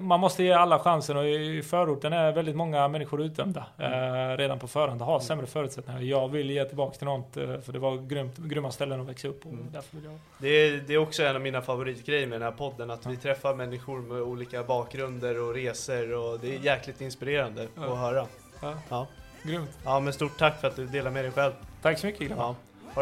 man 0.00 0.20
måste 0.20 0.42
ge 0.44 0.52
alla 0.52 0.78
chansen 0.78 1.16
och 1.16 1.24
i 1.26 1.62
förorten 1.62 2.12
är 2.12 2.32
väldigt 2.32 2.56
många 2.56 2.88
människor 2.88 3.22
utdömda 3.22 3.66
eh, 3.78 4.36
redan 4.36 4.58
på 4.58 4.68
förhand 4.68 5.00
och 5.02 5.06
har 5.06 5.20
sämre 5.20 5.46
förutsättningar. 5.46 6.00
Jag 6.00 6.28
vill 6.28 6.50
ge 6.50 6.64
tillbaka 6.64 6.96
till 6.98 7.06
något 7.06 7.36
eh, 7.36 7.60
för 7.60 7.72
det 7.72 7.78
var 7.78 7.96
grymt, 7.96 8.36
grymma 8.36 8.70
ställen 8.70 9.00
att 9.00 9.08
växa 9.08 9.28
upp 9.28 9.42
på. 9.42 9.48
Därför 9.72 9.96
jag... 10.04 10.18
Det 10.38 10.48
är, 10.48 10.82
det 10.86 10.94
är 10.94 10.98
också 10.98 11.22
en 11.22 11.36
av 11.36 11.42
mina 11.42 11.62
favoritgrejer 11.62 12.26
med 12.26 12.40
den 12.40 12.50
här 12.50 12.58
podden, 12.58 12.90
att 12.90 13.06
vi 13.06 13.16
träffar 13.16 13.54
människor 13.54 13.98
med 14.00 14.22
olika 14.22 14.62
bakgrunder 14.62 15.42
och 15.42 15.54
resor 15.54 16.14
och 16.14 16.38
det 16.40 16.54
är 16.56 16.58
jäkligt 16.60 17.00
inspirerande 17.00 17.66
Ja. 17.74 17.92
att 17.92 17.98
höra. 17.98 18.26
Ja. 18.62 18.74
Ja. 18.88 19.06
Grymt. 19.42 19.70
ja, 19.84 20.00
men 20.00 20.12
stort 20.12 20.38
tack 20.38 20.60
för 20.60 20.68
att 20.68 20.76
du 20.76 20.86
delar 20.86 21.10
med 21.10 21.24
dig 21.24 21.32
själv. 21.32 21.52
Tack 21.82 21.98
så 21.98 22.06
mycket 22.06 22.28
grabbar. 22.28 22.44
Ja. 22.44 22.54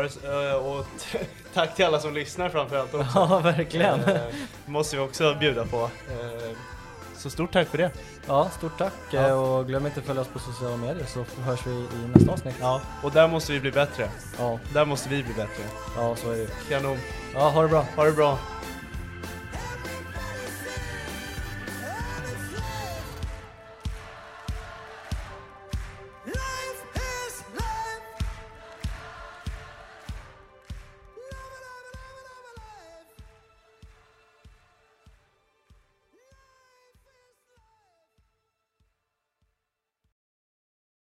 Eh, 0.03 0.55
och 0.67 0.87
tack 1.55 1.75
till 1.77 1.85
alla 1.85 2.01
som 2.01 2.15
lyssnar 2.15 2.49
framförallt 2.49 2.95
också. 2.95 3.09
Ja, 3.15 3.39
verkligen. 3.39 4.01
Eh, 4.05 4.21
måste 4.67 4.97
vi 4.97 5.03
också 5.03 5.35
bjuda 5.35 5.65
på. 5.67 5.83
Eh, 5.83 6.57
Så 7.17 7.31
stort 7.31 7.53
tack 7.53 7.69
för 7.69 7.79
det. 7.79 7.91
Ja, 8.27 8.51
stort 8.59 8.79
tack 8.79 8.93
Ja. 9.11 9.35
och 9.35 9.67
glöm 9.67 9.87
inte 9.87 10.01
att 10.01 10.07
följa 10.07 10.23
oss 10.23 10.29
på 10.29 10.39
sociala 10.39 10.77
medier 10.77 11.07
så 11.07 11.25
hörs 11.43 11.67
vi 11.67 11.71
i 11.73 11.89
nästa 12.15 12.33
avsnitt. 12.33 12.55
Ja, 12.61 12.81
och 13.03 13.13
där 13.13 13.29
måste 13.29 13.53
vi 13.53 13.61
bli 13.61 13.71
bättre. 13.73 14.09
Ja, 14.39 14.59
Där 14.73 14.85
måste 14.85 15.09
vi 15.09 15.23
bli 15.23 15.35
bättre. 15.35 15.63
ja 15.97 16.17
så 16.17 16.31
är 16.31 16.37
det. 16.37 16.49
Kanon. 16.69 16.99
Ja, 17.35 17.49
ha 17.51 17.63
det 17.63 17.69
bra. 17.69 17.87
Ha 17.97 18.05
det 18.05 18.13
bra. 18.13 18.39